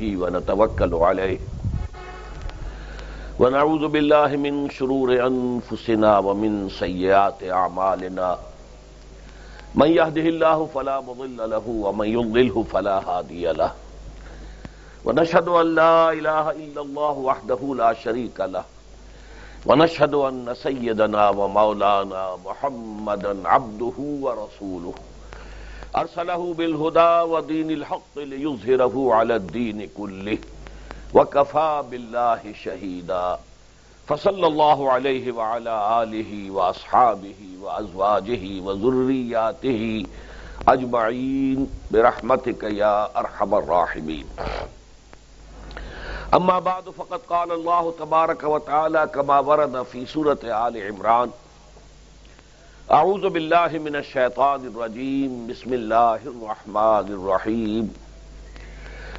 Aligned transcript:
به 0.00 0.16
ونتوكل 0.22 0.94
عليه 0.94 1.38
ونعوذ 3.40 3.88
بالله 3.88 4.36
من 4.36 4.70
شرور 4.70 5.26
أنفسنا 5.26 6.18
ومن 6.18 6.68
سيئات 6.68 7.42
أعمالنا 7.42 8.38
من 9.74 9.88
يهده 9.88 10.26
الله 10.34 10.66
فلا 10.74 11.00
مضل 11.00 11.50
له 11.50 11.66
ومن 11.68 12.08
يضلله 12.08 12.62
فلا 12.72 12.96
هادي 13.08 13.52
له. 13.52 13.72
ونشهد 15.04 15.48
أن 15.48 15.66
لا 15.74 16.12
إله 16.12 16.50
إلا 16.50 16.80
الله 16.82 17.14
وحده 17.28 17.60
لا 17.82 17.92
شريك 17.92 18.40
له. 18.40 18.64
ونشهد 19.66 20.14
أن 20.14 20.54
سيدنا 20.54 21.28
ومولانا 21.28 22.36
محمدا 22.46 23.48
عبده 23.48 23.96
ورسوله 24.24 24.94
أرسله 25.96 26.54
بالهدى 26.54 27.30
ودين 27.32 27.70
الحق 27.70 28.18
ليظهره 28.18 29.14
على 29.14 29.36
الدين 29.36 29.88
كله 29.96 30.38
وكفى 31.14 31.84
بالله 31.90 32.54
شهيدا 32.64 33.38
فصلى 34.06 34.46
الله 34.46 34.92
عليه 34.92 35.32
وعلى 35.32 36.02
آله 36.02 36.50
وأصحابه 36.50 37.34
وأزواجه 37.62 38.60
وذرياته 38.60 40.06
أجمعين 40.68 41.70
برحمتك 41.90 42.62
يا 42.62 43.18
أرحم 43.18 43.54
الراحمين. 43.54 44.26
أما 46.34 46.58
بعد، 46.58 46.90
فقد 46.90 47.20
قال 47.30 47.52
الله 47.52 47.94
تبارك 47.98 48.42
وتعالى 48.44 49.10
كما 49.14 49.38
ورد 49.38 49.82
في 49.82 50.06
سورة 50.06 50.38
آل 50.44 50.82
عمران 50.86 51.30
اعوذ 52.90 53.24
باللہ 53.24 53.78
من 53.82 53.96
الشیطان 53.96 54.68
الرجیم، 54.74 55.46
بسم 55.48 55.72
اللہ 55.72 55.94
الرحمن 55.94 57.12
الرحیم۔ 57.12 57.86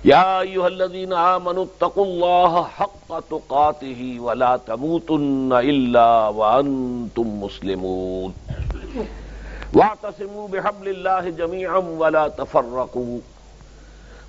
یا 0.04 0.40
ایوہ 0.40 0.66
الذین 0.66 1.14
آمنوا 1.14 1.64
اتقوا 1.64 2.06
اللہ 2.06 2.82
حق 2.82 3.14
تقاته 3.30 4.18
ولا 4.18 4.56
تموتن 4.56 5.50
الا 5.52 6.28
وانتم 6.28 7.24
مسلمون۔ 7.24 8.32
واعتصموا 9.74 10.48
بحبل 10.52 10.88
اللہ 10.88 11.30
جميعا 11.30 11.78
ولا 11.78 12.28
تفرقوا۔ 12.28 13.18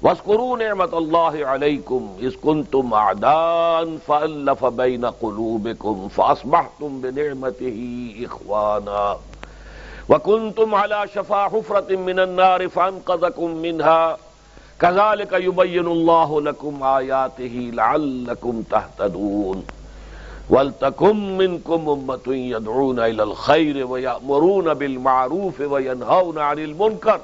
واذكروا 0.02 0.56
نعمت 0.56 0.94
اللہ 0.94 1.44
علیکم 1.46 2.06
اذ 2.18 2.32
کنتم 2.42 2.94
اعدان 2.94 3.96
فالف 4.06 4.64
بین 4.64 5.10
قلوبکم 5.10 6.06
فاصبحتم 6.14 7.00
بنعمته 7.00 7.76
اخوانا۔ 8.24 9.31
وكنتم 10.08 10.74
على 10.74 11.04
شفا 11.14 11.44
حفرة 11.44 11.96
من 11.96 12.18
النار 12.18 12.68
فانقذكم 12.68 13.50
منها. 13.50 14.18
كذلك 14.80 15.32
يبين 15.32 15.86
الله 15.86 16.40
لكم 16.40 16.82
آياته 16.82 17.70
لعلكم 17.72 18.62
تهتدون. 18.62 19.66
ولتكن 20.50 21.38
منكم 21.38 21.88
أمة 21.88 22.26
يدعون 22.26 22.98
إلى 22.98 23.22
الخير 23.22 23.86
ويأمرون 23.86 24.74
بالمعروف 24.74 25.60
وينهون 25.60 26.38
عن 26.38 26.58
المنكر 26.58 27.20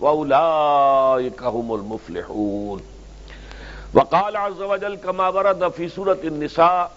وأولئك 0.00 1.42
هم 1.42 1.74
المفلحون. 1.74 2.82
وقال 3.94 4.36
عز 4.36 4.62
وجل 4.62 4.94
كما 4.94 5.28
ورد 5.28 5.68
في 5.68 5.88
سورة 5.88 6.18
النساء 6.24 6.90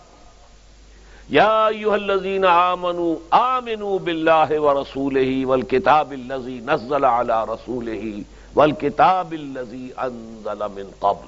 یا 1.29 1.65
ایوہ 1.65 1.93
الذین 1.93 2.45
آمنوا 2.45 3.15
آمنوا 3.29 3.97
باللہ 4.03 4.59
ورسولہ 4.59 5.45
والکتاب 5.45 6.11
اللذی 6.11 6.59
نزل 6.65 7.03
على 7.03 7.33
رسولہ 7.53 8.21
والکتاب 8.55 9.31
اللذی 9.31 9.89
انزل 9.97 10.59
من 10.73 10.89
قبل۔ 10.99 11.27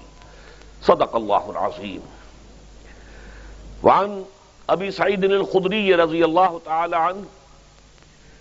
صدق 0.85 1.15
اللہ 1.15 1.33
العظیم۔ 1.33 1.99
وعن 3.83 4.23
ابی 4.67 4.91
سعید 4.91 5.23
الخدری 5.23 5.93
رضی 5.93 6.23
اللہ 6.23 6.57
تعالی 6.63 6.95
عنہ 6.95 7.21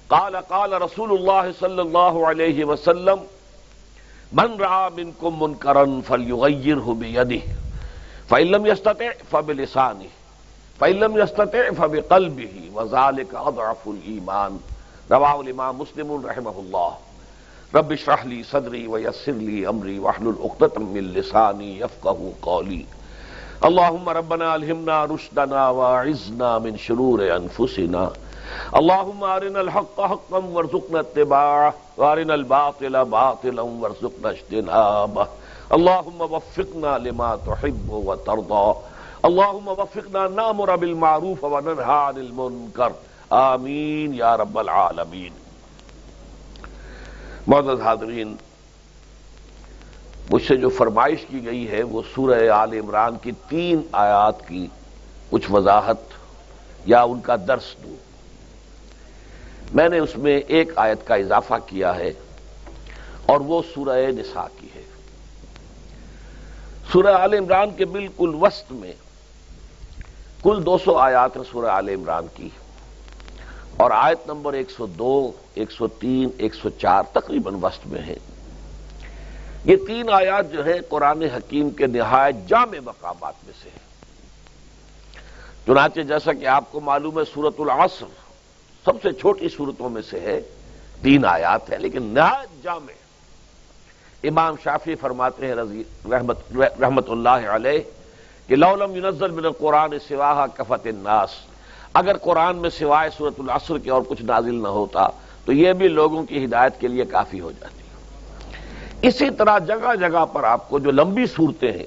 قال 0.08 0.34
قال 0.48 0.72
رسول 0.72 1.10
اللہ 1.10 1.50
صلی 1.58 1.78
اللہ 1.78 2.26
علیہ 2.26 2.64
وسلم، 2.64 3.18
من 4.32 4.60
رعا 4.60 4.88
منکم 4.88 5.36
منکرا 5.38 5.84
فلیغیرہ 6.06 6.94
بیدہ، 6.94 7.52
فإن 8.28 8.46
لم 8.46 8.66
يستطع 8.66 9.04
فبلسانه 9.30 10.06
فعلم 10.80 11.18
يستطع 11.18 11.70
فبقلبه 11.70 12.70
وذلك 12.74 13.34
اضعف 13.34 13.88
الايمان 13.88 14.60
رواه 15.10 15.40
الامام 15.40 15.78
مسلم 15.78 16.26
رحمه 16.26 16.54
الله. 16.58 16.94
رب 17.74 17.92
اشرح 17.92 18.24
لي 18.26 18.42
صدري 18.42 18.86
ويسر 18.86 19.32
لي 19.32 19.68
امري 19.68 19.98
واحلل 19.98 20.34
عقدة 20.44 20.80
من 20.80 21.12
لساني 21.12 21.80
يفقهوا 21.80 22.32
قولي. 22.42 22.86
اللهم 23.64 24.08
ربنا 24.08 24.54
الهمنا 24.56 25.04
رشدنا 25.04 25.68
واعذنا 25.68 26.58
من 26.58 26.76
شرور 26.76 27.36
انفسنا 27.36 28.12
اللهم 28.76 29.24
ارنا 29.24 29.60
الحق 29.60 30.00
حقا 30.00 30.38
وارزقنا 30.38 31.00
اتباعه 31.00 31.74
وارنا 31.96 32.34
الباطل 32.34 33.04
باطلا 33.04 33.62
وارزقنا 33.62 34.30
اجتنابه. 34.30 35.26
اللهم 35.72 36.20
وفقنا 36.20 36.98
لما 36.98 37.38
تحب 37.46 37.88
وترضى. 37.90 38.76
اللہم 39.22 39.68
وفقنا 39.68 40.28
نامر 40.28 40.76
بالمعروف 40.76 41.44
وننہا 41.44 42.08
عن 42.08 42.18
المنکر. 42.18 42.88
آمین 43.30 44.14
یا 44.14 44.36
رب 44.36 44.58
العالمین. 44.58 45.32
معزز 47.46 47.80
حاضرین، 47.80 48.36
مجھ 50.30 50.46
سے 50.48 50.56
جو 50.56 50.68
فرمائش 50.68 51.24
کی 51.28 51.44
گئی 51.44 51.70
ہے 51.70 51.82
وہ 51.82 52.02
سورہ 52.14 52.48
آل 52.48 52.72
عمران 52.72 53.16
کی 53.22 53.32
تین 53.48 53.82
آیات 53.92 54.48
کی 54.48 54.66
کچھ 55.30 55.52
وضاحت 55.52 55.96
یا 56.84 57.02
ان 57.02 57.20
کا 57.20 57.36
درس 57.48 57.74
دوں۔ 57.84 57.96
میں 59.74 59.88
نے 59.88 59.98
اس 59.98 60.16
میں 60.16 60.40
ایک 60.48 60.72
آیت 60.76 61.06
کا 61.06 61.14
اضافہ 61.14 61.54
کیا 61.66 61.96
ہے 61.96 62.12
اور 63.26 63.40
وہ 63.40 63.62
سورہ 63.74 64.06
نساء 64.06 64.46
کی 64.60 64.68
ہے۔ 64.74 64.82
سورہ 66.92 67.14
آل 67.14 67.34
عمران 67.34 67.70
کے 67.70 67.84
بالکل 67.84 68.34
وسط 68.40 68.72
میں 68.72 68.92
کل 70.48 70.66
دو 70.66 70.78
سو 70.78 70.96
آیات 70.96 71.36
ہیں 71.36 71.44
سورہ 71.52 71.66
آل 71.66 71.88
عمران 71.88 72.26
کی۔ 72.34 72.48
اور 73.76 73.90
آیت 73.90 74.26
نمبر 74.26 74.52
ایک 74.52 74.70
سو 74.70 74.86
دو، 74.86 75.32
ایک 75.54 75.72
سو 75.72 75.88
تین، 75.88 76.28
ایک 76.38 76.54
سو 76.54 76.68
چار 76.68 77.02
تقریباً 77.12 77.54
وسط 77.54 77.86
میں 77.86 78.02
ہے۔ 78.02 78.16
یہ 79.64 79.76
تین 79.86 80.10
آیات 80.10 80.52
جو 80.52 80.64
ہے 80.64 80.78
قرآن 80.88 81.22
حکیم 81.22 81.70
کے 81.70 81.86
نہایت 81.86 82.34
جامع 82.48 82.78
مقامات 82.84 83.34
میں 83.44 83.52
سے 83.62 83.68
ہے 83.68 83.78
چنانچہ 85.66 86.00
جیسا 86.00 86.32
کہ 86.32 86.46
آپ 86.46 86.72
کو 86.72 86.80
معلوم 86.80 87.18
ہے 87.18 87.24
سورت 87.34 87.54
العصر 87.58 88.06
سب 88.84 88.92
سے 89.02 89.12
چھوٹی 89.12 89.48
صورتوں 89.48 89.88
میں 89.88 90.02
سے 90.02 90.20
ہے۔ 90.20 90.40
تین 91.02 91.24
آیات 91.24 91.70
ہے 91.70 91.78
لیکن 91.78 92.02
نہایت 92.02 92.64
جامع۔ 92.64 92.92
امام 94.24 94.54
شافی 94.64 94.94
فرماتے 94.94 95.46
ہیں 95.46 95.54
رضی 95.54 95.82
رحمت 96.10 96.38
رحمت 96.80 97.10
اللہ 97.10 97.28
علیہ 97.28 97.97
کہ 98.48 98.56
لولم 98.56 98.94
ينزل 98.96 99.30
من 99.30 99.44
القرآن 99.46 99.98
سواہا 100.08 100.46
کفت 100.56 100.86
الناس، 100.86 101.30
اگر 101.94 102.16
قرآن 102.22 102.56
میں 102.56 102.70
سوائے 102.70 103.10
صورت 103.16 103.40
العصر 103.40 103.78
کے 103.78 103.90
اور 103.90 104.02
کچھ 104.08 104.22
نازل 104.22 104.62
نہ 104.62 104.68
ہوتا، 104.68 105.06
تو 105.44 105.52
یہ 105.52 105.72
بھی 105.72 105.88
لوگوں 105.88 106.22
کی 106.22 106.44
ہدایت 106.44 106.80
کے 106.80 106.88
لیے 106.88 107.04
کافی 107.10 107.40
ہو 107.40 107.50
جاتی 107.50 107.76
اسی 109.08 109.28
طرح 109.30 109.58
جگہ 109.66 109.94
جگہ 110.00 110.24
پر 110.32 110.44
آپ 110.44 110.68
کو 110.68 110.78
جو 110.78 110.90
لمبی 110.90 111.26
صورتیں 111.26 111.72
ہیں، 111.72 111.86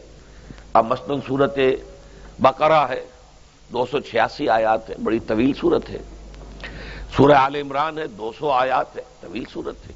اب 0.73 0.85
مثلاً 0.85 1.19
صورت 1.27 1.59
بقرہ 2.39 2.85
ہے، 2.89 3.01
دو 3.69 3.85
سو 3.91 3.99
چھیاسی 3.99 4.49
آیات 4.49 4.89
ہے 4.89 4.95
بڑی 5.03 5.19
طویل 5.28 5.51
صورت 5.59 5.89
ہے۔ 5.89 5.97
سورہ 7.16 7.35
عال 7.38 7.55
عمران 7.55 7.97
ہے، 7.97 8.07
دو 8.07 8.31
سو 8.39 8.51
آیات 8.51 8.95
ہے 8.97 9.01
طویل 9.22 9.43
صورت 9.53 9.88
ہے۔ 9.88 9.93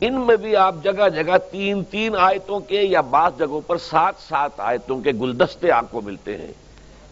ان 0.00 0.20
میں 0.20 0.36
بھی 0.36 0.56
آپ 0.56 0.74
جگہ 0.82 1.08
جگہ 1.08 1.38
تین 1.50 1.84
تین 1.84 2.16
آیتوں 2.18 2.60
کے 2.60 2.82
یا 2.82 3.00
بعض 3.00 3.32
جگہوں 3.38 3.60
پر 3.60 3.78
سات 3.78 4.14
سات 4.28 4.50
آیتوں 4.56 5.00
کے 5.00 5.10
گلدستے 5.10 5.70
آپ 5.70 5.84
کو 5.90 6.00
ملتے 6.00 6.36
ہیں 6.36 6.52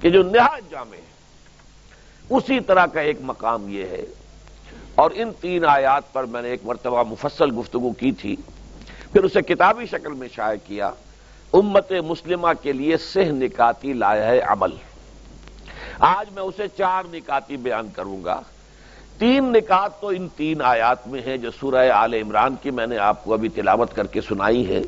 کہ 0.00 0.10
جو 0.10 0.22
نہایت 0.22 0.70
جامع 0.70 0.96
ہے 0.96 1.00
اسی 2.30 2.60
طرح 2.60 2.86
کا 2.86 3.00
ایک 3.00 3.16
مقام 3.20 3.68
یہ 3.68 3.84
ہے۔ 3.84 4.04
اور 4.94 5.10
ان 5.14 5.30
تین 5.40 5.64
آیات 5.64 6.12
پر 6.12 6.24
میں 6.24 6.42
نے 6.42 6.48
ایک 6.48 6.60
مرتبہ 6.64 7.02
مفصل 7.02 7.58
گفتگو 7.58 7.92
کی 7.92 8.12
تھی۔ 8.12 8.36
پھر 9.12 9.24
اسے 9.24 9.42
کتابی 9.42 9.86
شکل 9.86 10.12
میں 10.12 10.28
شائع 10.34 10.58
کیا۔ 10.66 10.90
امت 11.52 11.92
مسلمہ 11.92 12.48
کے 12.62 12.72
لیے 12.72 12.96
سہ 12.96 13.18
نکاتی 13.18 13.92
لایا 13.92 14.26
ہے 14.26 14.38
عمل۔ 14.38 14.70
آج 15.98 16.26
میں 16.34 16.42
اسے 16.42 16.62
چار 16.68 17.02
نکاتی 17.12 17.56
بیان 17.56 17.88
کروں 17.88 18.24
گا۔ 18.24 18.40
تین 19.18 19.52
نکات 19.52 20.00
تو 20.00 20.08
ان 20.08 20.28
تین 20.36 20.62
آیات 20.62 21.08
میں 21.08 21.20
ہیں 21.26 21.36
جو 21.36 21.50
سورہ 21.60 21.90
آل 21.90 22.14
عمران 22.14 22.54
کی 22.62 22.70
میں 22.70 22.86
نے 22.86 22.98
آپ 22.98 23.24
کو 23.24 23.32
ابھی 23.32 23.48
تلاوت 23.48 23.96
کر 23.96 24.06
کے 24.06 24.20
سنائی 24.20 24.68
ہے۔ 24.68 24.82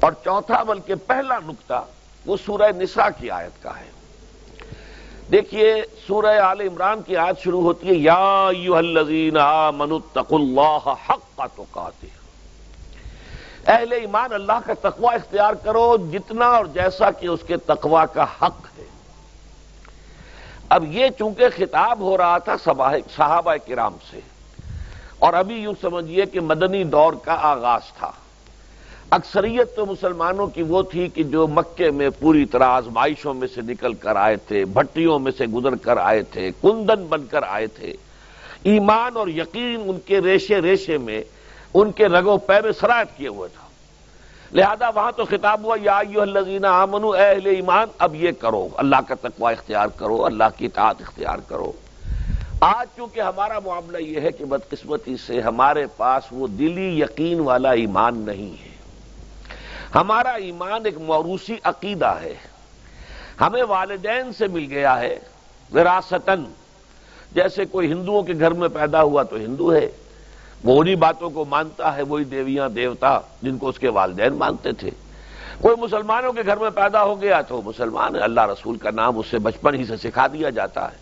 اور 0.00 0.12
چوتھا 0.24 0.62
بلکہ 0.62 0.94
پہلا 1.06 1.38
نقطہ 1.46 1.84
وہ 2.26 2.36
سورہ 2.46 2.72
نساء 2.76 3.08
کی 3.18 3.30
آیت 3.30 3.62
کا 3.62 3.80
ہے۔ 3.80 3.90
دیکھیے، 5.32 5.82
سورہ 6.06 6.40
آل 6.40 6.60
عمران 6.60 7.02
کی 7.02 7.16
آیت 7.16 7.38
شروع 7.38 7.62
ہوتی 7.62 7.88
ہے، 7.88 7.94
یا 7.94 8.48
الذین 8.76 9.36
آمنوا 9.36 10.20
اللہ 10.30 10.94
حق 11.10 11.40
کا 11.70 11.88
اہل 13.66 13.92
ایمان، 13.92 14.32
اللہ 14.32 14.58
کا 14.66 14.72
تقوی 14.74 15.14
اختیار 15.14 15.52
کرو، 15.52 15.96
جتنا 16.12 16.46
اور 16.46 16.64
جیسا 16.64 17.10
کہ 17.10 17.26
اس 17.26 17.40
کے 17.46 17.56
تقوی 17.56 18.04
کا 18.12 18.22
حق 18.22 18.78
ہے۔ 18.78 18.84
اب 20.70 20.84
یہ 20.92 21.08
چونکہ 21.18 21.48
خطاب 21.56 22.00
ہو 22.00 22.16
رہا 22.18 22.38
تھا 22.38 22.54
صحابہ 23.16 23.54
کرام 23.66 23.96
سے، 24.10 24.20
اور 25.18 25.34
ابھی 25.34 25.56
یوں 25.56 25.74
سمجھیے 25.80 26.24
کہ 26.26 26.40
مدنی 26.42 26.82
دور 26.84 27.12
کا 27.24 27.36
آغاز 27.50 27.92
تھا۔ 27.98 28.10
اکثریت 29.10 29.74
تو 29.76 29.84
مسلمانوں 29.86 30.46
کی 30.46 30.62
وہ 30.62 30.82
تھی 30.82 31.06
کہ 31.08 31.22
جو 31.24 31.46
مکے 31.48 31.90
میں 31.90 32.08
پوری 32.18 32.44
طرح 32.46 32.68
آزمائشوں 32.70 33.34
میں 33.34 33.48
سے 33.54 33.60
نکل 33.62 33.94
کر 33.94 34.16
آئے 34.16 34.36
تھے، 34.48 34.64
بھٹیوں 34.64 35.18
میں 35.18 35.32
سے 35.38 35.46
گزر 35.46 35.76
کر 35.82 35.96
آئے 35.96 36.22
تھے، 36.32 36.50
کندن 36.62 37.04
بن 37.08 37.26
کر 37.26 37.42
آئے 37.42 37.66
تھے۔ 37.76 37.92
ایمان 38.64 39.16
اور 39.16 39.28
یقین 39.28 39.82
ان 39.86 39.98
کے 40.06 40.20
ریشے 40.20 40.60
ریشے 40.60 40.98
میں، 40.98 41.22
ان 41.74 41.92
کے 41.92 42.06
رگو 42.08 42.36
پے 42.38 42.60
میں 42.64 42.72
سرایت 42.80 43.16
کیے 43.16 43.28
ہوئے 43.28 43.48
تھا۔ 43.54 43.65
لہذا 44.52 44.88
وہاں 44.88 45.12
تو 45.16 45.24
خطاب 45.24 45.64
ہوا، 45.64 45.76
یا 45.82 45.98
الزین 45.98 46.64
آمن 46.64 47.20
اہل 47.20 47.46
ایمان، 47.46 47.88
اب 47.98 48.14
یہ 48.14 48.30
کرو، 48.32 48.68
اللہ 48.76 48.96
کا 49.08 49.14
تقوی 49.14 49.52
اختیار 49.52 49.86
کرو، 49.86 50.26
اللہ 50.26 50.44
کی 50.56 50.66
اطاعت 50.66 50.96
اختیار 51.00 51.38
کرو۔ 51.48 51.72
آج 52.60 52.86
چونکہ 52.96 53.20
ہمارا 53.20 53.58
معاملہ 53.64 53.98
یہ 53.98 54.20
ہے 54.20 54.32
کہ 54.32 54.44
بدقسمتی 54.44 55.16
سے 55.16 55.40
ہمارے 55.40 55.86
پاس 55.96 56.22
وہ 56.32 56.46
دلی 56.46 57.00
یقین 57.00 57.40
والا 57.40 57.70
ایمان 57.70 58.18
نہیں 58.18 58.62
ہے۔ 58.62 58.76
ہمارا 59.94 60.30
ایمان 60.30 60.80
ایک 60.84 60.98
موروثی 60.98 61.56
عقیدہ 61.64 62.14
ہے۔ 62.22 62.34
ہمیں 63.40 63.62
والدین 63.62 64.32
سے 64.32 64.46
مل 64.46 64.66
گیا 64.70 65.00
ہے 65.00 65.18
وراثتن 65.74 66.44
جیسے 67.32 67.64
کوئی 67.64 67.92
ہندوؤں 67.92 68.22
کے 68.22 68.32
گھر 68.40 68.50
میں 68.50 68.68
پیدا 68.68 69.02
ہوا 69.02 69.22
تو 69.22 69.36
ہندو 69.36 69.74
ہے۔ 69.74 69.88
وہ 70.66 70.80
انہیں 70.80 70.94
باتوں 70.94 71.30
کو 71.30 71.44
مانتا 71.44 71.96
ہے، 71.96 72.02
وہی 72.02 72.24
دیویاں، 72.24 72.68
دیوتا 72.68 73.20
جن 73.42 73.58
کو 73.58 73.68
اس 73.68 73.78
کے 73.78 73.88
والدین 73.88 74.32
مانتے 74.32 74.72
تھے۔ 74.72 74.90
کوئی 75.60 75.76
مسلمانوں 75.80 76.32
کے 76.32 76.42
گھر 76.46 76.56
میں 76.56 76.70
پیدا 76.70 77.04
ہو 77.04 77.22
گیا 77.22 77.40
تو 77.40 77.62
مسلمان 77.64 78.16
ہے، 78.16 78.20
اللہ 78.20 78.40
رسول 78.40 78.78
کا 78.78 78.90
نام 78.90 79.18
اسے 79.18 79.38
بچپن 79.38 79.74
ہی 79.74 79.84
سے 79.84 79.96
سکھا 79.96 80.26
دیا 80.26 80.50
جاتا 80.50 80.92
ہے۔ 80.92 80.96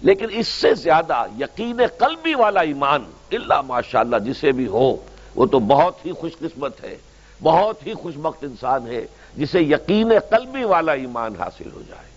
لیکن 0.00 0.26
اس 0.30 0.48
سے 0.48 0.74
زیادہ 0.74 1.26
یقین 1.40 1.80
قلبی 1.98 2.34
والا 2.34 2.60
ایمان 2.60 3.04
اللہ 3.32 3.60
ماشاء 3.60 4.00
اللہ 4.00 4.16
جسے 4.16 4.52
بھی 4.52 4.66
ہو، 4.66 4.96
وہ 5.34 5.46
تو 5.46 5.58
بہت 5.58 6.06
ہی 6.06 6.12
خوش 6.12 6.38
قسمت 6.38 6.84
ہے، 6.84 6.96
بہت 7.42 7.86
ہی 7.86 7.94
خوش 7.94 8.14
بخت 8.16 8.44
انسان 8.44 8.86
ہے 8.86 9.06
جسے 9.36 9.60
یقین 9.60 10.12
قلبی 10.30 10.64
والا 10.64 10.92
ایمان 10.92 11.32
حاصل 11.38 11.70
ہو 11.74 11.82
جائے۔ 11.88 12.08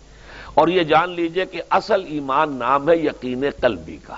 اور 0.54 0.68
یہ 0.68 0.84
جان 0.84 1.10
لیجیے 1.10 1.46
کہ 1.46 1.62
اصل 1.70 2.04
ایمان 2.08 2.56
نام 2.56 2.90
ہے 2.90 2.98
یقین 2.98 3.44
قلبی 3.62 3.98
کا۔ 3.98 4.16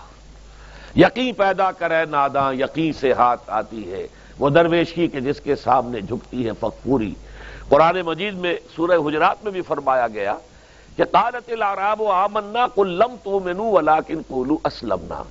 یقین 0.95 1.33
پیدا 1.33 1.71
کرے، 1.71 2.05
ناداں 2.05 2.53
یقین 2.53 2.93
سے 2.93 3.13
ہاتھ 3.13 3.41
آتی 3.47 3.91
ہے۔ 3.91 4.07
وہ 4.39 4.49
درویشی 4.49 5.07
کے 5.07 5.19
جس 5.19 5.41
کے 5.41 5.55
سامنے 5.55 6.01
جھکتی 6.01 6.45
ہے 6.45 6.51
فقوری 6.59 7.13
قرآن 7.69 8.01
مجید 8.01 8.33
میں 8.33 8.55
سورہ 8.75 9.07
حجرات 9.07 9.43
میں 9.43 9.51
بھی 9.51 9.61
فرمایا 9.61 10.07
گیا 10.07 10.35
کہ 10.95 11.03
قالت 11.03 11.51
العراب 11.51 12.01
و 12.01 12.11
آمنا 12.11 12.67
کلم 12.75 13.15
تو 13.23 13.39
مینو 13.39 13.63
ولاکن 13.63 14.21
کولو 14.27 14.57
اسلمنا۔ 14.63 15.23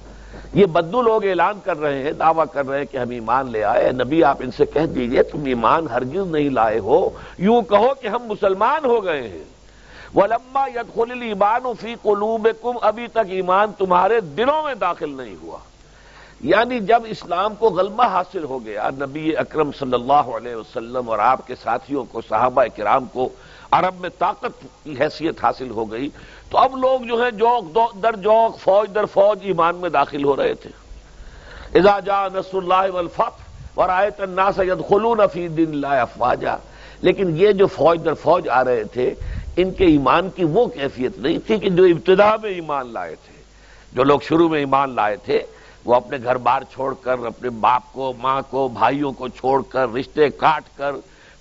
یہ 0.55 0.67
بدو 0.67 1.03
لوگ 1.03 1.25
اعلان 1.25 1.59
کر 1.65 1.81
رہے 1.81 2.03
ہیں، 2.03 2.13
دعویٰ 2.13 2.45
کر 2.53 2.69
رہے 2.69 2.79
ہیں 2.79 2.93
کہ 2.93 2.97
ہم 2.97 3.11
ایمان 3.11 3.51
لے 3.51 3.65
آئے۔ 3.65 3.93
نبی 3.93 4.25
آپ 4.25 4.37
ان 4.41 4.51
سے 4.51 4.67
کہہ 4.67 4.87
دیجیے، 4.87 5.23
تم 5.23 5.45
ایمان 5.45 5.89
ہرگز 5.89 6.31
نہیں 6.31 6.49
لائے 6.49 6.79
ہو۔ 6.79 7.11
یوں 7.39 7.63
کہو 7.63 7.95
کہ 8.01 8.09
ہم 8.09 8.23
مسلمان 8.27 8.85
ہو 8.85 9.05
گئے 9.05 9.29
ہیں۔ 9.29 9.56
وہ 10.17 10.27
لمبا 10.27 10.67
یدخل 10.75 11.23
ایمان 11.23 11.63
فی 11.81 11.95
قلوب 12.03 12.49
ابھی 12.83 13.07
تک 13.07 13.27
ایمان 13.29 13.73
تمہارے 13.79 14.21
دلوں 14.21 14.63
میں 14.63 14.75
داخل 14.75 15.17
نہیں 15.17 15.35
ہوا۔ 15.43 15.59
یعنی 16.41 16.81
جب 16.81 17.03
اسلام 17.07 17.55
کو 17.55 17.71
غلبہ 17.71 18.05
حاصل 18.05 18.45
ہو 18.45 18.65
گیا، 18.65 18.91
نبی 19.01 19.37
اکرم 19.37 19.71
صلی 19.79 19.95
اللہ 19.95 20.13
علیہ 20.13 20.55
وسلم 20.55 21.11
اور 21.11 21.19
آپ 21.19 21.47
کے 21.47 21.55
ساتھیوں 21.63 22.05
کو، 22.05 22.21
صحابہ 22.29 22.65
کرام 22.77 23.05
کو 23.05 23.29
عرب 23.71 24.01
میں 24.01 24.11
طاقت 24.19 24.67
کی 24.85 24.95
حیثیت 25.01 25.45
حاصل 25.45 25.71
ہو 25.71 25.93
گئی، 25.93 26.09
تو 26.51 26.59
اب 26.59 26.77
لوگ 26.77 27.01
جو 27.01 27.23
ہیں 27.23 27.31
جوک 27.31 27.77
در 28.03 28.17
جوک، 28.17 28.61
فوج 28.61 28.95
در 28.95 29.05
فوج 29.05 29.39
ایمان 29.43 29.77
میں 29.77 29.91
داخل 29.91 30.25
ہو 30.25 30.37
رہے 30.37 30.55
تھے۔ 30.55 30.71
جا 32.05 32.29
نصر 32.35 32.57
اللہ 32.59 32.91
والفتح 32.93 33.81
ورایت 33.81 34.21
الناس 34.21 34.59
يدخلون 34.59 35.21
فی 35.33 35.49
دین 35.49 35.69
اللہ 35.69 35.87
افواجا۔ 35.87 36.57
لیکن 37.01 37.37
یہ 37.37 37.53
جو 37.53 37.67
فوج 37.67 38.05
در 38.05 38.15
فوج 38.15 38.49
آ 38.49 38.65
رہے 38.65 38.85
تھے 38.85 39.15
ان 39.57 39.71
کے 39.73 39.85
ایمان 39.85 40.29
کی 40.37 40.45
وہ 40.45 40.67
کیفیت 40.67 41.19
نہیں 41.19 41.39
تھی 41.47 41.59
کہ 41.59 41.69
جو 41.71 41.85
ابتدا 41.85 42.35
میں 42.43 42.51
ایمان 42.51 42.93
لائے 42.93 43.15
تھے، 43.27 43.35
جو 43.93 44.05
لوگ 44.05 44.21
شروع 44.23 44.49
میں 44.49 44.59
ایمان 44.61 44.95
لائے 44.95 45.17
تھے، 45.25 45.43
وہ 45.85 45.95
اپنے 45.95 46.17
گھر 46.25 46.37
بار 46.47 46.63
چھوڑ 46.73 46.93
کر، 47.03 47.25
اپنے 47.27 47.51
باپ 47.61 47.93
کو، 47.93 48.13
ماں 48.21 48.41
کو، 48.51 48.67
بھائیوں 48.69 49.13
کو 49.13 49.29
چھوڑ 49.29 49.61
کر، 49.69 49.93
رشتے 49.95 50.29
کاٹ 50.31 50.77
کر، 50.77 50.93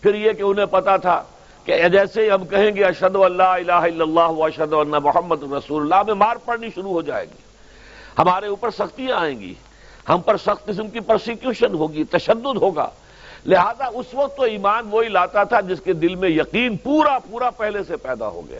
پھر 0.03 0.15
یہ 0.15 0.33
کہ 0.33 0.43
انہیں 0.43 0.65
پتا 0.71 0.97
تھا 0.97 1.21
کہ 1.65 1.87
جیسے 1.89 2.23
ہی 2.23 2.29
ہم 2.31 2.45
کہیں 2.45 2.75
گے 2.75 2.83
اشد 2.83 3.15
اللہ 3.15 3.43
الہ 3.43 3.71
الا 3.71 4.03
اللہ 4.03 4.43
اشد 4.45 4.73
اللہ 4.73 4.99
محمد 5.03 5.43
رسول 5.53 5.81
اللہ 5.81 6.03
میں 6.07 6.13
مار 6.13 6.35
پڑنی 6.45 6.69
شروع 6.75 6.91
ہو 6.91 7.01
جائے 7.01 7.25
گی، 7.25 7.43
ہمارے 8.17 8.47
اوپر 8.47 8.71
سختیاں 8.71 9.17
آئیں 9.17 9.39
گی، 9.39 9.53
ہم 10.09 10.21
پر 10.25 10.37
سخت 10.37 10.65
قسم 10.65 10.89
کی 10.89 10.99
پرسیکیوشن 10.99 11.73
ہوگی، 11.73 12.03
تشدد 12.11 12.57
ہوگا 12.61 12.89
لہذا 13.45 13.85
اس 13.93 14.05
وقت 14.13 14.37
تو 14.37 14.43
ایمان 14.43 14.87
وہی 14.91 15.09
لاتا 15.09 15.43
تھا 15.43 15.61
جس 15.61 15.81
کے 15.81 15.93
دل 15.93 16.15
میں 16.15 16.29
یقین 16.29 16.77
پورا 16.77 17.19
پورا 17.19 17.49
پہلے 17.49 17.79
سے 17.87 17.97
پیدا 17.97 18.27
ہو 18.27 18.41
گیا۔ 18.49 18.59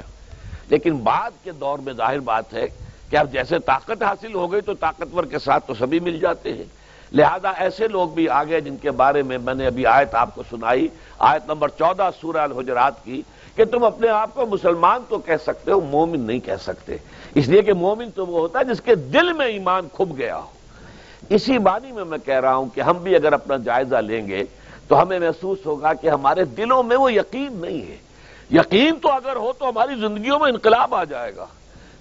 لیکن 0.70 0.98
بعد 0.98 1.32
کے 1.44 1.52
دور 1.52 1.80
میں 1.80 1.94
ظاہر 1.94 2.20
بات 2.20 2.54
ہے 2.54 2.68
کہ 3.10 3.16
اب 3.16 3.32
جیسے 3.32 3.60
طاقت 3.60 4.04
حاصل 4.04 4.34
ہو 4.34 4.52
گئی 4.52 4.62
تو 4.62 4.74
طاقتور 4.74 5.24
کے 5.24 5.40
ساتھ 5.40 5.68
تو 5.68 5.74
سبھی 5.74 6.00
مل 6.00 6.20
جاتے 6.20 6.54
ہیں۔ 6.54 6.64
لہذا 7.12 7.50
ایسے 7.50 7.88
لوگ 7.88 8.10
بھی 8.10 8.30
آگے 8.30 8.62
جن 8.62 8.78
کے 8.78 8.92
بارے 8.92 9.22
میں 9.22 9.38
میں 9.38 9.54
نے 9.54 9.66
ابھی 9.66 9.86
آیت 9.86 10.16
آپ 10.16 10.36
کو 10.36 10.44
سنائی۔ 10.50 10.88
آیت 11.20 11.42
نمبر 11.48 11.68
چودہ 11.68 12.10
سورہ 12.22 12.38
الحجرات 12.38 13.04
کی 13.04 13.22
کہ 13.56 13.66
تم 13.66 13.84
اپنے 13.84 14.10
آپ 14.10 14.30
کو 14.34 14.46
مسلمان 14.46 15.02
تو 15.10 15.18
کہہ 15.18 15.44
سکتے 15.44 15.72
ہو، 15.72 15.82
مومن 15.82 16.20
نہیں 16.20 16.40
کہہ 16.40 16.64
سکتے۔ 16.64 16.98
اس 17.36 17.48
لیے 17.48 17.62
کہ 17.62 17.74
مومن 17.74 18.12
تو 18.12 18.26
وہ 18.26 18.40
ہوتا 18.40 18.60
ہے 18.60 18.64
جس 18.64 18.82
کے 18.82 18.96
دل 18.96 19.34
میں 19.34 19.48
ایمان 19.48 19.88
کھب 19.94 20.18
گیا 20.18 20.38
ہو۔ 20.38 20.48
اسی 21.30 21.58
بانی 21.58 21.92
میں 21.92 22.06
میں 22.06 22.18
کہہ 22.18 22.40
رہا 22.40 22.56
ہوں 22.56 22.66
کہ 22.74 22.82
ہم 22.82 22.98
بھی 22.98 23.16
اگر 23.16 23.34
اپنا 23.34 23.58
جائزہ 23.58 23.96
لیں 23.96 24.28
گے 24.28 24.44
تو 24.88 25.02
ہمیں 25.02 25.20
محسوس 25.20 25.66
ہوگا 25.66 25.94
کہ 25.94 26.10
ہمارے 26.10 26.46
دلوں 26.46 26.84
میں 26.84 26.98
وہ 26.98 27.14
یقین 27.14 27.54
نہیں 27.54 27.92
ہے۔ 27.92 27.98
یقین 28.52 28.96
تو 29.02 29.12
اگر 29.12 29.36
ہو 29.36 29.54
تو 29.60 29.70
ہماری 29.70 29.96
زندگیوں 29.96 30.40
میں 30.40 30.50
انقلاب 30.52 30.96
آ 30.96 31.04
جائے 31.04 31.36
گا۔ 31.36 31.46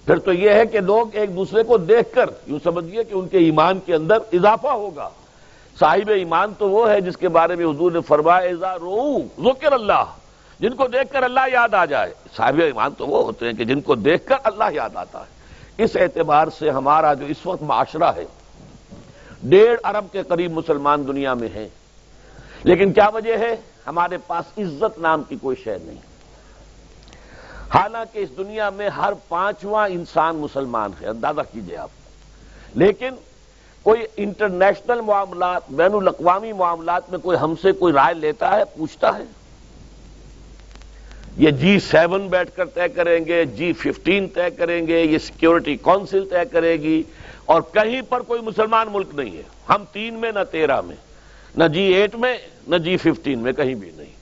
پھر 0.05 0.19
تو 0.19 0.33
یہ 0.33 0.49
ہے 0.49 0.65
کہ 0.65 0.79
لوگ 0.79 1.07
ایک 1.15 1.35
دوسرے 1.35 1.63
کو 1.63 1.77
دیکھ 1.77 2.15
کر 2.15 2.29
یوں 2.47 2.59
سمجھیے 2.63 3.03
کہ 3.03 3.13
ان 3.13 3.27
کے 3.27 3.37
ایمان 3.37 3.79
کے 3.85 3.95
اندر 3.95 4.17
اضافہ 4.33 4.67
ہوگا۔ 4.67 5.09
صاحب 5.79 6.09
ایمان 6.09 6.53
تو 6.57 6.69
وہ 6.69 6.89
ہے 6.89 7.01
جس 7.01 7.17
کے 7.17 7.29
بارے 7.29 7.55
میں 7.55 7.65
حضور 7.65 7.91
نے 7.91 8.01
فرمایا 8.01 8.75
رو 8.75 9.17
ذکر 9.19 9.71
اللہ۔ 9.71 10.05
جن 10.59 10.73
کو 10.73 10.87
دیکھ 10.87 11.13
کر 11.13 11.23
اللہ 11.23 11.39
یاد 11.51 11.73
آ 11.73 11.85
جائے۔ 11.85 12.13
صاحب 12.37 12.59
ایمان 12.59 12.91
تو 12.97 13.07
وہ 13.07 13.23
ہوتے 13.23 13.45
ہیں 13.45 13.53
کہ 13.53 13.63
جن 13.63 13.81
کو 13.81 13.95
دیکھ 13.95 14.27
کر 14.27 14.35
اللہ 14.43 14.63
یاد 14.71 14.89
آتا 14.95 15.19
ہے۔ 15.19 15.35
اس 15.83 15.95
اعتبار 15.95 16.47
سے 16.59 16.69
ہمارا 16.69 17.13
جو 17.13 17.25
اس 17.25 17.45
وقت 17.45 17.63
معاشرہ 17.63 18.11
ہے، 18.15 18.25
ڈیڑھ 19.43 19.79
ارب 19.83 20.05
کے 20.11 20.23
قریب 20.23 20.51
مسلمان 20.51 21.07
دنیا 21.07 21.33
میں 21.33 21.49
ہیں۔ 21.55 21.67
لیکن 22.63 22.93
کیا 22.93 23.09
وجہ 23.09 23.37
ہے؟ 23.37 23.55
ہمارے 23.87 24.17
پاس 24.17 24.59
عزت 24.59 24.99
نام 24.99 25.23
کی 25.23 25.35
کوئی 25.41 25.55
شے 25.63 25.77
نہیں۔ 25.81 26.15
حالانکہ 27.73 28.19
اس 28.19 28.29
دنیا 28.37 28.69
میں 28.69 28.89
ہر 28.89 29.13
پانچواں 29.27 29.87
انسان 29.87 30.35
مسلمان 30.35 30.91
ہے، 31.01 31.07
اندازہ 31.07 31.41
کیجیے 31.53 31.77
آپ۔ 31.77 31.89
لیکن 32.75 33.09
کوئی 33.83 34.01
انٹرنیشنل 34.17 35.01
معاملات، 35.01 35.61
بین 35.69 35.93
الاقوامی 35.93 36.53
معاملات 36.53 37.09
میں 37.09 37.19
کوئی 37.19 37.37
ہم 37.41 37.53
سے 37.61 37.71
کوئی 37.71 37.93
رائے 37.93 38.13
لیتا 38.13 38.55
ہے، 38.55 38.65
پوچھتا 38.65 39.17
ہے؟ 39.17 39.23
یہ 41.37 41.51
جی 41.51 41.79
سیون 41.79 42.27
بیٹھ 42.27 42.51
کر 42.55 42.65
طے 42.65 42.87
کریں 42.87 43.25
گے 43.25 43.45
جی 43.45 43.73
ففٹین 43.73 44.27
طے 44.27 44.49
کریں 44.49 44.87
گے، 44.87 45.01
یہ 45.01 45.17
سیکورٹی 45.17 45.75
کونسل 45.75 46.25
طے 46.29 46.45
کرے 46.51 46.73
گی 46.73 47.03
اور 47.45 47.61
کہیں 47.61 48.01
پر 48.01 48.21
کوئی 48.21 48.41
مسلمان 48.41 48.87
ملک 48.91 49.07
نہیں 49.13 49.37
ہے۔ 49.37 49.41
ہم 49.69 49.83
تین 49.91 50.13
میں 50.13 50.31
نہ 50.31 50.39
تیرہ 50.51 50.81
میں۔ 50.81 50.95
نہ 51.57 51.63
جی 51.63 51.81
ایٹ 51.81 52.15
میں، 52.15 52.37
نہ 52.67 52.75
جی 52.75 52.97
ففٹین 52.97 53.39
میں، 53.39 53.53
کہیں 53.53 53.75
بھی 53.75 53.91
نہیں۔ 53.95 54.13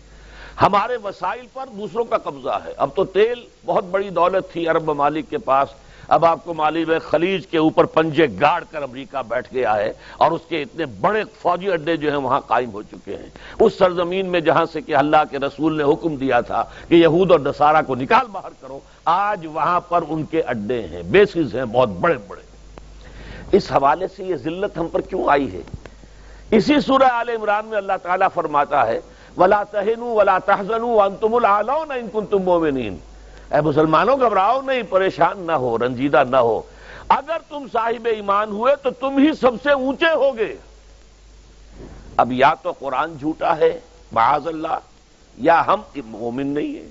ہمارے 0.61 0.97
وسائل 1.03 1.45
پر 1.53 1.65
دوسروں 1.77 2.03
کا 2.03 2.17
قبضہ 2.17 2.59
ہے۔ 2.65 2.73
اب 2.77 2.89
تو 2.95 3.05
تیل 3.05 3.41
بہت 3.65 3.83
بڑی 3.83 4.09
دولت 4.09 4.53
تھی 4.53 4.67
عرب 4.67 4.89
ممالک 4.89 5.29
کے 5.29 5.37
پاس۔ 5.37 5.69
اب 6.07 6.25
آپ 6.25 6.45
کو 6.45 6.53
معلوم 6.53 6.91
ہے، 6.91 6.99
خلیج 6.99 7.47
کے 7.47 7.57
اوپر 7.57 7.85
پنجے 7.85 8.27
گاڑ 8.41 8.63
کر 8.71 8.83
امریکہ 8.83 9.21
بیٹھ 9.27 9.53
گیا 9.53 9.75
ہے 9.75 9.93
اور 10.17 10.31
اس 10.31 10.41
کے 10.49 10.61
اتنے 10.61 10.85
بڑے 10.85 11.23
فوجی 11.41 11.71
اڈے 11.71 11.97
جو 11.97 12.09
ہیں 12.09 12.17
وہاں 12.17 12.39
قائم 12.39 12.71
ہو 12.71 12.81
چکے 12.81 13.15
ہیں۔ 13.15 13.29
اس 13.59 13.73
سرزمین 13.73 14.25
میں 14.25 14.39
جہاں 14.39 14.65
سے 14.65 14.81
کہ 14.81 14.95
اللہ 14.95 15.23
کے 15.31 15.39
رسول 15.39 15.77
نے 15.77 15.83
حکم 15.83 16.15
دیا 16.15 16.41
تھا 16.41 16.63
کہ 16.87 16.95
یہود 16.95 17.31
اور 17.31 17.39
دسارا 17.39 17.81
کو 17.81 17.95
نکال 17.95 18.27
باہر 18.31 18.49
کرو، 18.61 18.79
آج 19.05 19.47
وہاں 19.53 19.79
پر 19.79 20.03
ان 20.09 20.23
کے 20.23 20.41
اڈے 20.41 20.81
ہیں۔ 20.87 21.03
بیسز 21.03 21.55
ہیں 21.55 21.65
بہت 21.65 21.89
بڑے 21.89 22.15
بڑے۔ 22.27 22.41
اس 23.51 23.71
حوالے 23.71 24.07
سے 24.15 24.23
یہ 24.23 24.35
ذلت 24.35 24.77
ہم 24.77 24.87
پر 24.87 25.01
کیوں 25.01 25.29
آئی 25.29 25.53
ہے؟ 25.53 25.61
اسی 26.53 26.79
سورہ 26.79 27.03
آل 27.03 27.29
عمران 27.29 27.65
میں 27.65 27.77
اللہ 27.77 27.93
تعالیٰ 28.03 28.27
فرماتا 28.33 28.87
ہے، 28.87 28.99
ولا 29.37 29.63
تہن 29.63 29.99
ولا 29.99 30.37
تحزن 30.37 30.83
انتم 30.83 31.35
العلون 31.35 31.91
ان 31.91 32.07
کنتم 32.13 32.37
مومنین 32.37 32.97
اے 33.51 33.61
مسلمانوں، 33.61 34.17
گھبراؤ 34.17 34.61
نہیں، 34.61 34.83
پریشان 34.89 35.39
نہ 35.39 35.51
ہو، 35.51 35.77
رنجیدہ 35.77 36.23
نہ 36.29 36.35
ہو۔ 36.35 36.61
اگر 37.09 37.37
تم 37.49 37.65
صاحب 37.73 38.07
ایمان 38.11 38.51
ہوئے 38.51 38.75
تو 38.75 38.89
تم 38.89 39.17
ہی 39.17 39.33
سب 39.33 39.51
سے 39.63 39.71
اونچے 39.71 40.09
ہوگے۔ 40.15 40.55
اب 42.17 42.31
یا 42.31 42.53
تو 42.61 42.71
قرآن 42.71 43.17
جھوٹا 43.17 43.57
ہے، 43.57 43.79
معاذ 44.11 44.47
اللہ، 44.47 44.79
یا 45.37 45.67
ہم 45.67 45.81
مومن 46.05 46.47
نہیں 46.47 46.79
ہیں۔ 46.79 46.89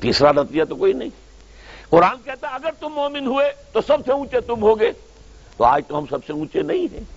تیسرا 0.00 0.32
نتیجہ 0.32 0.64
تو 0.64 0.76
کوئی 0.76 0.92
نہیں۔ 0.92 1.10
قرآن 1.90 2.16
کہتا 2.24 2.48
اگر 2.48 2.70
تم 2.80 2.88
مومن 2.88 3.26
ہوئے 3.26 3.52
تو 3.72 3.80
سب 3.80 3.98
سے 4.06 4.12
اونچے 4.12 4.40
تم 4.40 4.62
ہوگے۔ 4.62 4.92
تو 5.56 5.64
آج 5.64 5.82
تو 5.88 5.98
ہم 5.98 6.04
سب 6.10 6.18
سے 6.26 6.32
اونچے 6.32 6.62
نہیں 6.62 6.94
ہیں۔ 6.94 7.15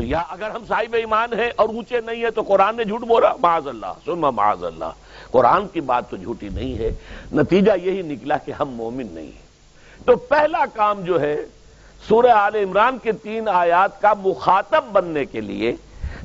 تو 0.00 0.06
یا 0.06 0.22
اگر 0.28 0.50
ہم 0.50 0.62
صاحب 0.68 0.94
ایمان 0.94 1.32
ہیں 1.32 1.50
اور 1.56 1.68
اونچے 1.68 2.00
نہیں 2.00 2.22
ہیں 2.22 2.30
تو 2.30 2.42
قرآن 2.42 2.76
نے 2.76 2.84
جھوٹ 2.84 3.00
بولا؟ 3.00 3.32
معاذ 3.40 3.66
اللہ 3.68 3.92
سنما 4.04 4.30
معاذ 4.30 4.64
اللہ۔ 4.64 4.92
قرآن 5.30 5.68
کی 5.68 5.80
بات 5.80 6.10
تو 6.10 6.16
جھوٹی 6.16 6.48
نہیں 6.48 6.78
ہے۔ 6.78 6.90
نتیجہ 7.32 7.72
یہی 7.82 8.02
نکلا 8.02 8.36
کہ 8.36 8.52
ہم 8.60 8.68
مومن 8.68 9.06
نہیں 9.10 9.26
ہیں۔ 9.26 10.04
تو 10.04 10.16
پہلا 10.16 10.64
کام 10.74 11.00
جو 11.00 11.20
ہے، 11.20 11.36
سورہ 12.08 12.30
آل 12.30 12.54
عمران 12.54 12.98
کے 12.98 13.12
تین 13.12 13.48
آیات 13.48 14.00
کا 14.00 14.12
مخاطب 14.14 14.84
بننے 14.92 15.24
کے 15.24 15.40
لیے 15.40 15.74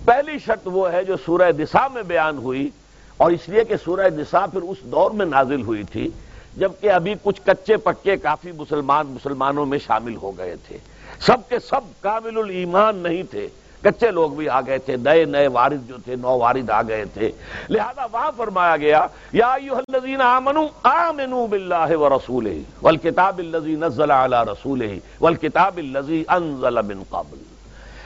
پہلی 0.05 0.39
شرط 0.45 0.67
وہ 0.71 0.91
ہے 0.91 1.03
جو 1.03 1.17
سورہ 1.25 1.51
دسا 1.51 1.87
میں 1.87 2.03
بیان 2.03 2.37
ہوئی، 2.37 2.69
اور 3.17 3.31
اس 3.31 3.49
لیے 3.49 3.63
کہ 3.63 3.75
سورہ 3.83 4.09
دسا 4.09 4.45
پھر 4.45 4.61
اس 4.61 4.77
دور 4.83 5.11
میں 5.11 5.25
نازل 5.25 5.61
ہوئی 5.61 5.83
تھی، 5.83 6.09
جبکہ 6.57 6.91
ابھی 6.91 7.13
کچھ 7.23 7.41
کچے 7.45 7.77
پکے 7.77 8.17
کافی 8.17 8.51
مسلمان 8.51 9.07
مسلمانوں 9.07 9.65
میں 9.65 9.79
شامل 9.85 10.15
ہو 10.15 10.37
گئے 10.37 10.55
تھے۔ 10.67 10.77
سب 11.19 11.37
کے 11.49 11.59
سب 11.59 11.81
کامل 12.01 12.37
الایمان 12.37 12.95
نہیں 12.95 13.23
تھے۔ 13.23 13.47
کچے 13.85 14.11
لوگ 14.11 14.31
بھی 14.31 14.49
آ 14.49 14.61
گئے 14.61 14.77
تھے، 14.77 14.95
نئے 14.95 15.25
نئے 15.25 15.47
وارد 15.47 15.87
جو 15.87 15.95
تھے، 16.05 16.15
نو 16.15 16.37
وارد 16.37 16.69
آ 16.69 16.81
گئے 16.81 17.05
تھے۔ 17.05 17.31
لہذا 17.69 18.05
وہاں 18.11 18.31
فرمایا 18.37 18.77
گیا، 18.77 19.07
یا 19.33 19.53
الذین 19.53 20.21
آمنوا 20.21 20.67
آمنوا 20.83 21.45
باللہ 21.45 21.97
ورسولہ 21.97 22.49
والکتاب 22.81 23.37
الذی 23.37 23.75
نزل 23.75 24.11
علی 24.11 24.51
رسولہ، 24.51 24.93
والکتاب 25.21 25.77
الذی 25.77 26.23
انزل 26.27 26.81
من 26.81 27.03
قبل۔ 27.09 27.37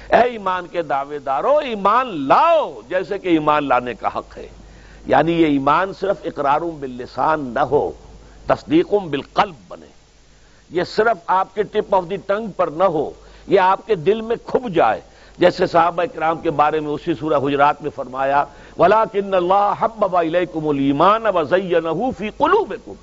اے 0.09 0.21
ایمان 0.21 0.67
کے 0.67 0.81
دعوے 0.81 1.19
دارو 1.19 1.57
ایمان 1.57 2.27
لاؤ، 2.27 2.81
جیسے 2.89 3.17
کہ 3.17 3.27
ایمان 3.27 3.67
لانے 3.67 3.93
کا 3.93 4.07
حق 4.07 4.37
ہے۔ 4.37 4.47
یعنی 5.05 5.31
یہ 5.31 5.45
ایمان 5.45 5.93
صرف 5.93 6.15
اقراروں 6.23 6.71
باللسان 6.71 7.51
نہ 7.53 7.59
ہو، 7.59 7.91
تصدیقوں 8.47 8.99
بالقلب 8.99 9.55
بنے۔ 9.67 9.87
یہ 10.69 10.83
صرف 10.83 11.17
آپ 11.27 11.55
کے 11.55 11.63
ٹپ 11.63 11.95
آف 11.95 12.03
دی 12.09 12.15
ٹنگ 12.15 12.47
پر 12.47 12.67
نہ 12.67 12.83
ہو، 12.83 13.11
یہ 13.47 13.59
آپ 13.59 13.87
کے 13.87 13.95
دل 13.95 14.21
میں 14.21 14.35
کھب 14.45 14.69
جائے۔ 14.69 15.01
جیسے 15.39 15.67
صحابہ 15.67 16.03
کرام 16.13 16.39
کے 16.39 16.51
بارے 16.51 16.79
میں 16.79 16.91
اسی 16.91 17.13
سورہ 17.13 17.33
حجرات 17.33 17.81
میں 17.81 17.91
فرمایا 17.95 18.45
ولا 18.79 19.05
کن 19.05 19.33
اللہ 19.33 19.73
حب 19.79 20.15
کم 20.53 20.67
المان 20.67 21.23
فی 22.17 22.29
قلوبکم 22.29 22.93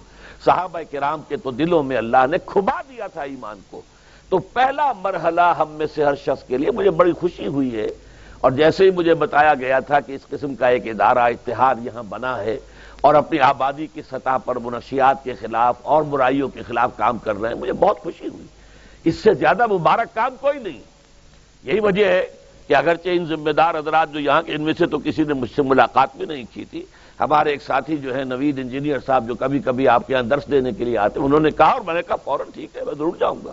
صحابہ 0.45 0.81
کرام 0.91 1.21
کے 1.29 1.37
تو 1.37 1.51
دلوں 1.51 1.83
میں 1.83 1.97
اللہ 1.97 2.27
نے 2.31 2.37
کھبا 2.47 2.81
دیا 2.89 3.07
تھا 3.07 3.23
ایمان 3.23 3.59
کو۔ 3.71 3.81
تو 4.29 4.39
پہلا 4.39 4.93
مرحلہ 4.93 5.55
ہم 5.59 5.69
میں 5.71 5.87
سے 5.95 6.05
ہر 6.05 6.15
شخص 6.15 6.45
کے 6.45 6.59
لیے 6.59 6.71
مجھے 6.71 6.91
بڑی 6.91 7.13
خوشی 7.13 7.47
ہوئی 7.47 7.79
ہے۔ 7.79 7.87
اور 8.41 8.51
جیسے 8.51 8.85
ہی 8.85 8.91
مجھے 8.91 9.15
بتایا 9.15 9.55
گیا 9.55 9.79
تھا 9.79 10.01
کہ 10.01 10.13
اس 10.13 10.27
قسم 10.29 10.55
کا 10.55 10.69
ایک 10.69 10.89
ادارہ 10.89 11.19
اتحاد 11.19 11.75
یہاں 11.83 12.03
بنا 12.03 12.39
ہے 12.39 12.59
اور 13.01 13.15
اپنی 13.15 13.39
آبادی 13.39 13.87
کی 13.87 14.03
سطح 14.03 14.37
پر 14.45 14.57
منشیات 14.57 15.25
کے 15.25 15.35
خلاف 15.35 15.77
اور 15.83 16.03
برائیوں 16.03 16.49
کے 16.49 16.63
خلاف 16.63 16.91
کام 16.97 17.19
کر 17.19 17.37
رہے 17.37 17.49
ہیں، 17.49 17.57
مجھے 17.57 17.73
بہت 17.73 18.01
خوشی 18.01 18.29
ہوئی۔ 18.29 18.47
اس 19.05 19.15
سے 19.15 19.35
زیادہ 19.35 19.67
مبارک 19.67 20.15
کام 20.15 20.35
کوئی 20.41 20.59
نہیں۔ 20.59 20.96
یہی 21.67 21.81
وجہ 21.81 22.05
ہے 22.05 22.27
کہ 22.67 22.77
اگرچہ 22.77 23.09
ان 23.09 23.25
ذمہ 23.25 23.51
دار 23.51 23.75
حضرات 23.75 24.13
جو 24.13 24.21
یہاں 24.21 24.43
کے 24.43 24.53
ان 24.53 24.63
میں 24.63 24.73
سے 24.79 24.87
تو 24.87 24.99
کسی 24.99 25.23
نے 25.23 25.35
مجھ 25.35 25.51
سے 25.57 25.63
ملاقات 25.63 26.17
بھی 26.17 26.27
نہیں 26.27 26.45
کی 26.53 26.65
تھی، 26.65 26.83
ہمارے 27.21 27.51
ایک 27.51 27.63
ساتھی 27.63 27.97
جو 27.97 28.17
ہے 28.17 28.25
نوید 28.25 28.59
انجینئر 28.59 28.99
صاحب 29.07 29.27
جو 29.27 29.35
کبھی 29.35 29.59
کبھی 29.59 29.89
آپ 29.89 30.07
کے 30.07 30.13
یہاں 30.13 30.23
درس 30.23 30.47
دینے 30.51 30.73
کے 30.73 30.85
لیے 30.85 30.99
آتے 30.99 31.21
ہیں، 31.21 31.27
انہوں 31.27 31.41
نے 31.41 31.51
کہا 31.51 31.67
اور 31.67 31.81
میں 31.81 31.95
نے 31.95 32.03
کہا 32.03 32.17
فوراً 32.17 32.47
ٹھیک 32.55 32.77
ہے، 32.77 32.85
میں 32.85 32.95
ضرور 32.95 33.17
جاؤں 33.21 33.37
گا۔ 33.45 33.53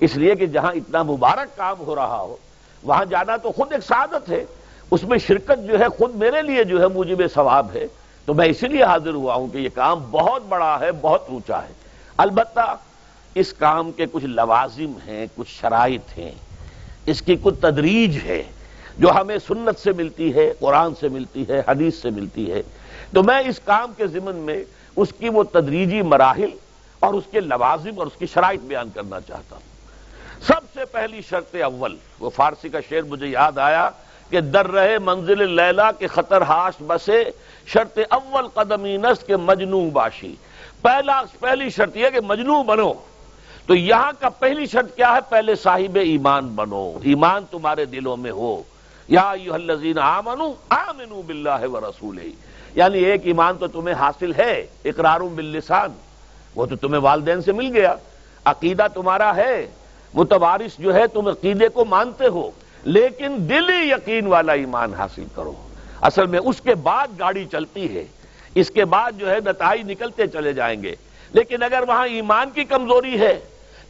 اس 0.00 0.16
لیے 0.16 0.34
کہ 0.34 0.46
جہاں 0.46 0.72
اتنا 0.72 1.02
مبارک 1.02 1.56
کام 1.56 1.76
ہو 1.86 1.94
رہا 1.94 2.20
ہو، 2.20 2.36
وہاں 2.82 3.04
جانا 3.04 3.36
تو 3.36 3.52
خود 3.52 3.72
ایک 3.72 3.82
سعادت 3.82 4.30
ہے۔ 4.30 4.44
اس 4.90 5.04
میں 5.04 5.18
شرکت 5.18 5.66
جو 5.66 5.80
ہے 5.80 5.88
خود 5.88 6.14
میرے 6.14 6.42
لیے 6.42 6.64
جو 6.64 6.80
ہے 6.80 6.86
مجھے 6.88 7.28
ثواب 7.34 7.66
ہے۔ 7.74 7.86
تو 8.24 8.34
میں 8.34 8.46
اسی 8.46 8.68
لیے 8.68 8.82
حاضر 8.82 9.14
ہوا 9.14 9.34
ہوں 9.34 9.48
کہ 9.48 9.58
یہ 9.58 9.68
کام 9.74 10.00
بہت 10.10 10.42
بڑا 10.48 10.80
ہے، 10.80 10.92
بہت 10.92 11.24
اونچا 11.28 11.62
ہے۔ 11.62 11.72
البتہ 12.16 12.76
اس 13.34 13.52
کام 13.52 13.92
کے 13.92 14.06
کچھ 14.12 14.24
لوازم 14.24 14.92
ہیں، 15.06 15.26
کچھ 15.34 15.50
شرائط 15.60 16.18
ہیں۔ 16.18 16.32
اس 17.06 17.22
کی 17.22 17.36
کچھ 17.42 17.54
تدریج 17.60 18.18
ہے 18.24 18.42
جو 18.98 19.10
ہمیں 19.10 19.38
سنت 19.38 19.78
سے 19.78 19.92
ملتی 19.92 20.34
ہے، 20.34 20.52
قرآن 20.58 20.94
سے 20.94 21.08
ملتی 21.08 21.44
ہے، 21.48 21.62
حدیث 21.68 21.94
سے 21.94 22.10
ملتی 22.10 22.52
ہے۔ 22.52 22.62
تو 23.14 23.22
میں 23.22 23.38
اس 23.38 23.60
کام 23.64 23.92
کے 23.96 24.06
ضمن 24.06 24.36
میں 24.36 24.64
اس 24.96 25.08
کی 25.18 25.28
وہ 25.28 25.42
تدریجی 25.42 26.02
مراحل 26.02 26.48
اور 27.00 27.14
اس 27.14 27.24
کے 27.30 27.40
لوازم 27.40 27.90
اور 27.96 28.06
اس 28.06 28.12
کی 28.18 28.26
شرائط 28.26 28.60
بیان 28.60 28.88
کرنا 28.94 29.20
چاہتا 29.20 29.56
ہوں۔ 29.56 29.72
سب 30.42 30.60
سے 30.74 30.84
پہلی 30.84 31.22
شرط 31.28 31.54
اول، 31.54 31.96
وہ 32.20 32.30
فارسی 32.30 32.68
کا 32.68 32.78
شعر 32.88 33.02
مجھے 33.02 33.26
یاد 33.26 33.58
آیا 33.58 33.90
کہ 34.30 34.40
در 34.40 34.66
رہے 34.66 34.98
منزل 34.98 35.50
لیلا 35.50 35.92
کے 35.92 36.06
خطر 36.06 36.42
ہاش 36.42 36.82
بسے۔ 36.86 37.24
شرط 37.66 37.98
اول 38.10 38.48
قدمی 38.48 38.96
نس 38.96 39.24
کے 39.26 39.36
مجنو 39.36 39.90
باشی۔ 39.90 40.34
پہلا، 40.82 41.22
پہلی 41.40 41.70
شرط 41.70 41.96
یہ 41.96 42.06
کہ 42.14 42.20
مجنو 42.20 42.62
بنو۔ 42.62 42.92
تو 43.66 43.74
یہاں 43.74 44.12
کا 44.20 44.28
پہلی 44.28 44.66
شرط 44.66 44.96
کیا 44.96 45.14
ہے؟ 45.14 45.18
پہلے 45.28 45.54
صاحب 45.54 45.98
ایمان 46.02 46.48
بنو۔ 46.48 46.98
ایمان 47.02 47.44
تمہارے 47.50 47.84
دلوں 47.84 48.16
میں 48.16 48.30
ہو۔ 48.30 48.62
یا 49.08 49.30
الذین 49.30 49.98
آمنو 49.98 50.52
آمنو 50.68 51.22
باللہ 51.22 51.66
و 51.72 51.80
رسول 51.80 52.18
یعنی 52.74 52.98
ایک 52.98 53.20
ایمان 53.24 53.56
تو 53.58 53.66
تمہیں 53.66 53.94
حاصل 53.94 54.32
ہے 54.38 54.66
اقرار 54.84 55.20
باللسان۔ 55.20 55.90
وہ 56.54 56.66
تو 56.66 56.76
تمہیں 56.76 57.02
والدین 57.02 57.42
سے 57.42 57.52
مل 57.52 57.76
گیا۔ 57.76 57.94
عقیدہ 58.44 58.86
تمہارا 58.94 59.36
ہے۔ 59.36 59.66
متوارث 60.14 60.78
جو 60.78 60.94
ہے، 60.94 61.06
تم 61.06 61.26
عقیدے 61.26 61.68
کو 61.68 61.84
مانتے 61.84 62.26
ہو۔ 62.26 62.50
لیکن 62.84 63.36
دلی 63.38 63.90
یقین 63.90 64.26
والا 64.26 64.52
ایمان 64.52 64.94
حاصل 64.94 65.24
کرو۔ 65.34 65.52
اصل 66.00 66.26
میں 66.26 66.40
اس 66.44 66.60
کے 66.60 66.74
بعد 66.74 67.08
گاڑی 67.18 67.44
چلتی 67.52 67.96
ہے۔ 67.96 68.04
اس 68.54 68.70
کے 68.70 68.84
بعد 68.84 69.12
جو 69.12 69.30
ہے، 69.30 69.38
نتائج 69.46 69.90
نکلتے 69.90 70.26
چلے 70.26 70.52
جائیں 70.52 70.82
گے۔ 70.82 70.94
لیکن 71.32 71.62
اگر 71.62 71.82
وہاں 71.88 72.06
ایمان 72.06 72.50
کی 72.50 72.64
کمزوری 72.64 73.20
ہے 73.20 73.40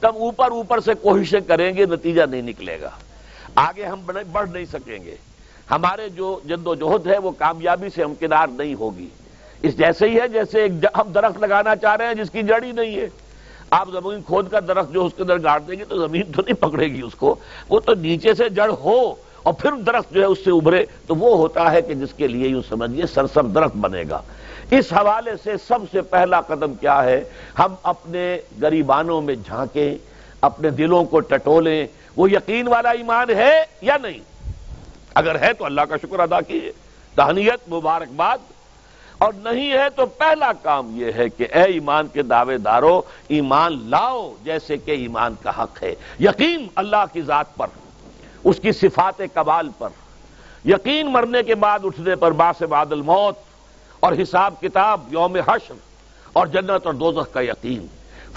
تب 0.02 0.16
اوپر 0.16 0.50
اوپر 0.50 0.80
سے 0.80 0.94
کوششیں 0.94 1.40
کریں 1.40 1.76
گے، 1.76 1.87
نتیجہ 1.87 2.23
نہیں 2.23 2.42
نکلے 2.42 2.80
گا۔ 2.80 2.90
آگے 3.54 3.85
ہم 3.85 4.00
بڑھ 4.32 4.50
نہیں 4.50 4.64
سکیں 4.64 5.04
گے۔ 5.04 5.16
ہمارے 5.71 6.09
جو 6.09 6.40
جد 6.44 6.66
و 6.66 6.75
جہد 6.75 7.06
ہے، 7.06 7.18
وہ 7.18 7.30
کامیابی 7.30 7.88
سے 7.94 8.04
ہمکنار 8.04 8.47
نہیں 8.52 8.75
ہوگی۔ 8.75 9.09
اس 9.62 9.78
جیسے 9.78 10.09
ہی 10.09 10.21
ہے، 10.21 10.28
جیسے 10.28 10.62
ایک 10.62 10.73
ہم 10.85 11.12
درخت 11.12 11.38
لگانا 11.38 11.76
چاہ 11.76 11.97
رہے 11.97 12.06
ہیں، 12.06 12.14
جس 12.14 12.30
کی 12.30 12.42
جڑ 12.42 12.62
ہی 12.62 12.73
نہیں 12.73 12.97
ہے۔ 12.97 13.09
آپ 13.71 13.88
زمین 13.92 14.23
کھود 14.23 14.50
کر 14.50 14.61
درخت 14.61 14.92
جو 14.92 15.06
اس 15.06 15.12
کے 15.16 15.23
اندر 15.23 15.42
گاڑ 15.42 15.61
دیں 15.61 15.78
گے 15.78 15.85
تو 15.85 16.06
زمین 16.06 16.32
تو 16.32 16.42
نہیں 16.42 16.54
پکڑے 16.54 16.88
گی 16.88 17.00
اس 17.00 17.14
کو۔ 17.14 17.35
وہ 17.68 17.80
تو 17.80 17.94
نیچے 17.94 18.35
سے 18.35 18.49
جڑ 18.49 18.71
ہو۔ 18.71 19.14
اور 19.43 19.55
پھر 19.55 19.73
درخت 19.73 20.15
جو 20.15 20.21
ہے 20.21 20.27
اس 20.27 20.39
سے 20.45 20.51
ابھرے 20.51 20.85
تو 21.07 21.15
وہ 21.15 21.37
ہوتا 21.37 21.73
ہے 21.73 21.83
کہ 21.83 21.95
جس 21.95 22.15
کے 22.17 22.27
لیے 22.29 22.49
یوں 22.49 22.63
سمجھیے 22.69 23.07
سرسر 23.07 23.43
درخت 23.43 23.77
بنے 23.77 24.05
گا۔ 24.11 24.21
اس 24.71 24.93
حوالے 24.93 25.31
سے 25.45 25.53
سب 25.69 25.79
سے 25.93 26.03
پہلا 26.03 26.41
قدم 26.41 26.75
کیا 26.75 27.05
ہے؟ 27.05 27.25
ہم 27.59 27.75
اپنے 27.83 28.39
گریبانوں 28.63 29.23
میں 29.23 29.35
جھانکیں، 29.35 29.95
اپنے 30.41 30.71
دلوں 30.71 31.05
کو 31.05 31.21
ٹٹولیں۔ 31.21 31.87
وہ 32.17 32.31
یقین 32.31 32.69
والا 32.69 32.91
ایمان 32.91 33.31
ہے 33.31 33.65
یا 33.81 33.97
نہیں؟ 34.03 34.19
اگر 35.15 35.41
ہے 35.41 35.53
تو 35.53 35.65
اللہ 35.65 35.81
کا 35.81 35.97
شکر 35.97 36.19
ادا 36.19 36.41
کیجیے 36.41 36.73
تہنیت 37.15 37.73
مبارکباد۔ 37.73 38.39
اور 39.19 39.33
نہیں 39.37 39.73
ہے 39.73 39.91
تو 39.97 40.07
پہلا 40.07 40.53
کام 40.53 40.91
یہ 41.01 41.13
ہے 41.17 41.29
کہ 41.29 41.47
اے 41.53 41.63
ایمان 41.63 42.07
کے 42.07 42.23
دعوے 42.23 42.59
دارو، 42.59 43.03
ایمان 43.29 43.79
لاؤ 43.91 44.35
جیسے 44.45 44.77
کہ 44.77 44.91
ایمان 44.91 45.35
کا 45.43 45.63
حق 45.63 45.83
ہے۔ 45.83 45.95
یقین 46.21 46.67
اللہ 46.75 47.05
کی 47.13 47.23
ذات 47.23 47.57
پر۔ 47.57 47.67
اس 48.45 48.61
کی 48.61 48.73
صفات 48.73 49.23
کبال 49.35 49.69
پر۔ 49.79 49.89
یقین 50.65 51.13
مرنے 51.13 51.43
کے 51.43 51.55
بعد 51.55 51.79
اٹھنے 51.85 52.17
پر 52.17 52.33
باس 52.33 52.63
بعد 52.63 52.93
الموت 52.93 53.35
اور 54.01 54.13
حساب 54.23 54.55
کتاب 54.61 55.01
یوم 55.11 55.37
حشر 55.37 55.75
اور 56.33 56.47
جنت 56.47 56.87
اور 56.87 56.95
دوزخ 56.95 57.33
کا 57.33 57.41
یقین۔ 57.41 57.87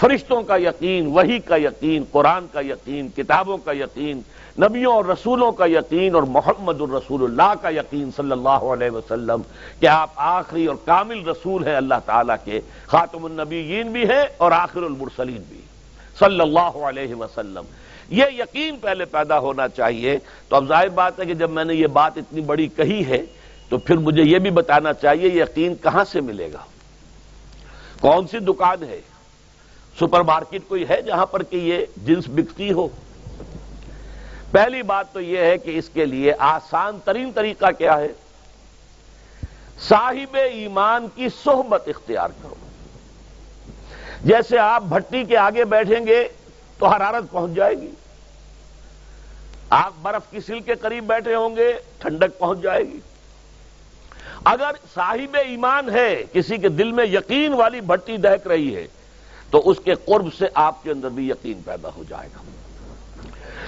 فرشتوں 0.00 0.42
کا 0.42 0.56
یقین 0.56 1.06
وہی 1.06 1.38
کا 1.38 1.56
یقین، 1.56 2.04
قرآن 2.12 2.46
کا 2.52 2.60
یقین، 2.60 3.08
کتابوں 3.16 3.58
کا 3.58 3.72
یقین، 3.72 4.20
نبیوں 4.58 4.94
اور 4.94 5.04
رسولوں 5.04 5.52
کا 5.52 5.66
یقین 5.66 6.14
اور 6.14 6.22
محمد 6.22 6.80
الرسول 6.80 7.22
اللہ 7.22 7.52
کا 7.62 7.68
یقین 7.68 8.10
صلی 8.16 8.30
اللہ 8.30 8.48
علیہ 8.48 8.90
وسلم 8.90 9.40
کہ 9.80 9.86
آپ 9.86 10.10
آخری 10.16 10.66
اور 10.66 10.76
کامل 10.84 11.28
رسول 11.28 11.66
ہیں 11.66 11.76
اللہ 11.76 11.94
تعالیٰ 12.06 12.36
کے۔ 12.44 12.60
خاتم 12.86 13.24
النبیین 13.24 13.92
بھی 13.92 14.02
ہیں 14.02 14.24
اور 14.36 14.52
آخر 14.52 14.82
المرسلین 14.82 15.42
بھی۔ 15.48 15.60
صلی 16.18 16.40
اللہ 16.40 16.78
علیہ 16.84 17.14
وسلم۔ 17.14 17.64
یہ 18.10 18.24
یقین 18.38 18.76
پہلے 18.76 19.04
پیدا 19.04 19.38
ہونا 19.38 19.68
چاہیے۔ 19.68 20.18
تو 20.48 20.56
اب 20.56 20.68
ظاہر 20.68 20.88
بات 20.88 21.20
ہے 21.20 21.26
کہ 21.26 21.34
جب 21.34 21.50
میں 21.50 21.64
نے 21.64 21.74
یہ 21.74 21.86
بات 21.86 22.12
اتنی 22.16 22.40
بڑی 22.40 22.68
کہی 22.68 23.06
ہے، 23.06 23.22
تو 23.68 23.78
پھر 23.78 23.96
مجھے 23.96 24.22
یہ 24.22 24.38
بھی 24.38 24.50
بتانا 24.50 24.92
چاہیے 24.92 25.28
یقین 25.28 25.74
کہاں 25.74 26.04
سے 26.04 26.20
ملے 26.20 26.52
گا؟ 26.52 26.64
کون 28.00 28.26
سی 28.26 28.38
دکان 28.38 28.82
ہے؟ 28.82 29.00
سپر 30.00 30.20
مارکیٹ 30.20 30.62
کوئی 30.68 30.84
ہے 30.88 31.02
جہاں 31.02 31.26
پر 31.26 31.42
کہ 31.42 31.56
یہ 31.56 31.86
جنس 32.04 32.24
بکتی 32.28 32.72
ہو؟ 32.72 32.88
پہلی 34.50 34.82
بات 34.82 35.12
تو 35.12 35.20
یہ 35.20 35.38
ہے 35.38 35.58
کہ 35.58 35.78
اس 35.78 35.88
کے 35.88 36.04
لیے 36.04 36.32
آسان 36.38 36.98
ترین 37.04 37.30
طریقہ 37.34 37.66
کیا 37.78 37.98
ہے؟ 37.98 38.08
صاحب 39.88 40.36
ایمان 40.52 41.06
کی 41.14 41.26
صحبت 41.44 41.88
اختیار 41.88 42.28
کرو۔ 42.42 42.54
جیسے 44.24 44.58
آپ 44.58 44.82
بھٹی 44.82 45.24
کے 45.24 45.36
آگے 45.36 45.64
بیٹھیں 45.64 46.06
گے 46.06 46.28
تو 46.78 46.86
حرارت 46.86 47.24
پہنچ 47.30 47.52
جائے 47.52 47.74
گی۔ 47.74 47.90
آپ 49.70 49.92
برف 50.02 50.22
کی 50.30 50.40
سل 50.40 50.60
کے 50.60 50.74
قریب 50.74 51.04
بیٹھے 51.04 51.34
ہوں 51.34 51.56
گے، 51.56 51.72
ٹھنڈک 51.98 52.38
پہنچ 52.38 52.60
جائے 52.60 52.82
گی۔ 52.82 52.98
اگر 54.44 54.70
صاحب 54.94 55.36
ایمان 55.46 55.90
ہے، 55.90 56.24
کسی 56.32 56.56
کے 56.56 56.68
دل 56.68 56.92
میں 56.92 57.04
یقین 57.04 57.52
والی 57.52 57.80
بھٹی 57.80 58.16
دہک 58.16 58.46
رہی 58.46 58.76
ہے، 58.76 58.86
تو 59.50 59.62
اس 59.70 59.76
کے 59.84 59.94
قرب 59.94 60.34
سے 60.38 60.46
آپ 60.54 60.82
کے 60.82 60.90
اندر 60.90 61.08
بھی 61.08 61.28
یقین 61.28 61.60
پیدا 61.64 61.88
ہو 61.96 62.04
جائے 62.08 62.28
گا۔ 62.36 62.42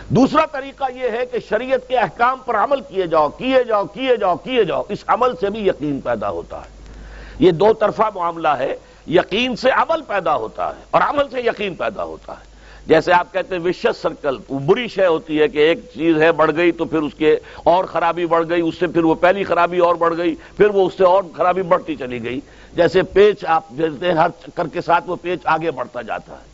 دوسرا 0.08 0.46
طریقہ 0.46 0.84
یہ 0.94 1.08
ہے 1.08 1.26
کہ 1.26 1.38
شریعت 1.48 1.88
کے 1.88 1.98
احکام 1.98 2.40
پر 2.46 2.54
عمل 2.54 2.80
کیے 2.80 3.06
جاؤ 3.06 3.28
کیے 3.28 3.64
جاؤ 3.64 3.84
کیے 3.84 4.16
جاؤ 4.16 4.36
کیے 4.36 4.64
جاؤ، 4.64 4.82
اس 4.88 4.98
عمل 5.06 5.36
سے 5.40 5.50
بھی 5.50 5.66
یقین 5.66 6.00
پیدا 6.00 6.30
ہوتا 6.30 6.60
ہے۔ 6.60 6.92
یہ 7.38 7.50
دو 7.50 7.72
طرفہ 7.72 8.02
معاملہ 8.14 8.48
ہے، 8.48 8.76
یقین 9.06 9.56
سے 9.56 9.70
عمل 9.70 10.02
پیدا 10.02 10.36
ہوتا 10.36 10.76
ہے 10.76 10.82
اور 10.90 11.02
عمل 11.02 11.28
سے 11.28 11.40
یقین 11.40 11.74
پیدا 11.74 12.04
ہوتا 12.04 12.32
ہے۔ 12.32 12.47
جیسے 12.88 13.12
آپ 13.12 13.32
کہتے 13.32 13.54
ہیں 13.54 13.62
وشس 13.62 13.96
سرکل 14.02 14.38
بری 14.48 14.88
شے 14.88 15.06
ہوتی 15.06 15.40
ہے 15.40 15.48
کہ 15.48 15.58
ایک 15.58 15.78
چیز 15.94 16.22
ہے 16.22 16.32
بڑھ 16.32 16.50
گئی 16.56 16.72
تو 16.72 16.84
پھر 16.84 16.98
اس 16.98 17.14
کے 17.14 17.36
اور 17.54 17.84
خرابی 17.84 18.26
بڑھ 18.26 18.48
گئی، 18.48 18.60
اس 18.60 18.74
سے 18.78 18.86
پھر 18.86 19.04
وہ 19.04 19.14
پہلی 19.14 19.44
خرابی 19.44 19.78
اور 19.78 19.94
بڑھ 19.94 20.16
گئی، 20.16 20.34
پھر 20.56 20.66
وہ 20.66 20.86
اس 20.86 20.92
سے 20.96 21.04
اور 21.04 21.22
خرابی 21.36 21.62
بڑھتی 21.62 21.96
چلی 21.96 22.24
گئی۔ 22.24 22.40
جیسے 22.72 23.02
پیچ 23.02 23.44
آپ 23.44 23.64
ہیں، 23.80 24.12
ہر 24.12 24.28
چکر 24.46 24.66
کے 24.66 24.80
ساتھ 24.80 25.10
وہ 25.10 25.16
پیچ 25.22 25.40
آگے 25.44 25.70
بڑھتا 25.70 26.02
جاتا 26.02 26.32
ہے۔ 26.32 26.44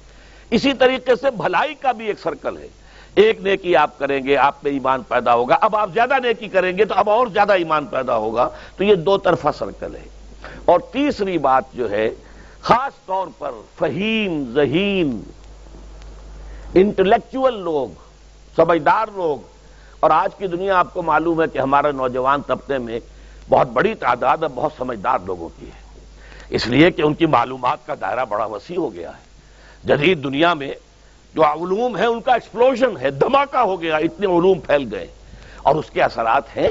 اسی 0.51 0.73
طریقے 0.73 1.17
سے 1.17 1.31
بھلائی 1.31 1.75
کا 1.75 1.93
بھی 1.93 2.07
ایک 2.07 2.21
سرکل 2.21 2.57
ہے۔ 2.57 2.69
ایک 3.15 3.41
نیکی 3.41 3.77
آپ 3.77 3.99
کریں 3.99 4.25
گے، 4.25 4.37
آپ 4.37 4.55
میں 4.63 4.73
ایمان 4.73 5.03
پیدا 5.03 5.35
ہوگا۔ 5.35 5.57
اب 5.61 5.77
آپ 5.77 5.91
زیادہ 5.95 6.15
نیکی 6.23 6.49
کریں 6.49 6.79
گے 6.79 6.85
تو 6.85 6.95
اب 6.95 7.11
اور 7.11 7.27
زیادہ 7.27 7.53
ایمان 7.53 7.87
پیدا 7.87 8.17
ہوگا۔ 8.17 8.49
تو 8.77 8.85
یہ 8.85 8.95
دو 8.95 9.19
طرفہ 9.19 9.49
سرکل 9.59 9.95
ہے۔ 9.95 10.09
اور 10.65 10.81
تیسری 10.81 11.39
بات 11.39 11.65
جو 11.75 11.91
ہے، 11.91 12.11
خاص 12.61 13.07
طور 13.07 13.27
پر 13.39 13.51
فہیم 13.79 14.45
ذہین 14.55 15.23
انٹلیکچل 16.75 17.59
لوگ، 17.59 17.89
سمجھدار 18.57 19.07
لوگ۔ 19.15 19.39
اور 20.01 20.11
آج 20.11 20.35
کی 20.35 20.47
دنیا 20.47 20.79
آپ 20.79 20.95
کو 20.95 21.03
معلوم 21.03 21.43
ہے 21.43 21.47
کہ 21.47 21.59
ہمارے 21.59 21.93
نوجوان 21.93 22.43
طبقے 22.43 22.79
میں 22.79 23.01
بہت 23.49 23.67
بڑی 23.67 23.95
تعداد 23.95 24.37
ہے 24.37 24.49
بہت 24.55 24.73
سمجھدار 24.79 25.19
لوگوں 25.27 25.49
کی 25.59 25.67
ہے۔ 25.67 26.01
اس 26.51 26.67
لیے 26.67 26.91
کہ 26.91 27.03
ان 27.03 27.15
کی 27.15 27.27
معلومات 27.27 27.87
کا 27.87 27.95
دائرہ 28.01 28.25
بڑا 28.25 28.45
وسیع 28.45 28.79
ہو 28.79 28.95
گیا 28.95 29.11
ہے۔ 29.11 29.23
جدید 29.85 30.25
دنیا 30.25 30.55
میں 30.55 30.73
جو 31.35 31.45
علوم 31.45 31.97
ہے 31.97 32.07
ان 32.07 32.21
کا 32.21 32.33
ایکسپلوژن 32.33 32.97
ہے، 33.01 33.11
دھماکہ 33.11 33.57
ہو 33.57 33.81
گیا، 33.81 33.97
اتنے 33.97 34.27
علوم 34.27 34.61
پھیل 34.61 34.89
گئے۔ 34.95 35.07
اور 35.63 35.75
اس 35.75 35.91
کے 35.91 36.03
اثرات 36.03 36.57
ہیں۔ 36.57 36.69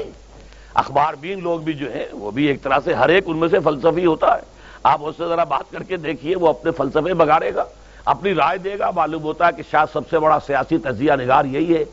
اخبار 0.74 1.14
بین 1.14 1.42
لوگ 1.42 1.60
بھی 1.60 1.72
جو 1.72 1.92
ہیں، 1.92 2.06
وہ 2.12 2.30
بھی 2.30 2.44
ایک 2.44 2.62
طرح 2.62 2.78
سے 2.84 2.94
ہر 2.94 3.08
ایک 3.08 3.24
ان 3.26 3.36
میں 3.36 3.48
سے 3.48 3.60
فلسفی 3.60 4.06
ہوتا 4.06 4.34
ہے۔ 4.34 4.42
آپ 4.82 4.98
اس 5.04 5.14
سے 5.18 5.28
ذرا 5.28 5.44
بات 5.44 5.64
کر 5.70 5.82
کے 5.82 5.96
دیکھیے، 5.96 6.36
وہ 6.36 6.48
اپنے 6.48 6.70
فلسفے 6.70 7.14
بگاڑے 7.14 7.54
گا۔ 7.54 7.64
اپنی 8.04 8.34
رائے 8.34 8.58
دے 8.58 8.78
گا، 8.78 8.90
معلوم 8.90 9.22
ہوتا 9.22 9.46
ہے 9.46 9.52
کہ 9.56 9.62
شاید 9.70 9.92
سب 9.92 10.00
سے 10.10 10.18
بڑا 10.18 10.38
سیاسی 10.46 10.78
تجزیہ 10.78 11.12
نگار 11.12 11.44
یہی 11.44 11.76
ہے۔ 11.76 11.84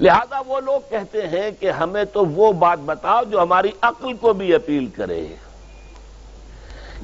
لہذا 0.00 0.40
وہ 0.46 0.60
لوگ 0.60 0.80
کہتے 0.90 1.26
ہیں 1.26 1.50
کہ 1.60 1.70
ہمیں 1.70 2.04
تو 2.04 2.24
وہ 2.24 2.52
بات 2.52 2.78
بتاؤ 2.78 3.24
جو 3.24 3.42
ہماری 3.42 3.68
عقل 3.82 4.12
کو 4.12 4.32
بھی 4.32 4.54
اپیل 4.54 4.86
کرے۔ 4.86 5.26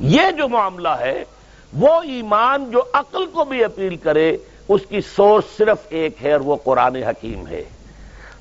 یہ 0.01 0.31
جو 0.31 0.49
معاملہ 0.49 0.89
ہے، 0.89 1.25
وہ 1.73 2.03
ایمان 2.03 2.71
جو 2.71 2.83
عقل 2.93 3.27
کو 3.27 3.45
بھی 3.45 3.65
اپیل 3.65 3.97
کرے، 3.97 4.37
اس 4.69 4.81
کی 4.89 5.01
سوچ 5.01 5.45
صرف 5.57 5.79
ایک 5.89 6.25
ہے 6.25 6.33
اور 6.33 6.41
وہ 6.41 6.57
قرآن 6.65 6.97
حکیم 6.97 7.47
ہے۔ 7.47 7.65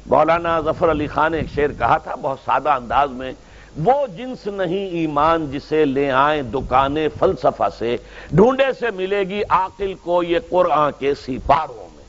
مولانا 0.05 0.62
ظفر 0.62 0.91
علی 0.91 1.07
خان 1.07 1.31
نے 1.31 1.38
ایک 1.38 1.48
شعر 1.55 1.74
کہا 1.79 1.98
تھا، 1.98 2.15
بہت 2.15 2.38
سادہ 2.45 2.69
انداز 2.69 3.12
میں 3.12 3.31
وہ 3.77 4.07
جنس 4.07 4.47
نہیں 4.47 4.87
ایمان 4.87 5.51
جسے 5.51 5.85
لے 5.85 6.11
آئیں 6.11 6.41
دکانیں 6.41 7.09
فلسفہ 7.19 7.63
سے، 7.79 7.97
ڈھونڈے 8.31 8.63
سے 8.79 8.91
ملے 8.91 9.19
گی 9.19 9.41
عاقل 9.49 9.93
کو 9.93 10.23
یہ 10.23 10.39
قرآن 10.49 10.91
کے 10.99 11.13
سپاروں 11.15 11.95
میں۔ 11.95 12.03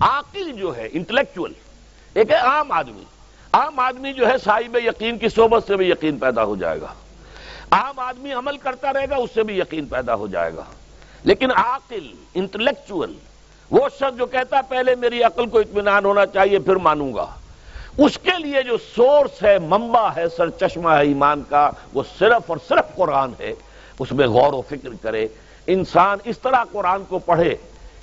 عاقل 0.00 0.52
جو 0.52 0.76
ہے 0.76 0.88
انٹلیکچل 0.92 1.52
ایک 2.14 2.30
ہے 2.30 2.36
عام 2.36 2.72
آدمی۔ 2.72 3.04
عام 3.52 3.78
آدمی 3.78 4.12
جو 4.12 4.28
ہے 4.28 4.38
صاحب 4.38 4.76
یقین 4.76 5.18
کی 5.18 5.28
صحبت 5.28 5.66
سے 5.66 5.76
بھی 5.76 5.90
یقین 5.90 6.18
پیدا 6.18 6.44
ہو 6.44 6.56
جائے 6.56 6.80
گا۔ 6.80 6.94
عام 7.70 7.98
آدمی 7.98 8.32
عمل 8.32 8.56
کرتا 8.56 8.92
رہے 8.92 9.10
گا، 9.10 9.16
اس 9.16 9.30
سے 9.34 9.42
بھی 9.42 9.58
یقین 9.58 9.86
پیدا 9.86 10.14
ہو 10.14 10.26
جائے 10.26 10.54
گا۔ 10.54 10.64
لیکن 11.24 11.50
عاقل 11.50 12.06
انٹلیکچل 12.34 13.12
وہ 13.70 13.88
شخص 13.94 14.18
جو 14.18 14.26
کہتا 14.26 14.56
ہے، 14.56 14.62
پہلے 14.68 14.94
میری 14.94 15.22
عقل 15.22 15.46
کو 15.46 15.58
اطمینان 15.58 16.04
ہونا 16.04 16.26
چاہیے، 16.26 16.58
پھر 16.58 16.76
مانوں 16.76 17.14
گا۔ 17.14 17.26
اس 17.98 18.18
کے 18.18 18.30
لیے 18.38 18.62
جو 18.62 18.76
سورس 18.96 19.42
ہے 19.42 19.58
ممبا 19.58 20.16
ہے 20.16 20.28
سر، 20.36 20.50
چشمہ 20.50 20.90
ہے 20.90 21.02
ایمان 21.02 21.42
کا، 21.48 21.70
وہ 21.94 22.02
صرف 22.18 22.42
اور 22.46 22.56
صرف 22.68 22.96
قرآن 22.96 23.30
ہے۔ 23.40 23.52
اس 23.98 24.12
میں 24.12 24.26
غور 24.26 24.52
و 24.52 24.62
فکر 24.62 24.88
کرے۔ 25.02 25.28
انسان 25.66 26.18
اس 26.24 26.38
طرح 26.38 26.64
قرآن 26.72 27.04
کو 27.04 27.18
پڑھے 27.18 27.56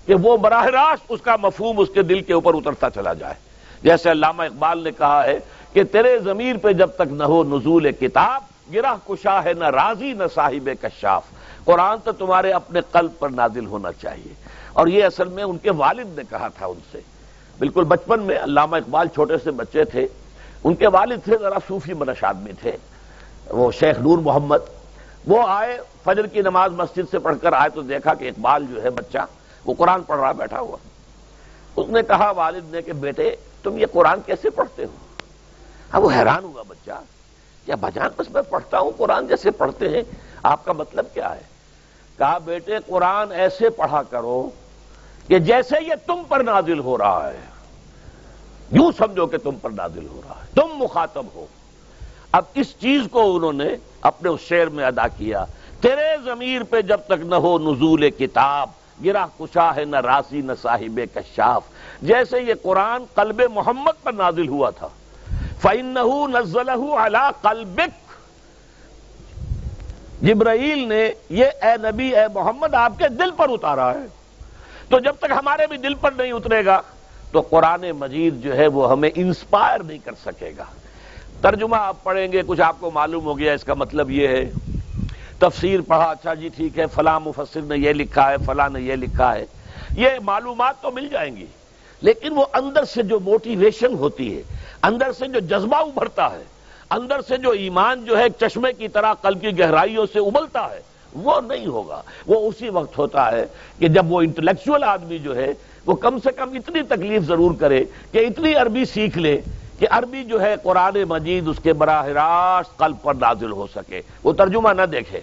کہ 0.05 0.15
وہ 0.15 0.37
براہ 0.37 0.65
راست 0.65 1.05
اس 1.09 1.21
کا 1.21 1.35
مفہوم 1.41 1.79
اس 1.79 1.87
کے 1.93 2.01
دل 2.01 2.21
کے 2.21 2.33
اوپر 2.33 2.53
اترتا 2.53 2.89
چلا 2.89 3.13
جائے۔ 3.13 3.33
جیسے 3.81 4.11
علامہ 4.11 4.43
اقبال 4.43 4.83
نے 4.83 4.91
کہا 4.91 5.23
ہے 5.23 5.39
کہ 5.73 5.83
تیرے 5.83 6.19
ضمیر 6.19 6.57
پہ 6.57 6.73
جب 6.73 6.87
تک 6.87 7.13
نہ 7.13 7.23
ہو 7.23 7.43
نزول 7.43 7.91
کتاب، 7.91 8.41
گرہ 8.73 8.95
کشا 9.07 9.43
ہے 9.43 9.53
نہ 9.53 9.65
راضی 9.65 10.13
نہ 10.13 10.23
صاحب 10.35 10.69
کشاف۔ 10.81 11.23
قرآن 11.63 11.97
تو 12.03 12.11
تمہارے 12.11 12.51
اپنے 12.51 12.79
قلب 12.91 13.11
پر 13.19 13.29
نازل 13.29 13.65
ہونا 13.65 13.91
چاہیے۔ 13.91 14.33
اور 14.73 14.87
یہ 14.87 15.03
اصل 15.03 15.27
میں 15.27 15.43
ان 15.43 15.57
کے 15.57 15.71
والد 15.71 16.17
نے 16.17 16.23
کہا 16.29 16.47
تھا 16.47 16.65
ان 16.65 16.79
سے۔ 16.91 16.99
بالکل 17.61 17.83
بچپن 17.83 18.21
میں 18.21 18.39
علامہ 18.43 18.75
اقبال 18.75 19.07
چھوٹے 19.07 19.33
سے 19.43 19.51
بچے 19.51 19.85
تھے۔ 19.85 20.07
ان 20.63 20.75
کے 20.75 20.87
والد 20.87 21.19
تھے، 21.23 21.37
ذرا 21.37 21.57
صوفی 21.67 21.93
منش 21.93 22.23
آدمی 22.23 22.53
تھے۔ 22.53 22.71
وہ 23.49 23.71
شیخ 23.71 23.99
نور 23.99 24.17
محمد۔ 24.17 24.57
وہ 25.27 25.43
آئے 25.47 25.79
فجر 26.03 26.27
کی 26.27 26.41
نماز 26.41 26.71
مسجد 26.71 27.01
سے 27.11 27.19
پڑھ 27.19 27.37
کر 27.41 27.53
آئے 27.53 27.69
تو 27.69 27.81
دیکھا 27.81 28.13
کہ 28.13 28.27
اقبال 28.27 28.65
جو 28.69 28.83
ہے 28.83 28.89
بچہ، 28.89 29.17
وہ 29.65 29.73
قرآن 29.77 30.03
پڑھ 30.03 30.19
رہا 30.19 30.31
بیٹھا 30.31 30.59
ہوا۔ 30.59 30.77
اس 31.75 31.89
نے 31.89 32.01
کہا 32.01 32.31
والد 32.31 32.73
نے 32.73 32.81
کہ 32.81 32.93
بیٹے، 32.93 33.35
تم 33.63 33.77
یہ 33.77 33.85
قرآن 33.91 34.21
کیسے 34.25 34.49
پڑھتے 34.49 34.85
ہو؟ 34.85 34.95
اب 35.91 36.03
وہ 36.03 36.11
حیران 36.11 36.43
ہوا 36.43 36.63
بچہ۔ 36.67 36.91
کیا 37.65 37.75
بجان 37.75 38.07
بس 38.17 38.31
میں 38.31 38.41
پڑھتا 38.41 38.79
ہوں، 38.79 38.91
قرآن 38.97 39.27
جیسے 39.27 39.51
پڑھتے 39.51 39.89
ہیں؟ 39.89 40.01
آپ 40.43 40.65
کا 40.65 40.73
مطلب 40.73 41.05
کیا 41.13 41.35
ہے؟ 41.35 41.41
کہا 42.17 42.37
بیٹے، 42.37 42.77
قرآن 42.87 43.31
ایسے 43.31 43.69
پڑھا 43.69 44.03
کرو 44.03 44.49
کہ 45.27 45.39
جیسے 45.39 45.75
یہ 45.87 45.93
تم 46.07 46.23
پر 46.27 46.43
نازل 46.43 46.79
ہو 46.79 46.97
رہا 46.97 47.31
ہے۔ 47.33 47.50
یوں 48.71 48.91
سمجھو 48.97 49.25
کہ 49.25 49.37
تم 49.37 49.55
پر 49.61 49.69
نازل 49.69 50.07
ہو 50.07 50.21
رہا 50.27 50.35
ہے۔ 50.35 50.45
تم 50.55 50.67
مخاطب 50.75 51.25
ہو۔ 51.35 51.45
اب 52.31 52.43
اس 52.53 52.67
چیز 52.79 53.01
کو 53.11 53.35
انہوں 53.35 53.53
نے 53.53 53.67
اپنے 54.01 54.29
اس 54.29 54.39
شعر 54.41 54.67
میں 54.67 54.85
ادا 54.85 55.07
کیا۔ 55.07 55.45
تیرے 55.81 56.15
ضمیر 56.25 56.63
پہ 56.63 56.81
جب 56.81 56.97
تک 56.97 57.25
نہ 57.25 57.35
ہو 57.35 57.59
نزول 57.59 58.09
کتاب 58.09 58.69
گرا 59.05 59.25
کشا 59.39 59.75
ہے 59.75 59.85
نہ 59.85 59.95
راسی 59.95 60.41
نہ 60.41 60.51
صاحب 60.61 60.99
کشاف۔ 61.13 61.61
جیسے 62.01 62.39
یہ 62.39 62.53
قرآن 62.61 63.03
قلب 63.15 63.41
محمد 63.53 64.03
پر 64.03 64.13
نازل 64.13 64.47
ہوا 64.47 64.69
تھا۔ 64.69 64.87
فن 65.61 65.97
نزل 66.33 66.69
اللہ 66.69 67.29
قلبک 67.41 68.11
جبرائیل 70.23 70.89
نے 70.89 71.11
یہ 71.29 71.45
اے 71.45 71.77
نبی، 71.77 72.15
اے 72.15 72.25
محمد، 72.33 72.73
آپ 72.73 72.93
کے 72.97 73.07
دل 73.07 73.31
پر 73.31 73.49
اتارا 73.49 73.93
ہے۔ 73.93 74.05
تو 74.89 74.99
جب 74.99 75.15
تک 75.19 75.31
ہمارے 75.31 75.67
بھی 75.67 75.77
دل 75.77 75.93
پر 75.93 76.11
نہیں 76.11 76.31
اترے 76.31 76.65
گا 76.65 76.81
تو 77.31 77.41
قرآن 77.41 77.91
مجید 77.91 78.43
جو 78.43 78.57
ہے 78.57 78.67
وہ 78.67 78.91
ہمیں 78.91 79.09
انسپائر 79.15 79.83
نہیں 79.83 79.97
کر 80.03 80.11
سکے 80.25 80.51
گا۔ 80.57 80.63
ترجمہ 81.41 81.75
آپ 81.75 82.03
پڑھیں 82.03 82.31
گے، 82.31 82.41
کچھ 82.47 82.61
آپ 82.61 82.75
کو 82.79 82.91
معلوم 82.91 83.25
ہو 83.25 83.37
گیا، 83.39 83.53
اس 83.53 83.63
کا 83.63 83.73
مطلب 83.73 84.11
یہ 84.11 84.27
ہے۔ 84.27 84.49
تفسیر 85.39 85.81
پڑھا 85.81 86.05
اچھا 86.05 86.33
جی 86.33 86.49
ٹھیک 86.55 86.79
ہے، 86.79 86.85
فلاں 86.87 87.19
مفسر 87.19 87.61
نے 87.61 87.77
یہ 87.77 87.93
لکھا 87.93 88.29
ہے، 88.31 88.35
فلاں 88.45 88.69
نے 88.69 88.81
یہ 88.81 88.95
لکھا 88.95 89.33
ہے۔ 89.35 89.45
یہ 89.97 90.09
معلومات 90.23 90.81
تو 90.81 90.91
مل 90.91 91.07
جائیں 91.11 91.35
گی، 91.35 91.45
لیکن 92.01 92.37
وہ 92.37 92.45
اندر 92.53 92.83
سے 92.83 93.03
جو 93.03 93.19
موٹیویشن 93.19 93.93
ہوتی 93.93 94.37
ہے، 94.37 94.41
اندر 94.83 95.11
سے 95.11 95.27
جو 95.27 95.39
جذبہ 95.39 95.77
ابھرتا 95.77 96.31
ہے، 96.31 96.43
اندر 96.89 97.21
سے 97.27 97.37
جو 97.37 97.51
ایمان 97.51 98.05
جو 98.05 98.17
ہے 98.17 98.29
چشمے 98.39 98.73
کی 98.73 98.87
طرح 98.87 99.13
قلب 99.13 99.41
کی 99.41 99.59
گہرائیوں 99.59 100.05
سے 100.13 100.19
ابلتا 100.19 100.69
ہے، 100.71 100.81
وہ 101.13 101.39
نہیں 101.41 101.65
ہوگا۔ 101.65 102.01
وہ 102.27 102.47
اسی 102.49 102.69
وقت 102.69 102.97
ہوتا 102.97 103.31
ہے 103.31 103.45
کہ 103.79 103.87
جب 103.87 104.11
وہ 104.11 104.21
انٹلیکچوئل 104.21 104.83
آدمی 104.83 105.17
جو 105.17 105.35
ہے 105.35 105.53
وہ 105.85 105.95
کم 105.95 106.19
سے 106.19 106.31
کم 106.31 106.49
اتنی 106.53 106.81
تکلیف 106.81 107.21
ضرور 107.21 107.51
کرے 107.59 107.83
کہ 108.11 108.17
اتنی 108.17 108.53
عربی 108.55 108.85
سیکھ 108.85 109.17
لے 109.17 109.41
کہ 109.79 109.87
عربی 109.89 110.23
جو 110.23 110.41
ہے 110.41 110.55
قرآن 110.63 111.03
مجید 111.03 111.47
اس 111.47 111.59
کے 111.63 111.73
براہ 111.73 112.05
راست 112.05 112.77
قلب 112.77 112.95
پر 113.01 113.13
نازل 113.13 113.51
ہو 113.51 113.67
سکے۔ 113.75 114.01
وہ 114.23 114.33
ترجمہ 114.33 114.69
نہ 114.69 114.81
دیکھے۔ 114.81 115.19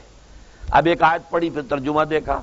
اب 0.70 0.86
ایک 0.86 1.02
آیت 1.02 1.30
پڑھی، 1.30 1.50
پھر 1.50 1.62
ترجمہ 1.68 2.04
دیکھا۔ 2.04 2.42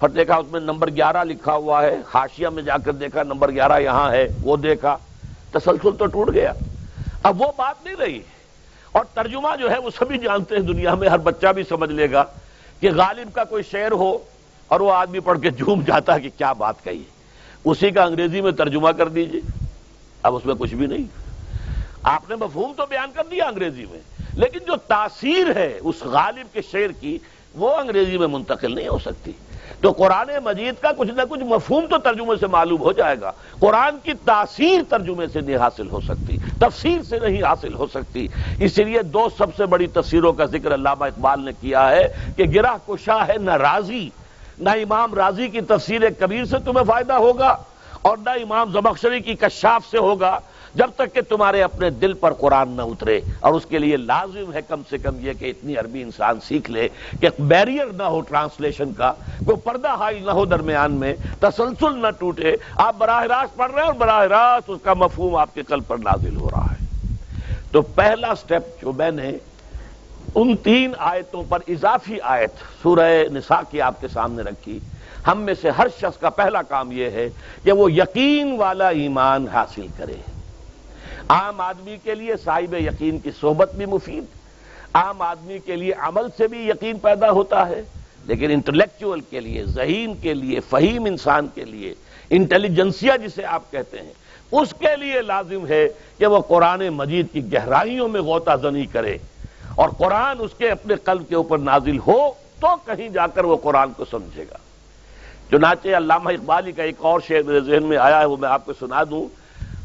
پھر 0.00 0.08
دیکھا 0.08 0.36
اس 0.36 0.46
میں 0.52 0.60
نمبر 0.60 0.90
گیارہ 0.90 1.24
لکھا 1.24 1.54
ہوا 1.54 1.82
ہے۔ 1.82 1.96
ہاشیا 2.14 2.50
میں 2.50 2.62
جا 2.62 2.76
کر 2.78 2.92
دیکھا 2.92 3.22
نمبر 3.22 3.50
گیارہ 3.50 3.80
یہاں 3.80 4.10
ہے، 4.10 4.28
وہ 4.42 4.56
دیکھا۔ 4.56 4.96
تسلسل 5.50 5.90
تو 5.98 6.06
ٹوٹ 6.06 6.34
گیا۔ 6.34 6.52
اب 7.22 7.42
وہ 7.42 7.46
بات 7.56 7.84
نہیں 7.84 7.96
رہی۔ 7.96 8.20
اور 8.92 9.04
ترجمہ 9.14 9.48
جو 9.58 9.70
ہے 9.70 9.78
وہ 9.78 9.90
سبھی 9.98 10.18
جانتے 10.18 10.56
ہیں، 10.56 10.62
دنیا 10.62 10.94
میں 10.94 11.08
ہر 11.08 11.18
بچہ 11.18 11.46
بھی 11.46 11.62
سمجھ 11.68 11.90
لے 11.90 12.10
گا 12.10 12.24
کہ 12.80 12.90
غالب 12.92 13.34
کا 13.34 13.44
کوئی 13.44 13.62
شعر 13.62 13.92
ہو 13.92 14.18
اور 14.68 14.80
وہ 14.80 14.92
آدمی 14.92 15.20
پڑھ 15.20 15.40
کے 15.40 15.50
جھوم 15.50 15.82
جاتا 15.86 16.14
ہے 16.14 16.20
کہ 16.20 16.30
کیا 16.38 16.52
بات 16.52 16.84
کہی 16.84 17.02
اسی 17.64 17.90
کا 17.90 18.04
انگریزی 18.04 18.40
میں 18.40 18.52
ترجمہ 18.52 18.88
کر 18.88 19.08
دیجیے۔ 19.08 19.40
اب 20.22 20.34
اس 20.34 20.46
میں 20.46 20.54
کچھ 20.54 20.74
بھی 20.74 20.86
نہیں۔ 20.86 21.04
آپ 22.02 22.30
نے 22.30 22.36
مفہوم 22.36 22.72
تو 22.76 22.82
بیان 22.88 23.10
کر 23.14 23.22
دیا 23.30 23.44
انگریزی 23.44 23.84
میں، 23.90 24.00
لیکن 24.34 24.58
جو 24.66 24.76
تاثیر 24.76 25.56
ہے 25.56 25.78
اس 25.80 26.02
غالب 26.02 26.54
کے 26.54 26.62
شعر 26.72 26.92
کی، 27.00 27.18
وہ 27.54 27.76
انگریزی 27.76 28.18
میں 28.18 28.26
منتقل 28.26 28.74
نہیں 28.74 28.88
ہو 28.88 28.98
سکتی۔ 28.98 29.32
تو 29.80 29.92
قرآن 29.92 30.26
مجید 30.44 30.74
کا 30.80 30.92
کچھ 30.92 31.10
نہ 31.10 31.22
کچھ 31.30 31.40
مفہوم 31.40 31.86
تو 31.90 31.98
ترجمے 31.98 32.36
سے 32.40 32.46
معلوم 32.46 32.80
ہو 32.80 32.92
جائے 32.92 33.16
گا۔ 33.20 33.32
قرآن 33.60 33.96
کی 34.02 34.12
تاثیر 34.24 34.82
ترجمے 34.88 35.26
سے 35.32 35.40
نہیں 35.40 35.56
حاصل 35.56 35.88
ہو 35.90 36.00
سکتی، 36.00 36.36
تفسیر 36.58 37.02
سے 37.02 37.18
نہیں 37.18 37.42
حاصل 37.42 37.74
ہو 37.74 37.86
سکتی۔ 37.86 38.28
اسی 38.60 38.84
لیے 38.84 39.02
دو 39.02 39.28
سب 39.38 39.46
سے 39.56 39.66
بڑی 39.66 39.86
تفسیروں 39.86 40.32
کا 40.32 40.44
ذکر 40.44 40.74
علامہ 40.74 41.04
اقبال 41.04 41.44
نے 41.44 41.52
کیا 41.60 41.90
ہے 41.90 42.32
کہ 42.36 42.44
گرہ 42.44 42.76
کشا 42.86 43.28
ہے 43.28 43.38
نہ 43.40 43.50
راضی 43.50 44.10
نہ 44.62 44.70
امام 44.70 45.14
راضی 45.14 45.48
کی 45.48 45.60
تفسیر 45.60 46.00
کبیر 46.18 46.44
سے 46.44 46.56
تمہیں 46.64 46.84
فائدہ 46.84 47.12
ہوگا 47.12 47.56
اور 48.02 48.16
نہ 48.24 48.30
امام 48.30 48.72
زمخشری 48.72 49.20
کی 49.20 49.34
کشاف 49.34 49.90
سے 49.90 49.98
ہوگا 49.98 50.38
جب 50.74 50.90
تک 50.96 51.14
کہ 51.14 51.20
تمہارے 51.20 51.62
اپنے 51.62 51.90
دل 51.90 52.12
پر 52.12 52.32
قرآن 52.32 52.68
نہ 52.68 52.82
اترے 52.82 53.20
اور 53.40 53.52
اس 53.52 53.66
کے 53.66 53.78
لیے 53.78 53.96
لازم 53.96 54.52
ہے 54.52 54.62
کم 54.68 54.82
سے 54.90 54.98
کم 54.98 55.16
یہ 55.20 55.32
کہ 55.32 55.44
اتنی 55.44 55.76
عربی 55.76 56.02
انسان 56.02 56.38
سیکھ 56.40 56.70
لے 56.70 56.88
کہ 57.20 57.28
بیریئر 57.38 57.86
نہ 57.86 58.02
ہو 58.02 58.20
ٹرانسلیشن 58.20 58.92
کا، 58.92 59.12
کوئی 59.44 59.56
پردہ 59.56 59.88
حائل 59.88 60.22
نہ 60.26 60.30
ہو 60.30 60.44
درمیان 60.44 60.92
میں، 60.92 61.14
تسلسل 61.40 61.98
نہ 61.98 62.10
ٹوٹے۔ 62.18 62.56
آپ 62.76 62.94
براہ 62.98 63.22
راست 63.22 63.56
پڑھ 63.56 63.72
رہے 63.72 63.80
ہیں 63.80 63.86
اور 63.86 63.94
براہ 63.94 64.24
راست 64.26 64.70
اس 64.70 64.78
کا 64.82 64.94
مفہوم 64.94 65.36
آپ 65.36 65.54
کے 65.54 65.62
قلب 65.62 65.86
پر 65.86 65.98
نازل 65.98 66.36
ہو 66.36 66.50
رہا 66.50 66.66
ہے۔ 66.72 66.84
تو 67.70 67.82
پہلا 67.82 68.34
سٹیپ 68.34 68.82
جو 68.82 68.92
میں 68.92 69.10
نے 69.10 69.32
ان 70.34 70.56
تین 70.56 70.92
آیتوں 70.98 71.42
پر 71.48 71.58
اضافی 71.68 72.20
آیت 72.20 72.50
سورہ 72.82 73.10
نساء 73.32 73.60
کی 73.70 73.80
آپ 73.80 74.00
کے 74.00 74.08
سامنے 74.08 74.42
رکھی۔ 74.42 74.78
ہم 75.26 75.40
میں 75.40 75.54
سے 75.62 75.70
ہر 75.70 75.86
شخص 76.00 76.18
کا 76.20 76.30
پہلا 76.30 76.62
کام 76.62 76.92
یہ 76.92 77.10
ہے 77.10 77.28
کہ 77.64 77.72
وہ 77.72 77.92
یقین 77.92 78.56
والا 78.58 78.88
ایمان 78.88 79.48
حاصل 79.48 79.86
کرے۔ 79.96 80.16
عام 81.28 81.60
آدمی 81.60 81.96
کے 82.02 82.14
لیے 82.14 82.36
صاحب 82.44 82.74
یقین 82.74 83.18
کی 83.18 83.30
صحبت 83.40 83.74
بھی 83.74 83.86
مفید، 83.86 84.24
عام 84.94 85.22
آدمی 85.22 85.58
کے 85.58 85.76
لیے 85.76 85.92
عمل 85.98 86.26
سے 86.38 86.48
بھی 86.48 86.68
یقین 86.68 86.98
پیدا 86.98 87.30
ہوتا 87.30 87.68
ہے، 87.68 87.82
لیکن 88.26 88.50
انٹلیکچوئل 88.50 89.20
کے 89.20 89.40
لیے، 89.40 89.64
ذہین 89.64 90.14
کے 90.14 90.34
لیے، 90.34 90.60
فہیم 90.60 91.04
انسان 91.04 91.46
کے 91.54 91.64
لیے، 91.64 91.94
انٹیلیجنسیا 92.30 93.16
جسے 93.16 93.44
آپ 93.44 93.70
کہتے 93.70 93.98
ہیں، 93.98 94.12
اس 94.52 94.74
کے 94.78 94.96
لیے 94.96 95.22
لازم 95.22 95.66
ہے 95.66 95.88
کہ 96.18 96.26
وہ 96.26 96.40
قرآن 96.40 96.88
مجید 96.88 97.26
کی 97.32 97.52
گہرائیوں 97.52 98.08
میں 98.08 98.20
غوطہ 98.20 98.56
زنی 98.62 98.86
کرے۔ 98.86 99.18
اور 99.74 99.88
قرآن 99.88 100.36
اس 100.40 100.50
کے 100.58 100.70
اپنے 100.70 100.94
قلب 100.94 101.28
کے 101.28 101.34
اوپر 101.34 101.58
نازل 101.58 101.98
ہو 101.98 102.32
تو 102.60 102.66
کہیں 102.84 103.08
جا 103.08 103.26
کر 103.26 103.44
وہ 103.44 103.56
قرآن 103.56 103.92
کو 103.92 104.04
سمجھے 104.04 104.44
گا۔ 104.50 104.56
چنانچہ 105.50 105.88
علامہ 105.88 106.30
اقبالی 106.30 106.72
کا 106.72 106.82
ایک 106.82 106.94
اور 106.98 107.20
شعر 107.28 107.42
میرے 107.42 107.60
ذہن 107.60 107.82
میں 107.82 107.96
آیا 107.96 108.20
ہے، 108.20 108.24
وہ 108.24 108.36
میں 108.36 108.48
آپ 108.48 108.66
کو 108.66 108.72
سنا 108.72 109.02
دوں۔ 109.10 109.26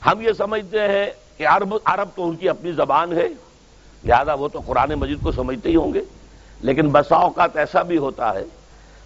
ہم 0.05 0.21
یہ 0.21 0.31
سمجھتے 0.37 0.81
ہیں 0.81 1.05
کہ 1.37 1.47
عرب 1.47 1.75
عرب 1.85 2.07
تو 2.15 2.29
ان 2.29 2.35
کی 2.35 2.49
اپنی 2.49 2.71
زبان 2.71 3.13
ہے، 3.13 3.27
لہذا 4.03 4.33
وہ 4.33 4.47
تو 4.47 4.59
قرآن 4.65 4.89
مجید 4.89 5.23
کو 5.23 5.31
سمجھتے 5.31 5.69
ہی 5.69 5.75
ہوں 5.75 5.93
گے۔ 5.93 6.01
لیکن 6.61 6.89
بسا 6.89 7.15
اوقات 7.15 7.57
ایسا 7.57 7.81
بھی 7.81 7.97
ہوتا 7.97 8.33
ہے، 8.33 8.43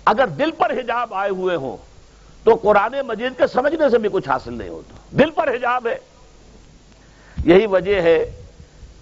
اگر 0.05 0.27
دل 0.27 0.51
پر 0.51 0.71
حجاب 0.71 1.13
آئے 1.13 1.29
ہوئے 1.29 1.55
ہوں 1.55 1.77
تو 2.43 2.55
قرآن 2.55 2.95
مجید 3.07 3.37
کے 3.37 3.47
سمجھنے 3.47 3.89
سے 3.89 3.97
بھی 3.97 4.09
کچھ 4.11 4.29
حاصل 4.29 4.53
نہیں 4.53 4.69
ہوتا۔ 4.69 5.17
دل 5.17 5.29
پر 5.29 5.55
حجاب 5.55 5.87
ہے۔ 5.87 5.97
یہی 7.45 7.65
وجہ 7.65 8.01
ہے، 8.01 8.43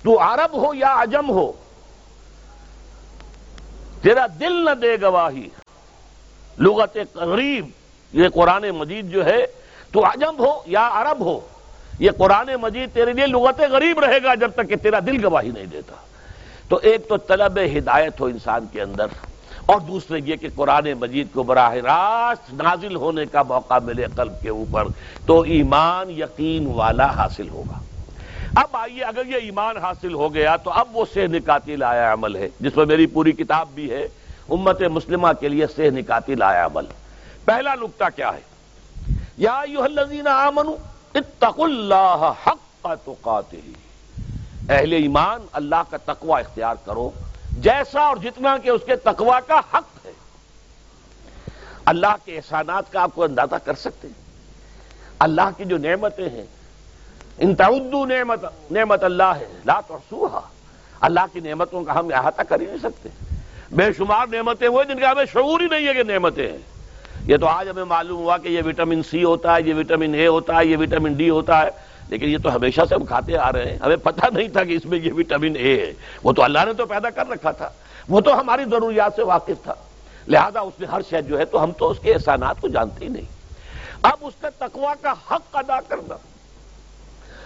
تو 0.04 0.22
عرب 0.22 0.65
ہو 0.65 0.74
یا 0.74 0.96
عجم 1.02 1.30
ہو 1.30 1.52
تیرا 4.02 4.26
دل 4.40 4.54
نہ 4.66 4.74
دے 4.82 4.96
گواہی۔ 5.02 5.48
لغت 6.58 6.98
غریب 7.16 7.66
یہ 8.14 8.30
قرآن 8.34 8.70
مجید 8.76 9.12
جو 9.12 9.26
ہے، 9.26 9.46
تو 9.92 10.06
عجم 10.06 10.40
ہو 10.40 10.52
یا 10.68 10.90
عرب 10.94 11.20
ہو، 11.20 11.40
یہ 12.00 12.12
قرآن 12.18 12.50
مجید 12.62 12.94
تیرے 12.94 13.14
لیے 13.14 13.26
لغت 13.28 13.60
غریب 13.72 14.00
رہے 14.00 14.22
گا 14.24 14.36
جب 14.36 14.52
تک 14.56 14.70
کہ 14.70 14.76
تیرا 14.76 15.00
دل 15.08 15.24
گواہی 15.26 15.50
نہیں 15.50 15.66
دیتا۔ 15.66 15.96
تو 16.70 16.80
ایک 16.84 17.08
تو 17.08 17.18
طلب 17.18 17.60
ہدایت 17.78 18.20
ہو 18.22 18.26
انسان 18.26 18.66
کے 18.72 18.82
اندر، 18.82 19.08
اور 19.66 19.80
دوسرے 19.80 20.20
یہ 20.26 20.36
کہ 20.36 20.48
قرآن 20.56 20.88
مجید 21.00 21.28
کو 21.34 21.44
براہ 21.44 21.74
راست 21.86 22.54
نازل 22.54 22.96
ہونے 22.96 23.26
کا 23.26 23.44
موقع 23.44 23.80
ملے 23.84 24.06
قلب 24.16 24.42
کے 24.42 24.50
اوپر، 24.50 24.88
تو 25.26 25.40
ایمان 25.56 26.10
یقین 26.20 26.68
والا 26.76 27.10
حاصل 27.16 27.50
ہوگا۔ 27.50 27.80
اب 28.56 28.68
آئیے، 28.74 29.04
اگر 29.04 29.26
یہ 29.26 29.36
ایمان 29.36 29.78
حاصل 29.78 30.14
ہو 30.14 30.34
گیا 30.34 30.56
تو 30.56 30.72
اب 30.72 30.98
وہ 30.98 31.06
سہ 31.14 31.20
نکاتی 31.20 31.76
لایا 31.76 32.14
عمل 32.14 32.36
ہے، 32.36 32.50
جس 32.60 32.78
میں 32.78 32.86
میری 32.86 33.06
پوری 33.06 33.32
کتاب 33.32 33.68
بھی 33.74 33.92
ہے۔ 33.92 34.08
امت 34.50 34.82
مسلمہ 34.82 35.28
کے 35.40 35.48
لیے 35.48 35.68
سہ 35.76 35.82
نکاتی 35.82 36.36
لایا 36.36 36.66
عمل 36.66 36.86
پہلا 37.46 37.76
نقطہ 37.76 38.04
کیا 38.16 38.32
ہے؟ 38.34 38.42
یا 39.38 39.62
آمنو 40.26 40.76
اتق 41.16 41.60
اللہ 41.60 42.34
حق 42.48 42.88
کا 43.22 43.42
اہل 44.70 44.94
ایمان، 44.94 45.40
اللہ 45.52 45.84
کا 45.90 45.98
تقوی 45.98 46.40
اختیار 46.40 46.76
کرو، 46.86 47.10
جیسا 47.52 48.02
اور 48.02 48.18
جتنا 48.18 48.58
کہ 48.58 48.70
اس 48.70 48.82
کے 48.86 48.96
تقوی 48.96 49.40
کا 49.48 49.60
حق 49.74 50.06
ہے۔ 50.06 50.12
اللہ 51.86 52.16
کے 52.26 52.36
احسانات 52.36 52.92
کا 52.92 53.02
آپ 53.02 53.12
کو 53.16 53.24
اندازہ 53.24 53.56
کر 53.66 53.74
سکتے 53.74 54.08
ہیں۔ 54.08 54.22
اللہ 55.20 55.50
کی 55.58 55.66
جو 55.66 55.78
نعمتیں 55.78 56.30
ہیں 56.30 56.46
ان 57.39 57.56
تعدو 57.56 58.06
نعمت 58.06 58.71
نعمت 58.71 59.04
اللہ 59.04 59.23
ہے، 59.23 59.45
لا 59.65 59.80
تحصوها۔ 59.80 60.39
اللہ 60.99 61.19
کی 61.34 61.39
نعمتوں 61.39 61.84
کا 61.84 61.99
ہم 61.99 62.08
احاطہ 62.13 62.41
کر 62.41 62.60
ہی 62.60 62.65
نہیں 62.65 62.78
سکتے۔ 62.78 63.10
بے 63.71 63.93
شمار 63.97 64.28
نعمتیں 64.32 64.67
وہ 64.67 64.84
جن 64.84 64.99
کا 64.99 65.12
ہمیں 65.12 65.25
شعور 65.34 65.60
ہی 65.60 65.65
نہیں 65.65 65.88
ہے 65.88 65.93
کہ 65.93 66.04
نعمتیں 66.04 66.52
ہیں۔ 66.52 66.58
یہ 67.23 67.38
تو 67.38 67.47
آج 67.47 67.69
ہمیں 67.69 67.84
معلوم 67.84 68.17
ہوا 68.17 68.38
کہ 68.38 68.47
یہ 68.47 68.62
وٹامن 68.65 69.04
سی 69.04 69.23
ہوتا 69.23 69.56
ہے، 69.56 69.62
یہ 69.62 69.73
وٹامن 69.73 70.13
اے 70.13 70.28
ہوتا 70.28 70.56
ہے، 70.56 70.65
یہ 70.65 70.78
وٹامن 70.78 71.13
ڈی 71.13 71.30
ہوتا 71.30 71.62
ہے۔ 71.62 71.69
لیکن 72.10 72.30
یہ 72.30 72.38
تو 72.43 72.56
ہمیشہ 72.56 72.82
سے 72.89 72.95
ہم 72.95 73.06
کھاتے 73.06 73.38
آ 73.38 73.52
رہے 73.52 73.71
ہیں۔ 73.71 73.78
ہمیں 73.78 73.95
پتہ 73.95 74.25
نہیں 74.34 74.47
تھا 74.47 74.63
کہ 74.63 74.73
اس 74.73 74.86
میں 74.86 74.99
یہ 74.99 75.13
وٹامن 75.13 75.56
اے 75.56 75.82
ہے۔ 75.82 75.93
وہ 76.23 76.34
تو 76.34 76.43
اللہ 76.43 76.60
نے 76.65 76.73
تو 76.73 76.86
پیدا 76.86 77.10
کر 77.10 77.30
رکھا 77.30 77.52
تھا۔ 77.52 77.69
وہ 78.10 78.21
تو 78.21 78.39
ہماری 78.39 78.63
ضروریات 78.63 79.13
سے 79.15 79.23
واقف 79.23 79.63
تھا۔ 79.63 79.73
لہذا 80.28 80.60
اس 80.60 80.80
میں 80.80 80.88
ہر 80.88 81.02
شہد 81.10 81.30
جو 81.30 81.39
ہے 81.39 81.45
تو 81.45 81.63
ہم 81.63 81.71
تو 81.71 81.89
اس 81.89 81.99
کے 81.99 82.13
احسانات 82.13 82.62
کو 82.62 82.67
جانتے 82.67 83.06
ہی 83.06 83.10
نہیں۔ 83.10 83.25
اب 84.02 84.17
اس 84.21 84.34
کا 84.41 84.49
تقوا 84.49 84.93
کا 85.02 85.12
حق 85.12 85.56
ادا 85.56 85.80
کرنا۔ 85.88 86.15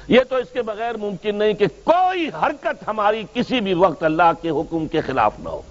یہ 0.08 0.20
تو 0.30 0.36
اس 0.36 0.48
کے 0.54 0.62
بغیر 0.62 0.98
ممکن 0.98 1.36
نہیں 1.36 1.54
کہ 1.54 1.66
کوئی 1.84 2.30
حرکت 2.44 2.88
ہماری 2.88 3.24
کسی 3.34 3.60
بھی 3.60 3.74
وقت 3.74 4.04
اللہ 4.04 4.32
کے 4.42 4.50
حکم 4.50 4.88
کے 4.88 5.02
خلاف 5.02 5.40
نہ 5.40 5.50
ہو۔ 5.50 5.62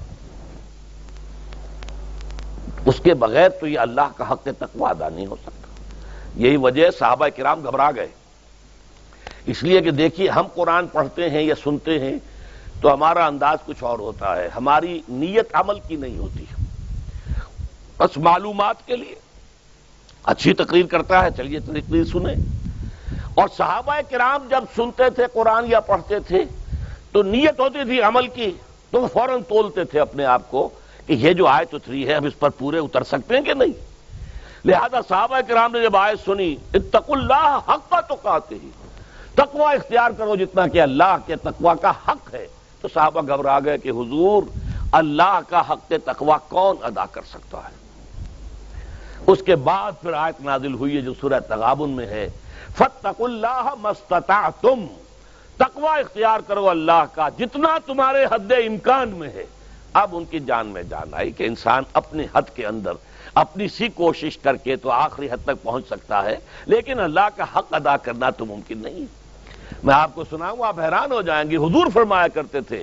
اس 2.87 3.01
کے 3.03 3.15
بغیر 3.15 3.49
تو 3.49 3.67
یہ 3.67 3.79
اللہ 3.79 4.09
کا 4.17 4.33
حق 4.33 4.45
تقوی 4.45 4.91
ادا 4.91 5.09
نہیں 5.09 5.27
ہو 5.27 5.37
سکتا۔ 5.37 5.85
یہی 6.37 6.57
وجہ 6.57 6.91
صحابہ 6.91 7.29
کرام 7.37 7.61
گھبرا 7.61 7.91
گئے۔ 7.97 8.09
اس 9.47 9.63
لیے 9.63 9.81
کہ 9.81 9.91
دیکھیے 9.91 10.29
ہم 10.29 10.45
قرآن 10.55 10.87
پڑھتے 10.87 11.31
ہیں 11.31 11.43
یا 11.43 11.55
سنتے 11.65 11.99
ہیں 11.99 12.19
تو 12.81 12.95
ہمارا 12.95 13.27
انداز 13.27 13.59
کچھ 13.67 13.85
اور 13.85 13.99
ہوتا 13.99 14.37
ہے۔ 14.37 14.49
ہماری 14.57 15.03
نیت 15.09 15.49
عمل 15.53 15.81
کی 15.89 15.97
نہیں 15.97 16.19
ہوتی۔ 16.19 16.45
بس 17.99 18.19
معلومات 18.19 18.87
کے 18.87 18.97
لیے۔ 18.97 19.15
اچھی 20.25 20.55
تقریر 20.55 20.87
کرتا 20.87 21.25
ہے، 21.25 21.29
چلیے 21.37 21.61
تقریر 21.61 22.05
سنیں۔ 22.05 22.62
اور 23.35 23.49
صحابہ 23.57 23.95
کرام 24.11 24.47
جب 24.51 24.65
سنتے 24.77 25.11
تھے 25.11 25.25
قرآن 25.33 25.65
یا 25.69 25.81
پڑھتے 25.81 26.19
تھے، 26.19 26.45
تو 27.13 27.23
نیت 27.23 27.61
ہوتی 27.61 27.79
تھی 27.85 28.03
عمل 28.03 28.27
کی، 28.27 28.51
تو 28.91 29.03
وہ 29.03 29.07
فوراً 29.07 29.43
تولتے 29.43 29.85
تھے 29.85 30.01
اپنے 30.01 30.25
آپ 30.25 30.51
کو 30.51 30.69
کہ 31.07 31.13
یہ 31.13 31.33
جو 31.33 31.47
آیت 31.47 31.75
اتری 31.75 32.09
ہے، 32.09 32.15
ہم 32.15 32.25
اس 32.25 32.39
پر 32.39 32.51
پورے 32.51 32.79
اتر 32.79 33.03
سکتے 33.03 33.35
ہیں 33.35 33.43
کہ 33.43 33.55
نہیں؟ 33.55 33.73
لہذا 34.65 35.01
صحابہ 35.09 35.41
کرام 35.49 35.73
نے 35.73 35.83
جب 35.83 35.97
آیت 35.97 36.25
سنی 36.25 36.57
اتق 36.75 37.11
اللہ 37.11 37.59
حق 37.69 37.91
کا 37.91 38.01
تو 38.01 38.17
کہتے 38.17 38.55
ہی 38.55 38.71
تقوا 39.35 39.73
اختیار 39.73 40.11
کرو 40.11 40.37
جتنا 40.37 40.67
کہ 40.67 40.81
اللہ 40.81 41.17
کے 41.27 41.37
تقوا 41.37 41.75
کا 41.75 41.91
حق 41.91 42.35
ہے۔ 42.35 42.47
تو 42.81 42.89
صحابہ 42.95 43.21
گھبرا 43.21 43.59
گئے 43.65 43.79
کہ 43.79 43.89
حضور، 43.89 44.43
اللہ 44.93 45.41
کا 45.49 45.61
حق 45.61 45.93
تقوا 46.05 46.39
کون 46.49 46.77
ادا 46.83 47.07
کر 47.07 47.21
سکتا 47.31 47.59
ہے؟ 47.59 47.83
اس 49.27 49.43
کے 49.47 49.57
بعد 49.57 49.93
پھر 50.03 50.13
آیت 50.13 50.41
نازل 50.41 50.75
ہوئی 50.75 50.97
ہے 50.97 51.01
جو 51.01 51.13
سورہ 51.21 51.41
تغابن 51.49 51.91
میں 51.91 52.07
ہے۔ 52.07 52.29
فتق 52.77 53.21
اللہ 53.21 53.75
مستتا 53.79 54.49
تم 54.61 54.87
تقوا 55.57 55.97
اختیار 55.97 56.41
کرو 56.41 56.69
اللہ 56.69 57.05
کا، 57.15 57.29
جتنا 57.39 57.77
تمہارے 57.87 58.25
حد 58.25 58.53
امکان 58.53 59.09
میں 59.09 59.29
ہے۔ 59.29 59.45
اب 59.93 60.17
ان 60.17 60.25
کی 60.25 60.39
جان 60.41 60.67
میں 60.67 60.83
جان 60.83 61.15
آئی 61.15 61.31
کہ 61.31 61.45
انسان 61.45 61.83
اپنی 61.93 62.27
حد 62.35 62.55
کے 62.55 62.67
اندر 62.67 62.93
اپنی 63.35 63.69
سی 63.69 63.89
کوشش 63.89 64.39
کر 64.39 64.57
کے 64.57 64.77
تو 64.77 64.91
آخری 64.91 65.29
حد 65.31 65.45
تک 65.45 65.63
پہنچ 65.63 65.87
سکتا 65.87 66.25
ہے، 66.25 66.37
لیکن 66.67 67.01
اللہ 67.01 67.29
کا 67.37 67.45
حق 67.57 67.75
ادا 67.75 67.97
کرنا 67.97 68.31
تو 68.31 68.47
ممکن 68.47 68.79
نہیں۔ 68.79 69.05
میں 69.85 69.95
آپ 69.95 70.15
کو 70.15 70.25
سناؤں، 70.31 70.65
آپ 70.67 70.81
حیران 70.81 71.13
ہو 71.13 71.23
جائیں 71.23 71.51
گے۔ 71.51 71.57
حضور 71.57 71.87
فرمایا 71.95 72.29
کرتے 72.29 72.61
تھے، 72.61 72.83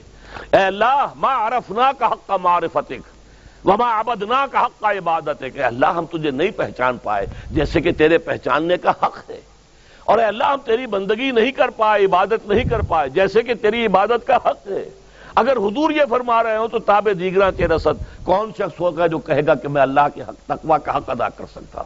اے 0.52 0.64
اللہ، 0.66 1.06
ما 1.16 1.48
عرفنا 1.48 1.92
کا 2.00 2.08
حق 2.08 2.28
کا 2.28 2.38
معرفتک، 2.38 3.68
وما 3.68 4.00
عبدنا 4.00 4.46
کا 4.52 4.66
حق 4.66 4.80
کا 4.80 4.92
عبادت 4.92 5.42
ہے 5.42 5.50
کہ 5.50 5.64
اللہ، 5.64 5.86
ہم 5.86 6.06
تجھے 6.06 6.32
نہیں 6.32 6.52
پہچان 6.52 6.98
پائے، 6.98 7.26
جیسے 7.52 7.82
کہ 7.82 7.92
تیرے 7.92 8.18
پہچاننے 8.18 8.78
کا 8.78 8.90
حق 8.90 9.30
ہے۔ 9.30 9.40
اور 10.10 10.20
اے 10.20 10.26
اللہ، 10.26 10.44
ہم 10.44 10.60
تیری 10.66 10.86
بندگی 10.88 11.32
نہیں 11.32 11.52
کر 11.52 11.70
پائے، 11.70 12.06
عبادت 12.06 12.48
نہیں 12.48 12.64
کر 12.64 12.82
پائے، 12.82 13.10
جیسے 13.10 13.42
کہ 13.42 13.54
تیری 13.54 13.86
عبادت 13.86 14.28
کا 14.28 14.36
حق 14.36 14.72
ہے۔ 14.72 14.90
اگر 15.36 15.58
حضور 15.58 15.92
یہ 15.92 16.02
فرما 16.10 16.44
رہے 16.44 16.58
ہو 16.58 16.68
تو 16.68 16.80
تاب 16.80 17.08
دیگرہ 17.20 17.52
کے 17.52 17.68
رسد 17.68 18.26
کون 18.26 18.52
شخص 18.58 18.80
ہوگا 18.80 19.08
جو 19.08 19.18
کہے 19.18 19.46
گا 19.46 19.56
کہ 19.56 19.68
میں 19.68 19.82
اللہ 19.82 20.00
کے 20.16 20.22
حق، 20.22 20.48
تقوی 20.48 20.78
کا 20.84 20.98
حق 20.98 21.10
ادا 21.10 21.30
کر 21.30 21.46
سکتا 21.52 21.84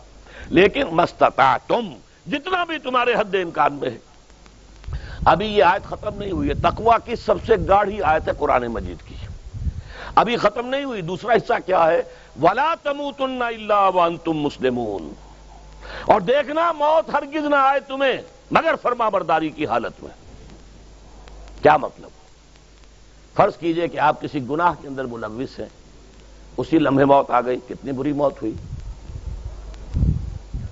لیکن 0.50 0.84
مستتا 0.92 1.58
تم 1.68 1.94
جتنا 2.28 2.64
بھی 2.64 2.78
تمہارے 2.78 3.14
حد 3.14 3.36
امکان 3.36 3.74
میں 3.74 3.90
ہے۔ 3.90 3.98
ابھی 5.26 5.46
یہ 5.46 5.64
آیت 5.64 5.84
ختم 5.84 6.18
نہیں 6.18 6.32
ہوئی 6.32 6.50
ہے۔ 6.50 6.54
تقوا 6.54 6.98
کی 6.98 7.16
سب 7.16 7.36
سے 7.46 7.54
گاڑھی 7.68 8.02
آیت 8.02 8.28
ہے 8.28 8.34
قرآن 8.40 8.68
مجید 8.68 8.98
کی۔ 9.08 9.16
ابھی 10.16 10.38
ختم 10.38 10.68
نہیں 10.68 10.84
ہوئی۔ 10.84 11.02
دوسرا 11.02 11.34
حصہ 11.34 11.54
کیا 11.66 11.88
ہے؟ 11.88 12.02
ولا 12.42 12.74
تموتن 12.84 13.42
اللہ 13.42 13.90
وان 13.94 14.18
تم 14.18 14.34
مسلمون۔ 14.34 15.23
اور 16.06 16.22
دیکھنا 16.22 16.72
موت 16.72 17.10
ہرگز 17.14 17.46
نہ 17.46 17.56
آئے 17.56 17.80
تمہیں، 17.80 18.22
مگر 18.52 18.76
فرما 18.82 19.10
برداری 19.10 19.50
کی 19.50 19.66
حالت 19.66 20.04
میں۔ 20.04 20.12
کیا 21.62 21.78
مطلب؟ 21.78 22.10
فرض 23.36 23.58
کیجیے 23.58 23.88
کہ 23.88 24.00
آپ 24.00 24.22
کسی 24.22 24.40
گناہ 24.50 24.74
کے 24.82 24.88
اندر 24.88 25.06
ملوث 25.06 25.60
ہیں، 25.60 25.70
اسی 26.58 26.80
لمحے 26.80 27.06
موت 27.06 27.32
آ 27.32 27.42
گئی، 27.42 27.58
کتنی 27.68 27.92
بری 27.92 28.14
موت 28.14 28.42
ہوئی؟ 28.42 28.54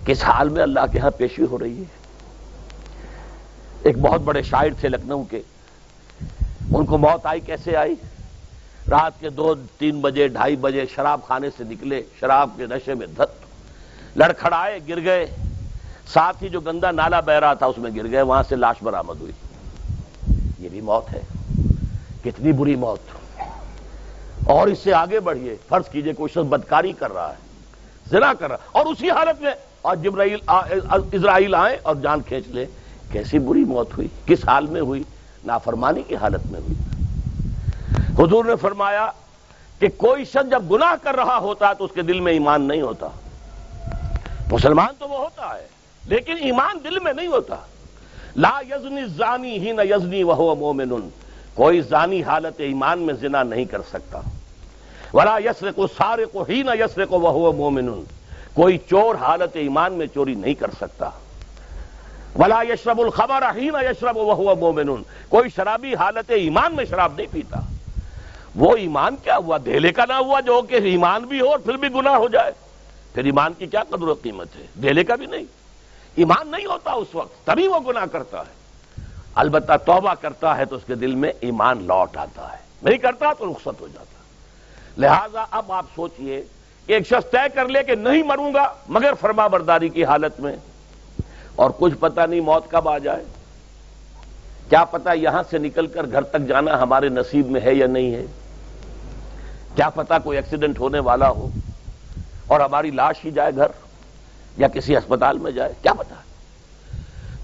کس 0.05 0.23
حال 0.23 0.49
میں 0.49 0.63
اللہ 0.63 0.85
کے 0.91 0.99
ہاں 0.99 1.11
پیشی 1.17 1.45
ہو 1.51 1.59
رہی 1.59 1.79
ہے؟ 1.79 1.99
ایک 3.83 3.97
بہت 3.97 4.21
بڑے 4.21 4.41
شاعر 4.41 4.69
تھے 4.79 4.89
لکھنؤ 4.89 5.23
کے، 5.23 5.41
ان 6.73 6.85
کو 6.85 6.97
موت 6.97 7.25
آئی، 7.25 7.39
کیسے 7.39 7.75
آئی؟ 7.75 7.95
رات 8.89 9.19
کے 9.19 9.29
دو، 9.29 9.53
تین 9.77 10.01
بجے، 10.01 10.27
ڈھائی 10.27 10.55
بجے 10.55 10.85
شراب 10.85 11.19
خانے 11.27 11.49
سے 11.57 11.63
نکلے، 11.63 12.01
شراب 12.19 12.49
کے 12.57 12.65
نشے 12.65 12.93
میں 12.93 13.07
دھت 13.07 13.40
لڑکھڑائے، 14.15 14.79
گر 14.89 15.03
گئے۔ 15.03 15.27
ساتھ 16.13 16.43
ہی 16.43 16.49
جو 16.49 16.59
گندا 16.59 16.91
نالا 16.91 17.19
بہ 17.19 17.31
رہا 17.31 17.53
تھا، 17.53 17.65
اس 17.65 17.77
میں 17.77 17.91
گر 17.95 18.11
گئے، 18.11 18.21
وہاں 18.21 18.43
سے 18.49 18.55
لاش 18.55 18.75
برامد 18.83 19.21
ہوئی۔ 19.21 19.31
یہ 20.59 20.69
بھی 20.69 20.81
موت 20.81 21.13
ہے۔ 21.13 21.21
کتنی 22.23 22.51
بری 22.51 22.75
موت۔ 22.75 22.99
اور 24.47 24.67
اس 24.67 24.79
سے 24.79 24.93
آگے 24.93 25.19
بڑھیے 25.19 25.55
فرض 25.69 25.89
کیجیے 25.91 26.13
کوئی 26.13 26.29
شخص 26.29 26.47
بدکاری 26.49 26.91
کر 26.91 27.13
رہا 27.13 27.29
ہے، 27.29 27.35
زنا 28.09 28.33
کر 28.33 28.47
رہا 28.47 28.57
اور 28.71 28.85
اسی 28.85 29.09
حالت 29.09 29.41
میں 29.41 29.51
اور 29.81 29.95
جبرائیل 29.95 30.39
اسرائیل 31.13 31.55
آئے 31.55 31.77
اور 31.83 31.95
جان 31.95 32.21
کھینچ 32.21 32.47
لے 32.47 32.65
کیسی 33.11 33.39
بری 33.39 33.65
موت 33.65 33.89
ہوئی؟ 33.97 34.07
کس 34.25 34.47
حال 34.47 34.65
میں 34.65 34.81
ہوئی؟ 34.81 35.03
نافرمانی 35.45 36.03
کی 36.03 36.15
حالت 36.15 36.51
میں 36.51 36.59
ہوئی۔ 36.59 37.03
حضور 38.19 38.45
نے 38.45 38.55
فرمایا 38.55 39.11
کہ 39.79 39.87
کوئی 39.97 40.25
شخص 40.25 40.51
جب 40.51 40.71
گناہ 40.71 40.95
کر 41.03 41.15
رہا 41.15 41.37
ہوتا 41.37 41.73
تو 41.73 41.85
اس 41.85 41.91
کے 41.93 42.01
دل 42.01 42.19
میں 42.19 42.33
ایمان 42.33 42.61
نہیں 42.61 42.81
ہوتا۔ 42.81 43.07
مسلمان 44.51 44.93
تو 44.99 45.07
وہ 45.09 45.17
ہوتا 45.17 45.53
ہے، 45.55 45.67
لیکن 46.05 46.37
ایمان 46.41 46.77
دل 46.83 46.99
میں 46.99 47.13
نہیں 47.13 47.27
ہوتا۔ 47.27 47.55
لا 48.37 48.51
یزنی 48.69 49.03
زانی 49.17 49.57
ہی 49.59 49.71
نہ 49.71 49.81
یزنی 49.89 50.23
وہ 50.23 50.55
مومن 50.55 51.09
کوئی 51.53 51.81
زانی 51.81 52.21
حالت 52.23 52.59
ایمان 52.59 52.99
میں 52.99 53.13
زنا 53.13 53.43
نہیں 53.43 53.65
کر 53.65 53.81
سکتا۔ 53.89 54.19
ولا 55.13 55.37
یسر 55.45 55.71
کو 55.71 55.87
سارے 55.87 56.25
کو 56.25 56.43
ہی 56.49 56.61
نہ 56.63 56.75
یسر 56.79 57.05
کو 57.05 57.19
وہ 57.19 57.51
مومن 57.53 57.89
کوئی 58.53 58.77
چور 58.89 59.15
حالت 59.15 59.55
ایمان 59.55 59.93
میں 59.93 60.07
چوری 60.13 60.35
نہیں 60.35 60.53
کر 60.53 60.71
سکتا۔ 60.79 61.09
ولا 62.35 62.61
یشرب 62.69 62.99
الخبر 63.01 63.43
ہی 63.55 63.69
نہ 63.69 63.83
یشرب 63.83 64.17
وہ 64.17 64.55
مومن 64.55 65.03
کوئی 65.29 65.49
شرابی 65.55 65.95
حالت 65.95 66.31
ایمان 66.35 66.75
میں 66.75 66.85
شراب 66.85 67.13
نہیں 67.15 67.27
پیتا۔ 67.31 67.59
وہ 68.55 68.75
ایمان 68.77 69.15
کیا 69.23 69.37
ہوا؟ 69.37 69.57
دہلے 69.65 69.91
کا 69.91 70.05
نہ 70.05 70.13
ہوا 70.13 70.39
جو 70.39 70.61
کہ 70.61 70.75
ایمان 70.83 71.23
بھی 71.23 71.39
ہو 71.41 71.49
اور 71.49 71.59
پھر 71.59 71.77
بھی 71.77 71.87
گناہ 71.95 72.15
ہو 72.15 72.27
جائے۔ 72.27 72.51
پھر 73.13 73.25
ایمان 73.25 73.53
کی 73.53 73.65
کیا 73.67 73.83
قدر 73.83 74.07
و 74.07 74.13
قیمت 74.13 74.47
ہے؟ 74.55 74.65
دہلے 74.81 75.03
کا 75.03 75.15
بھی 75.15 75.25
نہیں۔ 75.25 75.43
ایمان 76.15 76.47
نہیں 76.47 76.65
ہوتا 76.65 76.91
اس 76.91 77.15
وقت، 77.15 77.45
تبھی 77.45 77.67
وہ 77.67 77.79
گناہ 77.87 78.05
کرتا 78.05 78.39
ہے۔ 78.39 78.61
البتہ 79.35 79.71
توبہ 79.85 80.13
کرتا 80.21 80.57
ہے 80.57 80.65
تو 80.65 80.75
اس 80.75 80.81
کے 80.87 80.95
دل 80.95 81.15
میں 81.15 81.31
ایمان 81.39 81.83
لوٹ 81.83 82.17
آتا 82.17 82.51
ہے۔ 82.51 82.57
نہیں 82.83 82.97
کرتا 82.97 83.33
تو 83.33 83.51
رخصت 83.51 83.81
ہو 83.81 83.87
جاتا 83.87 84.21
لہذا 84.97 85.45
اب 85.51 85.71
آپ 85.71 85.85
سوچئے 85.95 86.43
کہ 86.85 86.93
ایک 86.93 87.07
شخص 87.07 87.31
طے 87.31 87.49
کر 87.55 87.67
لے 87.67 87.83
کہ 87.83 87.95
نہیں 87.95 88.23
مروں 88.23 88.53
گا، 88.53 88.73
مگر 88.87 89.13
فرما 89.21 89.47
برداری 89.47 89.89
کی 89.89 90.05
حالت 90.05 90.39
میں۔ 90.39 90.55
اور 91.55 91.69
کچھ 91.79 91.93
پتہ 91.99 92.21
نہیں 92.21 92.41
موت 92.41 92.71
کب 92.71 92.89
آ 92.89 92.97
جائے۔ 92.97 93.23
کیا 94.69 94.83
پتا 94.83 95.13
یہاں 95.13 95.43
سے 95.49 95.57
نکل 95.57 95.87
کر 95.87 96.05
گھر 96.11 96.21
تک 96.21 96.41
جانا 96.47 96.81
ہمارے 96.81 97.09
نصیب 97.09 97.51
میں 97.51 97.61
ہے 97.61 97.73
یا 97.73 97.87
نہیں 97.87 98.15
ہے۔ 98.15 98.25
کیا 99.75 99.89
پتا 99.89 100.19
کوئی 100.19 100.37
ایکسیڈنٹ 100.37 100.79
ہونے 100.79 100.99
والا 100.99 101.29
ہو۔ 101.29 101.49
اور 102.51 102.59
ہماری 102.59 102.91
لاش 102.91 103.15
ہی 103.25 103.31
جائے 103.31 103.51
گھر 103.55 103.67
یا 104.57 104.67
کسی 104.67 104.97
اسپتال 104.97 105.37
میں 105.37 105.51
جائے، 105.51 105.73
کیا 105.81 105.93
پتا؟ 105.93 106.15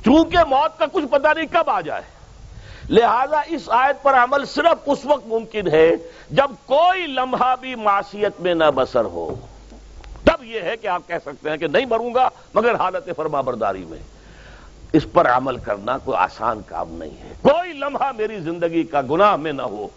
چونکہ 0.05 0.37
موت 0.37 0.79
کا 0.79 0.85
کچھ 0.91 1.05
پتہ 1.05 1.27
نہیں 1.35 1.45
کب 1.51 1.69
آ 1.69 1.81
جائے۔ 1.81 2.01
لہذا 2.89 3.41
اس 3.47 3.61
آیت 3.67 4.03
پر 4.03 4.13
عمل 4.13 4.45
صرف 4.45 4.77
اس 4.85 5.05
وقت 5.05 5.27
ممکن 5.27 5.67
ہے 5.67 5.91
جب 6.31 6.51
کوئی 6.65 7.07
لمحہ 7.07 7.55
بھی 7.61 7.75
معاشیت 7.75 8.41
میں 8.41 8.53
نہ 8.53 8.63
بسر 8.75 9.05
ہو۔ 9.05 9.35
تب 10.23 10.43
یہ 10.43 10.61
ہے 10.61 10.77
کہ 10.77 10.87
آپ 10.87 11.01
کہہ 11.07 11.15
سکتے 11.25 11.49
ہیں 11.49 11.57
کہ 11.57 11.67
نہیں 11.67 11.85
مروں 11.85 12.13
گا، 12.13 12.29
مگر 12.53 12.75
حالت 12.75 13.09
فرما 13.17 13.41
برداری 13.41 13.85
میں۔ 13.89 13.99
اس 14.93 15.05
پر 15.13 15.29
عمل 15.29 15.57
کرنا 15.57 15.97
کوئی 15.97 16.17
آسان 16.17 16.61
کام 16.67 16.89
نہیں 16.89 17.23
ہے۔ 17.23 17.33
کوئی 17.41 17.73
لمحہ 17.73 18.11
میری 18.17 18.39
زندگی 18.39 18.83
کا 18.83 19.01
گناہ 19.01 19.35
میں 19.35 19.51
نہ 19.51 19.61
ہو 19.61 19.87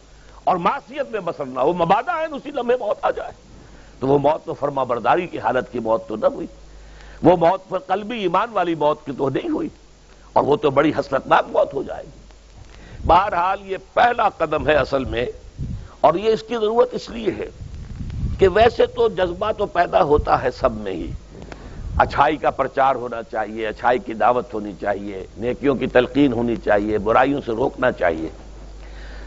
اور 0.44 0.56
معاشیت 0.56 1.10
میں 1.10 1.20
بسر 1.20 1.44
نہ 1.44 1.60
ہو، 1.60 1.72
مبادہ 1.72 2.10
ہے، 2.10 2.24
اسی 2.24 2.50
لمحے 2.50 2.76
موت 2.76 3.04
آ 3.04 3.10
جائے۔ 3.10 3.49
تو 4.00 4.06
وہ 4.06 4.18
موت 4.18 4.46
تو 4.46 4.54
فرما 4.54 4.84
برداری 4.84 5.26
کی 5.26 5.38
حالت 5.38 5.72
کی 5.72 5.78
موت 5.78 6.08
تو 6.08 6.16
نہ 6.16 6.26
ہوئی۔ 6.26 6.46
وہ 7.22 7.36
موت 7.36 7.68
پر 7.68 7.78
قلبی 7.78 8.18
ایمان 8.18 8.48
والی 8.52 8.74
موت 8.74 9.06
کی 9.06 9.12
تو 9.18 9.28
نہیں 9.28 9.48
ہوئی۔ 9.48 9.68
اور 10.32 10.44
وہ 10.44 10.56
تو 10.56 10.70
بڑی 10.70 10.92
حسرتناک 10.98 11.44
موت 11.48 11.74
ہو 11.74 11.82
جائے 11.82 12.04
گی۔ 12.04 12.20
بہرحال 13.06 13.58
یہ 13.64 13.76
پہلا 13.94 14.28
قدم 14.28 14.68
ہے 14.68 14.74
اصل 14.74 15.04
میں، 15.04 15.26
اور 16.00 16.14
یہ 16.14 16.32
اس 16.32 16.42
کی 16.42 16.54
ضرورت 16.54 16.88
اس 16.92 17.10
لیے 17.10 17.30
ہے 17.38 17.50
کہ 18.38 18.48
ویسے 18.48 18.86
تو 18.86 19.08
جذبہ 19.08 19.52
تو 19.52 19.66
پیدا 19.66 20.02
ہوتا 20.02 20.42
ہے 20.42 20.50
سب 20.50 20.72
میں 20.72 20.92
ہی۔ 20.92 21.10
اچھائی 21.98 22.36
کا 22.36 22.50
پرچار 22.50 22.94
ہونا 22.94 23.22
چاہیے، 23.22 23.66
اچھائی 23.66 23.98
کی 23.98 24.14
دعوت 24.14 24.54
ہونی 24.54 24.72
چاہیے، 24.80 25.26
نیکیوں 25.36 25.74
کی 25.74 25.86
تلقین 25.86 26.32
ہونی 26.32 26.56
چاہیے، 26.56 26.98
برائیوں 26.98 27.40
سے 27.46 27.52
روکنا 27.52 27.92
چاہیے۔ 27.92 28.28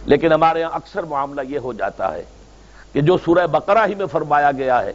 لیکن 0.06 0.34
ہمارے 0.34 0.60
یہاں 0.60 0.72
اکثر 0.72 1.04
معاملہ 1.04 1.42
یہ 1.50 1.60
ہو 1.60 1.74
جاتا 1.74 2.14
ہے 2.14 2.24
کہ 2.94 3.02
جو 3.02 3.18
سورہ 3.18 3.48
بقرہ 3.48 3.88
ہی 3.88 3.96
میں 3.96 4.06
فرمایا 4.06 4.52
گیا 4.52 4.84
ہے 4.84 4.94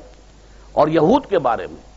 اور 0.73 0.89
یہود 0.89 1.27
کے 1.27 1.39
بارے 1.39 1.67
میں 1.67 1.89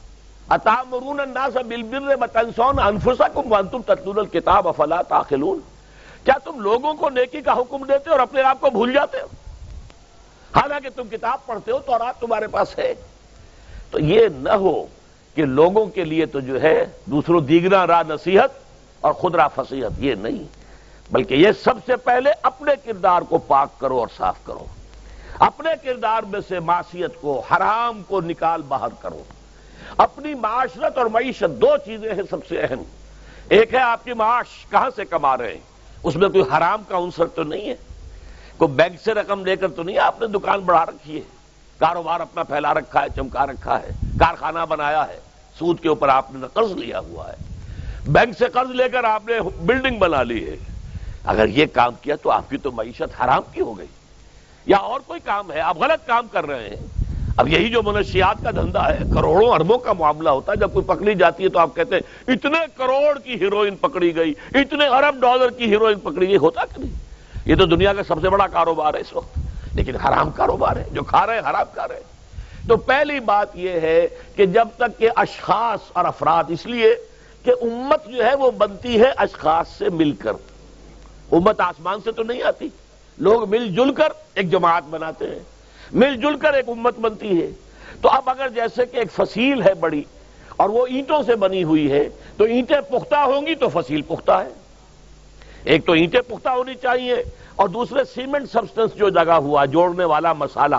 اتامرون 0.49 1.19
الناس 1.19 1.57
بالبر 1.67 2.15
وتنسون 2.21 2.79
انفسکم 2.79 3.51
وانتم 3.51 3.81
تتلون 3.81 4.17
الكتاب 4.17 4.67
افلا 4.67 5.01
تعقلون۔ 5.01 5.59
کیا 6.23 6.33
تم 6.43 6.59
لوگوں 6.59 6.93
کو 6.93 7.09
نیکی 7.09 7.41
کا 7.41 7.53
حکم 7.53 7.85
دیتے 7.85 8.09
اور 8.09 8.19
اپنے 8.19 8.41
آپ 8.41 8.61
کو 8.61 8.69
بھول 8.69 8.93
جاتے 8.93 9.17
ہو؟ 9.17 9.27
حالانکہ 10.55 10.89
تم 10.95 11.07
کتاب 11.11 11.45
پڑھتے 11.45 11.71
ہو 11.71 11.79
تو 11.79 11.91
اور 11.91 12.01
تمہارے 12.19 12.47
پاس 12.47 12.79
ہے۔ 12.79 12.93
تو 13.91 13.99
یہ 13.99 14.27
نہ 14.37 14.49
ہو 14.49 14.85
کہ 15.35 15.45
لوگوں 15.45 15.85
کے 15.85 16.05
لیے 16.05 16.25
تو 16.25 16.39
جو 16.39 16.61
ہے 16.61 16.85
دوسروں 17.05 17.41
دیگنا 17.41 17.87
راہ 17.87 18.03
نصیحت 18.07 18.49
اور 19.01 19.13
خود 19.13 19.35
راہ 19.35 19.47
فصیحت، 19.55 19.91
یہ 19.97 20.15
نہیں۔ 20.15 20.43
بلکہ 21.11 21.35
یہ 21.35 21.51
سب 21.63 21.73
سے 21.85 21.95
پہلے 21.95 22.31
اپنے 22.41 22.71
کردار 22.85 23.21
کو 23.21 23.37
پاک 23.37 23.79
کرو 23.79 23.99
اور 23.99 24.07
صاف 24.17 24.35
کرو۔ 24.43 24.65
اپنے 25.41 25.69
کردار 25.83 26.23
میں 26.23 26.39
سے 26.47 26.59
معاشیت 26.59 27.21
کو، 27.21 27.39
حرام 27.39 28.03
کو 28.03 28.21
نکال 28.21 28.61
باہر 28.61 28.87
کرو۔ 28.99 29.23
اپنی 29.97 30.33
معاشرت 30.33 30.97
اور 30.97 31.05
معیشت 31.05 31.61
دو 31.61 31.67
چیزیں 31.85 32.15
ہیں 32.15 32.23
سب 32.29 32.37
سے 32.47 32.61
اہم۔ 32.61 32.83
ایک 33.49 33.73
ہے 33.73 33.79
آپ 33.79 34.05
کی 34.05 34.13
معاش 34.13 34.65
کہاں 34.69 34.89
سے 34.95 35.05
کما 35.05 35.37
رہے 35.37 35.53
ہیں؟ 35.53 35.59
اس 36.03 36.15
میں 36.15 36.29
کوئی 36.29 36.43
حرام 36.57 36.83
کا 36.87 36.97
عنصر 36.97 37.25
تو 37.25 37.43
نہیں 37.43 37.69
ہے؟ 37.69 37.75
کوئی 38.57 38.71
بینک 38.71 39.01
سے 39.01 39.13
رقم 39.13 39.45
لے 39.45 39.55
کر 39.55 39.67
تو 39.67 39.83
نہیں 39.83 39.97
آپ 39.97 40.21
نے 40.21 40.27
دکان 40.27 40.59
بڑھا 40.59 40.85
رکھی 40.85 41.15
ہے؟ 41.15 41.21
کاروبار 41.79 42.19
اپنا 42.19 42.43
پھیلا 42.43 42.73
رکھا 42.73 43.01
ہے، 43.01 43.07
چمکا 43.15 43.47
رکھا 43.47 43.81
ہے، 43.81 43.89
کارخانہ 44.19 44.59
بنایا 44.69 45.07
ہے، 45.07 45.19
سود 45.59 45.79
کے 45.79 45.89
اوپر 45.89 46.09
آپ 46.09 46.31
نے 46.31 46.47
قرض 46.53 46.71
لیا 46.71 46.99
ہوا 46.99 47.29
ہے۔ 47.29 47.35
بینک 48.07 48.37
سے 48.37 48.45
قرض 48.45 48.69
لے 48.69 48.89
کر 48.89 49.03
آپ 49.03 49.27
نے 49.27 49.33
بلڈنگ 49.65 49.99
بنا 49.99 50.23
لی 50.23 50.49
ہے۔ 50.49 50.55
اگر 51.25 51.47
یہ 51.47 51.65
کام 51.73 51.93
کیا 52.01 52.15
تو 52.15 52.31
آپ 52.31 52.49
کی 52.49 52.57
تو 52.57 52.71
معیشت 52.71 53.21
حرام 53.21 53.41
کی 53.51 53.61
ہو 53.61 53.77
گئی۔ 53.77 53.87
یا 54.65 54.77
اور 54.77 54.99
کوئی 55.07 55.19
کام 55.23 55.51
ہے؟ 55.51 55.59
آپ 55.59 55.77
غلط 55.77 56.07
کام 56.07 56.27
کر 56.27 56.45
رہے 56.45 56.69
ہیں۔ 56.69 56.75
اب 57.37 57.47
یہی 57.47 57.69
جو 57.69 57.83
منشیات 57.83 58.43
کا 58.43 58.51
دھندا 58.51 58.93
ہے، 58.93 58.97
کروڑوں 59.13 59.49
اربوں 59.49 59.77
کا 59.77 59.93
معاملہ 59.93 60.29
ہوتا 60.29 60.51
ہے۔ 60.51 60.57
جب 60.57 60.73
کوئی 60.73 60.85
پکڑی 60.85 61.15
جاتی 61.15 61.43
ہے 61.43 61.49
تو 61.49 61.59
آپ 61.59 61.75
کہتے 61.75 61.95
ہیں، 61.95 62.31
اتنے 62.31 62.57
کروڑ 62.77 63.19
کی 63.19 63.33
ہیروئن 63.33 63.75
پکڑی 63.75 64.15
گئی، 64.15 64.33
اتنے 64.53 64.87
ارب 64.87 65.15
ڈالر 65.21 65.49
کی 65.49 65.65
ہیروئن 65.65 65.99
پکڑی 65.99 66.27
گئی۔ 66.27 66.37
ہوتا 66.37 66.65
کہ 66.65 66.81
نہیں؟ 66.81 66.91
یہ 67.45 67.55
تو 67.55 67.65
دنیا 67.65 67.93
کا 67.93 68.03
سب 68.03 68.21
سے 68.21 68.29
بڑا 68.29 68.47
کاروبار 68.47 68.93
ہے 68.93 68.99
اس 68.99 69.13
وقت۔ 69.13 69.39
لیکن 69.75 69.95
حرام 69.95 70.29
کاروبار 70.29 70.75
ہے، 70.75 70.83
جو 70.91 71.03
کھا 71.03 71.27
رہے 71.27 71.33
ہیں 71.33 71.49
حرام 71.49 71.65
کھا 71.73 71.87
رہے 71.87 71.95
ہیں۔ 71.95 72.11
تو 72.67 72.77
پہلی 72.77 73.19
بات 73.19 73.55
یہ 73.55 73.69
ہے 73.69 74.07
کہ 74.35 74.45
جب 74.45 74.67
تک 74.77 74.99
کہ 74.99 75.09
اشخاص 75.15 75.79
اور 75.93 76.05
افراد، 76.05 76.43
اس 76.47 76.65
لیے 76.65 76.95
کہ 77.43 77.51
امت 77.61 78.07
جو 78.07 78.25
ہے 78.25 78.35
وہ 78.35 78.51
بنتی 78.51 78.99
ہے 78.99 79.11
اشخاص 79.17 79.67
سے 79.67 79.89
مل 79.89 80.11
کر۔ 80.11 80.31
امت 81.31 81.61
آسمان 81.61 81.99
سے 82.03 82.11
تو 82.11 82.23
نہیں 82.23 82.43
آتی۔ 82.43 82.69
لوگ 83.21 83.49
مل 83.49 83.75
جل 83.75 83.93
کر 83.93 84.07
ایک 84.33 84.51
جماعت 84.51 84.83
بناتے 84.89 85.25
ہیں، 85.25 85.39
مل 85.91 86.15
جل 86.15 86.37
کر 86.37 86.53
ایک 86.53 86.69
امت 86.69 86.99
بنتی 86.99 87.41
ہے۔ 87.41 87.47
تو 88.01 88.09
اب 88.09 88.21
اگر 88.25 88.49
جیسے 88.49 88.85
کہ 88.85 88.97
ایک 88.97 89.11
فصیل 89.11 89.61
ہے 89.61 89.73
بڑی 89.73 90.03
اور 90.57 90.69
وہ 90.69 90.87
اینٹوں 90.87 91.23
سے 91.23 91.35
بنی 91.35 91.63
ہوئی 91.63 91.91
ہے، 91.91 92.09
تو 92.37 92.43
اینٹیں 92.43 92.81
پختہ 92.81 93.15
ہوں 93.15 93.45
گی 93.45 93.55
تو 93.55 93.67
فصیل 93.69 94.01
پختہ 94.01 94.31
ہے۔ 94.31 94.49
ایک 95.63 95.85
تو 95.85 95.91
اینٹیں 95.91 96.21
پختہ 96.21 96.49
ہونی 96.49 96.73
چاہیے 96.75 97.15
اور 97.55 97.69
دوسرے 97.69 98.03
سیمنٹ 98.03 98.51
سبسٹنس 98.51 98.95
جو 98.95 99.09
جگہ 99.09 99.31
ہوا، 99.31 99.65
جوڑنے 99.65 100.05
والا 100.05 100.33
مسالہ، 100.33 100.75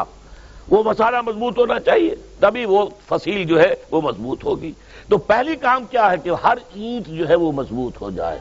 وہ 0.68 0.82
مسالہ 0.82 1.20
مضبوط 1.20 1.58
ہونا 1.58 1.80
چاہیے۔ 1.80 2.14
تبھی 2.40 2.64
وہ 2.64 2.86
فصیل 3.08 3.44
جو 3.44 3.60
ہے 3.60 3.74
وہ 3.90 4.00
مضبوط 4.00 4.44
ہوگی۔ 4.44 4.72
تو 5.08 5.18
پہلی 5.18 5.56
کام 5.56 5.84
کیا 5.84 6.10
ہے 6.10 6.16
کہ 6.24 6.30
ہر 6.44 6.54
اینٹ 6.74 7.06
جو 7.06 7.28
ہے 7.28 7.34
وہ 7.34 7.52
مضبوط 7.52 8.02
ہو 8.02 8.10
جائے۔ 8.10 8.38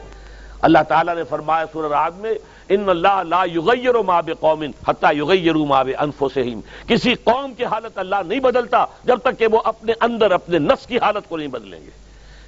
اللہ 0.62 0.78
تعالیٰ 0.88 1.14
نے 1.14 1.24
فرمایا 1.24 1.64
سورہ 1.72 1.86
رات 1.86 2.12
میں 2.16 2.34
ان 2.68 2.88
اللہ 2.88 3.22
لا 3.28 3.44
یغیر 3.44 3.94
ما 3.94 4.20
بقوم 4.20 4.64
حتی 4.88 5.18
یغیروا 5.18 5.66
ما 5.66 5.82
بانفسہم۔ 5.82 6.60
کسی 6.86 7.14
قوم 7.14 7.54
کی 7.54 7.64
حالت 7.64 7.98
اللہ 7.98 8.16
نہیں 8.26 8.40
بدلتا، 8.40 8.84
جب 9.04 9.18
تک 9.18 9.38
کہ 9.38 9.46
وہ 9.46 9.60
اپنے 9.64 9.92
اندر 10.00 10.30
اپنے 10.30 10.58
نفس 10.58 10.86
کی 10.86 10.98
حالت 10.98 11.28
کو 11.28 11.36
نہیں 11.36 11.48
بدلیں 11.48 11.80
گے۔ 11.80 11.90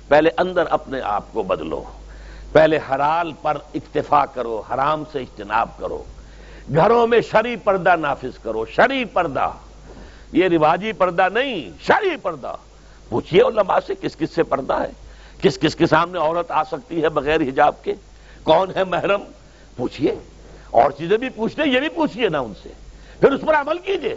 پہلے 0.09 0.31
اندر 0.39 0.65
اپنے 0.71 1.01
آپ 1.01 1.23
کو 1.33 1.43
بدلو، 1.43 1.85
پہلے 2.53 2.79
حلال 2.91 3.33
پر 3.43 3.57
اکتفا 3.75 4.27
کرو، 4.27 4.63
حرام 4.71 5.05
سے 5.13 5.19
اجتناب 5.19 5.79
کرو۔ 5.79 6.03
گھروں 6.75 7.07
میں 7.07 7.21
شری 7.21 7.57
پردہ 7.57 7.97
نافذ 7.97 8.39
کرو 8.43 8.65
شری 8.67 9.05
پردہ۔ 9.05 9.51
یہ 10.33 10.49
رواجی 10.49 10.93
پردہ 10.93 11.29
نہیں 11.35 11.71
شری 11.81 12.17
پردہ۔ 12.17 12.57
پوچھئے 13.09 13.41
علماء 13.41 13.79
سے 13.87 13.95
کس 14.01 14.17
کس 14.17 14.31
سے 14.35 14.43
پردہ 14.43 14.73
ہے؟ 14.73 14.91
کس 15.43 15.59
کس 15.59 15.77
کے 15.77 15.87
سامنے 15.87 16.19
عورت 16.19 16.51
آ 16.51 16.65
سکتی 16.65 17.03
ہے 17.03 17.09
بغیر 17.09 17.41
حجاب 17.41 17.85
کے؟ 17.85 17.95
کون 18.43 18.69
ہے 18.77 18.85
محرم؟ 18.85 19.21
پوچھئے۔ 19.77 20.15
اور 20.71 20.91
چیزیں 20.91 21.17
بھی 21.17 21.29
پوچھتے 21.29 21.63
یہ 21.69 21.81
بھی 21.81 21.89
پوچھئے 21.89 22.29
نا 22.29 22.39
ان 22.39 22.53
سے۔ 22.63 22.69
پھر 23.21 23.33
اس 23.33 23.41
پر 23.47 23.55
عمل 23.55 23.79
کیجیے۔ 23.79 24.17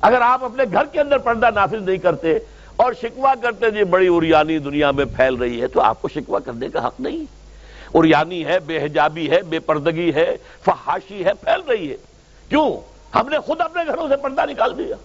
اگر 0.00 0.20
آپ 0.20 0.44
اپنے 0.44 0.64
گھر 0.72 0.84
کے 0.84 1.00
اندر 1.00 1.18
پردہ 1.18 1.50
نافذ 1.54 1.82
نہیں 1.82 1.96
کرتے 1.96 2.38
اور 2.76 2.92
شکوا 3.02 3.34
کرتے 3.42 3.70
جی 3.70 3.84
بڑی 3.84 4.08
اریانی 4.08 4.58
دنیا 4.58 4.90
میں 4.90 5.04
پھیل 5.04 5.34
رہی 5.34 5.62
ہے، 5.62 5.66
تو 5.66 5.80
آپ 5.80 6.02
کو 6.02 6.08
شکوا 6.08 6.38
کرنے 6.38 6.68
کا 6.68 6.86
حق 6.86 7.00
نہیں۔ 7.00 7.24
اریانی 7.94 8.44
ہے، 8.44 8.58
بے 8.58 8.84
حجابی 8.84 9.30
ہے، 9.30 9.42
بے 9.42 9.58
پردگی 9.58 10.12
ہے، 10.14 10.36
فحاشی 10.64 11.24
ہے، 11.24 11.34
پھیل 11.34 11.60
رہی 11.68 11.90
ہے۔ 11.90 11.96
کیوں؟ 12.48 12.70
ہم 13.14 13.28
نے 13.28 13.38
خود 13.38 13.60
اپنے 13.60 13.82
گھروں 13.86 14.08
سے 14.08 14.16
پردہ 14.16 14.50
نکال 14.50 14.78
دیا۔ 14.78 14.96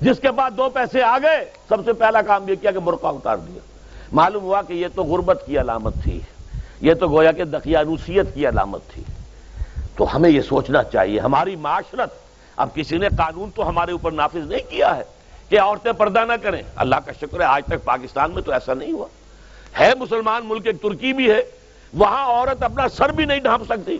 جس 0.00 0.18
کے 0.18 0.30
بعد 0.30 0.50
دو 0.56 0.68
پیسے 0.68 1.02
آ 1.02 1.18
گئے، 1.22 1.50
سب 1.68 1.84
سے 1.84 1.92
پہلا 1.92 2.22
کام 2.22 2.48
یہ 2.48 2.54
کیا 2.54 2.70
کہ 2.70 2.78
برقع 2.78 3.06
اتار 3.06 3.36
دیا۔ 3.36 3.58
معلوم 4.12 4.42
ہوا 4.42 4.62
کہ 4.62 4.72
یہ 4.72 4.86
تو 4.94 5.04
غربت 5.04 5.42
کی 5.46 5.60
علامت 5.60 5.94
تھی۔ 6.04 6.20
یہ 6.82 6.94
تو 6.94 7.08
گویا 7.08 7.32
کہ 7.32 7.44
دقیانوسیت 7.44 8.34
کی 8.34 8.48
علامت 8.48 8.80
تھی۔ 8.88 9.02
تو 9.96 10.16
ہمیں 10.16 10.30
یہ 10.30 10.40
سوچنا 10.40 10.82
چاہیے، 10.82 11.20
ہماری 11.20 11.56
معاشرت، 11.56 12.10
اب 12.56 12.74
کسی 12.74 12.98
نے 12.98 13.08
قانون 13.08 13.50
تو 13.54 13.68
ہمارے 13.68 13.92
اوپر 13.92 14.12
نافذ 14.12 14.46
نہیں 14.46 14.70
کیا 14.70 14.96
ہے 14.96 15.02
کہ 15.48 15.60
عورتیں 15.60 15.92
پردہ 15.92 16.24
نہ 16.28 16.32
کریں۔ 16.42 16.62
اللہ 16.76 16.96
کا 17.06 17.12
شکر 17.12 17.40
ہے، 17.40 17.44
آج 17.44 17.62
تک 17.66 17.84
پاکستان 17.84 18.30
میں 18.30 18.42
تو 18.42 18.52
ایسا 18.52 18.74
نہیں 18.74 18.92
ہوا۔ 18.92 19.06
ہے 19.80 19.92
مسلمان 19.98 20.42
ملک، 20.44 20.66
ایک 20.66 20.82
ترکی 20.82 21.12
بھی 21.12 21.30
ہے، 21.30 21.42
وہاں 21.94 22.26
عورت 22.26 22.62
اپنا 22.62 22.88
سر 22.88 23.08
بھی 23.08 23.24
نہیں 23.24 23.40
ڈھانپ 23.40 23.64
سکتی۔ 23.64 23.98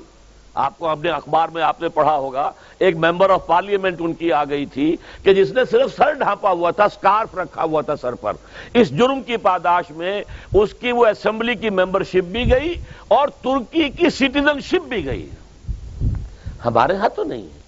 آپ 0.54 0.78
کو 0.78 0.88
اپنے 0.88 1.10
اخبار 1.10 1.48
میں 1.48 1.62
آپ 1.62 1.82
نے 1.82 1.88
پڑھا 1.88 2.16
ہوگا، 2.16 2.52
ایک 2.78 2.96
ممبر 2.96 3.30
آف 3.30 3.46
پارلیمنٹ 3.46 3.96
ان 4.00 4.14
کی 4.14 4.32
آ 4.32 4.44
گئی 4.44 4.66
تھی 4.66 4.96
کہ 5.22 5.34
جس 5.34 5.50
نے 5.50 5.64
صرف 5.70 5.96
سر 5.96 6.12
ڈھانپا 6.12 6.50
ہوا 6.50 6.70
تھا، 6.70 6.88
سکارف 6.88 7.38
رکھا 7.38 7.62
ہوا 7.62 7.82
تھا 7.82 7.96
سر 7.96 8.14
پر۔ 8.14 8.32
اس 8.74 8.90
جرم 8.90 9.22
کی 9.22 9.36
پاداش 9.36 9.90
میں 9.90 10.22
اس 10.54 10.74
کی 10.74 10.92
وہ 10.92 11.06
اسمبلی 11.06 11.54
کی 11.54 11.70
ممبرشپ 11.70 12.24
بھی 12.24 12.50
گئی 12.50 12.74
اور 13.08 13.28
ترکی 13.28 13.88
کی 13.88 14.10
سٹیزن 14.10 14.60
شپ 14.60 14.88
بھی 14.88 15.06
گئی۔ 15.06 15.30
ہمارے 16.64 16.96
ہاں 16.96 17.08
تو 17.08 17.24
نہیں 17.24 17.42
ہے۔ 17.42 17.60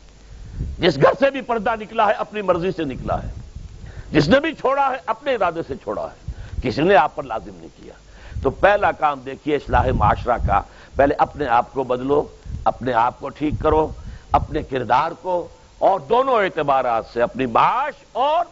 جس 0.79 0.97
گھر 0.97 1.13
سے 1.19 1.31
بھی 1.31 1.41
پردہ 1.41 1.71
نکلا 1.81 2.07
ہے، 2.07 2.13
اپنی 2.13 2.43
مرضی 2.43 2.71
سے 2.71 2.85
نکلا 2.85 3.23
ہے۔ 3.23 3.29
جس 4.11 4.29
نے 4.29 4.41
بھی 4.41 4.53
چھوڑا 4.53 4.91
ہے، 4.91 4.97
اپنے 5.07 5.35
ارادے 5.35 5.61
سے 5.69 5.75
چھوڑا 5.77 6.03
ہے۔ 6.03 6.33
کسی 6.63 6.83
نے 6.83 6.97
آپ 6.97 7.17
پر 7.17 7.23
لازم 7.23 7.55
نہیں 7.55 7.83
کیا۔ 7.83 7.93
تو 8.43 8.51
پہلا 8.51 8.93
کام 8.93 9.21
دیکھیے 9.27 9.57
اصلاح 9.57 9.87
معاشرہ 9.95 10.37
کا۔ 10.47 10.61
پہلے 10.97 11.15
اپنے 11.19 11.47
آپ 11.47 11.73
کو 11.73 11.83
بدلو۔ 11.83 12.27
اپنے 12.65 12.93
آپ 12.93 13.21
کو 13.21 13.29
ٹھیک 13.29 13.55
کرو، 13.63 13.89
اپنے 14.33 14.63
کردار 14.63 15.11
کو، 15.23 15.49
اور 15.79 16.01
دونوں 16.01 16.35
اعتبارات 16.35 17.05
سے 17.13 17.23
اپنی 17.23 17.47
معاش 17.47 17.95
اور 18.13 18.45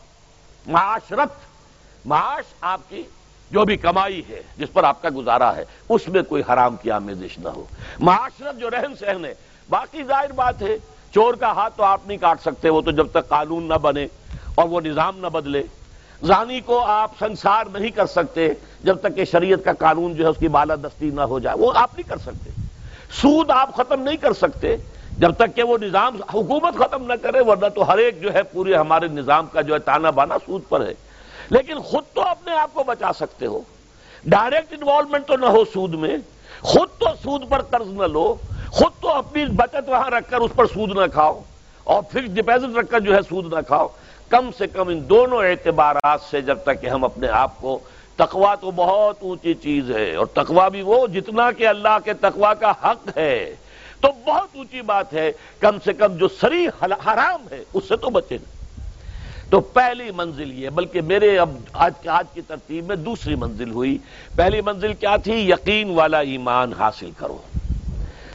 معاشرت، 0.66 2.07
معاش 2.07 2.55
آپ 2.61 2.81
کی 2.88 3.03
جو 3.51 3.64
بھی 3.64 3.77
کمائی 3.77 4.22
ہے، 4.29 4.40
جس 4.57 4.72
پر 4.72 4.85
آپ 4.85 5.03
کا 5.03 5.09
گزارا 5.16 5.57
ہے، 5.57 5.64
اس 5.88 6.09
میں 6.09 6.22
کوئی 6.22 6.42
حرام 6.48 6.77
کی 6.77 6.90
آمیزش 6.90 7.38
نہ 7.38 7.48
ہو۔ 7.48 7.64
معاشرت 8.01 8.61
جو 8.61 8.70
رہن 8.70 8.94
سہن 9.01 9.25
ہے، 9.25 9.35
باقی 9.68 10.05
ظاہر 10.05 10.33
بات 10.33 10.62
ہے، 10.62 10.77
چور 11.14 11.35
کا 11.35 11.53
ہاتھ 11.53 11.77
تو 11.77 11.83
آپ 11.83 12.07
نہیں 12.07 12.18
کاٹ 12.18 12.40
سکتے، 12.40 12.68
وہ 12.68 12.81
تو 12.81 12.90
جب 12.90 13.07
تک 13.11 13.29
قانون 13.29 13.68
نہ 13.68 13.75
بنے 13.75 14.07
اور 14.55 14.68
وہ 14.68 14.81
نظام 14.81 15.18
نہ 15.18 15.27
بدلے۔ 15.27 15.62
زانی 16.22 16.61
کو 16.61 16.79
آپ 16.85 17.11
سنسار 17.18 17.64
نہیں 17.72 17.90
کر 17.90 18.07
سکتے 18.07 18.48
جب 18.85 19.01
تک 19.01 19.16
کہ 19.16 19.25
شریعت 19.25 19.64
کا 19.64 19.72
قانون 19.72 20.14
جو 20.14 20.25
ہے، 20.25 20.31
اس 20.31 20.37
کی 20.38 20.48
بالادستی 20.48 21.11
نہ 21.11 21.20
ہو 21.20 21.38
جائے، 21.38 21.57
وہ 21.59 21.72
آپ 21.75 21.98
نہیں 21.98 22.09
کر 22.09 22.18
سکتے۔ 22.18 22.51
سود 23.20 23.51
آپ 23.51 23.75
ختم 23.77 24.03
نہیں 24.03 24.16
کر 24.16 24.33
سکتے 24.33 24.77
جب 25.18 25.33
تک 25.35 25.57
کہ 25.57 25.62
وہ 25.62 25.79
نظام 25.79 26.16
حکومت 26.35 26.75
ختم 26.75 27.07
نہ 27.07 27.12
کرے، 27.22 27.40
ورنہ 27.40 27.68
تو 27.68 27.88
ہر 27.88 27.98
ایک 27.98 28.22
جو 28.22 28.35
ہے 28.35 28.42
پورے 28.42 28.75
ہمارے 28.75 29.09
نظام 29.09 29.46
کا 29.46 29.61
جو 29.61 29.75
ہے 29.75 29.79
تانا 29.79 30.11
بانا 30.11 30.37
سود 30.46 30.62
پر 30.68 30.87
ہے۔ 30.87 30.94
لیکن 31.51 31.79
خود 31.79 32.05
تو 32.14 32.22
اپنے 32.22 32.57
آپ 32.57 32.75
کو 32.75 32.85
بچا 32.85 33.12
سکتے 33.12 33.46
ہو۔ 33.46 33.61
ڈائریکٹ 34.25 34.72
انوالومنٹ 34.72 35.27
تو 35.27 35.37
نہ 35.37 35.46
ہو 35.46 35.64
سود 35.64 35.94
میں۔ 35.94 36.16
خود 36.61 36.88
تو 36.98 37.07
سود 37.22 37.48
پر 37.48 37.62
قرض 37.62 37.88
نہ 37.88 38.03
لو۔ 38.03 38.35
خود 38.70 39.03
تو 39.03 39.09
اپنی 39.09 39.46
بچت 39.46 39.88
وہاں 39.88 40.11
رکھ 40.11 40.31
کر 40.31 40.37
اس 40.37 40.51
پر 40.57 40.66
سود 40.66 40.96
نہ 40.96 41.07
کھاؤ۔ 41.12 41.42
اور 41.85 42.03
فکس 42.11 42.35
ڈپازٹ 42.35 42.77
رکھ 42.77 42.90
کر 42.90 43.01
جو 43.01 43.14
ہے 43.14 43.20
سود 43.29 43.53
نہ 43.53 43.59
کھاؤ۔ 43.66 43.88
کم 44.29 44.51
سے 44.59 44.66
کم 44.66 44.88
ان 44.88 45.09
دونوں 45.09 45.38
اعتبارات 45.38 46.20
سے 46.31 46.40
جب 46.40 46.59
تک 46.62 46.81
کہ 46.81 46.87
ہم 46.87 47.05
اپنے 47.05 47.29
آپ 47.29 47.61
کو 47.61 47.79
تقوا 48.16 48.55
تو 48.55 48.70
بہت 48.70 49.16
اونچی 49.20 49.55
چیز 49.55 49.90
ہے 49.90 50.14
اور 50.14 50.27
تقوا 50.27 50.68
بھی 50.68 50.83
وہ 50.83 51.07
جتنا 51.07 51.53
کہ 51.53 51.66
اللہ 51.66 51.98
کے 52.05 52.12
تقوا 52.14 52.55
کا 52.55 52.70
حق 52.70 53.18
ہے۔ 53.18 53.55
تو 54.01 54.09
بہت 54.27 54.57
اونچی 54.57 54.83
بات 54.83 55.12
ہے۔ 55.12 55.33
کم 55.61 55.77
سے 55.85 55.92
کم 55.92 56.16
جو 56.16 56.29
سری 56.29 56.66
حرام 56.83 57.46
ہے، 57.51 57.64
اس 57.75 57.85
سے 57.88 57.96
تو 57.96 58.11
بچے۔ 58.11 58.35
نا 58.35 58.64
تو 59.51 59.61
پہلی 59.61 60.11
منزل 60.16 60.53
یہ، 60.53 60.68
بلکہ 60.70 61.01
میرے 61.01 61.38
اب 61.38 61.51
آج 61.72 62.09
آج 62.09 62.25
کی 62.35 62.40
ترتیب 62.40 62.87
میں 62.87 62.96
دوسری 62.96 63.35
منزل 63.35 63.70
ہوئی۔ 63.70 63.98
پہلی 64.37 64.61
منزل 64.61 64.94
کیا 64.94 65.16
تھی؟ 65.16 65.51
یقین 65.51 65.90
والا 65.90 66.18
ایمان 66.18 66.72
حاصل 66.72 67.11
کرو۔ 67.16 67.38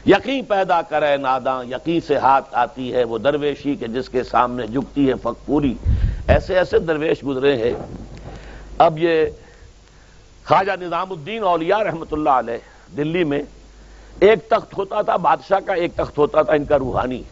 یقین 0.06 0.44
پیدا 0.44 0.82
کرے، 0.82 1.18
ناداں 1.18 1.63
یقین 1.63 2.02
سے 2.02 2.16
ہاتھ 2.16 2.50
آتی 2.52 2.94
ہے۔ 2.94 3.04
وہ 3.04 3.18
درویشی 3.18 3.76
کے 3.76 3.88
جس 3.88 4.10
کے 4.10 4.24
سامنے 4.24 4.68
جھکتی 4.68 5.10
ہے 5.10 5.13
فقپوری 5.24 5.74
ایسے 6.28 6.58
ایسے 6.58 6.80
درویش 6.80 7.18
گزرے 7.26 7.56
ہیں۔ 7.58 7.74
اب 8.78 9.00
یہ 9.00 9.26
خواجہ 10.48 10.72
نظام 10.82 11.12
الدین 11.12 11.44
اولیاء 11.44 11.78
رحمت 11.78 12.14
اللہ 12.14 12.30
علیہ، 12.30 12.58
دلی 12.98 13.24
میں 13.24 13.42
ایک 14.20 14.50
تخت 14.50 14.78
ہوتا 14.78 15.02
تھا، 15.02 15.16
بادشاہ 15.16 15.60
کا 15.60 15.74
ایک 15.74 15.96
تخت 15.96 16.18
ہوتا 16.18 16.42
تھا، 16.42 16.54
ان 16.54 16.66
کا 16.66 16.80
روحانی۔ 16.80 17.24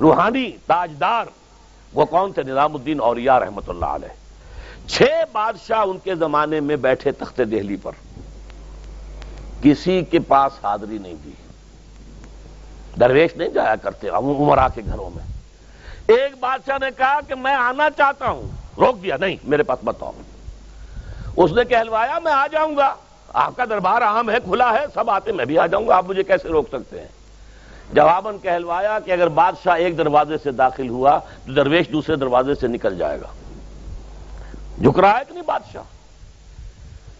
روحانی 0.00 0.52
تاجدار، 0.66 1.24
وہ 1.94 2.04
کون 2.04 2.32
تھے؟ 2.32 2.42
نظام 2.42 2.74
الدین 2.74 3.00
اولیاء 3.00 3.38
رحمت 3.38 3.68
اللہ 3.68 3.84
علیہ۔ 3.84 4.08
چھ 4.88 5.02
بادشاہ 5.32 5.78
ان 5.78 5.98
کے 6.04 6.14
زمانے 6.14 6.60
میں 6.60 6.76
بیٹھے 6.76 7.12
تخت 7.12 7.38
دہلی 7.38 7.76
پر۔ 7.76 7.92
کسی 9.62 10.04
کے 10.10 10.18
پاس 10.18 10.64
حاضری 10.64 10.98
نہیں 10.98 11.14
دی 11.24 11.30
درویش 13.00 13.36
نہیں 13.36 13.48
جایا 13.48 13.76
کرتے 13.76 14.08
عمرا 14.08 14.68
کے 14.68 14.82
گھروں 14.86 15.10
میں۔ 15.10 15.24
ایک 16.06 16.38
بادشاہ 16.40 16.78
نے 16.80 16.86
کہا 16.96 17.20
کہ 17.28 17.34
میں 17.34 17.54
آنا 17.54 17.88
چاہتا 17.96 18.30
ہوں۔ 18.30 18.48
روک 18.78 19.02
دیا، 19.02 19.16
نہیں، 19.20 19.36
میرے 19.44 19.62
پاس 19.62 19.78
بتاؤ۔ 19.84 20.12
اس 21.36 21.52
نے 21.52 21.64
کہلوایا، 21.64 22.18
میں 22.18 22.32
آ 22.32 22.46
جاؤں 22.46 22.76
گا۔ 22.76 22.94
آپ 23.32 23.56
کا 23.56 23.64
دربار 23.64 24.02
عام 24.02 24.30
ہے، 24.30 24.36
کھلا 24.44 24.72
ہے، 24.72 24.84
سب 24.94 25.10
آتے 25.10 25.32
میں 25.32 25.44
بھی 25.44 25.58
آ 25.58 25.66
جاؤں 25.66 25.88
گا، 25.88 25.96
آپ 25.96 26.04
مجھے 26.08 26.22
کیسے 26.22 26.48
روک 26.48 26.68
سکتے 26.68 27.00
ہیں؟ 27.00 27.08
جواباً 27.92 28.36
کہلوایا 28.42 28.98
کہ 28.98 29.10
اگر 29.10 29.28
بادشاہ 29.28 29.76
ایک 29.76 29.98
دروازے 29.98 30.34
سے 30.42 30.50
داخل 30.50 30.88
ہوا 30.88 31.18
تو 31.18 31.52
درویش 31.52 31.88
دوسرے 31.88 32.16
دروازے 32.16 32.54
سے 32.54 32.66
نکل 32.66 32.98
جائے 32.98 33.20
گا۔ 33.20 33.26
جھک 34.82 34.98
رہا 34.98 35.18
ہے 35.18 35.24
کہ 35.28 35.34
نہیں 35.34 35.44
بادشاہ۔ 35.46 35.82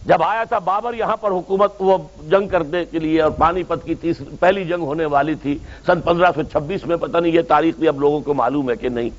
جب 0.05 0.23
آیا 0.23 0.43
تھا 0.43 0.59
بابر، 0.59 0.93
یہاں 0.93 1.17
پر 1.17 1.31
حکومت 1.31 1.73
وہ 1.79 1.97
جنگ 2.27 2.47
کرنے 2.47 2.85
کے 2.85 2.99
لیے 2.99 3.21
اور 3.21 3.31
پانی 3.31 3.63
پت 3.63 3.79
کی 3.85 3.95
تیسری 3.95 4.35
پہلی 4.39 4.65
جنگ 4.65 4.81
ہونے 4.81 5.05
والی 5.05 5.35
تھی، 5.35 5.57
سن 5.85 6.01
پندرہ 6.01 6.31
سو 6.35 6.43
چھبیس 6.43 6.85
میں، 6.85 6.97
پتہ 6.97 7.17
نہیں 7.17 7.33
یہ 7.33 7.41
تاریخ 7.41 7.75
بھی 7.75 7.87
اب 7.87 7.99
لوگوں 7.99 8.21
کو 8.21 8.33
معلوم 8.33 8.69
ہے 8.69 8.75
کہ 8.75 8.89
نہیں۔ 8.89 9.09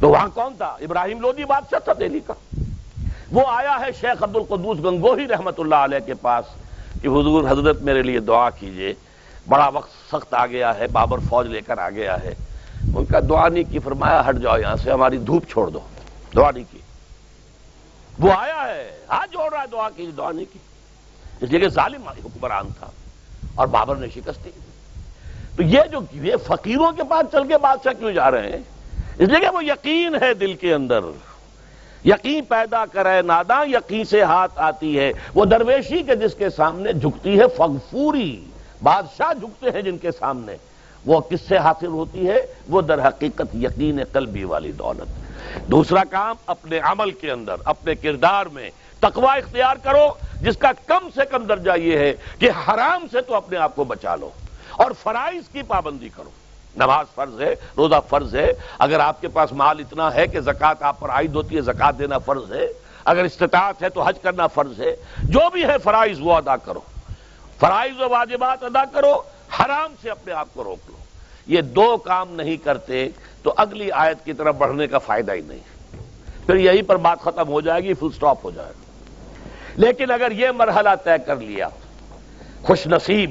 تو 0.00 0.08
وہاں 0.08 0.28
کون 0.34 0.52
تھا؟ 0.56 0.76
ابراہیم 0.80 1.20
لودی 1.20 1.44
بادشاہ 1.44 1.78
تھا 1.78 1.92
دہلی 2.00 2.20
کا۔ 2.26 2.32
وہ 3.32 3.42
آیا 3.46 3.80
ہے 3.80 3.92
شیخ 4.00 4.22
عبد 4.22 4.36
القدوس 4.36 4.78
گنگوہی 4.78 5.28
رحمت 5.28 5.60
اللہ 5.60 5.74
علیہ 5.74 5.98
کے 5.98 6.14
پاس 6.14 6.44
کہ 7.02 7.08
حضور 7.08 7.50
حضرت 7.50 7.82
میرے 7.82 8.02
لیے 8.02 8.20
دعا 8.20 8.50
کیجیے۔ 8.50 8.94
بڑا 9.48 9.68
وقت 9.68 9.90
سخت 10.10 10.34
آ 10.34 10.46
گیا 10.46 10.78
ہے، 10.78 10.86
بابر 10.86 11.18
فوج 11.18 11.46
لے 11.46 11.60
کر 11.60 11.78
آ 11.78 11.90
گیا 11.90 12.22
ہے۔ 12.22 12.34
ان 12.94 13.04
کا 13.04 13.18
دعا 13.28 13.48
نہیں 13.48 13.72
کی، 13.72 13.78
فرمایا 13.78 14.22
ہٹ 14.28 14.36
جاؤ 14.36 14.58
یہاں 14.58 14.76
سے، 14.76 14.90
ہماری 14.90 15.18
دھوپ 15.18 15.44
چھوڑ 15.50 15.70
دو۔ 15.70 15.78
دعا 16.36 16.50
نہیں 16.50 16.64
کی۔ 16.70 16.78
وہ 18.18 18.32
آیا 18.32 18.74
ہے 18.74 18.98
ہاتھ 19.08 19.30
جوڑ 19.30 19.52
رہا 19.52 19.62
ہے، 19.62 19.66
دعا 19.72 19.88
کی 19.96 20.10
دعا 20.16 20.32
نہیں 20.32 20.52
کی۔ 20.52 20.58
اس 21.40 21.50
لیے 21.50 21.60
کہ 21.60 21.68
ظالم 21.68 22.08
حکمران 22.08 22.68
تھا 22.78 22.90
اور 23.54 23.66
بابر 23.66 23.96
نے 23.96 24.06
شکست 24.14 24.44
دی۔ 24.44 24.50
تو 25.56 25.62
یہ 25.62 25.80
جو 25.90 25.98
یہ 26.12 26.36
فقیروں 26.46 26.92
کے 26.92 27.02
پاس 27.04 27.32
چل 27.32 27.48
کے 27.48 27.58
بادشاہ 27.58 27.92
کیوں 27.92 28.12
جا 28.12 28.30
رہے 28.30 28.50
ہیں؟ 28.50 28.62
اس 29.18 29.28
لیے 29.28 29.40
کہ 29.40 29.48
وہ 29.48 29.64
یقین 29.64 30.14
ہے 30.22 30.34
دل 30.34 30.54
کے 30.54 30.74
اندر۔ 30.74 31.00
یقین 32.04 32.44
پیدا 32.44 32.84
کرے، 32.86 33.22
ناداں 33.22 33.66
یقین 33.66 34.04
سے 34.04 34.22
ہاتھ 34.22 34.52
آتی 34.56 34.98
ہے۔ 34.98 35.12
وہ 35.34 35.44
درویشی 35.44 36.02
کے 36.02 36.16
جس 36.16 36.34
کے 36.34 36.50
سامنے 36.50 36.92
جھکتی 36.92 37.38
ہے، 37.40 37.44
فغفوری، 37.56 38.44
بادشاہ 38.82 39.32
جھکتے 39.34 39.70
ہیں 39.70 39.82
جن 39.82 39.98
کے 39.98 40.12
سامنے۔ 40.12 40.56
وہ 41.06 41.20
کس 41.20 41.40
سے 41.48 41.56
حاصل 41.56 41.86
ہوتی 41.86 42.28
ہے؟ 42.28 42.46
وہ 42.68 42.82
در 42.82 43.08
حقیقت 43.08 43.54
یقین 43.54 44.00
قلبی 44.12 44.44
والی 44.44 44.72
دولت۔ 44.72 45.08
دوسرا 45.70 46.04
کام، 46.10 46.36
اپنے 46.46 46.78
عمل 46.78 47.10
کے 47.10 47.30
اندر، 47.30 47.54
اپنے 47.64 47.94
کردار 47.94 48.46
میں 48.46 48.70
تقوی 49.00 49.38
اختیار 49.38 49.76
کرو، 49.82 50.08
جس 50.40 50.56
کا 50.56 50.72
کم 50.86 51.08
سے 51.14 51.20
کم 51.30 51.44
درجہ 51.44 51.78
یہ 51.78 51.98
ہے 51.98 52.14
کہ 52.38 52.50
حرام 52.50 53.06
سے 53.12 53.20
تو 53.20 53.34
اپنے 53.34 53.58
آپ 53.58 53.76
کو 53.76 53.84
بچا 53.84 54.16
لو 54.16 54.30
اور 54.72 54.90
فرائض 55.02 55.48
کی 55.52 55.62
پابندی 55.62 56.08
کرو۔ 56.16 56.30
نماز 56.78 57.06
فرض 57.14 57.40
ہے، 57.40 57.54
روزہ 57.76 57.94
فرض 58.08 58.34
ہے۔ 58.34 58.52
اگر 58.78 59.00
آپ 59.00 59.20
کے 59.20 59.28
پاس 59.28 59.52
مال 59.52 59.78
اتنا 59.78 60.14
ہے 60.14 60.26
کہ 60.26 60.40
زکات 60.40 60.82
آپ 60.82 61.00
پر 61.00 61.10
عائد 61.10 61.34
ہوتی 61.34 61.56
ہے 61.56 61.60
زکات 61.60 61.98
دینا 61.98 62.18
فرض 62.18 62.52
ہے۔ 62.52 62.66
اگر 63.04 63.24
استطاعت 63.24 63.82
ہے 63.82 63.88
تو 63.88 64.02
حج 64.02 64.18
کرنا 64.22 64.46
فرض 64.46 64.80
ہے۔ 64.80 64.96
جو 65.22 65.50
بھی 65.52 65.64
ہے 65.64 65.78
فرائض 65.78 66.20
وہ 66.20 66.34
ادا 66.34 66.56
کرو۔ 66.56 66.80
فرائض 67.60 68.00
و 68.00 68.08
واجبات 68.08 68.64
ادا 68.64 68.84
کرو، 68.84 69.22
حرام 69.60 69.94
سے 70.02 70.10
اپنے 70.10 70.32
آپ 70.32 70.48
کو 70.54 70.64
روک 70.64 70.78
لو۔ 70.90 70.96
یہ 71.46 71.60
دو 71.60 71.96
کام 71.96 72.34
نہیں 72.34 72.56
کرتے 72.56 73.08
تو 73.42 73.54
اگلی 73.56 73.90
آیت 73.90 74.24
کی 74.24 74.32
طرف 74.32 74.54
بڑھنے 74.54 74.86
کا 74.86 74.98
فائدہ 74.98 75.32
ہی 75.32 75.40
نہیں۔ 75.40 75.58
پھر 76.46 76.54
یہیں 76.54 76.82
پر 76.82 76.96
بات 76.96 77.20
ختم 77.20 77.48
ہو 77.48 77.60
جائے 77.60 77.82
گی 77.82 77.94
فل 77.94 78.08
سٹاپ 78.16 78.38
ہو 78.44 78.50
جائے 78.50 78.68
گا 78.68 78.82
لیکن 79.76 80.10
اگر 80.10 80.30
یہ 80.30 80.50
مرحلہ 80.50 80.88
طے 81.04 81.10
کر 81.26 81.36
لیا، 81.36 81.68
خوش 82.62 82.86
نصیب، 82.86 83.30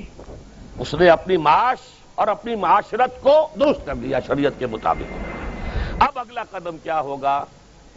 اس 0.79 0.93
نے 0.93 1.09
اپنی 1.09 1.37
معاش 1.37 1.77
اور 2.17 2.27
اپنی 2.27 2.55
معاشرت 2.55 3.21
کو 3.21 3.35
درست 3.59 3.85
کر 3.85 3.95
دیا 3.95 4.19
شریعت 4.27 4.59
کے 4.59 4.67
مطابق۔ 4.67 6.03
اب 6.03 6.19
اگلا 6.19 6.43
قدم 6.51 6.77
کیا 6.77 6.99
ہوگا؟ 7.01 7.43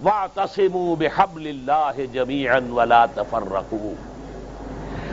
وا 0.02 0.26
تسم 0.34 0.76
بحبل 0.98 1.46
اللہ 1.48 2.00
جمی 2.12 2.44
ولا 2.70 3.04
تفرقوا۔ 3.06 3.92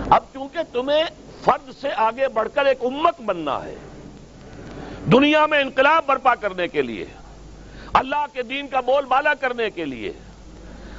اب 0.10 0.24
چونکہ 0.34 0.60
تمہیں 0.72 1.04
فرد 1.44 1.70
سے 1.82 1.90
آگے 1.98 2.28
بڑھ 2.28 2.48
کر 2.54 2.66
ایک 2.66 2.84
امت 2.84 3.22
بننا 3.22 3.58
ہے، 3.64 3.76
دنیا 5.12 5.46
میں 5.46 5.62
انقلاب 5.62 6.06
برپا 6.06 6.36
کرنے 6.36 6.68
کے 6.68 6.82
لیے، 6.82 7.06
اللہ 7.94 8.26
کے 8.34 8.44
دین 8.44 8.68
کا 8.68 8.80
بول 8.82 9.06
بالا 9.06 9.34
کرنے 9.34 9.70
کے 9.70 9.86
لیے، 9.86 10.12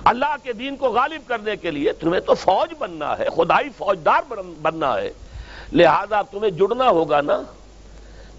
اللہ 0.05 0.37
کے 0.43 0.53
دین 0.53 0.77
کو 0.77 0.89
غالب 0.89 1.29
کرنے 1.29 1.57
کے 1.57 1.71
لیے 1.71 1.93
تمہیں 1.93 2.21
تو 2.21 2.35
فوج 2.35 2.75
بننا 2.79 3.17
ہے، 3.19 3.29
خدائی 3.37 3.69
فوجدار 3.77 4.33
بننا 4.63 4.95
ہے۔ 4.95 5.11
لہذا 5.73 6.23
تمہیں 6.23 6.51
جڑنا 6.51 6.89
ہوگا 6.91 7.21
نا 7.21 7.41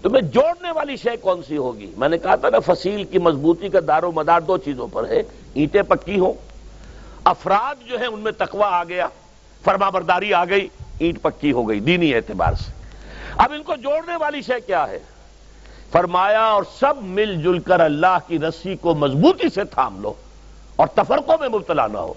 تمہیں 0.02 0.22
جوڑنے 0.22 0.70
والی 0.70 0.96
شے 0.96 1.16
کون 1.16 1.42
سی 1.42 1.56
ہوگی؟ 1.56 1.90
میں 1.96 2.08
نے 2.08 2.18
کہا 2.18 2.34
تھا 2.34 2.48
نا، 2.48 2.58
فصیل 2.58 3.04
کی 3.04 3.18
مضبوطی 3.18 3.68
کا 3.68 3.78
دار 3.88 4.02
و 4.02 4.12
مدار 4.12 4.40
دو 4.40 4.56
چیزوں 4.58 4.86
پر 4.86 5.08
ہے، 5.08 5.22
اینٹیں 5.54 5.82
پکی 5.82 6.18
ہوں، 6.18 6.32
افراد 7.24 7.88
جو 7.88 7.98
ہیں 7.98 8.06
ان 8.06 8.20
میں 8.20 8.32
تقوی 8.32 8.62
آ 8.64 8.84
گیا، 8.84 9.06
فرما 9.64 9.90
برداری 9.90 10.34
آ 10.34 10.44
گئی، 10.44 10.68
اینٹ 10.98 11.22
پکی 11.22 11.52
ہو 11.52 11.68
گئی، 11.68 11.80
دینی 11.80 12.14
اعتبار 12.14 12.54
سے۔ 12.54 12.72
اب 13.36 13.52
ان 13.52 13.62
کو 13.62 13.76
جوڑنے 13.76 14.16
والی 14.16 14.42
شے 14.42 14.60
کیا 14.66 14.88
ہے؟ 14.88 14.98
فرمایا، 15.92 16.42
اور 16.42 16.62
سب 16.78 16.94
مل 17.00 17.42
جل 17.42 17.58
کر 17.58 17.80
اللہ 17.80 18.18
کی 18.26 18.38
رسی 18.38 18.76
کو 18.76 18.94
مضبوطی 18.94 19.48
سے 19.54 19.64
تھام 19.64 20.00
لو 20.00 20.12
اور 20.76 20.86
تفرقوں 20.86 21.36
میں 21.40 21.48
مبتلا 21.48 21.86
نہ 21.86 21.98
ہو۔ 21.98 22.14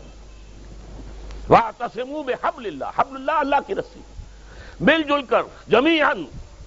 وہ 1.50 1.58
تسم 1.78 2.10
میں 2.26 2.36
حبل 2.42 2.66
اللہ 2.66 2.86
حبل 2.96 3.16
اللہ 3.16 3.32
اللہ 3.32 3.56
کی 3.68 3.76
رسی۔ 3.76 4.00
مل 4.80 5.02
جل 5.04 5.24
کر 5.24 5.42
جمی 5.68 6.00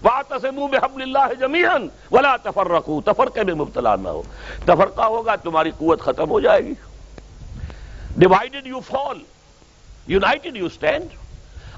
وہ 0.02 0.22
تسم 0.28 0.54
میں 0.54 0.78
حبل 0.82 1.02
اللہ 1.02 1.34
جمی 1.40 1.62
ولا 2.10 2.36
تفر 2.36 2.80
تفرقے 3.04 3.44
میں 3.44 3.54
مبتلا 3.54 3.96
نہ 3.96 4.08
ہو۔ 4.08 4.22
تفرقہ 4.64 5.04
ہوگا، 5.04 5.36
تمہاری 5.36 5.70
قوت 5.78 6.00
ختم 6.00 6.30
ہو 6.30 6.40
جائے 6.40 6.60
گی۔ 6.60 6.74
Divided 8.16 8.66
you 8.66 8.80
fall 8.80 9.18
united 10.06 10.56
you 10.56 10.66
stand 10.66 11.08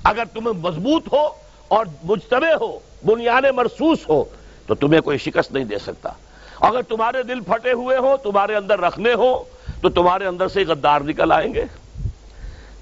اگر 0.04 0.24
تمہیں 0.34 0.58
مضبوط 0.60 1.12
ہو 1.12 1.28
اور 1.68 1.86
مجتمع 2.04 2.52
ہو، 2.60 2.78
بنیاد 3.04 3.42
مرسوس 3.54 4.08
ہو، 4.08 4.24
تو 4.66 4.74
تمہیں 4.74 5.00
کوئی 5.00 5.18
شکست 5.18 5.52
نہیں 5.52 5.64
دے 5.64 5.78
سکتا۔ 5.78 6.10
اگر 6.60 6.82
تمہارے 6.82 7.22
دل 7.22 7.40
پھٹے 7.40 7.72
ہوئے 7.72 7.96
ہو 7.96 8.16
تمہارے 8.22 8.56
اندر 8.56 8.80
رکھنے 8.80 9.12
ہو 9.12 9.44
تو 9.80 9.88
تمہارے 9.88 10.26
اندر 10.26 10.48
سے 10.48 10.64
غدار 10.64 11.00
نکل 11.00 11.32
آئیں 11.32 11.54
گے۔ 11.54 11.64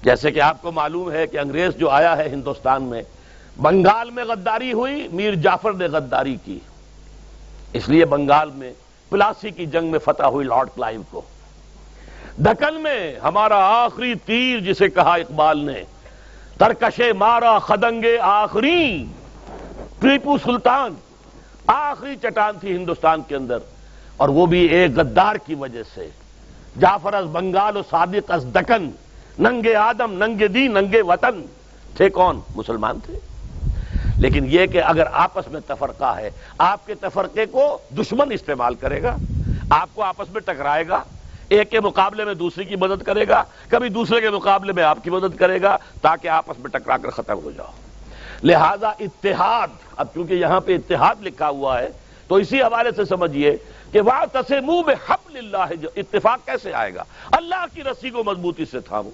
جیسے 0.03 0.31
کہ 0.31 0.41
آپ 0.41 0.61
کو 0.61 0.71
معلوم 0.71 1.11
ہے 1.11 1.27
کہ 1.27 1.37
انگریز 1.37 1.75
جو 1.75 1.89
آیا 1.89 2.17
ہے 2.17 2.29
ہندوستان 2.29 2.83
میں 2.83 3.03
بنگال 3.61 4.11
میں 4.11 4.23
غداری 4.23 4.73
ہوئی، 4.73 5.07
میر 5.11 5.35
جعفر 5.35 5.73
نے 5.73 5.85
غداری 5.85 6.37
کی۔ 6.45 6.59
اس 7.73 7.89
لیے 7.89 8.05
بنگال 8.05 8.51
میں 8.55 8.73
پلاسی 9.09 9.51
کی 9.51 9.65
جنگ 9.65 9.91
میں 9.91 9.99
فتح 9.99 10.23
ہوئی 10.23 10.47
لارڈ 10.47 10.69
کلائیو 10.75 11.01
کو۔ 11.09 11.21
دکن 12.37 12.73
میں 12.73 13.19
ہمارا 13.19 13.57
آخری 13.57 14.15
تیر 14.15 14.59
جسے 14.59 14.89
کہا 14.89 15.13
اقبال 15.13 15.65
نے، 15.65 15.83
ترکشے 16.57 17.13
مارا 17.13 17.59
خدنگے 17.59 18.17
آخری۔ 18.21 19.05
ٹریپو 19.99 20.37
سلطان، 20.37 20.93
آخری 21.67 22.15
چٹان 22.15 22.59
تھی 22.59 22.75
ہندوستان 22.75 23.21
کے 23.21 23.35
اندر۔ 23.35 23.57
اور 24.17 24.29
وہ 24.29 24.45
بھی 24.45 24.59
ایک 24.59 24.91
غدار 24.95 25.35
کی 25.35 25.55
وجہ 25.55 25.83
سے۔ 25.95 26.09
جعفر 26.79 27.13
از 27.13 27.25
بنگال 27.25 27.77
و 27.77 27.81
صادق 27.89 28.31
از 28.31 28.45
دکن۔ 28.55 28.89
ننگے 29.39 29.75
آدم، 29.75 30.23
ننگے 30.23 30.47
دی 30.47 30.67
ننگے 30.67 31.01
وطن۔ 31.01 31.45
تھے 31.97 32.09
کون؟ 32.09 32.39
مسلمان 32.55 32.99
تھے۔ 32.99 33.19
لیکن 34.17 34.45
یہ 34.47 34.65
کہ 34.65 34.83
اگر 34.83 35.03
آپس 35.11 35.47
میں 35.47 35.61
تفرقہ 35.67 36.17
ہے، 36.17 36.29
آپ 36.57 36.85
کے 36.85 36.95
تفرقے 36.95 37.45
کو 37.45 37.77
دشمن 37.97 38.31
استعمال 38.31 38.75
کرے 38.75 39.03
گا، 39.03 39.15
آپ 39.69 39.89
کو 39.93 40.03
آپس 40.03 40.29
میں 40.29 40.41
ٹکرائے 40.41 40.87
گا، 40.87 41.03
ایک 41.49 41.71
کے 41.71 41.79
مقابلے 41.79 42.25
میں 42.25 42.33
دوسری 42.33 42.63
کی 42.63 42.75
مدد 42.75 43.03
کرے 43.03 43.27
گا، 43.27 43.43
کبھی 43.67 43.89
دوسرے 43.89 44.21
کے 44.21 44.29
مقابلے 44.29 44.73
میں 44.73 44.83
آپ 44.83 44.97
کی 45.03 45.09
مدد 45.09 45.37
کرے 45.37 45.61
گا 45.61 45.77
تاکہ 46.01 46.27
آپس 46.27 46.59
میں 46.59 46.69
ٹکرا 46.69 46.97
کر 46.97 47.09
ختم 47.09 47.39
ہو 47.43 47.51
جاؤ۔ 47.51 47.71
لہذا 48.43 48.89
اتحاد، 48.89 49.67
اب 49.97 50.07
چونکہ 50.13 50.33
یہاں 50.33 50.59
پہ 50.59 50.75
اتحاد 50.75 51.15
لکھا 51.21 51.49
ہوا 51.49 51.79
ہے، 51.79 51.87
تو 52.27 52.35
اسی 52.35 52.61
حوالے 52.61 52.89
سے 52.95 53.05
سمجھیے 53.05 53.57
کہ 53.91 54.01
وہ 54.01 54.25
تسے 54.33 54.59
منہ 54.59 54.81
میں 54.85 54.95
حب 55.07 55.35
اللہ 55.35 55.73
جو 55.81 55.89
اتفاق 55.95 56.45
کیسے 56.45 56.73
آئے 56.73 56.95
گا؟ 56.95 57.03
اللہ 57.31 57.65
کی 57.73 57.83
رسی 57.83 58.09
کو 58.09 58.23
مضبوطی 58.23 58.65
سے 58.65 58.79
تھامو۔ 58.79 59.09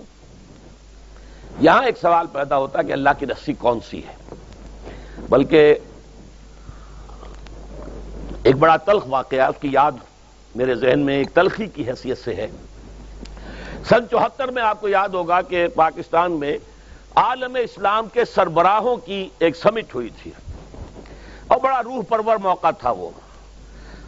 یہاں 1.60 1.86
ایک 1.86 1.98
سوال 1.98 2.28
پیدا 2.28 2.58
ہوتا 2.58 2.80
ہے 2.80 2.84
کہ 2.84 2.92
اللہ 2.92 3.10
کی 3.20 3.26
رسی 3.26 3.54
کون 3.54 3.80
سی 3.90 4.02
ہے؟ 4.08 4.36
بلکہ 5.30 5.76
ایک 8.44 8.56
بڑا 8.56 8.78
تلخ 8.78 9.04
واقعہ 9.08 9.48
اس 9.48 9.62
کی 9.62 9.70
یاد 9.72 9.92
میرے 10.56 10.76
ذہن 10.76 11.00
میں 11.00 11.18
ایک 11.18 11.34
تلخی 11.34 11.66
کی 11.66 11.90
حیثیت 11.90 12.18
سے 12.18 12.36
ہے۔ 12.36 12.48
سن 13.90 14.10
چوہتر 14.12 14.48
میں 14.48 14.64
آپ 14.64 14.82
کو 14.82 14.90
یاد 14.90 15.10
ہوگا 15.10 15.42
کہ 15.42 15.68
پاکستان 15.68 16.32
میں 16.32 16.58
عالم 17.16 17.56
اسلام 17.56 18.08
کے 18.14 18.26
سربراہوں 18.26 18.96
کی 18.96 19.30
ایک 19.40 19.56
سمٹ 19.56 19.96
ہوئی 19.96 20.10
تھی۔ 20.24 20.32
اور 21.48 21.60
بڑا 21.60 21.84
روح 21.84 22.04
پرور 22.10 22.36
موقع 22.36 22.72
تھا 22.72 22.92
وہ۔ 22.92 23.10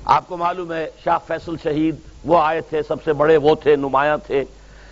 آپ 0.05 0.27
کو 0.27 0.37
معلوم 0.37 0.71
ہے، 0.71 0.89
شاہ 1.03 1.17
فیصل 1.27 1.55
شہید، 1.63 1.95
وہ 2.25 2.41
آئے 2.41 2.61
تھے، 2.61 2.83
سب 2.83 3.03
سے 3.03 3.13
بڑے 3.13 3.37
وہ 3.37 3.55
تھے، 3.55 3.75
نمایاں 3.75 4.17
تھے۔ 4.17 4.43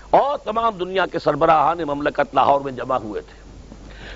اور 0.09 0.37
تمام 0.37 0.77
دنیا 0.77 1.05
کے 1.05 1.19
سربراہان 1.19 1.77
مملکت 1.77 2.35
لاہور 2.35 2.61
میں 2.61 2.71
جمع 2.71 2.97
ہوئے 2.97 3.21
تھے۔ 3.21 3.42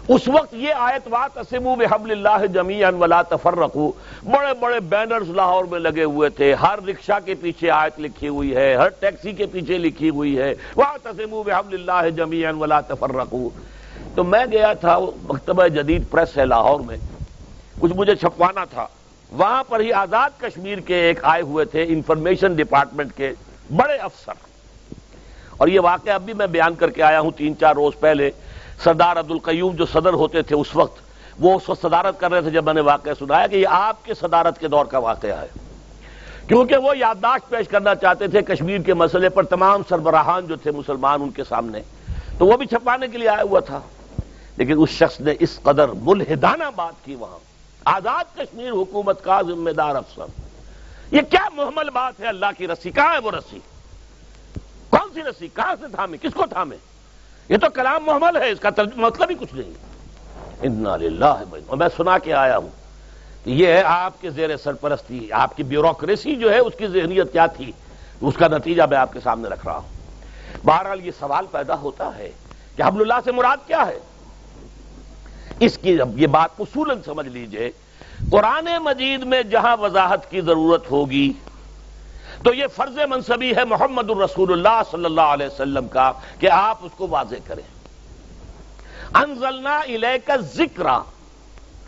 اس 0.07 0.27
وقت 0.27 0.53
یہ 0.53 0.73
آیت 0.73 1.07
وات 1.09 1.37
اسمو 1.37 1.75
بحبل 1.75 2.11
اللہ 2.11 2.45
جمی 2.45 2.83
ولا 2.85 3.21
تفرقو۔ 3.21 3.91
بڑے 4.23 4.53
بڑے 4.59 4.79
بینرز 4.79 5.29
لاہور 5.29 5.65
میں 5.65 5.79
لگے 5.79 6.03
ہوئے 6.03 6.29
تھے۔ 6.29 6.53
ہر 6.53 6.79
رکشا 6.87 7.19
کے 7.19 7.33
پیچھے 7.33 7.71
آیت 7.71 7.99
لکھی 7.99 8.27
ہوئی 8.27 8.55
ہے۔ 8.55 8.75
ہر 8.75 8.89
ٹیکسی 8.89 9.31
کے 9.31 9.45
پیچھے 9.45 9.77
لکھی 9.77 10.09
ہوئی 10.09 10.39
ہے۔ 10.39 10.53
وات 10.75 11.07
اسمو 11.07 11.43
بحبل 11.43 11.89
اللہ 11.89 12.09
جمی 12.09 12.45
ولا 12.45 12.81
تفرقو۔ 12.81 13.49
تو 14.15 14.23
میں 14.23 14.45
گیا 14.51 14.73
تھا، 14.73 14.99
مکتبہ 15.23 15.67
جدید 15.67 16.03
پریس 16.11 16.37
ہے 16.37 16.45
لاہور 16.45 16.79
میں۔ 16.79 16.97
کچھ 17.79 17.93
مجھے 17.95 18.15
چھپوانا 18.15 18.65
تھا۔ 18.65 18.87
وہاں 19.31 19.63
پر 19.63 19.79
ہی 19.79 19.93
آزاد 19.93 20.29
کشمیر 20.41 20.79
کے 20.79 20.95
ایک 20.95 21.19
آئے 21.23 21.41
ہوئے 21.41 21.65
تھے 21.65 21.85
انفارمیشن 21.87 22.55
ڈپارٹمنٹ 22.55 23.13
کے 23.15 23.31
بڑے 23.75 23.95
افسر۔ 23.95 24.33
اور 25.57 25.67
یہ 25.67 25.79
واقعہ 25.79 26.13
اب 26.13 26.21
بھی 26.21 26.33
میں 26.33 26.47
بیان 26.47 26.75
کر 26.75 26.89
کے 26.89 27.03
آیا 27.03 27.19
ہوں 27.19 27.31
تین 27.31 27.57
چار 27.57 27.75
روز 27.75 27.93
پہلے۔ 27.99 28.31
سردار 28.83 29.17
عبد 29.17 29.31
القیوم 29.31 29.75
جو 29.75 29.85
صدر 29.85 30.13
ہوتے 30.13 30.41
تھے 30.41 30.55
اس 30.55 30.75
وقت، 30.75 30.99
وہ 31.39 31.55
اس 31.55 31.69
وقت 31.69 31.81
صدارت 31.81 32.19
کر 32.19 32.31
رہے 32.31 32.41
تھے 32.41 32.49
جب 32.49 32.63
میں 32.63 32.73
نے 32.73 32.81
واقعہ 32.81 33.11
سنایا 33.19 33.47
کہ 33.47 33.55
یہ 33.55 33.67
آپ 33.69 34.05
کے 34.05 34.13
صدارت 34.13 34.59
کے 34.59 34.67
دور 34.67 34.85
کا 34.85 34.97
واقعہ 34.97 35.41
ہے۔ 35.41 35.47
کیونکہ 36.47 36.77
وہ 36.77 36.97
یادداشت 36.97 37.49
پیش 37.49 37.67
کرنا 37.67 37.95
چاہتے 37.95 38.27
تھے 38.27 38.41
کشمیر 38.41 38.81
کے 38.81 38.93
مسئلے 38.93 39.29
پر 39.29 39.43
تمام 39.43 39.81
سربراہان 39.89 40.47
جو 40.47 40.55
تھے 40.55 40.71
مسلمان 40.71 41.21
ان 41.21 41.31
کے 41.31 41.43
سامنے۔ 41.43 41.81
تو 42.37 42.45
وہ 42.45 42.57
بھی 42.57 42.65
چھپانے 42.65 43.07
کے 43.07 43.17
لیے 43.17 43.29
آیا 43.29 43.43
ہوا 43.43 43.59
تھا۔ 43.59 43.79
لیکن 44.57 44.75
اس 44.77 44.89
شخص 44.89 45.19
نے 45.19 45.33
اس 45.39 45.59
قدر 45.63 45.89
ملحدانہ 45.89 46.63
بات 46.75 47.05
کی 47.05 47.15
وہاں۔ 47.15 47.37
آزاد 47.85 48.37
کشمیر 48.37 48.71
حکومت 48.71 49.23
کا 49.23 49.41
ذمہ 49.41 49.69
دار 49.69 49.95
افسر۔ 49.95 50.25
یہ 51.11 51.21
کیا 51.21 51.49
محمل 51.53 51.89
بات 51.89 52.19
ہے؟ 52.19 52.27
اللہ 52.27 52.45
کی 52.57 52.67
رسی۔ 52.67 52.91
کہاں 52.91 53.13
ہے 53.13 53.17
وہ 53.17 53.31
رسی؟ 53.31 53.59
کون 54.89 55.09
سی 55.13 55.23
رسی؟ 55.23 55.47
کہاں 55.47 55.75
سے 55.79 55.85
تھامے؟ 55.95 56.17
کس 56.17 56.33
کو 56.33 56.45
تھامے؟ 56.45 56.75
یہ 57.49 57.57
تو 57.57 57.69
کلام 57.69 58.05
محمل 58.05 58.37
ہے، 58.37 58.49
اس 58.49 58.59
کا 58.59 58.69
مطلب 58.95 59.29
ہی 59.29 59.35
کچھ 59.39 59.55
نہیں۔ 59.55 59.73
اور 61.67 61.77
میں 61.77 61.87
سنا 61.97 62.17
کے 62.17 62.33
آیا 62.33 62.57
ہوں 62.57 62.69
یہ 63.45 63.67
ہے 63.67 63.83
آپ 63.85 64.21
کے 64.21 64.29
زیر 64.29 64.57
سرپرستی، 64.57 65.31
آپ 65.31 65.57
کی 65.57 65.63
بیوروکریسی 65.63 66.35
جو 66.35 66.53
ہے، 66.53 66.59
اس 66.59 66.73
کی 66.77 66.87
ذہنیت 66.87 67.31
کیا 67.31 67.45
تھی؟ 67.45 67.71
اس 68.21 68.33
کا 68.37 68.47
نتیجہ 68.47 68.83
میں 68.89 68.97
آپ 68.97 69.13
کے 69.13 69.19
سامنے 69.23 69.49
رکھ 69.49 69.65
رہا 69.65 69.77
ہوں۔ 69.77 69.89
بہرحال 70.65 71.05
یہ 71.05 71.11
سوال 71.19 71.45
پیدا 71.51 71.75
ہوتا 71.75 72.17
ہے 72.17 72.31
کہ 72.75 72.81
حبل 72.81 73.01
اللہ 73.01 73.13
سے 73.25 73.31
مراد 73.31 73.67
کیا 73.67 73.87
ہے؟ 73.87 73.99
اس 75.59 75.77
کی 75.77 75.97
یہ 76.15 76.27
بات 76.27 76.49
اصولاً 76.59 77.01
سمجھ 77.05 77.27
لیجیے، 77.27 77.71
قرآن 78.31 78.67
مجید 78.81 79.23
میں 79.23 79.43
جہاں 79.43 79.77
وضاحت 79.77 80.31
کی 80.31 80.41
ضرورت 80.41 80.91
ہوگی 80.91 81.33
تو 82.43 82.53
یہ 82.53 82.67
فرض 82.67 82.97
منصبی 83.09 83.55
ہے 83.55 83.65
محمد 83.65 84.09
الرسول 84.09 84.51
اللہ 84.51 84.81
صلی 84.91 85.05
اللہ 85.05 85.21
علیہ 85.21 85.47
وسلم 85.47 85.87
کا 85.87 86.11
کہ 86.39 86.49
آپ 86.49 86.77
اس 86.81 86.91
کو 86.97 87.07
واضح 87.07 87.35
کریں۔ 87.47 87.63
انزلنا 89.13 89.77
الیک 89.77 90.31
ذکر 90.39 90.85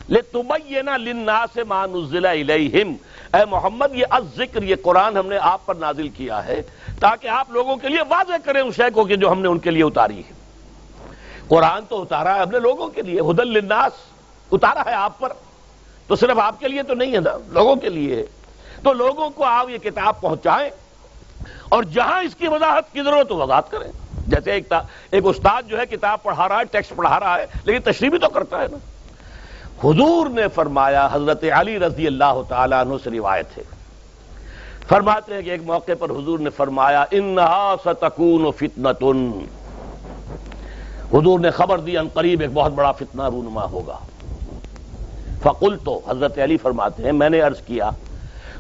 لے 0.10 0.98
للناس 0.98 1.58
ما 1.68 1.86
نزل 1.86 2.26
الیہم۔ 2.26 2.94
اے 3.34 3.46
محمد، 3.46 3.96
یہ 3.96 4.06
از 4.10 4.24
ذکر 4.38 4.64
یہ 4.64 4.76
قرآن 4.84 5.18
ہم 5.18 5.28
نے 5.28 5.38
آپ 5.38 5.66
پر 5.66 5.76
نازل 5.76 6.10
کیا 6.10 6.46
ہے 6.46 6.62
تاکہ 7.00 7.28
آپ 7.28 7.52
لوگوں 7.52 7.78
کے 7.78 7.90
لیے 7.90 8.00
واضح 8.10 8.34
کریں 8.46 8.62
اس 8.62 8.76
شے 8.76 8.90
کو 8.94 9.04
کہ 9.04 9.16
جو 9.16 9.32
ہم 9.32 9.42
نے 9.42 9.48
ان 9.48 9.60
کے 9.60 9.72
لیے 9.72 9.84
اتاری 9.84 10.20
ہے 10.20 10.34
قرآن 11.48 11.86
تو 11.90 12.02
اتارا 12.02 12.36
ہے 12.36 12.40
ہم 12.40 12.50
نے 12.52 12.60
لوگوں 12.60 12.88
کے 12.88 13.02
لیے، 13.02 13.20
ہدل 13.20 13.48
للناس، 13.48 13.92
اتارا 14.52 14.82
ہے 14.86 14.94
آپ 14.94 15.20
پر۔ 15.20 15.34
تو 16.08 16.16
صرف 16.16 16.40
آپ 16.40 16.60
کے 16.60 16.68
لیے 16.68 16.84
تو 16.84 16.94
نہیں 16.94 17.14
ہے 17.14 17.20
نا، 17.20 17.38
لوگوں 17.48 17.76
کے 17.76 17.90
لیے۔ 17.90 18.16
ہے 18.16 18.39
تو 18.84 18.94
لوگوں 18.94 19.30
کو 19.30 19.44
آپ 19.44 19.70
یہ 19.70 19.78
کتاب 19.78 20.22
پہنچائیں 20.22 20.70
اور 21.70 21.84
جہاں 21.84 22.22
اس 22.24 22.36
کی 22.36 22.48
وضاحت 22.48 22.94
کی 22.94 23.02
ضرورت 23.02 23.32
وضاحت 23.32 23.72
کریں۔ 23.72 23.92
جیسے 24.28 24.52
ایک 24.52 24.74
ایک 25.12 25.24
استاد 25.26 25.64
جو 25.68 25.80
ہے 25.80 25.86
کتاب 25.86 26.24
پڑھا 26.24 26.50
رہا 26.50 26.60
ہے، 26.60 26.64
ٹیکسٹ 26.64 26.94
پڑھا 26.96 27.20
رہا 27.20 27.38
ہے، 27.38 27.46
لیکن 27.64 27.92
تشریح 27.92 28.10
بھی 28.10 28.18
تو 28.18 28.30
کرتا 28.30 28.62
ہے 28.62 28.68
نا۔ 28.72 28.78
حضور 29.84 30.30
نے 30.30 30.48
فرمایا، 30.48 31.08
حضرت 31.12 31.44
علی 31.52 31.80
رضی 31.80 32.08
اللہ 32.08 32.42
تعالیٰ 32.50 32.82
عنہ 32.82 32.94
سے 33.04 33.10
روایت 33.10 33.58
ہے۔ 33.58 33.64
فرماتے 34.88 35.34
ہیں 35.34 35.42
کہ 35.42 35.50
ایک 35.50 35.62
موقع 35.64 35.92
پر 36.00 36.10
حضور 36.10 36.40
نے 36.40 36.50
فرمایا، 36.50 37.06
انہا 37.12 37.76
ستکون 37.86 38.52
فتنتن۔ 38.52 39.32
حضور 41.14 41.40
نے 41.40 41.50
خبر 41.50 41.80
دی، 41.80 41.98
ان 41.98 42.08
قریب 42.14 42.40
ایک 42.40 42.50
بہت 42.54 42.72
بڑا 42.72 42.92
فتنہ 42.92 43.24
رونما 43.24 43.64
ہوگا۔ 43.64 43.98
فقل 45.44 45.78
تو 45.86 46.02
حضرت 46.08 46.40
علی 46.40 46.58
فرماتے 46.58 47.04
ہیں، 47.04 47.12
میں 47.12 47.30
نے 47.30 47.42
عرض 47.42 47.62
کیا 47.62 47.90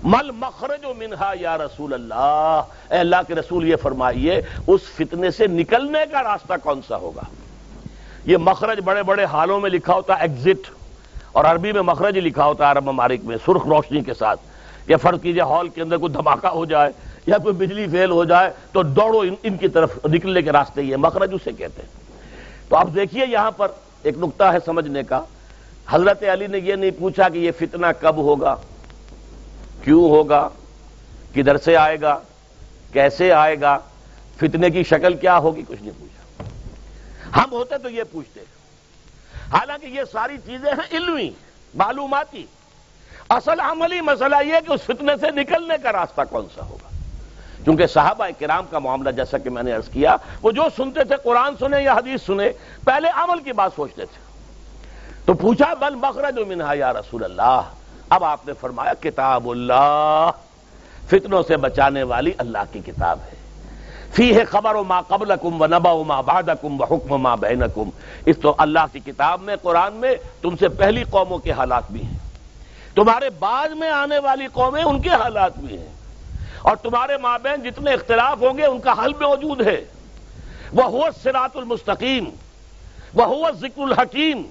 مل 0.03 0.31
مخرج 0.31 0.85
و 0.85 0.93
منہا 0.97 1.33
یا 1.39 1.57
رسول 1.57 1.93
اللہ۔ 1.93 2.61
اے 2.91 2.97
اللہ 2.97 3.15
کے 3.27 3.35
رسول 3.35 3.67
یہ 3.67 3.75
فرمائیے، 3.75 4.41
اس 4.67 4.81
فتنے 4.95 5.31
سے 5.31 5.47
نکلنے 5.47 5.99
کا 6.11 6.23
راستہ 6.23 6.53
کون 6.63 6.81
سا 6.87 6.95
ہوگا؟ 6.95 7.21
یہ 8.25 8.37
مخرج 8.37 8.79
بڑے 8.83 9.03
بڑے 9.03 9.25
حالوں 9.25 9.59
میں 9.59 9.69
لکھا 9.69 9.93
ہوتا 9.93 10.13
ایگزٹ 10.13 10.71
اور 11.31 11.45
عربی 11.45 11.71
میں 11.71 11.81
مخرج 11.81 12.17
لکھا 12.17 12.45
ہوتا 12.45 12.65
ہے 12.65 12.71
عرب 12.71 12.83
ممالک 12.83 13.19
میں، 13.23 13.37
سرخ 13.45 13.67
روشنی 13.67 14.01
کے 14.01 14.13
ساتھ۔ 14.13 14.39
یا 14.87 14.97
فرض 14.97 15.21
کیجیے 15.21 15.41
ہال 15.41 15.69
کے 15.69 15.81
اندر 15.81 15.97
کوئی 15.97 16.13
دھماکہ 16.13 16.47
ہو 16.47 16.65
جائے، 16.65 16.91
یا 17.27 17.37
کوئی 17.37 17.55
بجلی 17.55 17.87
فیل 17.87 18.11
ہو 18.11 18.23
جائے، 18.23 18.49
تو 18.71 18.83
دوڑو 18.83 19.23
ان 19.43 19.57
کی 19.57 19.67
طرف 19.67 20.05
نکلنے 20.05 20.41
کے 20.41 20.51
راستے، 20.51 20.81
یہ 20.81 20.95
مخرج 20.95 21.29
اسے 21.33 21.51
کہتے 21.51 21.81
ہیں۔ 21.81 21.89
تو 22.69 22.75
اب 22.75 22.95
دیکھیے 22.95 23.25
یہاں 23.27 23.51
پر 23.51 23.67
ایک 24.03 24.17
نقطہ 24.17 24.43
ہے 24.43 24.57
سمجھنے 24.65 25.03
کا۔ 25.03 25.21
حضرت 25.89 26.23
علی 26.23 26.47
نے 26.47 26.59
یہ 26.59 26.75
نہیں 26.75 26.91
پوچھا 26.99 27.29
کہ 27.29 27.37
یہ 27.37 27.51
فتنہ 27.59 27.87
کب 27.99 28.15
ہوگا؟ 28.17 28.55
کیوں 29.83 30.09
ہوگا؟ 30.09 30.49
کدھر 31.35 31.57
سے 31.57 31.77
آئے 31.77 32.01
گا؟ 32.01 32.19
کیسے 32.93 33.33
آئے 33.33 33.61
گا؟ 33.61 33.77
فتنے 34.37 34.69
کی 34.69 34.83
شکل 34.83 35.13
کیا 35.13 35.37
ہوگی؟ 35.37 35.63
کچھ 35.67 35.81
نہیں 35.81 35.99
پوچھا۔ 35.99 36.43
ہم 37.39 37.51
ہوتے 37.51 37.77
تو 37.77 37.89
یہ 37.89 38.03
پوچھتے۔ 38.11 38.39
حالانکہ 39.53 39.85
یہ 39.85 40.01
ساری 40.11 40.37
چیزیں 40.45 40.71
ہیں 40.71 40.97
علمی، 40.97 41.31
معلوماتی۔ 41.75 42.45
اصل 43.29 43.59
عملی 43.59 44.01
مسئلہ 44.01 44.35
یہ 44.45 44.53
کہ 44.67 44.73
اس 44.73 44.81
فتنے 44.81 45.13
سے 45.21 45.31
نکلنے 45.31 45.73
کا 45.83 45.91
راستہ 45.91 46.21
کون 46.29 46.45
سا 46.55 46.65
ہوگا؟ 46.65 46.89
کیونکہ 47.63 47.87
صحابہ 47.87 48.27
کرام 48.39 48.65
کا 48.69 48.79
معاملہ 48.79 49.09
جیسا 49.09 49.37
کہ 49.37 49.49
میں 49.49 49.63
نے 49.63 49.71
عرض 49.71 49.89
کیا، 49.89 50.15
وہ 50.41 50.51
جو 50.51 50.63
سنتے 50.77 51.03
تھے، 51.03 51.15
قرآن 51.23 51.53
سنے 51.59 51.83
یا 51.83 51.93
حدیث 51.93 52.21
سنے، 52.25 52.51
پہلے 52.85 53.07
عمل 53.13 53.39
کی 53.39 53.51
بات 53.51 53.71
سوچتے 53.75 54.05
تھے۔ 54.05 54.43
تو 55.25 55.33
پوچھا، 55.33 55.73
بل 55.73 55.95
مخرج 55.95 56.39
منہا 56.39 56.73
یا 56.73 56.93
رسول 56.93 57.23
اللہ؟ 57.23 57.61
اب 58.09 58.23
آپ 58.23 58.47
نے 58.47 58.53
فرمایا 58.53 58.93
کتاب 58.93 59.49
اللہ 59.49 60.31
فتنوں 61.07 61.43
سے 61.43 61.57
بچانے 61.57 62.03
والی 62.03 62.31
اللہ 62.37 62.57
کی 62.71 62.79
کتاب 62.85 63.19
ہے۔ 63.19 63.39
فی 64.13 64.35
ہے 64.35 64.45
خبر 64.45 64.75
و 64.75 64.83
ماں 64.83 65.01
قبل 65.01 65.33
کم 65.41 65.61
و 65.61 65.65
نبا 65.65 66.03
ماں 66.03 66.23
باد 66.23 66.43
کم 66.61 66.81
و 66.81 66.83
حکم 66.83 67.17
ماں 67.17 67.37
بہن 67.37 67.59
کم 67.75 67.89
اس 68.25 68.35
تو 68.41 68.55
اللہ 68.57 68.79
کی 68.91 68.99
کتاب 68.99 69.41
میں، 69.41 69.55
قرآن 69.55 69.93
میں 69.93 70.15
تم 70.41 70.55
سے 70.55 70.69
پہلی 70.69 71.03
قوموں 71.03 71.37
کے 71.37 71.51
حالات 71.51 71.91
بھی 71.91 72.03
ہیں۔ 72.03 72.17
تمہارے 72.95 73.29
بعد 73.29 73.69
میں 73.69 73.89
آنے 73.89 74.19
والی 74.19 74.47
قومیں 74.53 74.83
ان 74.83 75.01
کے 75.01 75.09
حالات 75.09 75.57
بھی 75.57 75.77
ہیں۔ 75.77 75.93
اور 76.61 76.75
تمہارے 76.75 77.17
ماں 77.17 77.39
بہن 77.43 77.63
جتنے 77.63 77.93
اختلاف 77.93 78.37
ہوں 78.41 78.57
گے، 78.57 78.65
ان 78.65 78.79
کا 78.79 78.91
حل 78.91 79.11
موجود 79.21 79.67
ہے۔ 79.67 79.85
وہ 80.73 80.83
ہو 80.83 81.01
سرات 81.23 81.57
المستقیم، 81.57 82.25
وہ 83.13 83.25
ہوا 83.25 83.51
ذکر 83.51 83.81
الحکیم۔ 83.81 84.41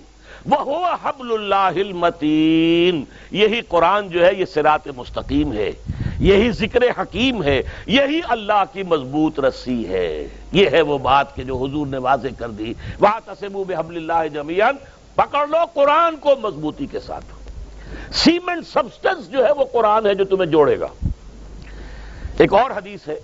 وہ 0.46 0.86
حبل 1.02 1.32
اللہ 1.32 1.80
المتین۔ 1.80 3.04
یہی 3.30 3.60
قرآن 3.60 4.08
جو 4.08 4.26
ہے، 4.26 4.34
یہ 4.34 4.44
سرات 4.44 4.88
مستقیم 4.96 5.52
ہے۔ 5.52 5.72
یہی 6.18 6.50
ذکر 6.50 6.80
حکیم 7.00 7.42
ہے۔ 7.42 7.62
یہی 7.86 8.20
اللہ 8.28 8.64
کی 8.72 8.82
مضبوط 8.82 9.40
رسی 9.40 9.88
ہے۔ 9.88 10.28
یہ 10.52 10.68
ہے 10.72 10.80
وہ 10.80 10.98
بات 10.98 11.36
کہ 11.36 11.42
جو 11.42 11.56
حضور 11.56 11.86
نے 11.86 11.98
واضح 11.98 12.28
کر 12.38 12.48
دی۔ 12.48 12.74
وہاں 13.00 13.20
تصبو 13.24 13.64
حبل 13.78 14.10
اللہ 14.10 14.28
جمیان 14.28 14.76
پکڑ 15.14 15.46
لو 15.46 15.58
قرآن 15.74 16.16
کو 16.16 16.30
مضبوطی 16.42 16.86
کے 16.86 17.00
ساتھ۔ 17.00 17.24
سیمنٹ 18.12 18.66
سبسٹنس 18.66 19.30
جو 19.30 19.46
ہے 19.46 19.52
وہ 19.52 19.64
قرآن 19.72 20.06
ہے 20.06 20.14
جو 20.14 20.24
تمہیں 20.24 20.50
جوڑے 20.50 20.80
گا۔ 20.80 20.86
ایک 22.38 22.52
اور 22.52 22.70
حدیث 22.70 23.08
ہے، 23.08 23.20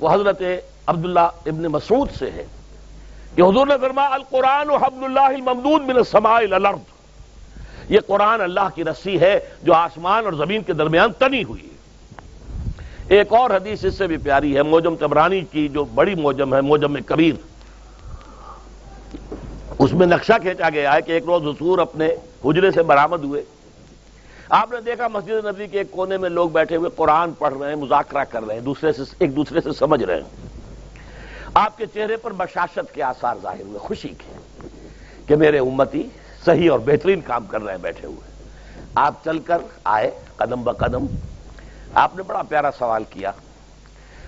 وہ 0.00 0.14
حضرت 0.14 0.42
عبداللہ 0.86 1.20
ابن 1.20 1.62
مسعود 1.62 2.08
سے 2.18 2.30
ہے۔ 2.30 2.46
کہ 3.38 3.42
حضور 3.42 3.66
نے 3.66 3.74
فرمایا، 3.80 4.08
القرآن 4.08 4.70
و 4.70 4.76
حبل 4.76 5.04
اللہ 5.04 5.20
الممدود 5.20 5.82
من 5.82 5.96
السماء 5.96 6.34
الارض. 6.34 6.78
یہ 7.88 8.00
قرآن 8.06 8.40
اللہ 8.40 8.68
کی 8.74 8.84
رسی 8.84 9.20
ہے 9.20 9.40
جو 9.62 9.74
آسمان 9.74 10.24
اور 10.24 10.32
زمین 10.32 10.62
کے 10.62 10.72
درمیان 10.72 11.12
تنی 11.18 11.44
ہوئی 11.44 11.62
ہے۔ 11.62 11.74
ایک 13.08 13.32
اور 13.32 13.50
حدیث 13.50 13.84
اس 13.84 13.98
سے 13.98 14.06
بھی 14.06 14.16
پیاری 14.16 14.56
ہے، 14.56 14.62
موجم 14.62 14.96
تبرانی 14.96 15.40
کی 15.40 15.68
جو 15.68 15.84
بڑی 15.84 16.14
موجم 16.14 16.54
ہے، 16.54 16.60
موجم 16.60 16.96
کبیر۔ 17.06 17.34
اس 19.78 19.92
میں 19.92 20.06
نقشہ 20.06 20.32
کھینچا 20.42 20.70
گیا 20.70 20.94
ہے 20.94 21.02
کہ 21.02 21.12
ایک 21.12 21.24
روز 21.24 21.42
حصور 21.46 21.78
اپنے 21.78 22.08
حجرے 22.44 22.70
سے 22.70 22.82
برامد 22.82 23.24
ہوئے۔ 23.24 23.42
آپ 24.48 24.72
نے 24.72 24.80
دیکھا 24.80 25.08
مسجد 25.08 25.46
نبی 25.46 25.66
کے 25.66 25.78
ایک 25.78 25.90
کونے 25.90 26.16
میں 26.16 26.30
لوگ 26.30 26.50
بیٹھے 26.50 26.76
ہوئے، 26.76 26.90
قرآن 26.96 27.32
پڑھ 27.32 27.54
رہے 27.60 27.68
ہیں، 27.68 27.76
مذاکرہ 27.76 28.24
کر 28.24 28.46
رہے 28.46 28.54
ہیں، 28.54 28.62
دوسرے 28.62 28.92
سے، 28.92 29.02
ایک 29.18 29.36
دوسرے 29.36 29.60
سے 29.60 29.70
سمجھ 29.78 30.04
رہے 30.04 30.16
ہیں۔ 30.16 30.57
آپ 31.54 31.78
کے 31.78 31.86
چہرے 31.94 32.16
پر 32.16 32.32
بشاشت 32.32 32.94
کے 32.94 33.02
آثار 33.02 33.34
ظاہر 33.42 33.60
ہوئے، 33.60 33.78
خوشی 33.78 34.08
کے، 34.08 34.32
کہ 35.26 35.36
میرے 35.36 35.58
امتی 35.58 36.08
صحیح 36.44 36.70
اور 36.70 36.78
بہترین 36.78 37.20
کام 37.20 37.46
کر 37.46 37.62
رہے 37.62 37.72
ہیں، 37.72 37.78
بیٹھے 37.78 38.06
ہوئے 38.06 38.44
آپ 38.94 39.14
چل 39.24 39.38
کر 39.38 39.58
آئے 39.84 40.10
قدم 40.36 40.62
ب 40.62 40.78
قدم۔ 40.78 41.06
آپ 41.94 42.16
نے 42.16 42.22
بڑا 42.22 42.42
پیارا 42.42 42.70
سوال 42.78 43.04
کیا۔ 43.10 43.30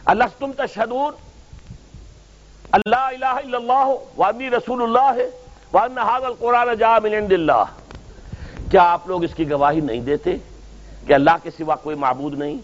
اللہ 0.05 0.25
تم 0.39 0.51
تشہدون 0.57 1.13
اللہ 2.73 2.97
الہ 2.97 3.25
الا 3.25 3.57
اللہ 3.57 3.95
وانی 4.17 4.51
رسول 4.51 4.83
اللہ 4.83 5.13
ہے 5.17 5.31
وان 5.73 5.99
حاض 5.99 6.25
القرآن 6.25 6.75
جا 6.75 6.99
من 6.99 7.15
عند 7.15 7.33
اللہ۔ 7.33 7.65
کیا 8.71 8.83
آپ 8.83 9.09
لوگ 9.09 9.25
اس 9.25 9.35
کی 9.35 9.51
گواہی 9.51 9.81
نہیں 9.81 10.01
دیتے 10.01 10.37
کہ 11.07 11.13
اللہ 11.13 11.37
کے 11.43 11.51
سوا 11.51 11.77
کوئی 11.77 11.97
معبود 11.97 12.39
نہیں؟ 12.39 12.57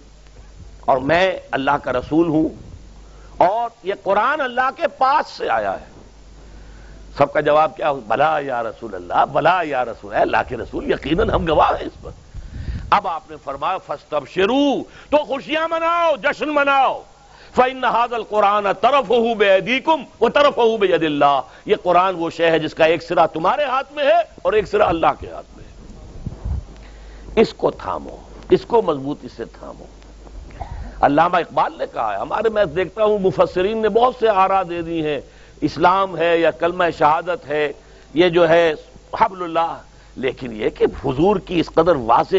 اور 0.80 0.98
میں 0.98 1.38
اللہ 1.50 1.70
کا 1.70 1.92
رسول 1.92 2.28
ہوں۔ 2.28 2.65
اور 3.38 3.70
یہ 3.82 3.94
قرآن 4.02 4.40
اللہ 4.40 4.70
کے 4.76 4.88
پاس 4.88 5.30
سے 5.30 5.50
آیا 5.50 5.80
ہے۔ 5.80 5.86
سب 7.18 7.32
کا 7.32 7.40
جواب 7.40 7.76
کیا 7.76 7.92
بلا 7.92 8.38
یا 8.38 8.62
رسول 8.62 8.94
اللہ، 8.94 9.24
بلا 9.32 9.62
یا 9.62 9.84
رسول 9.84 10.14
اللہ 10.14 10.36
کے 10.48 10.56
رسول، 10.56 10.90
یقیناً 10.90 11.30
ہم 11.30 11.48
گواہ 11.48 11.70
ہیں 11.70 11.86
اس 11.86 12.02
پر۔ 12.02 12.10
اب 12.90 13.08
آپ 13.08 13.30
نے 13.30 13.36
فرمایا 13.44 13.78
فستب 13.78 14.28
شروع 14.28 14.82
تو 15.10 15.16
خوشیاں 15.16 15.68
مناؤ، 15.68 16.16
جشن 16.16 16.48
مناؤ۔ 16.48 17.02
فن 17.54 17.84
حاضل 17.84 18.22
قرآن 18.22 18.66
طرف 18.80 19.10
ہو 19.10 19.34
بے 19.34 19.80
کم 19.80 20.02
وہ 20.20 20.28
طرف 20.28 20.56
ہو 20.56 20.76
بے 20.76 20.94
اللہ 20.94 21.40
یہ 21.64 21.76
قرآن 21.82 22.14
وہ 22.14 22.30
شے 22.30 22.50
ہے 22.50 22.58
جس 22.58 22.74
کا 22.74 22.84
ایک 22.84 23.02
سرا 23.02 23.26
تمہارے 23.26 23.64
ہاتھ 23.64 23.92
میں 23.92 24.04
ہے 24.04 24.18
اور 24.42 24.52
ایک 24.52 24.68
سرا 24.68 24.88
اللہ 24.88 25.06
کے 25.20 25.30
ہاتھ 25.30 25.46
میں 25.56 25.64
ہے۔ 25.64 25.72
اس 27.40 27.54
کو 27.54 27.70
تھامو، 27.70 28.16
اس 28.50 28.60
کو 28.66 28.82
مضبوطی 28.82 29.28
سے 29.36 29.44
تھامو۔ 29.44 29.84
علامہ 31.02 31.36
اقبال 31.36 31.78
نے 31.78 31.84
کہا 31.92 32.12
ہے، 32.12 32.18
ہمارے 32.18 32.48
میں 32.48 32.64
دیکھتا 32.64 33.04
ہوں 33.04 33.18
مفسرین 33.18 33.78
نے 33.78 33.88
بہت 33.88 34.14
سے 34.20 34.28
آرا 34.28 34.62
دے 34.62 34.82
دی 34.82 35.06
ہیں۔ 35.06 35.20
اسلام 35.60 36.18
ہے 36.18 36.38
یا 36.38 36.50
کلمہ 36.50 36.84
شہادت 36.98 37.48
ہے، 37.48 37.72
یہ 38.14 38.28
جو 38.28 38.48
ہے 38.48 38.74
حبل 39.20 39.42
اللہ۔ 39.42 39.78
لیکن 40.16 40.52
یہ 40.52 40.68
کہ 40.68 40.86
حضور 41.04 41.36
کی 41.36 41.60
اس 41.60 41.66
قدر 41.74 41.96
واضح، 41.96 42.36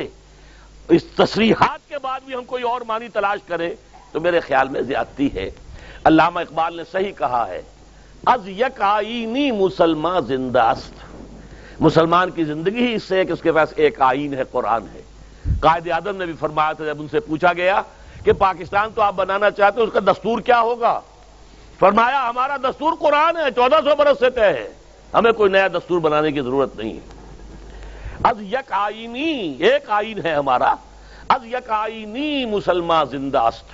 اس 0.89 1.03
تصریحات 1.03 1.89
کے 1.89 1.97
بعد 1.97 2.19
بھی 2.25 2.35
ہم 2.35 2.43
کوئی 2.43 2.63
اور 2.63 2.81
معنی 2.81 3.07
تلاش 3.07 3.39
کریں 3.47 3.69
تو 4.11 4.19
میرے 4.19 4.39
خیال 4.39 4.69
میں 4.69 4.81
زیادتی 4.81 5.29
ہے۔ 5.33 5.51
علامہ 6.03 6.39
اقبال 6.39 6.77
نے 6.77 6.83
صحیح 6.91 7.11
کہا 7.17 7.47
ہے، 7.47 7.61
از 8.25 8.47
یک 8.47 8.81
آئینی 8.81 9.51
مسلمان 9.51 10.25
زندہ 10.25 10.61
است۔ 10.61 10.93
مسلمان 11.79 12.31
کی 12.31 12.43
زندگی 12.43 12.87
ہی 12.87 12.93
اس 12.93 13.03
سے 13.03 13.17
ہے 13.17 13.25
کہ 13.25 13.31
اس 13.31 13.41
کے 13.41 13.51
پاس 13.51 13.69
ایک 13.75 14.01
آئین 14.01 14.33
ہے، 14.33 14.43
قرآن 14.51 14.81
ہے۔ 14.93 15.01
قائد 15.59 15.87
اعظم 15.91 16.17
نے 16.17 16.25
بھی 16.25 16.33
فرمایا 16.39 16.73
تھا، 16.73 16.85
جب 16.85 17.01
ان 17.01 17.07
سے 17.11 17.19
پوچھا 17.19 17.53
گیا 17.53 17.81
کہ 18.27 18.33
پاکستان 18.33 18.89
تو 18.95 19.01
آپ 19.01 19.13
بنانا 19.13 19.51
چاہتے 19.51 19.81
ہیں، 19.81 19.87
اس 19.87 19.93
کا 19.93 19.99
دستور 19.99 20.39
کیا 20.39 20.61
ہوگا؟ 20.61 20.99
فرمایا، 21.79 22.29
ہمارا 22.29 22.57
دستور 22.57 22.93
قرآن 22.99 23.37
ہے، 23.37 23.51
چودہ 23.55 23.75
سو 23.83 23.95
برس 23.95 24.19
سے 24.19 24.29
طے 24.29 24.41
ہے۔ 24.41 24.69
ہمیں 25.13 25.31
کوئی 25.31 25.51
نیا 25.51 25.67
دستور 25.67 25.99
بنانے 25.99 26.31
کی 26.31 26.41
ضرورت 26.41 26.75
نہیں 26.75 26.93
ہے۔ 26.93 26.99
از 28.23 28.41
یک 28.41 28.71
آئینی، 28.71 29.55
ایک 29.59 29.89
آئین 29.89 30.25
ہے 30.25 30.33
ہمارا۔ 30.33 30.73
از 31.29 31.45
یک 31.45 31.69
آئینی 31.69 32.45
مسلمان 32.45 33.05
زندہ 33.05 33.39
است۔ 33.39 33.65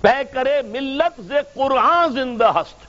پے 0.00 0.24
کرے 0.32 0.62
ملت 0.62 1.20
سے 1.28 1.34
قرآن 1.54 2.12
زندہ 2.12 2.52
ہست 2.54 2.86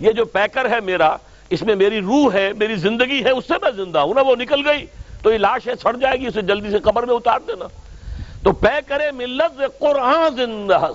یہ 0.00 0.12
جو 0.12 0.24
پیکر 0.24 0.70
ہے 0.70 0.80
میرا، 0.80 1.16
اس 1.50 1.62
میں 1.62 1.74
میری 1.74 2.00
روح 2.00 2.32
ہے، 2.32 2.52
میری 2.58 2.74
زندگی 2.74 3.24
ہے، 3.24 3.30
اس 3.30 3.44
سے 3.48 3.54
میں 3.62 3.84
زندہ 3.84 3.98
ہوں۔ 3.98 4.14
نا 4.14 4.20
وہ 4.20 4.36
نکل 4.36 4.68
گئی 4.68 4.86
تو 5.22 5.32
یہ 5.32 5.38
لاشیں 5.38 5.74
سڑ 5.82 5.96
جائے 5.96 6.20
گی، 6.20 6.26
اسے 6.26 6.42
جلدی 6.42 6.70
سے 6.70 6.78
قبر 6.78 7.02
میں 7.02 7.14
اتار 7.14 7.40
دینا۔ 7.46 7.64
تو 8.44 8.52
پے 8.52 8.78
کرے 8.86 9.10
ملت 9.10 9.60
قرآن 9.78 10.36
زندہ 10.36 10.88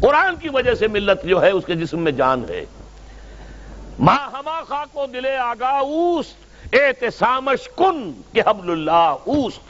قرآن 0.00 0.36
کی 0.36 0.48
وجہ 0.48 0.74
سے 0.74 0.88
ملت 0.88 1.24
جو 1.24 1.42
ہے، 1.42 1.50
اس 1.50 1.64
کے 1.66 1.74
جسم 1.74 1.98
میں 1.98 2.12
جان 2.12 2.44
ہے۔ 2.48 2.64
ماں 3.98 4.30
ہما 4.32 4.60
خاک 4.68 4.96
و 4.96 5.06
دلے 5.06 5.36
آگا 5.36 5.68
اوست۔ 5.68 6.36
احتسامش 6.72 7.68
کن 7.76 8.12
کہ 8.32 8.42
حبل 8.46 8.70
اللہ 8.70 9.16
اوست۔ 9.24 9.60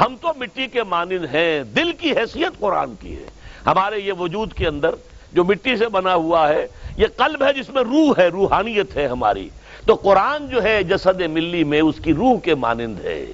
ہم 0.00 0.16
تو 0.20 0.28
مٹی 0.36 0.66
کے 0.66 0.82
مانند 0.82 1.34
ہیں۔ 1.34 1.62
دل 1.62 1.92
کی 1.92 2.12
حیثیت 2.12 2.60
قرآن 2.60 2.94
کی 2.94 3.16
ہے۔ 3.16 3.30
ہمارے 3.66 3.98
یہ 3.98 4.12
وجود 4.12 4.52
کے 4.52 4.68
اندر 4.68 4.90
جو 5.32 5.44
مٹی 5.44 5.76
سے 5.76 5.88
بنا 5.88 6.14
ہوا 6.14 6.48
ہے، 6.48 6.66
یہ 6.96 7.06
قلب 7.16 7.42
ہے 7.42 7.52
جس 7.52 7.68
میں 7.68 7.82
روح 7.82 8.12
ہے، 8.18 8.28
روحانیت 8.28 8.96
ہے 8.96 9.06
ہماری۔ 9.06 9.48
تو 9.86 9.94
قرآن 9.94 10.48
جو 10.48 10.62
ہے 10.62 10.82
جسد 10.82 11.20
ملی 11.20 11.64
میں 11.64 11.80
اس 11.80 11.94
کی 12.04 12.14
روح 12.14 12.38
کے 12.38 12.54
مانند 12.54 13.00
ہے۔ 13.04 13.26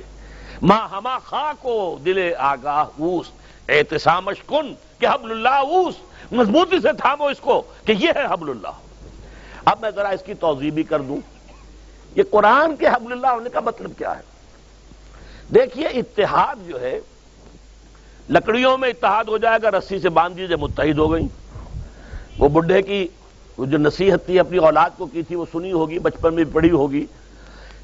ماں 0.63 0.89
ہما 0.89 1.19
خاک 1.19 1.67
و 1.67 1.97
دل 2.05 2.33
آگاہ 2.39 2.85
اوس 3.01 3.31
احتسامش 3.69 4.37
کن 4.47 4.75
کہ 4.99 5.07
حبل 5.07 5.31
اللہ 5.31 5.49
اوس، 5.49 5.95
مضبوطی 6.33 6.81
سے 6.81 6.93
تھامو 6.93 7.27
اس 7.27 7.41
کو 7.41 7.63
کہ 7.85 7.93
یہ 7.93 8.09
ہے 8.17 8.27
حبل 8.31 8.51
اللہ۔ 8.51 8.71
اب 9.65 9.79
میں 9.81 9.91
ذرا 9.91 10.09
اس 10.09 10.23
کی 10.27 10.35
توضیح 10.35 10.71
بھی 10.73 10.83
کر 10.83 11.01
دوں۔ 11.01 11.17
یہ 12.15 12.23
قرآن 12.31 12.77
کے 12.77 12.87
حبل 12.87 13.13
اللہ 13.13 13.27
ہونے 13.27 13.51
کا 13.51 13.61
مطلب 13.61 13.91
کیا 13.99 14.17
ہے؟ 14.17 14.23
دیکھیے، 15.55 15.87
اتحاد 15.87 16.57
جو 16.69 16.81
ہے، 16.81 17.01
لکڑیوں 18.31 18.79
میں 18.79 18.89
اتحاد 18.89 19.25
ہو 19.25 19.39
جائے 19.39 19.59
گا، 19.63 19.71
رسی 19.71 19.99
سے 19.99 20.09
باندھ 20.09 20.37
دیجیے 20.37 20.57
متحد 20.57 20.99
ہو 20.99 21.13
گئی 21.13 21.27
وہ 22.39 22.49
بڈھے 22.49 22.83
کی 22.83 23.09
جو 23.59 23.79
نصیحت 23.79 24.27
تھی، 24.27 24.41
اپنی 24.41 24.59
اولاد 24.59 24.91
کو 24.97 25.07
کی 25.07 25.23
تھی، 25.23 25.37
وہ 25.37 25.45
سنی 25.53 25.73
ہوگی، 25.73 25.99
بچپن 25.99 26.35
میں 26.35 26.45
پڑھی 26.53 26.71
ہوگی۔ 26.71 27.07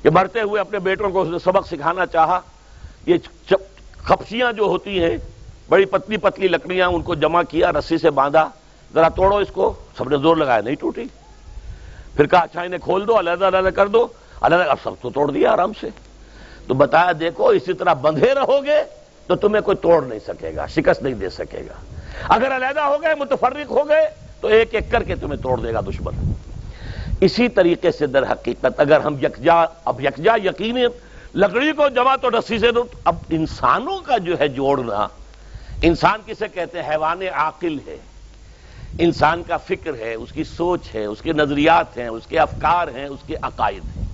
کہ 0.02 0.10
مرتے 0.10 0.40
ہوئے 0.40 0.60
اپنے 0.60 0.78
بیٹوں 0.78 1.10
کو 1.10 1.22
اس 1.22 1.28
نے 1.28 1.38
سبق 1.38 1.66
سکھانا 1.66 2.06
چاہا۔ 2.06 2.40
یہ 3.06 3.16
خپسیاں 3.98 4.52
جو 4.52 4.62
ہوتی 4.62 5.04
ہیں 5.04 5.16
بڑی 5.72 5.84
پتلی 5.84 6.16
پتلی 6.16 6.48
لکڑیاں 6.48 6.88
ان 6.88 7.02
کو 7.02 7.14
جمع 7.14 7.42
کیا، 7.42 7.72
رسی 7.72 7.98
سے 7.98 8.10
باندھا۔ 8.10 8.48
ذرا 8.94 9.08
توڑو 9.08 9.36
اس 9.36 9.48
کو۔ 9.52 9.74
سب 9.98 10.08
نے 10.08 10.16
زور 10.16 10.36
لگایا، 10.36 10.60
نہیں 10.60 10.74
ٹوٹی۔ 10.74 11.04
پھر 12.16 12.26
کہا 12.26 12.38
اچھا 12.38 12.62
انہیں 12.62 12.80
کھول 12.80 13.06
دو، 13.06 13.18
علیحدہ 13.18 13.44
علیحدہ 13.44 13.68
کر 13.68 13.86
دو۔ 13.86 14.06
علیحدہ، 14.40 14.62
اب 14.62 14.76
سب 14.82 14.90
تو 15.02 15.10
توڑ 15.10 15.30
دیا 15.30 15.52
آرام 15.52 15.72
سے۔ 15.80 15.88
تو 16.66 16.74
بتایا، 16.74 17.12
دیکھو، 17.20 17.46
اسی 17.48 17.72
طرح 17.72 17.92
بندھے 17.92 18.34
رہو 18.34 18.64
گے 18.64 18.82
تو 19.26 19.36
تمہیں 19.36 19.62
کوئی 19.62 19.76
توڑ 19.76 20.04
نہیں 20.04 20.18
سکے 20.26 20.56
گا، 20.56 20.66
شکست 20.66 21.02
نہیں 21.02 21.14
دے 21.14 21.30
سکے 21.30 21.62
گا۔ 21.68 21.74
اگر 22.28 22.56
علیحدہ 22.56 22.80
ہو 22.80 23.02
گئے، 23.02 23.14
متفرق 23.14 23.70
ہو 23.70 23.88
گئے، 23.88 24.10
تو 24.40 24.48
ایک 24.48 24.74
ایک 24.74 24.90
کر 24.90 25.02
کے 25.02 25.14
تمہیں 25.14 25.42
توڑ 25.42 25.60
دے 25.60 25.74
گا 25.74 25.80
دشمن۔ 25.80 26.12
اسی 27.20 27.48
طریقے 27.48 27.92
سے 27.92 28.06
در 28.06 28.32
حقیقت 28.32 28.80
اگر 28.80 29.00
ہم 29.00 29.14
یکجا، 29.14 29.64
اب 29.84 30.00
یکجا 30.00 30.34
یقینی، 30.44 30.84
لکڑی 31.34 31.72
کو 31.72 31.88
جمع 31.88 32.16
تو 32.16 32.30
رسی 32.30 32.58
سے 32.58 32.66
اب 33.04 33.16
انسانوں 33.30 33.98
کا 33.98 34.18
جو 34.18 34.38
ہے 34.40 34.48
جوڑنا 34.48 35.06
انسان 35.82 36.20
کسے 36.26 36.48
کہتے 36.48 36.82
ہیں؟ 36.82 36.90
حیوان 36.90 37.22
عاقل 37.32 37.78
ہے۔ 37.86 37.96
انسان 38.98 39.42
کا 39.42 39.56
فکر 39.56 39.94
ہے، 39.94 40.14
اس 40.14 40.32
کی 40.32 40.44
سوچ 40.44 40.94
ہے، 40.94 41.04
اس 41.04 41.22
کے 41.22 41.32
نظریات 41.32 41.96
ہیں، 41.98 42.08
اس 42.08 42.26
کے 42.26 42.38
افکار 42.38 42.88
ہیں، 42.88 43.04
اس 43.04 43.20
کے 43.26 43.34
عقائد 43.42 43.96
ہیں۔ 43.96 44.04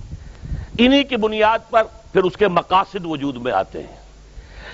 انہی 0.77 1.03
کی 1.03 1.15
بنیاد 1.15 1.59
پر 1.69 1.83
پھر 2.13 2.23
اس 2.23 2.37
کے 2.37 2.47
مقاصد 2.47 3.05
وجود 3.05 3.35
میں 3.35 3.51
آتے 3.51 3.83
ہیں۔ 3.83 3.97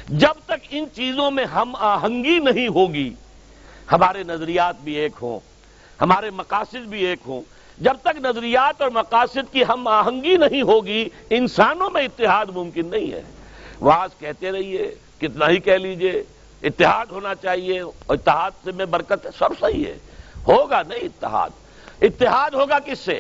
جب 0.10 0.34
تک 0.46 0.68
ان 0.70 0.86
چیزوں 0.96 1.32
میں 1.32 1.46
ہم 1.46 1.76
آہنگی 1.76 2.40
نہیں 2.40 2.68
ہوگی، 2.68 3.14
ہمارے 3.92 4.24
نظریات 4.24 4.76
بھی 4.84 4.94
ایک 4.94 5.12
ہوں، 5.22 5.40
ہمارے 6.02 6.30
مقاصد 6.30 6.88
بھی 6.88 7.06
ایک 7.06 7.20
ہوں، 7.28 7.42
جب 7.78 7.94
تک 8.02 8.20
نظریات 8.24 8.82
اور 8.82 8.90
مقاصد 8.90 9.54
کی 9.54 9.64
ہم 9.70 9.88
آہنگی 9.88 10.38
نہیں 10.38 10.62
ہوگی، 10.62 11.10
انسانوں 11.30 11.90
میں 11.90 12.02
اتحاد 12.02 12.46
ممکن 12.56 12.88
نہیں 12.88 13.12
ہے۔ 13.12 13.22
واز 13.82 14.20
کہتے 14.20 14.52
رہیے، 14.52 14.96
کتنا 15.18 15.50
ہی 15.50 15.58
کہہ 15.58 15.74
لیجیے 15.74 16.24
اتحاد 16.66 17.06
ہونا 17.06 17.36
چاہیے، 17.36 17.82
اتحاد 18.10 18.52
سے 18.64 18.72
میں 18.72 18.86
برکت 18.86 19.26
ہے، 19.26 19.32
سب 19.40 19.50
صحیح 19.60 19.86
ہے۔ 19.86 19.98
ہوگا 20.48 20.82
نہیں 20.88 21.00
اتحاد؟ 21.00 21.50
اتحاد 22.02 22.52
ہوگا 22.52 22.80
کس 22.80 23.00
سے؟ 23.00 23.20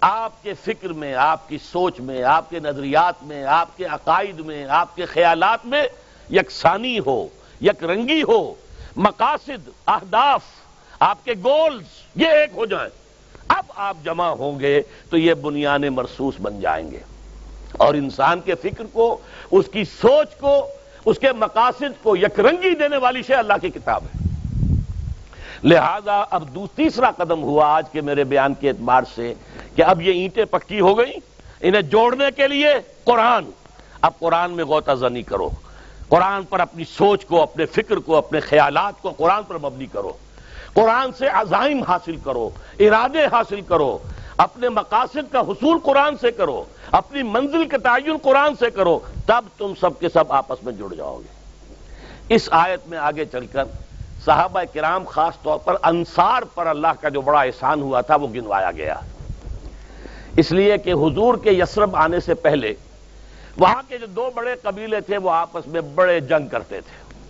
آپ 0.00 0.42
کے 0.42 0.54
فکر 0.54 0.88
میں، 0.88 1.14
آپ 1.14 1.48
کی 1.48 1.58
سوچ 1.58 2.00
میں، 2.00 2.22
آپ 2.22 2.50
کے 2.50 2.58
نظریات 2.58 3.22
میں، 3.22 3.44
آپ 3.44 3.76
کے 3.76 3.84
عقائد 3.84 4.40
میں، 4.40 4.66
آپ 4.68 4.96
کے 4.96 5.04
خیالات 5.04 5.66
میں 5.66 5.84
یکسانی 6.30 6.98
ہو، 7.06 7.28
یک 7.60 7.84
رنگی 7.84 8.22
ہو، 8.22 8.54
مقاصد، 8.96 9.68
اہداف، 9.86 10.42
آپ 11.00 11.24
کے 11.24 11.32
گولز، 11.32 11.84
یہ 12.14 12.28
ایک 12.28 12.50
ہو 12.54 12.66
جائیں۔ 12.66 12.90
اب 13.48 13.64
آپ 13.74 13.96
جمع 14.04 14.28
ہوں 14.28 14.60
گے 14.60 14.82
تو 15.10 15.16
یہ 15.16 15.34
بنیاد 15.34 15.78
مرسوس 15.78 16.34
بن 16.42 16.60
جائیں 16.60 16.90
گے۔ 16.90 17.00
اور 17.72 17.94
انسان 17.94 18.40
کے 18.40 18.54
فکر 18.54 18.84
کو، 18.92 19.18
اس 19.50 19.64
کی 19.72 19.84
سوچ 19.84 20.36
کو 20.40 20.68
اس 21.04 21.18
کے 21.18 21.32
مقاصد 21.32 22.02
کو 22.02 22.16
یک 22.16 22.40
رنگی 22.40 22.74
دینے 22.74 22.96
والی 22.96 23.22
شے 23.22 23.34
اللہ 23.34 23.52
کی 23.60 23.70
کتاب 23.70 24.02
ہے۔ 24.04 24.22
لہذا 25.64 26.24
اب 26.30 26.58
تیسرا 26.76 27.10
قدم 27.10 27.42
ہوا 27.42 27.66
آج 27.66 27.84
کے 27.92 28.00
میرے 28.00 28.24
بیان 28.24 28.54
کے 28.54 28.68
اعتبار 28.68 29.02
سے 29.14 29.34
کہ 29.76 29.82
اب 29.82 30.02
یہ 30.02 30.12
اینٹیں 30.12 30.44
پکی 30.44 30.80
ہو 30.80 30.98
گئیں۔ 30.98 31.12
انہیں 31.60 31.82
جوڑنے 31.82 32.24
کے 32.36 32.48
لیے 32.48 32.74
قرآن۔ 33.04 33.44
اب 34.00 34.18
قرآن 34.18 34.50
میں 34.50 34.64
غوطہ 34.64 34.92
زنی 34.92 35.22
کرو۔ 35.22 35.50
قرآن 36.08 36.42
پر 36.42 36.60
اپنی 36.60 36.84
سوچ 36.84 37.24
کو، 37.24 37.42
اپنے 37.42 37.66
فکر 37.66 37.96
کو، 37.96 38.16
اپنے 38.16 38.40
خیالات 38.40 39.02
کو 39.02 39.10
قرآن 39.10 39.42
پر 39.42 39.58
مبنی 39.58 39.86
کرو۔ 39.86 40.12
قرآن 40.74 41.12
سے 41.18 41.28
عزائم 41.28 41.82
حاصل 41.82 42.16
کرو، 42.16 42.50
ارادے 42.80 43.26
حاصل 43.32 43.60
کرو۔ 43.60 43.98
اپنے 44.42 44.68
مقاصد 44.68 45.32
کا 45.32 45.40
حصول 45.40 45.78
قرآن 45.82 46.16
سے 46.16 46.30
کرو، 46.30 46.64
اپنی 46.90 47.22
منزل 47.22 47.68
کے 47.68 47.78
تعین 47.78 48.16
قرآن 48.22 48.54
سے 48.58 48.70
کرو، 48.70 48.98
تب 49.26 49.44
تم 49.58 49.72
سب 49.80 50.00
کے 50.00 50.08
سب 50.08 50.32
آپس 50.32 50.64
میں 50.64 50.72
جڑ 50.72 50.94
جاؤ 50.94 51.18
گے۔ 51.18 51.44
اس 52.28 52.48
آیت 52.50 52.88
میں 52.88 52.98
آگے 52.98 53.24
چل 53.24 53.46
کر 53.46 53.64
صحابہ 54.24 54.62
کرام 54.72 55.04
خاص 55.04 55.42
طور 55.42 55.58
پر 55.58 55.74
انصار 55.82 56.42
پر 56.42 56.66
اللہ 56.66 56.86
کا 57.00 57.08
جو 57.08 57.20
بڑا 57.20 57.40
احسان 57.40 57.82
ہوا 57.82 58.00
تھا، 58.00 58.16
وہ 58.16 58.28
گنوایا 58.28 58.70
گیا۔ 58.70 58.94
اس 60.36 60.52
لیے 60.52 60.78
کہ 60.78 60.92
حضور 60.92 61.34
کے 61.34 61.50
یسرب 61.50 61.96
آنے 61.96 62.20
سے 62.20 62.34
پہلے 62.34 62.74
وہاں 63.56 63.82
کے 63.88 63.98
جو 63.98 64.06
دو 64.06 64.30
بڑے 64.34 64.54
قبیلے 64.62 65.00
تھے، 65.00 65.16
وہ 65.16 65.30
آپس 65.30 65.66
میں 65.66 65.80
بڑے 65.80 66.20
جنگ 66.20 66.48
کرتے 66.48 66.80
تھے۔ 66.80 67.20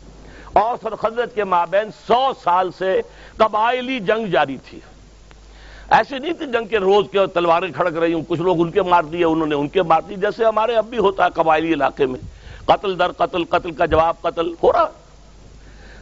اور 0.52 0.96
خدرت 0.96 1.34
کے 1.34 1.44
مابین 1.44 1.90
سو 2.06 2.30
سال 2.44 2.70
سے 2.78 3.02
قبائلی 3.36 4.00
جنگ 4.00 4.26
جاری 4.26 4.56
تھی۔ 4.56 4.80
ایسے 5.92 6.18
نہیں 6.18 6.32
تھی 6.32 6.46
جنگ 6.46 6.66
کے 6.66 6.78
روز 6.78 7.06
کے 7.12 7.26
تلواریں 7.26 7.72
کھڑک 7.72 7.98
رہی 7.98 8.12
ہوں، 8.12 8.22
کچھ 8.28 8.40
لوگ 8.40 8.60
ان 8.60 8.70
کے 8.70 8.82
مار 8.82 9.02
دیے، 9.02 9.24
انہوں 9.24 9.46
نے 9.46 9.54
ان 9.54 9.68
کے 9.68 9.82
مار 9.82 10.00
دی 10.08 10.14
جیسے 10.14 10.44
ہمارے 10.44 10.76
اب 10.76 10.86
بھی 10.86 10.98
ہوتا 10.98 11.24
ہے 11.24 11.30
قبائلی 11.30 11.72
علاقے 11.72 12.06
میں۔ 12.06 12.20
قتل 12.64 12.98
در 12.98 13.12
قتل 13.12 13.44
قتل 13.44 13.70
کا 13.70 13.86
جواب 13.86 14.22
قتل 14.22 14.54
ہو 14.62 14.72
رہا۔ 14.72 14.90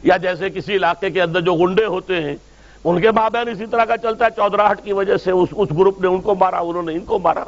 یا 0.02 0.16
جیسے 0.16 0.50
کسی 0.50 0.76
علاقے 0.76 1.10
کے 1.10 1.22
اندر 1.22 1.40
جو 1.40 1.54
گنڈے 1.54 1.84
ہوتے 1.84 2.22
ہیں، 2.22 2.36
ان 2.84 3.00
کے 3.00 3.10
مابین 3.10 3.48
اسی 3.48 3.66
طرح 3.66 3.84
کا 3.84 3.96
چلتا 3.96 4.24
ہے، 4.24 4.30
چودراہٹ 4.36 4.84
کی 4.84 4.92
وجہ 4.92 5.16
سے 5.16 5.30
اس 5.30 5.48
اس 5.52 5.68
گروپ 5.78 6.00
نے 6.00 6.08
ان 6.08 6.20
کو 6.20 6.34
مارا، 6.34 6.58
انہوں 6.58 6.82
نے 6.82 6.92
ان 6.92 7.00
کو 7.00 7.18
مارا۔ 7.18 7.44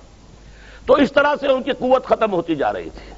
تو 0.86 0.94
اس 0.94 1.12
طرح 1.12 1.34
سے 1.40 1.48
ان 1.48 1.62
کی 1.62 1.70
قوت 1.70 2.04
ختم 2.04 2.32
ہوتی 2.32 2.54
جا 2.54 2.72
رہی 2.72 2.90
تھی۔ 2.90 3.12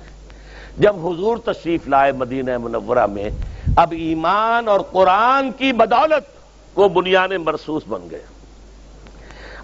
جب 0.79 1.07
حضور 1.07 1.37
تشریف 1.45 1.89
لائے 1.89 2.13
مدینہ 2.13 2.59
منورہ 2.59 3.07
میں، 3.07 3.31
اب 3.77 3.93
ایمان 3.93 4.69
اور 4.69 4.81
قرآن 4.81 5.53
کی 5.53 5.73
بدولت 5.73 6.25
وہ 6.79 6.89
بنیاد 6.89 7.29
مرسوس 7.29 7.83
بن 7.89 8.01
گئے۔ 8.11 8.34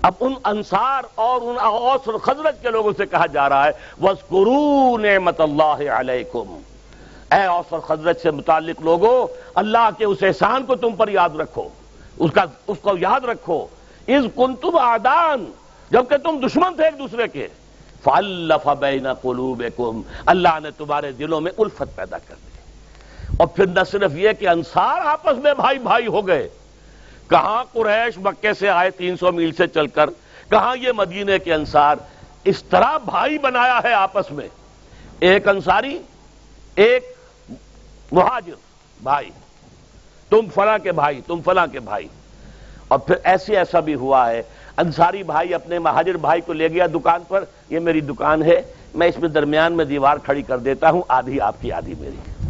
اب 0.02 0.12
ان 0.20 0.34
انصار 0.44 1.02
اور 1.14 1.40
ان 1.40 1.58
اوس 1.58 2.08
اور 2.08 2.14
خزرت 2.14 2.62
کے 2.62 2.70
لوگوں 2.70 2.92
سے 2.96 3.06
کہا 3.06 3.26
جا 3.26 3.48
رہا 3.48 3.66
ہے 3.66 3.70
وَذْكُرُوا 4.02 4.98
نِعْمَةَ 4.98 5.34
اللَّهِ 5.38 5.88
عَلَيْكُمْ۔ 5.88 6.58
اے 7.34 7.44
اوس 7.44 7.72
اور 7.72 7.80
خزرت 7.80 8.20
سے 8.20 8.30
متعلق 8.30 8.80
لوگوں، 8.80 9.26
اللہ 9.54 9.88
کے 9.98 10.04
اس 10.04 10.18
احسان 10.22 10.66
کو 10.66 10.76
تم 10.76 10.96
پر 10.96 11.08
یاد 11.08 11.28
رکھو۔ 11.28 11.68
اس 12.18 12.30
کا، 12.34 12.44
اس 12.66 12.78
کو 12.82 12.90
یاد 13.00 13.24
رکھو۔ 13.24 13.66
از 14.08 14.24
کن 14.36 14.56
تم 14.56 14.76
آدان 14.76 15.44
جبکہ 15.90 16.16
تم 16.16 16.46
دشمن 16.46 16.74
تھے 16.74 16.84
ایک 16.84 16.98
دوسرے 16.98 17.28
کے۔ 17.28 17.48
فَأَلَّفَ 18.02 18.70
بَيْنَ 18.70 19.08
قُلُوبِكُمْ، 19.22 20.02
اللہ 20.26 20.60
نے 20.62 20.70
تمہارے 20.70 21.12
دلوں 21.12 21.40
میں 21.40 21.52
الفت 21.58 21.96
پیدا 21.96 22.18
کر 22.18 22.34
دی۔ 22.34 22.58
اور 23.36 23.46
پھر 23.46 23.66
نہ 23.66 23.80
صرف 23.90 24.12
یہ 24.14 24.32
کہ 24.38 24.48
انصار 24.48 25.00
آپس 25.04 25.38
میں 25.44 25.54
بھائی 25.54 25.78
بھائی 25.78 26.06
ہو 26.06 26.26
گئے 26.26 26.48
کہاں 27.30 27.64
قریش 27.72 28.18
مکے 28.18 28.54
سے 28.54 28.68
آئے 28.68 28.90
تین 28.90 29.16
سو 29.16 29.32
میل 29.32 29.52
سے 29.52 29.66
چل 29.66 29.86
کر؟ 29.86 30.10
کہاں 30.50 30.76
یہ 30.76 30.92
مدینے 30.92 31.38
کے 31.38 31.54
انصار؟ 31.54 31.96
اس 32.44 32.62
طرح 32.62 32.98
بھائی 32.98 33.38
بنایا 33.38 33.80
ہے 33.84 33.92
آپس 33.92 34.32
میں۔ 34.32 34.48
ایک 35.20 35.48
انصاری، 35.48 35.98
ایک 36.74 37.14
مہاجر، 38.12 38.52
بھائی۔ 39.02 39.30
تم 40.30 40.40
فلاں 40.54 40.78
کے 40.78 40.92
بھائی، 40.92 41.20
تم 41.26 41.40
فلاں 41.44 41.66
کے 41.66 41.80
بھائی۔ 41.80 42.08
اور 42.88 42.98
پھر 42.98 43.14
ایسے 43.24 43.56
ایسا 43.56 43.80
بھی 43.80 43.94
ہوا 43.94 44.30
ہے۔ 44.30 44.42
انصاری 44.76 45.22
بھائی 45.22 45.54
اپنے 45.54 45.78
مہاجر 45.78 46.16
بھائی 46.16 46.40
کو 46.40 46.52
لے 46.52 46.68
گیا 46.68 46.86
دکان 46.86 47.20
پر، 47.28 47.44
یہ 47.68 47.78
میری 47.78 48.00
دکان 48.00 48.42
ہے، 48.42 48.62
میں 48.94 49.06
اس 49.06 49.18
میں 49.18 49.28
درمیان 49.28 49.72
میں 49.72 49.84
دیوار 49.84 50.16
کھڑی 50.16 50.42
کر 50.42 50.58
دیتا 50.58 50.90
ہوں، 50.90 51.02
آدھی 51.08 51.40
آپ 51.40 51.54
کی 51.60 51.72
آدھی 51.72 51.94
میری۔ 51.98 52.46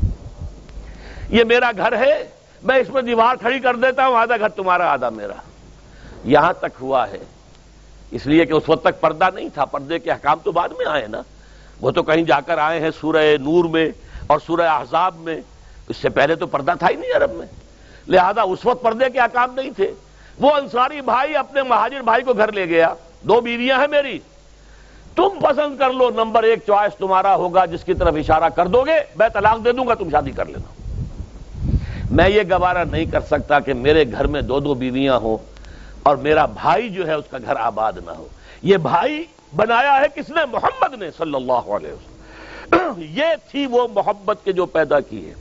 یہ 1.29 1.45
میرا 1.45 1.71
گھر 1.77 1.99
ہے۔ 1.99 2.29
میں 2.63 2.77
اس 2.77 2.89
میں 2.89 3.03
دیوار 3.03 3.37
کھڑی 3.37 3.59
کر 3.59 3.77
دیتا 3.77 4.07
ہوں، 4.07 4.17
آدھا 4.17 4.37
گھر 4.37 4.49
تمہارا، 4.49 4.93
آدھا 4.93 5.09
میرا۔ 5.09 5.33
یہاں 6.25 6.53
تک 6.53 6.67
ہوا 6.81 7.09
ہے۔ 7.09 7.19
اس 8.11 8.27
لیے 8.27 8.45
کہ 8.45 8.53
اس 8.53 8.63
وقت 8.69 8.85
تک 8.85 9.01
پردہ 9.01 9.29
نہیں 9.35 9.49
تھا، 9.55 9.65
پردے 9.65 9.99
کے 9.99 10.13
حکام 10.13 10.39
تو 10.45 10.53
بعد 10.53 10.69
میں 10.69 10.87
آئے 10.87 11.07
نا۔ 11.07 11.23
وہ 11.81 11.91
تو 11.91 12.03
کہیں 12.03 12.23
جا 12.23 12.41
کر 12.41 12.59
آئے 12.59 12.81
ہیں 12.81 12.91
سورہ 13.01 13.37
نور 13.41 13.65
میں 13.65 13.91
اور 14.27 14.39
سورہ 14.47 14.61
احزاب 14.61 15.15
میں۔ 15.17 15.41
اس 15.89 15.97
سے 15.97 16.09
پہلے 16.09 16.35
تو 16.35 16.47
پردہ 16.47 16.73
تھا 16.79 16.89
ہی 16.91 16.95
نہیں 16.95 17.17
عرب 17.17 17.33
میں۔ 17.33 17.47
لہذا 18.09 18.43
اس 18.43 18.67
وقت 18.67 18.83
پردے 18.83 19.11
کے 19.11 19.21
احکام 19.21 19.55
نہیں 19.55 19.71
تھے۔ 19.71 19.95
وہ 20.39 20.55
انصاری 20.55 21.01
بھائی 21.01 21.37
اپنے 21.37 21.63
مہاجر 21.63 22.01
بھائی 22.01 22.23
کو 22.23 22.33
گھر 22.33 22.53
لے 22.53 22.69
گیا۔ 22.69 22.95
دو 23.23 23.41
بیویاں 23.41 23.81
ہیں 23.81 23.87
میری۔ 23.87 24.19
تم 25.17 25.29
پسند 25.43 25.79
کر 25.79 25.93
لو، 25.93 26.11
نمبر 26.11 26.43
ایک 26.43 26.59
چوائس 26.67 26.99
تمہارا 26.99 27.35
ہوگا، 27.35 27.65
جس 27.65 27.85
کی 27.85 27.95
طرف 27.95 28.15
اشارہ 28.15 28.49
کر 28.49 28.67
دو 28.67 28.83
گے، 28.83 28.95
میں 29.17 29.29
طلاق 29.29 29.65
دے 29.65 29.73
دوں 29.73 29.87
گا، 29.87 29.95
تم 29.95 30.11
شادی 30.11 30.31
کر 30.31 30.47
لینا۔ 30.47 30.80
میں 32.11 32.29
یہ 32.29 32.43
گوارا 32.51 32.85
نہیں 32.85 33.05
کر 33.05 33.21
سکتا 33.21 33.61
کہ 33.61 33.75
میرے 33.75 34.05
گھر 34.13 34.27
میں 34.27 34.43
دو 34.43 34.61
دو 34.61 34.75
بیویاں 34.75 35.17
ہوں 35.17 35.39
اور 36.03 36.17
میرا 36.17 36.47
بھائی 36.47 36.89
جو 36.89 37.07
ہے 37.07 37.13
اس 37.13 37.25
کا 37.31 37.39
گھر 37.47 37.57
آباد 37.57 37.93
نہ 38.07 38.11
ہو۔ 38.11 38.27
یہ 38.63 38.77
بھائی 38.77 39.25
بنایا 39.57 40.01
ہے 40.01 40.07
کس 40.15 40.31
نے؟ 40.31 40.41
محمد 40.53 41.03
نے 41.03 41.11
صلی 41.19 41.35
اللہ 41.35 41.53
علیہ 41.53 41.93
وسلم۔ 41.93 42.93
یہ 43.11 43.25
تھی 43.51 43.67
وہ 43.67 43.89
محبت 43.95 44.39
کے 44.45 44.53
جو 44.53 44.67
پیدا 44.67 45.01
کی 45.01 45.31
ہے۔ 45.31 45.35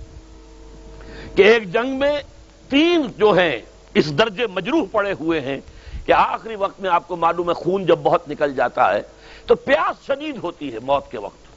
کہ 1.35 1.41
ایک 1.41 1.73
جنگ 1.73 1.99
میں 1.99 2.21
تین 2.69 3.01
جو 3.17 3.31
ہیں 3.31 3.59
اس 3.93 4.17
درجے 4.17 4.47
مجروح 4.47 4.85
پڑے 4.91 5.13
ہوئے 5.19 5.41
ہیں 5.41 5.59
کہ 6.05 6.11
آخری 6.11 6.55
وقت 6.55 6.81
میں 6.81 6.89
آپ 6.89 7.07
کو 7.07 7.15
معلوم 7.15 7.49
ہے 7.49 7.53
خون 7.53 7.85
جب 7.85 7.99
بہت 8.03 8.29
نکل 8.29 8.55
جاتا 8.55 8.93
ہے 8.93 9.01
تو 9.45 9.55
پیاس 9.55 10.05
شدید 10.05 10.37
ہوتی 10.37 10.73
ہے 10.73 10.79
موت 10.79 11.11
کے 11.11 11.19
وقت۔ 11.19 11.49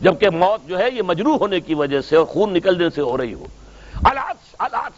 جبکہ 0.00 0.30
موت 0.30 0.68
جو 0.68 0.78
ہے 0.78 0.88
یہ 0.92 1.02
مجروح 1.02 1.38
ہونے 1.38 1.60
کی 1.60 1.74
وجہ 1.74 2.00
سے 2.00 2.16
اور 2.16 2.24
خون 2.24 2.52
نکلنے 2.54 2.90
سے 2.94 3.00
ہو 3.00 3.18
رہی 3.18 3.34
ہو۔ 3.34 3.46
الاچ 4.04 4.54
الاچ 4.58 4.92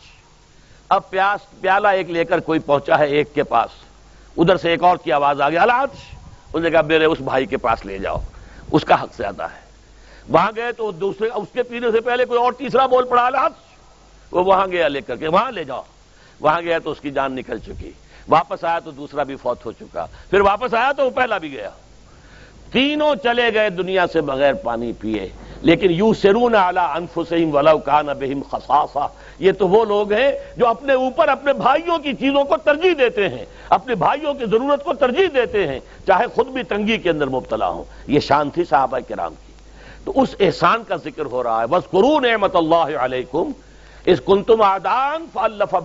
اب 0.88 1.10
پیاس، 1.10 1.60
پیالہ 1.60 1.88
ایک 1.88 2.10
لے 2.10 2.24
کر 2.24 2.40
کوئی 2.40 2.58
پہنچا 2.58 2.98
ہے 2.98 3.06
ایک 3.06 3.34
کے 3.34 3.42
پاس۔ 3.42 3.70
ادھر 4.36 4.56
سے 4.56 4.70
ایک 4.70 4.82
اور 4.82 4.96
کی 4.96 5.12
آواز 5.12 5.40
آ 5.40 5.48
گئی 5.48 5.58
الاچ 5.58 5.90
اس 6.52 6.62
نے 6.62 6.70
کہا، 6.70 6.80
میرے 6.80 7.04
اس 7.04 7.20
بھائی 7.20 7.46
کے 7.46 7.56
پاس 7.56 7.86
لے 7.86 7.98
جاؤ۔ 7.98 8.20
اس 8.72 8.84
کا 8.84 9.02
حق 9.02 9.16
زیادہ 9.16 9.42
ہے۔ 9.42 9.60
وہاں 10.28 10.52
گئے 10.56 10.72
تو 10.72 10.92
دوسرے، 10.92 11.28
اس 11.34 11.48
کے 11.52 11.62
پینے 11.62 11.92
سے 11.92 12.00
پہلے 12.00 12.24
کوئی 12.24 12.40
اور 12.40 12.52
تیسرا 12.52 12.86
بول 12.86 13.06
پڑا 13.08 13.26
الاچ 13.26 13.52
وہ 14.30 14.44
وہاں 14.44 14.66
گیا 14.66 14.88
لے 14.88 15.00
کر 15.00 15.16
کے، 15.16 15.28
وہاں 15.28 15.50
لے 15.50 15.64
جاؤ۔ 15.64 15.82
وہاں 16.40 16.60
گیا 16.60 16.78
تو 16.78 16.90
اس 16.90 17.00
کی 17.00 17.10
جان 17.10 17.32
نکل 17.32 17.58
چکی۔ 17.58 17.90
واپس 18.28 18.64
آیا 18.64 18.78
تو 18.78 18.90
دوسرا 18.90 19.22
بھی 19.22 19.36
فوت 19.36 19.66
ہو 19.66 19.72
چکا۔ 19.72 20.06
پھر 20.30 20.40
واپس 20.40 20.74
آیا 20.74 20.92
تو 20.92 21.04
وہ 21.04 21.10
پہلا 21.10 21.38
بھی 21.38 21.52
گیا۔ 21.52 21.70
تینوں 22.72 23.14
چلے 23.22 23.54
گئے 23.54 23.70
دنیا 23.70 24.06
سے 24.06 24.20
بغیر 24.20 24.54
پانی 24.54 24.92
پیے 24.92 25.28
لیکن 25.62 25.90
یو 25.90 26.14
سرون 26.14 26.54
اعلیٰ 26.54 26.96
انفسم 26.96 27.54
ولو 27.54 27.78
کان 27.78 28.06
بہم 28.06 28.42
خصاصا 28.50 29.06
یہ 29.38 29.52
تو 29.52 29.68
وہ 29.68 29.84
لوگ 29.84 30.12
ہیں 30.12 30.32
جو 30.56 30.66
اپنے 30.66 30.92
اوپر 30.92 31.28
اپنے 31.28 31.52
بھائیوں 31.52 31.98
کی 31.98 32.12
چیزوں 32.12 32.44
کو 32.44 32.56
ترجیح 32.56 32.90
دیتے 32.98 33.28
ہیں، 33.28 33.44
اپنے 33.68 33.94
بھائیوں 33.94 34.34
کی 34.34 34.44
ضرورت 34.50 34.84
کو 34.84 34.94
ترجیح 34.94 35.26
دیتے 35.34 35.66
ہیں، 35.66 35.80
چاہے 36.06 36.24
خود 36.34 36.46
بھی 36.46 36.62
تنگی 36.62 36.98
کے 36.98 37.10
اندر 37.10 37.26
مبتلا 37.26 37.68
ہوں۔ 37.68 37.84
یہ 38.06 38.20
شان 38.20 38.50
تھی 38.50 38.64
صحابہ 38.64 38.98
کرام 39.08 39.34
کی۔ 39.46 39.52
تو 40.04 40.20
اس 40.22 40.28
احسان 40.40 40.82
کا 40.88 40.96
ذکر 40.96 41.24
ہو 41.26 41.42
رہا 41.42 41.60
ہے۔ 41.60 41.66
بس 41.66 41.90
قرون 41.90 42.24
احمد 42.24 42.54
اللہ 42.54 42.98
علیکم 43.00 43.50
اس 44.04 44.20
کن 44.24 44.42
تم 44.42 44.62
آدان 44.62 45.26
فلف 45.32 45.76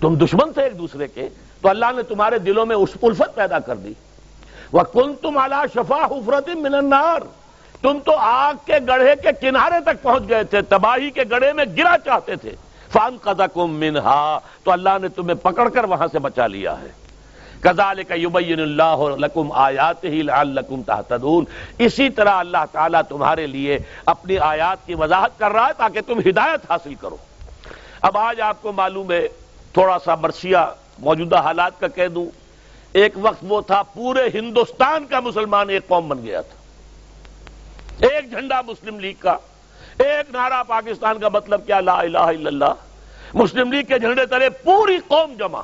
تم 0.00 0.14
دشمن 0.14 0.52
تھے 0.52 0.62
ایک 0.62 0.78
دوسرے 0.78 1.08
کے۔ 1.08 1.28
تو 1.60 1.68
اللہ 1.68 1.86
نے 1.96 2.02
تمہارے 2.02 2.38
دلوں 2.38 2.66
میں 2.66 2.76
اس 2.76 2.88
الفت 3.02 3.34
پیدا 3.34 3.58
کر 3.58 3.76
دی۔ 3.76 3.92
وہ 4.72 4.80
کن 4.92 5.14
تم 5.14 5.38
اللہ 5.38 5.64
شفا 5.74 6.06
حفرت 6.06 6.48
النار۔ 6.48 7.20
تم 7.84 7.98
تو 8.04 8.12
آگ 8.18 8.54
کے 8.66 8.72
گڑھے 8.88 9.14
کے 9.22 9.28
کنارے 9.40 9.80
تک 9.84 10.02
پہنچ 10.02 10.22
گئے 10.28 10.44
تھے، 10.44 10.62
تباہی 10.62 11.10
کے 11.10 11.22
گڑھے 11.30 11.52
میں 11.52 11.64
گرا 11.78 11.96
چاہتے 12.04 12.36
تھے۔ 12.36 12.50
فان 12.92 13.16
قدا 13.22 13.64
منہا 13.64 14.38
تو 14.64 14.70
اللہ 14.70 14.90
نے 15.02 15.08
تمہیں 15.08 15.34
پکڑ 15.34 15.68
کر 15.68 15.84
وہاں 15.84 16.06
سے 16.12 16.18
بچا 16.18 16.46
لیا 16.46 16.80
ہے۔ 16.80 16.88
کزال 17.60 18.02
کا 18.02 18.14
یوبین 18.14 18.60
اللہ 18.60 18.96
لکم 19.18 19.52
آیات 19.52 20.04
ہی 20.04 20.22
لکم 20.22 20.82
تحتدون 20.82 21.44
اسی 21.78 22.08
طرح 22.08 22.30
اللہ 22.30 22.64
تعالیٰ 22.72 23.02
تمہارے 23.08 23.46
لیے 23.46 23.78
اپنی 24.06 24.38
آیات 24.38 24.86
کی 24.86 24.94
وضاحت 24.94 25.38
کر 25.38 25.50
رہا 25.50 25.66
ہے 25.66 25.72
تاکہ 25.76 26.00
تم 26.06 26.18
ہدایت 26.18 26.70
حاصل 26.70 26.94
کرو۔ 26.94 27.16
اب 28.00 28.18
آج 28.18 28.40
آپ 28.40 28.62
کو 28.62 28.72
معلوم 28.72 29.12
ہے، 29.12 29.28
تھوڑا 29.72 29.98
سا 30.04 30.14
برسیہ 30.14 30.56
موجودہ 30.98 31.36
حالات 31.36 31.80
کا 31.80 31.88
کہہ 31.88 32.08
دوں۔ 32.08 32.26
ایک 32.92 33.12
وقت 33.16 33.44
وہ 33.48 33.60
تھا، 33.60 33.82
پورے 33.82 34.28
ہندوستان 34.34 35.04
کا 35.04 35.20
مسلمان 35.20 35.70
ایک 35.70 35.88
قوم 35.88 36.08
بن 36.08 36.22
گیا 36.24 36.40
تھا۔ 36.40 36.63
ایک 38.00 38.30
جھنڈا 38.30 38.60
مسلم 38.60 39.00
لیگ 39.00 39.14
کا، 39.18 39.36
ایک 39.98 40.34
نعرہ 40.34 40.62
پاکستان 40.62 41.18
کا 41.18 41.28
مطلب 41.28 41.66
کیا؟ 41.66 41.80
لا 41.80 41.98
الہ 41.98 42.18
الا 42.18 42.48
اللہ۔ 42.48 42.74
مسلم 43.34 43.72
لیگ 43.72 43.82
کے 43.82 43.98
جھنڈے 43.98 44.26
تلے 44.26 44.50
پوری 44.50 44.98
قوم 45.08 45.34
جمع۔ 45.38 45.62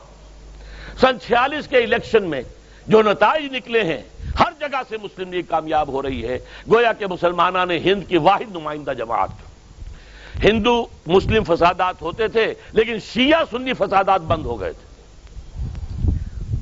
سن 1.00 1.20
چھیالیس 1.20 1.68
کے 1.68 1.78
الیکشن 1.78 2.22
میں 2.22 2.42
جو 2.86 3.02
نتائج 3.02 3.54
نکلے 3.54 3.84
ہیں، 3.84 4.02
ہر 4.40 4.52
جگہ 4.60 4.82
سے 4.88 4.96
مسلم 5.02 5.32
لیگ 5.32 5.42
کامیاب 5.48 5.88
ہو 5.88 6.02
رہی 6.02 6.28
ہے۔ 6.28 6.38
گویا 6.72 6.92
کہ 6.92 7.06
مسلمانہ 7.06 7.58
نے 7.68 7.78
ہند 7.78 8.02
کی 8.08 8.16
واحد 8.16 8.56
نمائندہ 8.56 8.90
جماعت۔ 8.90 9.28
ہندو 10.44 10.86
مسلم 11.06 11.44
فسادات 11.44 12.02
ہوتے 12.02 12.28
تھے، 12.28 12.54
لیکن 12.72 12.98
شیعہ 12.98 13.44
سنی 13.50 13.72
فسادات 13.72 14.20
بند 14.20 14.46
ہو 14.46 14.60
گئے 14.60 14.72
تھے۔ 14.72 14.89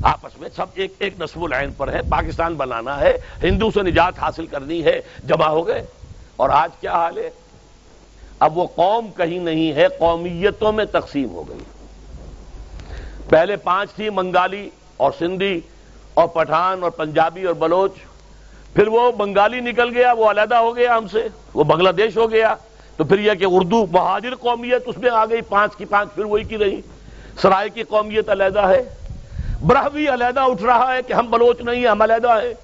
آپس 0.02 0.40
میں 0.40 0.48
سب 0.56 0.66
ایک 0.74 0.92
ایک 0.98 1.20
نصب 1.20 1.44
العین 1.44 1.70
پر 1.70 1.92
ہے، 1.92 2.02
پاکستان 2.02 2.54
بنانا 2.54 3.00
ہے، 3.00 3.18
ہندو 3.42 3.70
سے 3.70 3.82
نجات 3.82 4.18
حاصل 4.18 4.46
کرنی 4.46 4.84
ہے، 4.84 5.00
جمع 5.24 5.46
ہو 5.46 5.66
گئے۔ 5.66 5.86
اور 6.36 6.50
آج 6.50 6.70
کیا 6.80 6.92
حال 6.92 7.18
ہے؟ 7.18 7.30
اب 8.38 8.58
وہ 8.58 8.66
قوم 8.66 9.06
کہیں 9.16 9.38
نہیں 9.38 9.72
ہے، 9.72 9.86
قومیتوں 9.98 10.72
میں 10.72 10.84
تقسیم 10.84 11.30
ہو 11.30 11.48
گئی۔ 11.48 11.58
پہلے 13.28 13.56
پانچ 13.56 13.90
تھی 13.90 14.10
منگالی 14.10 14.70
اور 14.96 15.12
سندھی 15.18 15.60
اور 16.14 16.28
پٹھان 16.28 16.82
اور 16.82 16.90
پنجابی 16.90 17.42
اور 17.42 17.54
بلوچ۔ 17.54 17.92
پھر 18.74 18.88
وہ 18.88 19.12
بنگالی 19.12 19.60
نکل 19.60 19.96
گیا، 19.96 20.12
وہ 20.12 20.30
علیحدہ 20.30 20.54
ہو 20.54 20.76
گیا 20.76 20.96
ہم 20.96 21.08
سے، 21.08 21.28
وہ 21.54 21.64
بنگلہ 21.64 21.90
دیش 21.90 22.16
ہو 22.16 22.30
گیا۔ 22.30 22.54
تو 22.96 23.04
پھر 23.04 23.18
یہ 23.18 23.34
کہ 23.34 23.46
اردو 23.48 23.86
مہاجر 23.86 24.34
قومیت 24.34 24.82
اس 24.86 24.98
میں 24.98 25.10
آ 25.10 25.24
گئی، 25.24 25.40
پانچ 25.40 25.76
کی 25.76 25.84
پانچ، 25.84 26.14
پھر 26.14 26.24
وہی 26.24 26.44
کی 26.44 26.58
رہی۔ 26.58 26.80
سرائے 27.42 27.68
کی 27.68 27.82
قومیت 27.82 28.28
علیحدہ 28.28 28.68
ہے۔ 28.68 28.94
برہوی 29.66 30.08
علیحدہ 30.08 30.40
اٹھ 30.40 30.62
رہا 30.62 30.94
ہے 30.94 31.02
کہ 31.02 31.12
ہم 31.12 31.30
بلوچ 31.30 31.60
نہیں 31.60 31.76
ہیں، 31.76 31.88
ہم 31.88 32.02
علیحدہ 32.02 32.28
ہے 32.28 32.54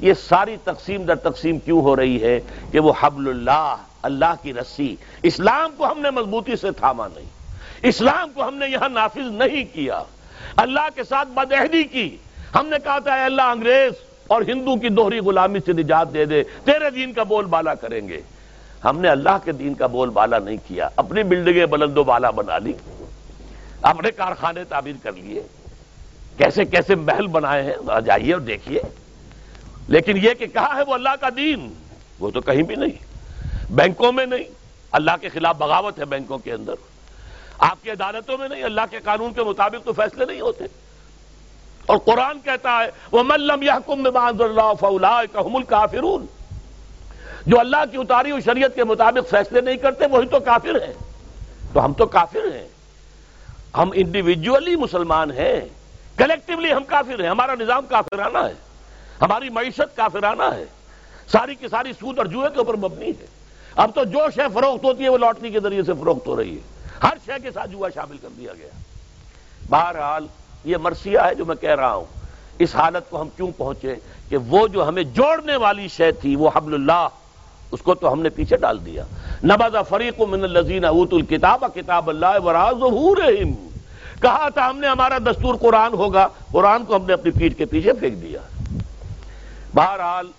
یہ 0.00 0.14
ساری 0.14 0.56
تقسیم 0.64 1.02
در 1.02 1.14
تقسیم 1.14 1.58
کیوں 1.58 1.82
ہو 1.82 1.96
رہی 1.96 2.22
ہے 2.22 2.40
کہ 2.72 2.80
وہ 2.80 2.92
حبل 3.00 3.28
اللہ 3.28 3.76
اللہ 4.02 4.34
کی 4.42 4.54
رسی۔ 4.54 4.96
اسلام 5.22 5.70
کو 5.76 5.92
ہم 5.92 6.00
نے 6.00 6.10
مضبوطی 6.10 6.56
سے 6.56 6.70
تھاما 6.70 7.08
نہیں۔ 7.14 7.24
اسلام 7.82 8.30
کو 8.34 8.48
ہم 8.48 8.54
نے 8.54 8.66
یہاں 8.68 8.88
نافذ 8.88 9.30
نہیں 9.30 9.74
کیا۔ 9.74 10.02
اللہ 10.56 10.88
کے 10.94 11.04
ساتھ 11.04 11.28
بدہدی 11.28 11.82
کی۔ 11.82 12.16
ہم 12.54 12.66
نے 12.66 12.76
کہا 12.84 12.98
تھا، 12.98 13.14
اے 13.14 13.24
اللہ 13.24 13.42
انگریز 13.42 13.92
اور 14.26 14.42
ہندو 14.42 14.76
کی 14.76 14.88
دوہری 14.88 15.18
غلامی 15.18 15.58
سے 15.66 15.72
نجات 15.72 16.14
دے 16.14 16.24
دے، 16.24 16.42
تیرے 16.64 16.90
دین 16.90 17.12
کا 17.12 17.22
بول 17.22 17.44
بالا 17.44 17.74
کریں 17.74 18.08
گے۔ 18.08 18.20
ہم 18.84 18.98
نے 18.98 19.08
اللہ 19.08 19.38
کے 19.44 19.52
دین 19.52 19.74
کا 19.74 19.86
بول 19.86 20.10
بالا 20.10 20.38
نہیں 20.38 20.56
کیا۔ 20.68 20.88
اپنی 20.96 21.22
بلڈنگیں 21.22 21.66
بلند 21.66 21.98
و 21.98 22.04
بالا 22.04 22.30
بنا 22.30 22.58
لی۔ 22.58 22.72
اپنے 23.82 24.10
کارخانے 24.10 24.64
تعبیر 24.64 24.94
کر 25.02 25.12
لیے۔ 25.12 25.42
کیسے 26.36 26.64
کیسے 26.64 26.94
محل 26.94 27.26
بنائے 27.26 27.62
ہیں 27.62 28.00
جائیے 28.00 28.32
اور 28.32 28.40
دیکھیے۔ 28.40 28.80
لیکن 29.88 30.16
یہ 30.16 30.34
کہ 30.34 30.46
کہا 30.46 30.76
ہے 30.76 30.82
وہ 30.82 30.94
اللہ 30.94 31.08
کا 31.20 31.28
دین، 31.36 31.74
وہ 32.18 32.30
تو 32.30 32.40
کہیں 32.40 32.62
بھی 32.62 32.74
نہیں۔ 32.74 33.12
بینکوں 33.70 34.12
میں 34.12 34.26
نہیں، 34.26 34.44
اللہ 34.92 35.10
کے 35.20 35.28
خلاف 35.28 35.56
بغاوت 35.56 35.98
ہے 35.98 36.04
بینکوں 36.04 36.38
کے 36.38 36.52
اندر۔ 36.52 36.74
آپ 37.58 37.78
کی 37.82 37.90
عدالتوں 37.90 38.38
میں 38.38 38.48
نہیں، 38.48 38.62
اللہ 38.62 38.80
کے 38.90 38.98
قانون 39.04 39.32
کے 39.32 39.42
مطابق 39.42 39.86
تو 39.86 39.92
فیصلے 39.92 40.24
نہیں 40.24 40.40
ہوتے۔ 40.40 40.64
اور 41.86 41.98
قرآن 41.98 42.40
کہتا 42.40 42.84
ہے 42.84 42.90
وہ 43.12 43.22
ملم 43.22 43.62
یا 43.62 43.78
اللہ 43.86 45.22
کافرون 45.68 46.26
جو 47.46 47.60
اللہ 47.60 47.76
کی 47.90 47.96
اتاری 47.96 48.30
ہوئی 48.30 48.42
شریعت 48.42 48.74
کے 48.74 48.84
مطابق 48.84 49.30
فیصلے 49.30 49.60
نہیں 49.60 49.76
کرتے، 49.76 50.06
وہی 50.06 50.26
تو 50.26 50.40
کافر 50.40 50.74
ہیں۔ 50.74 50.94
تو 51.72 51.84
ہم 51.84 51.92
تو 51.92 52.06
کافر 52.06 52.44
ہیں۔ 52.54 52.68
ہم 53.76 53.90
انڈیویجلی 53.94 54.76
مسلمان 54.76 55.30
ہیں۔ 55.30 55.60
کلیکٹیولی 56.16 56.72
ہم 56.72 56.84
کافر 56.84 57.20
ہیں، 57.20 57.30
ہمارا 57.30 57.54
نظام 57.60 57.86
کافرانہ 57.88 58.38
ہے، 58.38 58.54
ہماری 59.22 59.48
معیشت 59.48 59.96
کافرانہ 59.96 60.42
ہے۔ 60.42 60.64
ساری 61.32 61.54
کی 61.54 61.68
ساری 61.68 61.92
سود 61.92 62.18
اور 62.18 62.26
جوئے 62.26 62.48
کے 62.50 62.58
اوپر 62.58 62.74
مبنی 62.74 63.06
ہے۔ 63.06 63.26
اب 63.76 63.90
تو 63.94 64.04
جو 64.04 64.18
شے 64.34 64.42
فروخت 64.54 64.84
ہوتی 64.84 65.04
ہے 65.04 65.08
وہ 65.08 65.18
لاٹری 65.18 65.50
کے 65.50 65.60
ذریعے 65.60 65.82
سے 65.82 65.92
فروخت 66.00 66.26
ہو 66.26 66.36
رہی 66.36 66.56
ہے۔ 66.56 66.60
ہر 67.02 67.14
شے 67.26 67.32
کے 67.42 67.50
ساتھ 67.50 67.70
جوا 67.70 67.88
شامل 67.94 68.16
کر 68.16 68.28
دیا 68.36 68.52
گیا۔ 68.58 68.68
بہرحال 69.70 70.26
یہ 70.64 70.76
مرثیہ 70.76 71.18
ہے 71.24 71.34
جو 71.34 71.44
میں 71.44 71.56
کہہ 71.56 71.74
رہا 71.74 71.94
ہوں۔ 71.94 72.04
اس 72.58 72.76
حالت 72.76 73.10
کو 73.10 73.22
ہم 73.22 73.28
کیوں 73.36 73.50
پہنچے؟ 73.56 73.94
کہ 74.28 74.36
وہ 74.36 74.68
جو 74.68 74.88
ہمیں 74.88 75.02
جوڑنے 75.02 75.56
والی 75.56 75.88
شے 75.88 76.12
تھی، 76.12 76.36
وہ 76.36 76.50
حبل 76.54 76.74
اللہ، 76.74 77.08
اس 77.70 77.82
کو 77.82 77.94
تو 77.94 78.12
ہم 78.12 78.22
نے 78.22 78.28
پیچھے 78.28 78.56
ڈال 78.56 78.86
دیا۔ 78.86 79.04
نباز 79.44 79.74
فریق 79.88 80.20
من 80.20 80.42
الزین 80.42 80.84
اوت 80.84 81.12
الکتاب 81.12 81.64
کتاب 81.74 82.08
اللہ 82.08 82.40
وراز 82.44 82.82
کہا 84.22 84.48
تھا 84.48 84.70
ہم 84.70 84.78
نے 84.78 84.88
ہمارا 84.88 85.18
دستور 85.18 85.54
قرآن 85.54 85.92
ہوگا، 85.92 86.28
قرآن 86.52 86.84
کو 86.84 86.96
ہم 86.96 87.06
نے 87.06 87.12
اپنی 87.12 87.30
پیٹ 87.30 87.58
کے 87.58 87.64
پیچھے 87.64 87.92
پھینک 87.92 88.22
دیا۔ 88.22 88.40
بہرحال، 89.74 90.30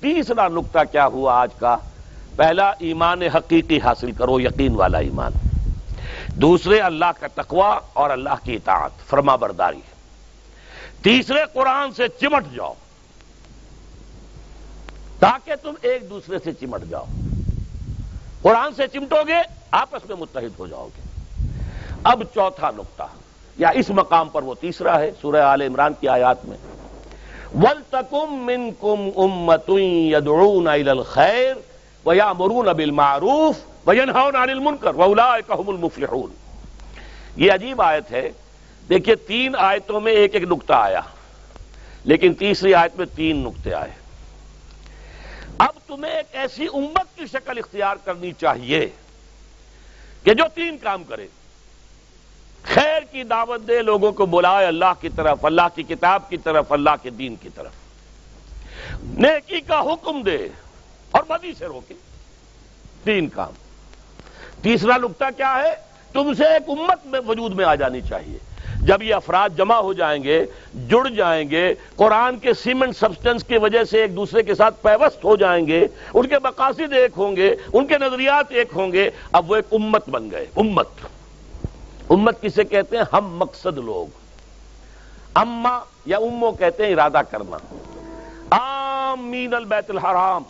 تیسرا 0.00 0.48
نقطہ 0.48 0.78
کیا 0.92 1.06
ہوا 1.06 1.34
آج 1.34 1.48
کا؟ 1.58 1.76
پہلا، 2.36 2.72
ایمان 2.78 3.22
حقیقی 3.22 3.80
حاصل 3.80 4.12
کرو، 4.12 4.40
یقین 4.40 4.74
والا 4.74 4.98
ایمان۔ 4.98 5.32
دوسرے، 6.28 6.80
اللہ 6.80 7.04
کا 7.20 7.26
تقوی 7.34 7.78
اور 7.92 8.10
اللہ 8.10 8.44
کی 8.44 8.54
اطاعت، 8.54 8.90
فرما 9.06 9.36
برداری۔ 9.36 9.80
تیسرے، 11.02 11.40
قرآن 11.52 11.92
سے 11.92 12.08
چمٹ 12.20 12.44
جاؤ۔ 12.54 12.74
تاکہ 15.18 15.52
تم 15.62 15.72
ایک 15.82 16.10
دوسرے 16.10 16.38
سے 16.44 16.52
چمٹ 16.52 16.82
جاؤ۔ 16.90 17.04
قرآن 18.42 18.74
سے 18.74 18.86
چمٹو 18.86 19.16
گے، 19.26 19.36
آپس 19.70 20.08
میں 20.08 20.16
متحد 20.16 20.60
ہو 20.60 20.66
جاؤ 20.66 20.88
گے۔ 20.96 21.00
اب 22.04 22.22
چوتھا 22.34 22.70
نقطہ۔ 22.76 23.02
یا 23.58 23.68
اس 23.68 23.90
مقام 23.90 24.28
پر 24.28 24.42
وہ 24.42 24.54
تیسرا 24.60 25.00
ہے 25.00 25.10
سورہ 25.20 25.36
آل 25.36 25.60
عمران 25.60 25.92
کی 26.00 26.08
آیات 26.08 26.44
میں۔ 26.44 26.56
ول 27.54 27.82
تکم 27.90 28.46
من 28.46 28.70
کم 28.80 29.10
امت 29.16 29.70
یدعون 30.12 30.68
الخیر 30.68 31.54
و 32.06 32.14
یا 32.14 32.32
مرون 32.32 32.68
ابل 32.68 32.90
معروف 32.90 33.88
و 33.88 33.92
ینل 33.92 34.70
المفلحون۔ 35.50 36.30
یہ 37.36 37.52
عجیب 37.52 37.82
آیت 37.82 38.10
ہے۔ 38.10 38.30
دیکھیے 38.88 39.14
تین 39.14 39.54
آیتوں 39.58 40.00
میں 40.00 40.12
ایک 40.12 40.34
ایک 40.34 40.42
نقطہ 40.42 40.72
آیا، 40.72 41.00
لیکن 42.04 42.34
تیسری 42.34 42.74
آیت 42.74 42.98
میں 42.98 43.06
تین 43.14 43.36
نقطے 43.36 43.74
آئے۔ 43.74 43.90
اب 45.58 45.72
تمہیں 45.86 46.12
ایک 46.12 46.26
ایسی 46.32 46.66
امت 46.72 47.18
کی 47.18 47.26
شکل 47.26 47.58
اختیار 47.58 47.96
کرنی 48.04 48.32
چاہیے 48.32 48.88
کہ 50.22 50.34
جو 50.34 50.44
تین 50.54 50.78
کام 50.78 51.04
کرے۔ 51.04 51.26
خیر 52.74 53.00
کی 53.12 53.22
دعوت 53.22 53.68
دے 53.68 53.82
لوگوں 53.82 54.12
کو 54.12 54.26
بلائے 54.26 54.66
اللہ 54.66 54.92
کی 55.00 55.08
طرف، 55.08 55.44
اللہ 55.44 55.62
کی 55.74 55.82
کتاب 55.82 56.30
کی 56.30 56.36
طرف، 56.36 56.72
اللہ 56.72 56.90
کے 57.02 57.10
دین 57.10 57.36
کی 57.36 57.48
طرف۔ 57.54 57.72
نیکی 59.02 59.60
کا 59.60 59.80
حکم 59.80 60.22
دے 60.22 60.48
اور 61.10 61.22
بدی 61.28 61.52
سے 61.58 61.66
روکے۔ 61.66 61.94
تین 63.04 63.28
کام۔ 63.28 63.50
تیسرا 64.62 64.96
نقطہ 64.96 65.24
کیا 65.36 65.62
ہے؟ 65.62 65.74
تم 66.12 66.34
سے 66.34 66.44
ایک 66.44 66.70
امت 66.70 67.06
میں 67.06 67.20
وجود 67.26 67.54
میں 67.54 67.64
آ 67.64 67.74
جانی 67.74 68.00
چاہیے۔ 68.00 68.38
جب 68.82 69.02
یہ 69.02 69.14
افراد 69.14 69.48
جمع 69.56 69.74
ہو 69.74 69.92
جائیں 69.92 70.22
گے، 70.22 70.46
جڑ 70.88 71.08
جائیں 71.08 71.50
گے، 71.50 71.74
قرآن 71.96 72.38
کے 72.38 72.54
سیمنٹ 72.54 72.96
سبسٹنس 72.96 73.44
کی 73.44 73.58
وجہ 73.58 73.84
سے 73.84 74.00
ایک 74.00 74.16
دوسرے 74.16 74.42
کے 74.42 74.54
ساتھ 74.54 74.82
پیوست 74.82 75.24
ہو 75.24 75.36
جائیں 75.36 75.66
گے، 75.66 75.86
ان 76.14 76.28
کے 76.28 76.36
مقاصد 76.44 76.92
ایک 76.92 77.10
ہوں 77.16 77.36
گے، 77.36 77.56
ان 77.72 77.86
کے 77.86 77.98
نظریات 77.98 78.46
ایک 78.48 78.68
ہوں 78.74 78.92
گے، 78.92 79.10
اب 79.32 79.50
وہ 79.50 79.56
ایک 79.56 79.64
امت 79.72 80.08
بن 80.08 80.30
گئے۔ 80.30 80.46
امت۔ 80.56 80.88
امت 82.10 82.42
کسے 82.42 82.64
کہتے 82.64 82.96
ہیں؟ 82.96 83.04
ہم 83.12 83.36
مقصد 83.36 83.78
لوگ۔ 83.78 84.18
اما 85.34 85.80
یا 86.06 86.16
امو 86.16 86.52
کہتے 86.52 86.86
ہیں 86.86 86.92
ارادہ 86.92 87.20
کرنا۔ 87.30 87.56
آمین 88.50 89.54
البیت 89.54 89.90
الحرام۔ 89.90 90.42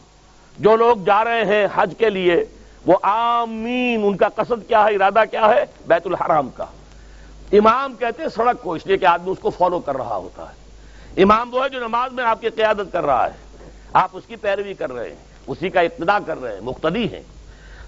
جو 0.59 0.77
لوگ 0.77 0.97
جا 1.07 1.25
رہے 1.25 1.45
ہیں 1.45 1.67
حج 1.75 1.95
کے 1.99 2.11
لیے، 2.11 2.45
وہ 2.87 2.97
آمین، 3.03 4.01
ان 4.05 4.17
کا 4.17 4.29
قصد 4.29 4.69
کیا 4.69 4.85
ہے؟ 4.85 4.95
ارادہ 4.95 5.23
کیا 5.31 5.49
ہے؟ 5.49 5.65
بیت 5.87 6.07
الحرام 6.07 6.51
کا۔ 6.51 6.65
امام 7.53 7.95
کہتے 7.99 8.23
ہیں 8.23 8.29
سڑک 8.29 8.63
کو، 8.63 8.73
اس 8.73 8.87
لیے 8.87 8.97
کہ 8.97 9.05
آدمی 9.05 9.31
اس 9.31 9.39
کو 9.39 9.51
فالو 9.51 9.81
کر 9.81 9.97
رہا 9.97 10.17
ہوتا 10.17 10.53
ہے۔ 10.53 10.55
امام 11.23 11.55
وہ 11.55 11.65
ہے 11.65 11.69
جو 11.69 11.81
نماز 11.81 12.13
میں 12.13 12.25
آپ 12.25 12.41
کی 12.41 12.49
قیادت 12.49 12.93
کر 12.93 13.07
رہا 13.07 13.27
ہے۔ 13.27 13.67
آپ 13.93 14.11
اس 14.13 14.23
کی 14.27 14.37
پیروی 14.37 14.75
کر 14.75 14.93
رہے 14.93 15.09
ہیں، 15.09 15.17
اسی 15.47 15.69
کا 15.69 15.81
ابتدا 15.81 16.19
کر 16.27 16.41
رہے 16.41 16.53
ہیں، 16.53 16.61
مقتدی 16.61 17.13
ہیں۔ 17.13 17.23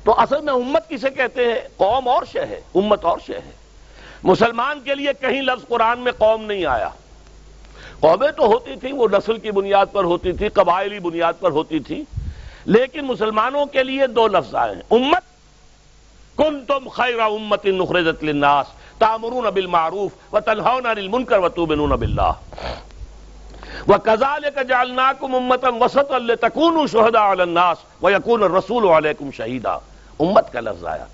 تو 0.05 0.21
اصل 0.21 0.41
میں 0.41 0.53
امت 0.53 0.89
کسے 0.89 1.11
کہتے 1.11 1.45
ہیں؟ 1.45 1.61
قوم 1.77 2.09
اور 2.09 2.23
شہ 2.33 2.39
ہے، 2.39 2.61
امت 2.75 3.05
اور 3.05 3.19
شہ 3.27 3.33
ہے۔ 3.33 3.60
مسلمان 4.23 4.81
کے 4.81 4.95
لیے 4.95 5.11
کہیں 5.21 5.43
لفظ 5.43 5.69
قرآن 5.69 5.99
میں 5.99 6.13
قوم 6.13 6.45
نہیں 6.45 6.67
آیا۔ 6.67 6.89
قومیں 8.01 8.31
تو 8.31 8.47
ہوتی 8.47 8.77
تھیں، 8.77 8.93
وہ 8.93 9.09
نسل 9.13 9.39
کی 9.39 9.51
بنیاد 9.51 9.87
پر 9.93 10.05
ہوتی 10.05 10.33
تھی، 10.33 10.49
قبائلی 10.49 10.99
بنیاد 10.99 11.33
پر 11.41 11.51
ہوتی 11.51 11.81
تھی، 11.81 12.05
لیکن 12.65 13.05
مسلمانوں 13.05 13.67
کے 13.67 13.85
لیے 13.85 14.07
دو 14.07 14.29
لفظ 14.29 14.55
آئے 14.55 14.75
ہیں۔ 14.75 14.83
امت 14.91 15.23
کن 16.37 16.65
تم 16.65 16.89
خیر 16.89 17.19
امت 17.19 17.67
نخرجت 17.67 18.25
للناس 18.25 18.67
تامرون 18.99 19.45
بالمعروف 19.45 20.35
و 20.35 20.41
تنہون 20.41 20.87
عن 20.87 20.99
المنکر 20.99 21.39
و 21.39 21.49
توبنون 21.49 21.91
باللہ۔ 21.91 22.33
و 23.89 23.93
کذالک 23.99 24.59
جعلناکم 24.69 25.35
امتا 25.35 25.69
وسطا 25.69 26.19
لتکونوا 26.19 26.87
شہداء 26.87 27.33
علی 27.33 27.43
الناس 27.43 27.79
و 28.03 28.11
یکون 28.11 28.43
الرسول 28.43 28.89
علیکم 28.89 29.31
شہیدا۔ 29.31 29.73
امت 30.21 30.53
کا 30.53 30.61
لفظ 30.61 30.85
آیا۔ 30.85 31.05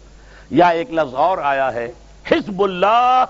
یا 0.50 0.68
ایک 0.68 0.90
لفظ 0.90 1.14
اور 1.14 1.38
آیا 1.38 1.74
ہے۔ 1.74 1.92
حزب 2.30 2.62
اللہ 2.62 3.24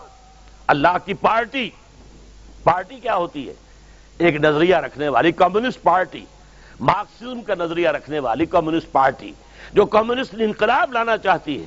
اللہ 0.67 0.97
کی 1.05 1.15
پارٹی۔ 1.15 1.71
پارٹی 2.65 2.97
کیا 2.97 3.17
ہوتی 3.17 3.49
ہے؟ 3.49 3.55
ایک 4.19 4.37
نظریہ 4.37 4.77
رکھنے 4.77 5.09
والی 5.09 5.33
کمیونسٹ 5.33 5.83
پارٹی، 5.83 6.25
مارکسزم 6.81 7.43
کا 7.43 7.55
نظریہ 7.59 7.89
رکھنے 7.89 8.19
والی 8.19 8.47
کمیونسٹ 8.47 8.93
پارٹی، 8.93 9.33
جو 9.73 9.87
کمیونسٹ 9.87 10.35
انقلاب 10.39 10.93
لانا 10.93 11.17
چاہتی 11.17 11.61
ہے۔ 11.61 11.65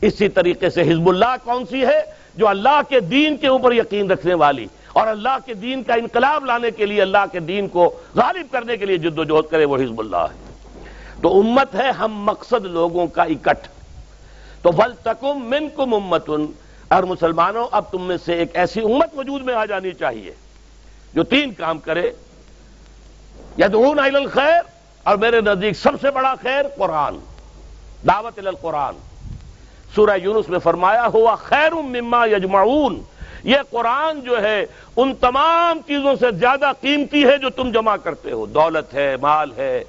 اسی 0.00 0.28
طریقے 0.28 0.70
سے 0.70 0.82
حزب 0.82 1.08
اللہ 1.08 1.34
کون 1.44 1.66
سی 1.66 1.86
ہے؟ 1.86 2.00
جو 2.34 2.48
اللہ 2.48 2.80
کے 2.88 3.00
دین 3.00 3.36
کے 3.36 3.46
اوپر 3.46 3.72
یقین 3.72 4.10
رکھنے 4.10 4.34
والی 4.34 4.66
اور 4.92 5.06
اللہ 5.06 5.36
کے 5.46 5.54
دین 5.54 5.82
کا 5.82 5.94
انقلاب 5.94 6.44
لانے 6.44 6.70
کے 6.70 6.86
لیے، 6.86 7.02
اللہ 7.02 7.24
کے 7.32 7.40
دین 7.40 7.68
کو 7.68 8.00
غالب 8.14 8.46
کرنے 8.52 8.76
کے 8.76 8.86
لیے 8.86 8.96
جد 8.96 9.18
و 9.18 9.24
جہد 9.24 9.50
کرے، 9.50 9.64
وہ 9.64 9.76
حزب 9.76 10.00
اللہ 10.00 10.16
ہے۔ 10.16 10.52
تو 11.22 11.40
امت 11.40 11.74
ہے 11.74 11.90
ہم 11.90 12.24
مقصد 12.24 12.64
لوگوں 12.64 13.06
کا 13.06 13.22
اکٹھ۔ 13.22 13.68
تو 14.68 14.74
ول 14.76 14.92
تکم 15.02 15.50
من 15.50 15.68
کم 15.76 15.94
امتن۔ 15.94 16.46
اور 16.88 17.02
مسلمانوں، 17.02 17.68
اب 17.70 17.84
تم 17.90 18.02
میں 18.02 18.16
سے 18.24 18.34
ایک 18.34 18.56
ایسی 18.56 18.80
امت 18.80 19.08
وجود 19.16 19.42
میں 19.42 19.54
آ 19.54 19.66
جانی 19.66 19.92
چاہیے 19.92 20.32
جو 21.14 21.22
تین 21.22 21.52
کام 21.52 21.78
کرے۔ 21.78 22.10
یا 23.56 23.66
دون 23.72 23.98
الخیر، 23.98 24.62
اور 25.02 25.16
میرے 25.16 25.40
نزدیک 25.40 25.76
سب 25.76 25.92
سے 26.00 26.10
بڑا 26.10 26.34
خیر 26.42 26.62
قرآن، 26.78 27.18
دعوت 28.06 28.38
القرآن۔ 28.38 28.94
سورہ 29.94 30.16
یونس 30.22 30.48
میں 30.48 30.58
فرمایا، 30.58 31.06
ہوا 31.06 31.34
خیر 31.34 31.72
مما 31.72 32.26
یجمعون۔ 32.26 33.02
یہ 33.44 33.56
قرآن 33.70 34.20
جو 34.20 34.42
ہے، 34.42 34.66
ان 34.96 35.14
تمام 35.14 35.78
چیزوں 35.86 36.14
سے 36.20 36.30
زیادہ 36.30 36.72
قیمتی 36.80 37.24
ہے 37.24 37.38
جو 37.38 37.50
تم 37.50 37.70
جمع 37.70 37.96
کرتے 37.96 38.32
ہو۔ 38.32 38.46
دولت 38.46 38.94
ہے، 38.94 39.16
مال 39.22 39.52
ہے 39.56 39.84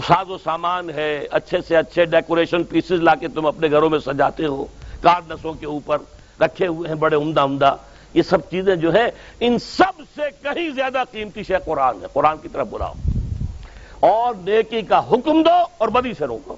ساز 0.00 0.30
و 0.30 0.38
سامان 0.38 0.90
ہے، 0.90 1.26
اچھے 1.30 1.58
سے 1.68 1.76
اچھے 1.76 2.04
ڈیکوریشن 2.04 2.64
پیسز 2.64 2.92
لا 2.92 3.14
کے 3.14 3.28
تم 3.28 3.46
اپنے 3.46 3.70
گھروں 3.70 3.90
میں 3.90 3.98
سجاتے 3.98 4.46
ہو 4.46 4.64
کارڈسوں 5.02 5.52
کے 5.52 5.66
اوپر 5.66 5.98
رکھے 6.40 6.66
ہوئے 6.66 6.88
ہیں 6.88 6.96
بڑے 6.96 7.16
عمدہ 7.16 7.40
عمدہ۔ 7.40 7.76
یہ 8.14 8.22
سب 8.22 8.38
چیزیں 8.50 8.76
جو 8.76 8.94
ہے 8.94 9.10
ان 9.40 9.58
سب 9.58 10.02
سے 10.14 10.22
کہیں 10.42 10.70
زیادہ 10.70 11.02
قیمتی 11.10 11.42
شے 11.42 11.54
قرآن 11.64 11.94
ہے۔ 12.02 12.06
قرآن 12.12 12.38
کی 12.38 12.48
طرف 12.48 12.66
بلاؤ۔ 12.70 12.92
اور 14.00 14.34
نیکی 14.34 14.82
کا 14.82 14.98
حکم 14.98 15.42
دو 15.42 15.64
اور 15.78 15.88
بدی 15.88 16.12
سے 16.18 16.24
روکو۔ 16.24 16.56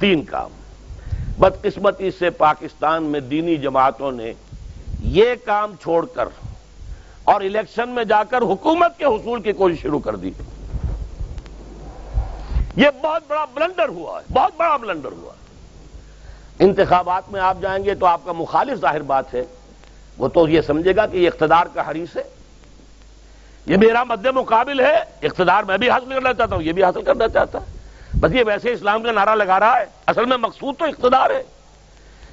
تین 0.00 0.24
کام۔ 0.24 0.50
بدقسمتی 1.38 2.10
سے 2.10 2.30
پاکستان 2.30 3.02
میں 3.02 3.20
دینی 3.20 3.56
جماعتوں 3.56 4.12
نے 4.12 4.32
یہ 5.00 5.34
کام 5.44 5.72
چھوڑ 5.82 6.06
کر 6.06 6.28
اور 7.24 7.40
الیکشن 7.40 7.88
میں 7.88 8.04
جا 8.04 8.24
کر 8.24 8.38
حکومت 8.38 8.98
کے 8.98 9.04
حصول 9.04 9.42
کی 9.42 9.52
کوشش 9.52 9.80
شروع 9.80 10.00
کر 10.00 10.16
دی۔ 10.16 10.30
یہ 12.76 12.90
بہت 13.02 13.22
بڑا 13.28 13.44
بلنڈر 13.44 13.88
ہوا 13.88 14.20
ہے، 14.20 14.32
بہت 14.32 14.52
بڑا 14.56 14.76
بلنڈر 14.76 15.12
ہوا 15.12 15.32
ہے۔ 15.32 15.42
انتخابات 16.64 17.22
میں 17.30 17.40
آپ 17.40 17.56
جائیں 17.60 17.84
گے 17.84 17.94
تو 17.94 18.06
آپ 18.06 18.20
کا 18.24 18.32
مخالف 18.32 18.78
ظاہر 18.78 19.02
بات 19.02 19.34
ہے۔ 19.34 19.44
وہ 20.18 20.28
تو 20.28 20.48
یہ 20.48 20.60
سمجھے 20.60 20.96
گا 20.96 21.06
کہ 21.06 21.16
یہ 21.16 21.30
اقتدار 21.32 21.66
کا 21.74 21.90
حریث 21.90 22.16
ہے۔ 22.16 22.22
یہ 23.66 23.76
میرا 23.76 24.04
مد 24.04 24.26
مقابل 24.26 24.80
ہے، 24.80 24.96
اقتدار 25.22 25.62
میں 25.62 25.78
بھی 25.78 25.90
حاصل 25.90 26.14
کرنا 26.14 26.34
چاہتا 26.34 26.54
ہوں، 26.54 26.62
یہ 26.62 26.72
بھی 26.72 26.84
حاصل 26.84 27.02
کرنا 27.02 27.28
چاہتا 27.28 27.60
ہے۔ 27.60 27.66
بس 28.20 28.32
یہ 28.32 28.44
ویسے 28.46 28.72
اسلام 28.72 29.02
کا 29.02 29.12
نعرہ 29.12 29.34
لگا 29.34 29.60
رہا 29.60 29.80
ہے، 29.80 29.84
اصل 30.06 30.24
میں 30.24 30.36
مقصود 30.36 30.74
تو 30.78 30.84
اقتدار 30.84 31.30
ہے۔ 31.30 31.42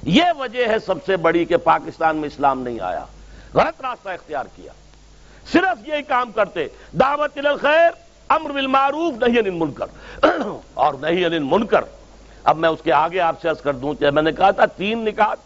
یہ 0.02 0.24
وجہ 0.38 0.68
ہے 0.68 0.78
سب 0.78 0.94
سے 1.06 1.16
بڑی 1.16 1.44
کہ 1.44 1.56
پاکستان 1.56 2.16
میں 2.16 2.28
اسلام 2.28 2.62
نہیں 2.62 2.80
آیا۔ 2.80 3.04
غلط 3.54 3.80
راستہ 3.80 4.08
اختیار 4.08 4.44
کیا۔ 4.56 4.72
صرف 5.52 5.88
یہی 5.88 6.02
کام 6.02 6.32
کرتے، 6.32 6.66
دعوت 6.92 7.38
الخیر۔ 7.38 8.09
امر 8.30 8.50
بالمعروف 8.50 9.22
نہیں 9.22 9.48
ان 9.48 9.58
منکر 9.58 10.26
اور 10.74 10.94
نہیں 11.00 11.24
ان 11.24 11.46
منکر 11.46 11.84
اب 12.44 12.56
میں 12.56 12.68
اس 12.68 12.82
کے 12.84 12.92
آگے 12.92 13.20
آپ 13.20 13.40
سے 13.42 13.48
عرض 13.48 13.60
کر 13.60 13.74
دوں 13.74 13.94
کہ 13.94 14.10
میں 14.10 14.22
نے 14.22 14.32
کہا 14.32 14.50
تھا 14.50 14.66
تین 14.76 15.04
نکات، 15.04 15.38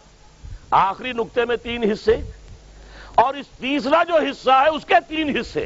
آخری 0.71 1.11
نقطے 1.13 1.45
میں 1.45 1.55
تین 1.63 1.91
حصے، 1.91 2.15
اور 3.15 3.33
اس 3.33 3.47
تیسرا 3.59 4.03
جو 4.07 4.15
حصہ 4.29 4.51
ہے 4.61 4.69
اس 4.69 4.85
کے 4.85 4.95
تین 5.07 5.37
حصے۔ 5.37 5.65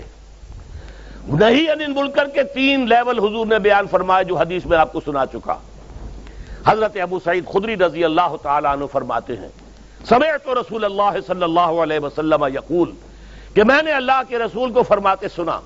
نہیں 1.28 1.70
ان 1.70 1.94
منکر 1.96 2.28
کے 2.28 2.44
تین 2.54 2.88
لیول 2.90 3.20
حضور 3.20 3.46
نے 3.48 3.60
بیان 3.60 3.88
فرمایا 3.88 4.22
جو 4.22 4.38
حدیث 4.38 4.66
میں 4.66 4.78
آپ 4.78 4.94
کو 4.94 5.00
سنا 5.06 5.26
چکا۔ 5.26 5.56
حضرت 6.66 6.98
ابو 7.02 7.20
سعید 7.24 7.46
خدری 7.54 7.78
رضی 7.78 8.04
اللہ 8.04 8.36
تعالیٰ 8.42 8.72
عنہ 8.72 8.86
فرماتے 8.92 9.36
ہیں 9.36 9.50
سمیت 10.10 10.46
تو 10.46 10.56
رسول 10.56 10.86
اللہ 10.86 11.20
صلی 11.28 11.44
اللہ 11.44 11.82
علیہ 11.84 12.00
وسلم 12.00 12.46
یقول 12.54 12.92
کہ 13.54 13.64
میں 13.64 13.82
نے 13.84 13.92
اللہ 13.92 14.22
کے 14.28 14.40
رسول 14.40 14.72
کو 14.74 14.84
فرماتے 14.84 15.28
سنا۔ 15.36 15.60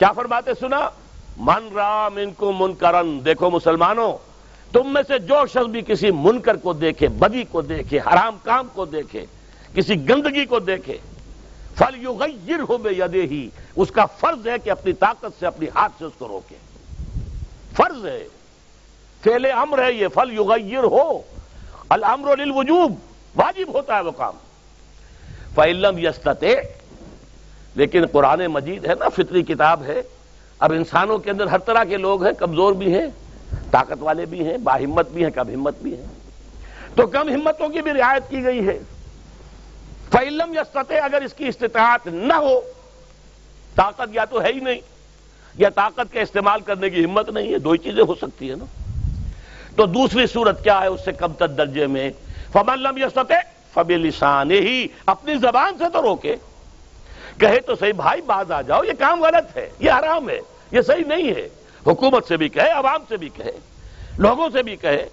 کیا 0.00 0.12
فرماتے 0.12 0.50
سنا؟ 0.60 0.90
من 1.36 1.72
رام 1.74 2.16
ان 2.16 2.30
کو 2.30 2.52
منکرن. 2.52 3.24
دیکھو 3.24 3.50
مسلمانوں، 3.50 4.12
تم 4.72 4.92
میں 4.92 5.02
سے 5.08 5.18
جو 5.18 5.46
شخص 5.46 5.66
بھی 5.66 5.82
کسی 5.82 6.10
منکر 6.10 6.56
کو 6.56 6.72
دیکھے، 6.72 7.08
بدی 7.08 7.44
کو 7.44 7.60
دیکھے، 7.60 7.98
حرام 7.98 8.36
کام 8.42 8.68
کو 8.72 8.84
دیکھے، 8.84 9.26
کسی 9.74 10.08
گندگی 10.08 10.44
کو 10.44 10.58
دیکھے 10.58 10.98
فل 11.74 12.02
یغیر 12.02 12.60
ہو 12.68 12.78
بے 12.78 12.90
یدے 12.90 13.22
ہی 13.22 13.48
اس 13.76 13.90
کا 13.90 14.06
فرض 14.06 14.48
ہے 14.48 14.58
کہ 14.58 14.70
اپنی 14.70 14.92
طاقت 14.92 15.40
سے 15.40 15.46
اپنی 15.46 15.66
ہاتھ 15.74 15.92
سے 15.98 16.04
اس 16.04 16.12
کو 16.18 16.28
روکے۔ 16.28 16.56
فرض 17.72 18.06
ہے۔ 18.06 18.28
فیل 19.22 19.46
امر 19.54 19.82
ہے 19.82 19.92
یہ 19.92 20.08
فل 20.08 20.32
یغیر 20.32 20.84
ہو 20.84 21.22
الامر 21.88 22.36
للوجوب. 22.36 22.94
واجب 23.36 23.74
ہوتا 23.74 23.96
ہے 23.96 24.00
وہ 24.00 24.10
کام۔ 24.10 24.34
فعلم 25.54 25.98
یستتے 25.98 26.54
لیکن 27.74 28.06
قرآن 28.06 28.46
مجید 28.46 28.84
ہے 28.84 28.94
نا، 28.98 29.08
فطری 29.08 29.42
کتاب 29.42 29.82
ہے۔ 29.82 30.02
اب 30.58 30.72
انسانوں 30.72 31.18
کے 31.18 31.30
اندر 31.30 31.46
ہر 31.46 31.58
طرح 31.58 31.84
کے 31.84 31.96
لوگ 31.96 32.24
ہیں، 32.24 32.32
کمزور 32.32 32.72
بھی 32.72 32.94
ہیں، 32.94 33.06
طاقت 33.70 33.96
والے 34.00 34.26
بھی 34.26 34.46
ہیں 34.46 34.58
باہمت 34.58 35.10
بھی 35.10 35.24
ہیں، 35.24 35.30
کم 35.30 35.48
ہمت 35.48 35.74
بھی 35.82 35.96
ہیں۔ 35.96 36.06
تو 36.94 37.06
کم 37.06 37.28
ہمتوں 37.28 37.68
کی 37.68 37.82
بھی 37.82 37.90
رعایت 37.90 38.30
کی 38.30 38.44
گئی 38.44 38.66
ہے۔ 38.66 38.78
فعلم 40.12 40.54
یا 40.54 40.62
سطح 40.74 40.94
اگر 41.02 41.22
اس 41.22 41.34
کی 41.34 41.46
استطاعت 41.46 42.06
نہ 42.06 42.32
ہو، 42.32 42.60
طاقت 43.74 44.08
یا 44.12 44.24
تو 44.24 44.42
ہے 44.42 44.48
ہی 44.54 44.60
نہیں، 44.60 44.80
یا 45.58 45.68
طاقت 45.68 46.14
کا 46.14 46.20
استعمال 46.20 46.60
کرنے 46.60 46.90
کی 46.90 47.04
ہمت 47.04 47.30
نہیں 47.30 47.52
ہے، 47.52 47.58
دو 47.58 47.70
ہی 47.70 47.78
چیزیں 47.78 48.04
ہو 48.04 48.14
سکتی 48.14 48.48
ہیں 48.48 48.56
نا۔ 48.56 48.64
تو 49.76 49.86
دوسری 49.86 50.26
صورت 50.26 50.64
کیا 50.64 50.80
ہے، 50.80 50.86
اس 50.86 51.04
سے 51.04 51.12
کم 51.12 51.32
تر 51.32 51.48
درجے 51.48 51.86
میں۔ 51.86 52.10
فملم 52.52 52.96
یا 52.96 53.08
سطح 53.08 53.34
فب 53.74 53.90
لسان 53.90 54.50
ہی 54.50 54.86
اپنی 55.06 55.34
زبان 55.34 55.78
سے 55.78 55.84
تو 55.92 56.02
روکے۔ 56.02 56.36
کہے 57.40 57.60
تو 57.60 57.74
صحیح، 57.80 57.92
بھائی 57.92 58.22
باز 58.22 58.52
آ 58.52 58.62
جاؤ، 58.62 58.84
یہ 58.84 58.92
کام 58.98 59.22
غلط 59.24 59.56
ہے، 59.56 59.68
یہ 59.78 59.90
حرام 59.90 60.28
ہے، 60.28 60.40
یہ 60.70 60.80
صحیح 60.80 61.04
نہیں 61.06 61.30
ہے۔ 61.30 61.48
حکومت 61.86 62.26
سے 62.28 62.36
بھی 62.36 62.48
کہے، 62.48 62.70
عوام 62.70 63.02
سے 63.08 63.16
بھی 63.16 63.28
کہے، 63.28 63.52
لوگوں 64.18 64.48
سے 64.52 64.62
بھی 64.62 64.76
کہے۔ 64.76 65.08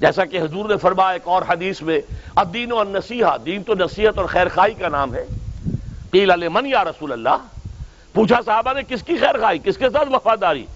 جیسا 0.00 0.24
کہ 0.24 0.40
حضور 0.40 0.68
نے 0.68 0.76
فرمایا 0.76 1.10
ایک 1.10 1.22
اور 1.24 1.42
حدیث 1.48 1.82
میں 1.82 2.00
اب 2.34 2.54
دین 2.54 2.72
و 2.72 2.82
نصیحہ 2.84 3.36
دین 3.38 3.62
تو 3.62 3.74
نصیحت 3.74 4.18
اور 4.18 4.26
خیر 4.26 4.48
خائی 4.48 4.74
کا 4.74 4.88
نام 4.88 5.14
ہے۔ 5.14 5.24
قیل 6.10 6.30
علیہ 6.30 6.48
من 6.52 6.66
یا 6.66 6.84
رسول 6.84 7.12
اللہ؟ 7.12 7.36
پوچھا 8.14 8.40
صحابہ 8.46 8.72
نے، 8.72 8.82
کس 8.88 9.02
کی 9.02 9.16
خیر 9.16 9.40
خائی 9.40 9.58
کس 9.64 9.76
کے 9.78 9.90
ساتھ 9.90 10.08
وفاداری؟ 10.12 10.66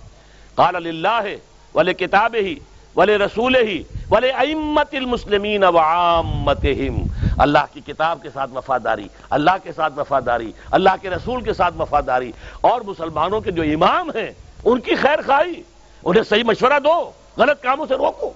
قال 0.54 0.76
اللہ 0.76 1.26
ولے 1.74 1.94
کتاب 1.94 2.36
ہی 2.40 2.54
ولے 2.96 3.16
رسول 3.18 3.56
ہی 3.56 3.82
ولے 4.10 4.30
امت 4.30 4.94
المسلمین 4.94 5.64
وعامتہم 5.64 7.02
اللہ 7.38 7.66
کی 7.72 7.80
کتاب 7.86 8.22
کے 8.22 8.28
ساتھ 8.34 8.50
وفاداری، 8.54 9.08
اللہ 9.30 9.50
کے 9.62 9.72
ساتھ 9.72 9.98
وفاداری، 9.98 10.52
اللہ 10.70 10.90
کے 11.02 11.10
رسول 11.10 11.42
کے 11.42 11.52
ساتھ 11.52 11.74
وفاداری، 11.78 12.32
اور 12.60 12.80
مسلمانوں 12.80 13.40
کے 13.40 13.50
جو 13.50 13.62
امام 13.62 14.10
ہیں، 14.10 14.30
ان 14.64 14.80
کی 14.80 14.94
خیر 14.94 15.22
خواہی، 15.26 15.62
انہیں 16.04 16.22
صحیح 16.22 16.44
مشورہ 16.44 16.78
دو، 16.78 17.10
غلط 17.36 17.62
کاموں 17.62 17.86
سے 17.86 17.94
روکو۔ 17.94 18.32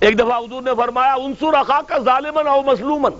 ایک 0.00 0.18
دفعہ 0.18 0.38
حضور 0.38 0.62
نے 0.62 0.70
فرمایا 0.76 1.14
انصور 1.14 1.52
اخا 1.52 1.80
کا 1.86 1.98
ظالمن 1.98 2.46
او 2.46 2.62
مظلومن 2.62 3.12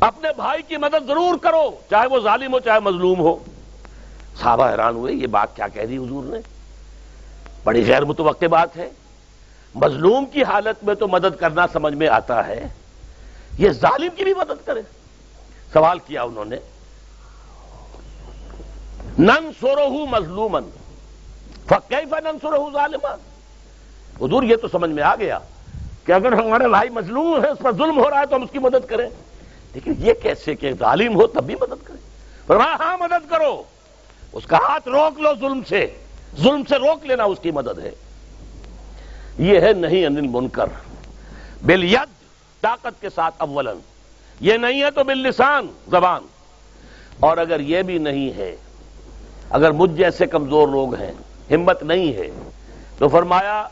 اپنے 0.00 0.28
بھائی 0.36 0.62
کی 0.62 0.76
مدد 0.76 1.06
ضرور 1.06 1.38
کرو، 1.38 1.70
چاہے 1.90 2.06
وہ 2.06 2.20
ظالم 2.20 2.52
ہو، 2.52 2.58
چاہے 2.58 2.80
مظلوم 2.80 3.20
ہو۔ 3.20 3.36
صحابہ 4.40 4.70
حیران 4.70 4.94
ہوئے، 4.94 5.12
یہ 5.12 5.26
بات 5.26 5.56
کیا 5.56 5.68
کہہ 5.68 5.86
دی 5.86 5.98
حضور 5.98 6.24
نے؟ 6.24 6.38
بڑی 7.64 7.86
غیر 7.86 8.04
متوقع 8.04 8.46
بات 8.46 8.76
ہے۔ 8.76 8.90
مظلوم 9.74 10.26
کی 10.26 10.42
حالت 10.42 10.84
میں 10.84 10.94
تو 10.94 11.08
مدد 11.08 11.40
کرنا 11.40 11.66
سمجھ 11.72 11.94
میں 11.94 12.08
آتا 12.08 12.46
ہے 12.46 12.68
یہ 13.58 13.70
ظالم 13.70 14.08
کی 14.16 14.24
بھی 14.24 14.34
مدد 14.34 14.66
کرے۔ 14.66 14.82
سوال 15.72 15.98
کیا 15.98 16.22
انہوں 16.22 16.44
نے؟ 16.44 16.56
نن 19.18 19.50
سورہ 19.60 19.88
مظلومن 20.10 20.62
فقیفہ 21.66 22.20
نن 22.20 22.38
سورہ 22.42 22.72
ظالمان 22.72 23.18
حضور، 24.24 24.42
یہ 24.42 24.56
تو 24.56 24.68
سمجھ 24.68 24.90
میں 24.90 25.02
آ 25.02 25.16
گیا 25.16 25.38
کہ 26.04 26.12
اگر 26.12 26.32
ہمارے 26.32 26.68
بھائی 26.68 26.90
مظلوم 26.90 27.44
ہے 27.44 27.48
اس 27.48 27.58
پر 27.58 27.72
ظلم 27.72 27.98
ہو 27.98 28.10
رہا 28.10 28.20
ہے 28.20 28.26
تو 28.26 28.36
ہم 28.36 28.42
اس 28.42 28.50
کی 28.52 28.58
مدد 28.58 28.88
کریں۔ 28.88 29.08
لیکن 29.74 29.92
یہ 29.98 30.12
کیسے 30.22 30.54
کہ 30.54 30.72
ظالم 30.72 31.14
ہو 31.14 31.26
تب 31.26 31.44
بھی 31.44 31.54
مدد 31.54 31.84
کریں۔ 31.84 32.00
فرمایا 32.46 32.76
ہاں 32.80 32.98
مدد 32.98 33.30
کرو۔ 33.30 33.62
اس 34.32 34.46
کا 34.46 34.56
ہاتھ 34.56 34.88
روک 34.88 35.20
لو 35.20 35.34
ظلم 35.40 35.60
سے۔ 35.68 35.98
ظلم 36.42 36.62
سے 36.68 36.76
روک 36.76 37.06
لینا 37.06 37.24
اس 37.24 37.38
کی 37.42 37.50
مدد 37.50 37.78
ہے۔ 37.78 37.90
یہ 39.38 39.60
ہے 39.60 39.72
نہیں 39.72 40.06
انل 40.06 40.26
منکر۔ 40.30 40.66
بل 41.62 41.84
ید 41.84 42.15
طاقت 42.66 43.00
کے 43.00 43.08
ساتھ 43.14 43.34
اولن 43.38 43.78
یہ 44.40 44.56
نہیں 44.56 44.82
ہے 44.82 44.90
تو 44.90 45.04
بل 45.04 45.18
لسان 45.18 45.66
زبان۔ 45.90 46.22
اور 47.20 47.36
اگر 47.36 47.60
یہ 47.60 47.82
بھی 47.82 47.98
نہیں 47.98 48.36
ہے، 48.36 48.56
اگر 49.50 49.70
مجھ 49.70 49.90
جیسے 49.90 50.26
کمزور 50.26 50.68
لوگ 50.68 50.94
ہیں، 50.94 51.12
ہمت 51.50 51.82
نہیں 51.82 52.12
ہے، 52.12 52.30
تو 52.98 53.08
فرمایا 53.08 53.68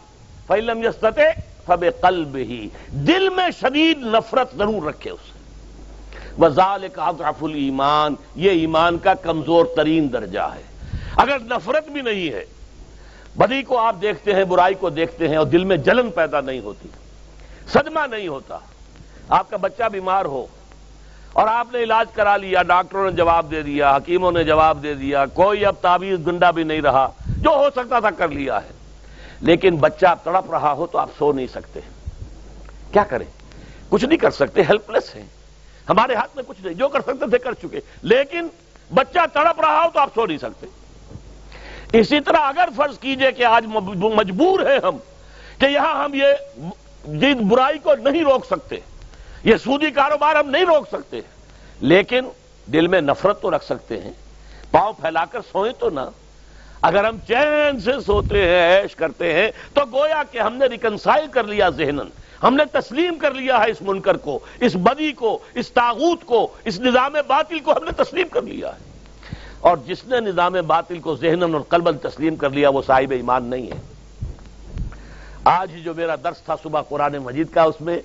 فیلم 0.46 0.82
یستتے 0.82 1.28
فب 1.66 1.84
قلب 2.00 2.36
ہی 2.36 2.68
دل 3.06 3.28
میں 3.28 3.48
شدید 3.60 4.02
نفرت 4.02 4.56
ضرور 4.58 4.82
رکھے 4.86 5.10
اسے۔ 5.10 5.32
وزال 6.42 6.86
اضعف 6.96 7.42
الایمان 7.44 8.14
یہ 8.36 8.50
ایمان 8.50 8.98
کا 8.98 9.14
کمزور 9.14 9.64
ترین 9.76 10.12
درجہ 10.12 10.46
ہے۔ 10.54 10.62
اگر 11.16 11.38
نفرت 11.38 11.88
بھی 11.88 12.00
نہیں 12.00 12.32
ہے، 12.32 12.44
بدی 13.36 13.62
کو 13.62 13.78
آپ 13.78 13.96
دیکھتے 14.02 14.34
ہیں، 14.34 14.44
برائی 14.44 14.74
کو 14.74 14.90
دیکھتے 14.90 15.28
ہیں 15.28 15.36
اور 15.36 15.46
دل 15.46 15.64
میں 15.64 15.76
جلن 15.76 16.10
پیدا 16.10 16.40
نہیں 16.40 16.60
ہوتی، 16.60 16.88
صدمہ 17.72 18.06
نہیں 18.10 18.28
ہوتا 18.28 18.58
آپ 19.28 19.50
کا 19.50 19.56
بچہ 19.56 19.84
بیمار 19.92 20.24
ہو 20.24 20.46
اور 21.32 21.48
آپ 21.48 21.66
نے 21.72 21.82
علاج 21.82 22.06
کرا 22.14 22.36
لیا، 22.36 22.62
ڈاکٹروں 22.62 23.10
نے 23.10 23.16
جواب 23.16 23.50
دے 23.50 23.62
دیا، 23.62 23.96
حکیموں 23.96 24.32
نے 24.32 24.44
جواب 24.44 24.82
دے 24.82 24.94
دیا، 24.94 25.26
کوئی 25.26 25.66
اب 25.66 25.74
تعویذ 25.80 26.26
گنڈا 26.26 26.50
بھی 26.50 26.62
نہیں 26.62 26.80
رہا، 26.80 27.08
جو 27.26 27.50
ہو 27.50 27.70
سکتا 27.70 28.00
تھا 28.00 28.10
کر 28.10 28.28
لیا 28.28 28.62
ہے۔ 28.62 28.68
لیکن 29.40 29.76
بچہ 29.76 30.06
تڑپ 30.24 30.50
رہا 30.50 30.72
ہو 30.72 30.86
تو 30.86 30.98
آپ 30.98 31.10
سو 31.18 31.32
نہیں 31.32 31.46
سکتے۔ 31.46 31.80
کیا 32.92 33.04
کریں؟ 33.04 33.26
کچھ 33.88 34.04
نہیں 34.04 34.18
کر 34.18 34.30
سکتے 34.30 34.62
ہیلپ 34.62 34.90
لیس 34.90 35.16
ہیں۔ 35.16 35.26
ہمارے 35.88 36.14
ہاتھ 36.14 36.30
میں 36.34 36.44
کچھ 36.46 36.62
نہیں، 36.64 36.74
جو 36.74 36.88
کر 36.88 37.00
سکتے 37.00 37.30
تھے 37.30 37.38
کر 37.38 37.52
چکے۔ 37.52 37.80
لیکن 38.02 38.46
بچہ 38.94 39.18
تڑپ 39.32 39.60
رہا 39.60 39.84
ہو 39.84 39.90
تو 39.90 40.00
آپ 40.00 40.10
سو 40.14 40.26
نہیں 40.26 40.38
سکتے۔ 40.38 40.66
اسی 41.92 42.20
طرح 42.20 42.36
اگر 42.36 42.68
فرض 42.76 42.98
کیجیے 42.98 43.32
کہ 43.32 43.44
آج 43.44 43.66
مجبور 44.14 44.60
ہیں 44.60 44.78
ہم 44.82 44.96
کہ 45.58 45.66
یہاں 45.66 46.04
ہم 46.04 46.14
یہ 46.14 47.34
برائی 47.34 47.78
کو 47.78 47.94
نہیں 47.94 48.24
روک 48.24 48.46
سکتے۔ 48.46 48.76
یہ 49.44 49.56
سودی 49.56 49.90
کاروبار 49.90 50.36
ہم 50.36 50.50
نہیں 50.50 50.64
روک 50.64 50.88
سکتے۔ 50.88 51.20
لیکن 51.80 52.24
دل 52.72 52.86
میں 52.86 53.00
نفرت 53.00 53.42
تو 53.42 53.50
رکھ 53.50 53.64
سکتے 53.64 54.00
ہیں۔ 54.00 54.12
پاؤں 54.70 54.92
پھیلا 54.92 55.24
کر 55.24 55.40
سوئیں 55.52 55.72
تو 55.78 55.90
نہ۔ 55.90 56.00
اگر 56.82 57.04
ہم 57.04 57.16
چین 57.28 57.80
سے 57.80 57.92
سوتے 58.06 58.48
ہیں، 58.48 58.82
عیش 58.82 58.96
کرتے 58.96 59.32
ہیں، 59.32 59.50
تو 59.74 59.80
گویا 59.92 60.22
کہ 60.30 60.38
ہم 60.38 60.56
نے 60.56 60.66
ریکنسائل 60.66 61.26
کر 61.26 61.44
لیا 61.44 61.68
ذہنن 61.68 62.08
ہم 62.42 62.54
نے 62.54 62.64
تسلیم 62.72 63.18
کر 63.18 63.34
لیا 63.34 63.58
ہے 63.58 63.70
اس 63.70 63.82
منکر 63.82 64.16
کو، 64.16 64.38
اس 64.60 64.76
بدی 64.76 65.12
کو، 65.12 65.38
اس 65.54 65.70
تاغوت 65.72 66.24
کو، 66.24 66.52
اس 66.64 66.80
نظام 66.80 67.12
باطل 67.26 67.58
کو 67.58 67.72
ہم 67.72 67.84
نے 67.84 67.90
تسلیم 67.92 68.28
کر 68.28 68.42
لیا 68.42 68.68
ہے۔ 68.68 68.78
اور 69.60 69.76
جس 69.76 70.04
نے 70.04 70.20
نظام 70.20 70.52
باطل 70.66 70.98
کو 70.98 71.16
ذہنن 71.16 71.54
اور 71.54 71.62
قلبن 71.68 71.98
تسلیم 71.98 72.36
کر 72.36 72.50
لیا، 72.50 72.68
وہ 72.68 72.82
صاحب 72.86 73.10
ایمان 73.10 73.44
نہیں 73.44 73.66
ہے۔ 73.66 73.80
آج 75.44 75.70
ہی 75.74 75.80
جو 75.80 75.94
میرا 75.94 76.14
درس 76.24 76.38
تھا 76.38 76.54
صبح 76.62 76.80
قرآن 76.82 77.18
مجید 77.18 77.46
کا، 77.52 77.62
اس 77.62 77.80
میں 77.80 77.98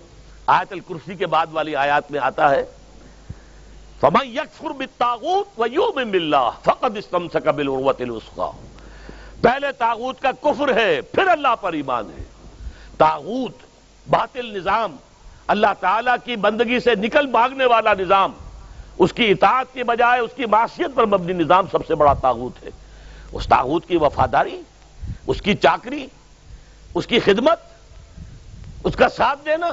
آیت 0.50 0.72
الکرسی 0.72 1.16
کے 1.16 1.28
بعد 1.28 1.47
والی 1.52 1.76
آیات 1.76 2.12
میں 2.12 2.20
آتا 2.20 2.50
ہے، 2.50 2.64
فمن 4.02 4.28
یکفر 4.28 4.72
بالتاغوت 4.78 5.60
ویومن 5.60 6.12
باللہ 6.12 6.50
فقد 6.64 6.97
استمسک 6.97 7.47
بالعروۃ 7.47 8.00
الوثقا 8.00 8.50
پہلے 9.41 9.72
تاغوت 9.78 10.22
کا 10.22 10.32
کفر 10.41 10.76
ہے، 10.76 11.00
پھر 11.12 11.28
اللہ 11.28 11.56
پر 11.62 11.74
ایمان 11.74 12.10
ہے۔ 12.18 12.24
تاغوت 12.97 13.64
باطل 14.08 14.45
نظام، 14.56 14.95
اللہ 15.47 15.74
تعالی 15.80 16.12
کی 16.24 16.36
بندگی 16.45 16.80
سے 16.80 16.95
نکل 16.95 17.28
بھاگنے 17.28 17.66
والا 17.66 17.93
نظام، 18.00 18.32
اس 18.97 19.14
کی 19.14 19.30
اطاعت 19.32 19.74
کی 19.74 19.84
بجائے 19.84 20.20
اس 20.20 20.32
کی 20.36 20.45
معاشیت 20.45 20.95
پر 20.95 21.06
مبنی 21.06 21.34
نظام 21.34 21.68
سب 21.72 21.86
سے 21.88 21.95
بڑا 21.95 22.14
تاغوت 22.22 22.64
ہے۔ 22.64 22.70
اس 23.32 23.47
تاغوت 23.47 23.88
کی 23.88 23.97
وفاداری، 23.97 24.62
اس 25.28 25.41
کی 25.41 25.54
چاکری، 25.56 26.06
اس 26.95 27.08
کی 27.08 27.20
خدمت، 27.20 27.60
اس 28.84 28.95
کا 28.95 29.10
ساتھ 29.10 29.45
دینا 29.45 29.70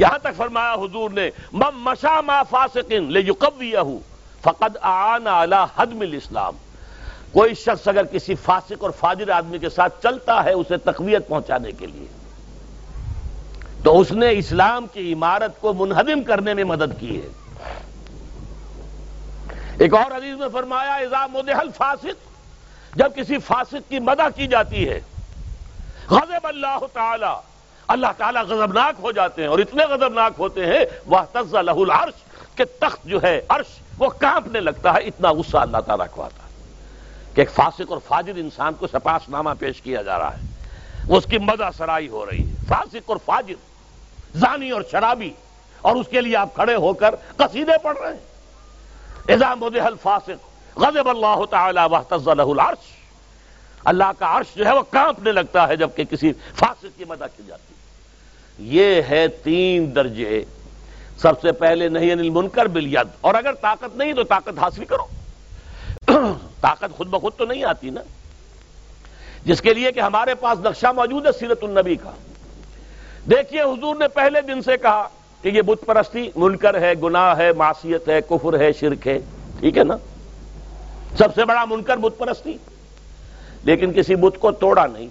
یہاں 0.00 0.18
تک 0.18 0.36
فرمایا 0.36 0.72
حضور 0.74 1.10
نے 1.10 1.28
مم 1.52 1.82
مشا 1.84 2.20
ما 2.20 2.42
فاسقن 2.50 3.12
لے 3.12 3.22
فقد 4.42 4.76
آن 4.82 5.26
اعلی 5.26 5.56
حدم 5.76 6.00
الاسلام. 6.00 6.56
کوئی 7.32 7.54
شخص 7.54 7.88
اگر 7.88 8.04
کسی 8.04 8.34
فاسق 8.34 8.82
اور 8.82 8.90
فاجر 8.90 9.28
آدمی 9.30 9.58
کے 9.58 9.68
ساتھ 9.68 10.02
چلتا 10.02 10.44
ہے 10.44 10.52
اسے 10.52 10.76
تقویت 10.84 11.28
پہنچانے 11.28 11.72
کے 11.72 11.86
لیے، 11.86 12.06
تو 13.84 13.98
اس 14.00 14.10
نے 14.12 14.30
اسلام 14.38 14.86
کی 14.86 15.12
عمارت 15.12 15.60
کو 15.60 15.72
منہدم 15.74 16.22
کرنے 16.22 16.54
میں 16.54 16.64
مدد 16.64 16.98
کی 17.00 17.20
ہے۔ 17.20 17.28
ایک 19.78 19.94
اور 19.94 20.10
حدیث 20.10 20.38
میں 20.38 20.48
فرمایا 20.52 20.94
اظام 20.94 21.30
مدحل 21.32 21.70
فاسق 21.76 22.96
جب 22.96 23.14
کسی 23.16 23.38
فاسق 23.38 23.88
کی 23.88 23.98
مدح 23.98 24.28
کی 24.36 24.46
جاتی 24.46 24.88
ہے، 24.88 25.00
غضب 26.10 26.46
اللہ 26.46 26.84
تعالی 26.92 27.34
اللہ 27.90 28.06
تعالیٰ 28.16 28.42
غضبناک 28.42 28.94
ہو 29.02 29.12
جاتے 29.12 29.42
ہیں 29.42 29.48
اور 29.48 29.58
اتنے 29.58 29.84
غضبناک 29.84 30.32
ہوتے 30.38 30.66
ہیں 30.66 30.84
وہ 31.06 31.18
تز 31.32 31.54
لہ 31.54 31.70
العرش، 31.70 32.12
کہ 32.54 32.64
تخت 32.78 33.04
جو 33.04 33.22
ہے، 33.22 33.40
عرش، 33.48 33.66
وہ 33.98 34.08
کانپنے 34.08 34.60
لگتا 34.60 34.94
ہے، 34.94 34.98
اتنا 34.98 35.32
غصہ 35.32 35.56
اللہ 35.56 35.76
تعالیٰ 35.76 36.06
کو 36.10 36.22
آتا 36.22 36.46
ہے 36.46 36.48
کہ 37.34 37.40
ایک 37.40 37.50
فاسق 37.50 37.90
اور 37.90 37.98
فاجر 38.08 38.32
انسان 38.36 38.74
کو 38.74 38.86
سپاس 38.86 39.28
نامہ 39.28 39.50
پیش 39.58 39.82
کیا 39.82 40.02
جا 40.02 40.18
رہا 40.18 40.36
ہے۔ 40.36 40.42
اس 41.16 41.24
کی 41.24 41.38
مزہ 41.38 41.70
سرائی 41.78 42.08
ہو 42.08 42.26
رہی 42.26 42.50
ہے۔ 42.50 42.54
فاسق 42.68 43.02
اور 43.06 43.16
فاجر، 43.24 43.54
زانی 44.38 44.70
اور 44.70 44.82
شرابی، 44.90 45.30
اور 45.80 45.96
اس 45.96 46.06
کے 46.10 46.20
لیے 46.20 46.36
آپ 46.36 46.54
کھڑے 46.54 46.74
ہو 46.74 46.92
کر 46.92 47.14
قصیدے 47.36 47.72
پڑھ 47.82 47.98
رہے 47.98 48.12
ہیں۔ 48.12 49.34
اظام 49.34 49.64
فاسق 50.02 50.78
غضب 50.78 51.08
اللہ 51.08 51.44
تعالی 51.50 51.80
له 52.26 52.50
العرش۔ 52.50 53.00
اللہ 53.84 54.10
کا 54.18 54.38
عرش 54.38 54.54
جو 54.54 54.66
ہے، 54.66 54.74
وہ 54.74 54.82
کانپنے 54.90 55.32
لگتا 55.32 55.68
ہے 55.68 55.76
جبکہ 55.76 56.04
کسی 56.04 56.32
فاسق 56.32 56.86
کی 56.96 57.04
مدہ 57.08 57.24
کی 57.36 57.42
جاتی 57.46 57.69
یہ 58.60 59.02
ہے 59.10 59.28
تین 59.28 59.94
درجے۔ 59.94 60.44
سب 61.18 61.40
سے 61.42 61.52
پہلے 61.52 61.88
نہیں 61.88 62.12
انل 62.12 62.30
منکر 62.30 62.66
بل 62.66 62.96
اور 63.20 63.34
اگر 63.34 63.52
طاقت 63.52 63.96
نہیں 63.96 64.12
تو 64.12 64.22
طاقت 64.22 64.58
حاصل 64.58 64.84
کرو۔ 64.84 65.06
طاقت 66.60 66.96
خود 66.96 67.06
بخود 67.06 67.32
تو 67.36 67.44
نہیں 67.44 67.64
آتی 67.64 67.90
نا۔ 67.90 68.00
جس 69.44 69.60
کے 69.60 69.74
لیے 69.74 69.92
کہ 69.92 70.00
ہمارے 70.00 70.34
پاس 70.34 70.58
نقشہ 70.58 70.86
موجود 70.96 71.26
ہے 71.26 71.32
سیرت 71.32 71.58
النبی 71.62 71.96
کا۔ 71.96 72.10
دیکھیے 73.30 73.62
حضور 73.62 73.96
نے 73.96 74.08
پہلے 74.08 74.40
دن 74.40 74.62
سے 74.62 74.76
کہا 74.76 75.08
کہ 75.42 75.48
یہ 75.48 75.62
بت 75.62 75.86
پرستی 75.86 76.30
منکر 76.36 76.80
ہے، 76.80 76.92
گناہ 77.02 77.38
ہے، 77.38 77.52
معصیت 77.52 78.08
ہے، 78.08 78.20
کفر 78.20 78.60
ہے، 78.60 78.72
شرک 78.72 79.08
ہے۔ 79.08 79.18
ٹھیک 79.60 79.78
ہے 79.78 79.84
نا؟ 79.84 79.96
سب 81.18 81.34
سے 81.34 81.44
بڑا 81.44 81.64
منکر 81.64 81.96
بت 81.96 82.18
پرستی۔ 82.18 82.56
لیکن 83.64 83.92
کسی 83.92 84.14
بت 84.14 84.40
کو 84.40 84.50
توڑا 84.50 84.86
نہیں۔ 84.86 85.08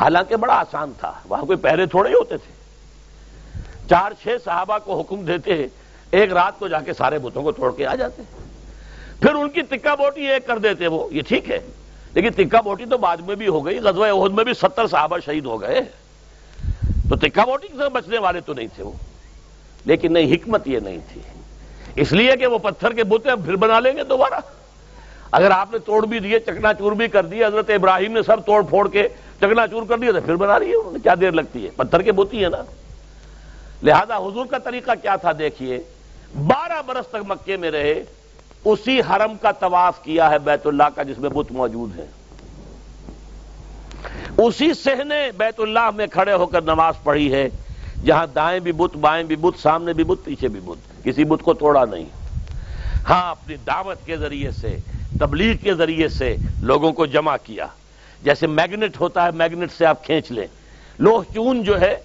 حالانکہ 0.00 0.36
بڑا 0.36 0.54
آسان 0.54 0.92
تھا، 1.00 1.12
وہاں 1.28 1.42
کوئی 1.42 1.58
پہرے 1.58 1.86
تھوڑے 1.86 2.10
ہی 2.10 2.14
ہوتے 2.14 2.36
تھے۔ 2.36 2.52
چار 3.88 4.12
چھ 4.22 4.28
صحابہ 4.44 4.78
کو 4.84 5.00
حکم 5.00 5.24
دیتے، 5.24 5.66
ایک 6.10 6.32
رات 6.32 6.58
کو 6.58 6.68
جا 6.68 6.80
کے 6.80 6.92
سارے 6.92 7.18
بتوں 7.18 7.42
کو 7.42 7.52
توڑ 7.52 7.74
کے 7.76 7.86
آ 7.86 7.94
جاتے۔ 7.94 8.22
پھر 9.20 9.34
ان 9.34 9.50
کی 9.50 9.62
تکا 9.62 9.94
بوٹی 9.94 10.30
ایک 10.30 10.46
کر 10.46 10.58
دیتے 10.58 10.86
وہ، 10.86 11.14
یہ 11.14 11.22
ٹھیک 11.28 11.50
ہے۔ 11.50 11.58
لیکن 12.14 12.32
تکا 12.32 12.60
بوٹی 12.60 12.84
تو 12.84 12.98
بعد 12.98 13.16
میں 13.16 13.34
بھی 13.34 13.48
ہو 13.48 13.66
گئی، 13.66 13.78
غزوہ 13.78 14.24
عہد 14.24 14.32
میں 14.32 14.44
بھی 14.44 14.54
ستر 14.54 14.86
صحابہ 14.86 15.18
شہید 15.24 15.44
ہو 15.44 15.60
گئے۔ 15.60 15.80
تو 17.08 17.16
تکا 17.16 17.44
بوٹی 17.44 17.68
سے 17.68 17.88
بچنے 17.88 18.18
والے 18.18 18.40
تو 18.40 18.54
نہیں 18.54 18.66
تھے 18.76 18.84
وہ۔ 18.84 18.92
لیکن 19.84 20.12
نہیں، 20.12 20.34
حکمت 20.34 20.68
یہ 20.68 20.78
نہیں 20.78 20.98
تھی۔ 21.12 21.20
اس 21.96 22.12
لیے 22.12 22.36
کہ 22.36 22.46
وہ 22.46 22.58
پتھر 22.58 22.92
کے 22.92 23.04
بوتے 23.04 23.28
پھر 23.44 23.56
بنا 23.56 23.80
لیں 23.80 23.92
گے 23.96 24.04
دوبارہ۔ 24.04 24.40
اگر 25.36 25.50
آپ 25.50 25.72
نے 25.72 25.78
توڑ 25.86 26.04
بھی 26.06 26.18
دیے، 26.20 26.38
چکنا 26.38 26.72
چور 26.74 26.92
بھی 26.92 27.08
کر 27.08 27.26
دیے، 27.26 27.44
حضرت 27.44 27.70
ابراہیم 27.74 28.12
نے 28.12 28.22
سب 28.22 28.44
توڑ 28.46 28.62
پھوڑ 28.62 28.88
کے 28.88 29.06
چکنا 29.40 29.66
چور 29.66 29.82
کر 29.88 29.98
دیا 29.98 30.12
تو 30.12 30.20
پھر 30.26 30.36
بنا 30.36 30.58
رہی 30.58 30.70
ہے 30.70 30.98
کیا 31.02 31.14
دیر 31.20 31.32
لگتی 31.32 31.64
ہے؟ 31.64 31.70
پتھر 31.76 32.02
کے 32.02 32.12
بوتی 32.12 32.44
ہے 32.44 32.48
نا۔ 32.48 32.62
لہذا 33.82 34.16
حضور 34.16 34.46
کا 34.46 34.58
طریقہ 34.64 34.90
کیا 35.02 35.16
تھا 35.16 35.32
دیکھیے، 35.38 35.78
بارہ 36.46 36.80
برس 36.86 37.06
تک 37.08 37.24
مکے 37.28 37.56
میں 37.56 37.70
رہے، 37.70 38.02
اسی 38.64 39.00
حرم 39.10 39.34
کا 39.40 39.52
طواف 39.52 40.02
کیا 40.02 40.30
ہے 40.30 40.38
بیت 40.44 40.66
اللہ 40.66 40.88
کا 40.94 41.02
جس 41.02 41.18
میں 41.18 41.30
بت 41.30 41.52
موجود 41.52 41.98
ہے 41.98 42.06
اسی 44.38 44.72
سہنے 44.74 45.20
بیت 45.36 45.60
اللہ 45.60 45.90
میں 45.96 46.06
کھڑے 46.06 46.32
ہو 46.32 46.46
کر 46.46 46.62
نماز 46.62 46.94
پڑھی 47.02 47.32
ہے، 47.32 47.48
جہاں 48.04 48.26
دائیں 48.34 48.60
بھی 48.60 48.72
بت، 48.72 48.96
بائیں 48.96 49.22
بھی 49.24 49.36
بت، 49.36 49.58
سامنے 49.62 49.92
بھی 49.92 50.04
بت، 50.04 50.24
پیچھے 50.24 50.48
بھی 50.48 50.60
بت، 50.64 51.04
کسی 51.04 51.24
بت 51.24 51.42
کو 51.42 51.54
توڑا 51.54 51.84
نہیں۔ 51.84 52.04
ہاں 53.08 53.30
اپنی 53.30 53.56
دعوت 53.66 54.06
کے 54.06 54.16
ذریعے 54.16 54.50
سے 54.50 54.76
تبلیغ 55.18 55.56
کے 55.56 55.74
ذریعے 55.74 56.08
سے 56.08 56.36
لوگوں 56.60 56.92
کو 56.92 57.06
جمع 57.06 57.36
کیا۔ 57.42 57.66
جیسے 58.22 58.46
میگنیٹ 58.46 59.00
ہوتا 59.00 59.24
ہے، 59.24 59.30
میگنیٹ 59.30 59.72
سے 59.72 59.86
آپ 59.86 60.04
کھینچ 60.04 60.32
لیں۔ 60.32 60.46
لوہ 60.98 61.22
چون 61.34 61.62
جو 61.62 61.80
ہے، 61.80 61.96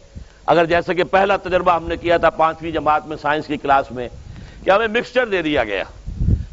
اگر 0.46 0.66
جیسے 0.66 0.94
کہ 0.94 1.04
پہلا 1.04 1.38
تجربہ 1.38 1.72
ہم 1.72 1.88
نے 1.88 1.98
کیا 1.98 2.18
تھا 2.18 2.30
پانچویں 2.30 2.72
جماعت 2.72 3.08
میں 3.08 3.18
سائنس 3.18 3.48
کی 3.48 3.58
کلاس 3.58 3.92
میں، 3.92 4.10
کہ 4.64 4.70
ہمیں 4.70 4.88
مکسچر 4.88 5.26
دے 5.26 5.42
دیا 5.42 5.64
گیا۔ 5.64 5.84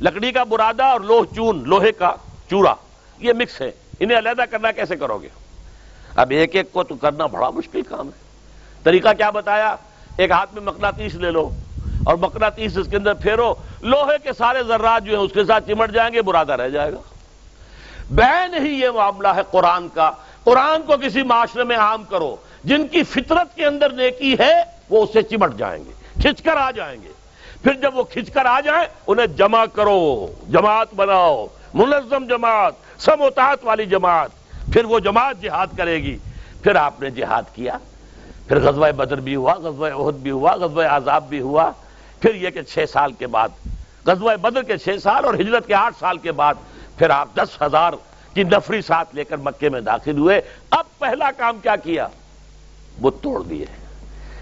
لکڑی 0.00 0.32
کا 0.32 0.44
برادہ 0.44 0.82
اور 0.82 1.00
لوہ 1.00 1.24
چون، 1.36 1.62
لوہے 1.68 1.92
کا 1.92 2.14
چورا، 2.50 2.74
یہ 3.18 3.32
مکس 3.32 3.60
ہے۔ 3.60 3.70
انہیں 4.00 4.18
علیحدہ 4.18 4.42
کرنا 4.50 4.72
کیسے 4.72 4.96
کرو 4.96 5.18
گے؟ 5.18 5.28
اب 6.16 6.30
ایک 6.30 6.56
ایک 6.56 6.72
کو 6.72 6.82
تو 6.82 6.94
کرنا 6.94 7.26
بڑا 7.26 7.50
مشکل 7.50 7.82
کام 7.82 8.06
ہے۔ 8.06 8.20
طریقہ 8.82 9.08
کیا 9.16 9.30
بتایا؟ 9.30 9.76
ایک 10.16 10.30
ہاتھ 10.30 10.54
میں 10.54 10.62
مقناطیس 10.62 11.14
لے 11.14 11.30
لو۔ 11.30 11.50
اور 12.06 12.16
مقناطیس 12.16 12.78
اس 12.78 12.86
کے 12.90 12.96
اندر 12.96 13.14
پھیرو، 13.14 13.54
لوہے 13.80 14.16
کے 14.22 14.32
سارے 14.38 14.62
ذرات 14.62 15.04
جو 15.04 15.12
ہیں 15.12 15.24
اس 15.24 15.32
کے 15.32 15.44
ساتھ 15.44 15.68
چمٹ 15.68 15.90
جائیں 15.90 16.12
گے 16.12 16.22
برادہ 16.22 16.52
رہ 16.52 16.68
جائے 16.68 16.92
گا۔ 16.92 16.98
بین 18.10 18.66
ہی 18.66 18.80
یہ 18.80 18.88
معاملہ 18.90 19.28
ہے 19.28 19.40
قرآن 19.50 19.88
کا۔ 19.88 20.10
قرآن 20.44 20.82
کو 20.82 20.92
کسی 21.02 21.22
معاشرے 21.22 21.64
میں 21.64 21.76
عام 21.76 22.04
کرو۔ 22.04 22.36
جن 22.64 22.88
کی 22.88 23.02
فطرت 23.02 23.56
کے 23.56 23.66
اندر 23.66 23.90
نیکی 23.90 24.34
ہے، 24.40 24.62
وہ 24.90 25.02
اسے 25.02 25.22
چمٹ 25.22 25.56
جائیں 25.56 25.84
گے 25.84 25.92
کھچ 26.22 26.42
کر 26.42 26.56
آ 26.56 26.70
جائیں 26.70 27.02
گے۔ 27.02 27.08
پھر 27.62 27.72
جب 27.72 27.98
وہ 27.98 28.02
کھچ 28.02 28.30
کر 28.30 28.46
آ 28.46 28.60
جائیں، 28.60 28.86
انہیں 29.06 29.26
جمع 29.26 29.64
کرو۔ 29.64 30.26
جماعت 30.48 30.88
بناؤ۔ 30.96 31.46
منظم 31.74 32.24
جماعت 32.24 32.72
سموتاحت 32.98 33.58
والی 33.62 33.86
جماعت۔ 33.86 34.30
پھر 34.72 34.84
وہ 34.84 34.98
جماعت 34.98 35.42
جہاد 35.42 35.66
کرے 35.76 35.96
گی۔ 35.96 36.18
پھر 36.62 36.74
آپ 36.74 37.00
نے 37.00 37.10
جہاد 37.10 37.42
کیا۔ 37.54 37.78
پھر 38.48 38.60
غزوہ 38.60 38.92
بدر 38.92 39.20
بھی 39.20 39.36
ہوا، 39.36 39.54
غزوہ 39.54 40.06
عہد 40.06 40.14
بھی 40.14 40.30
ہوا، 40.30 40.54
غزوہ 40.54 40.82
عذاب 40.82 41.28
بھی 41.28 41.40
ہوا۔ 41.40 41.72
پھر 42.20 42.34
یہ 42.34 42.50
کہ 42.50 42.62
چھ 42.62 42.84
سال 42.92 43.12
کے 43.12 43.26
بعد، 43.26 43.48
غزوہ 44.06 44.36
بدر 44.36 44.62
کے 44.62 44.78
چھ 44.78 44.88
سال 45.02 45.24
اور 45.24 45.34
ہجرت 45.34 45.66
کے 45.66 45.74
آٹھ 45.74 45.94
سال 45.98 46.18
کے 46.18 46.32
بعد 46.32 46.54
پھر 46.98 47.10
آپ 47.10 47.28
دس 47.34 47.62
ہزار 47.62 47.92
کی 48.34 48.42
نفری 48.42 48.82
ساتھ 48.82 49.14
لے 49.14 49.24
کر 49.24 49.36
مکے 49.36 49.68
میں 49.68 49.80
داخل 49.80 50.18
ہوئے۔ 50.18 50.40
اب 50.70 50.84
پہلا 50.98 51.30
کام 51.30 51.58
کیا 51.62 51.76
کیا؟ 51.76 52.08
بت 53.00 53.22
توڑ 53.22 53.42
دیے۔ 53.42 53.64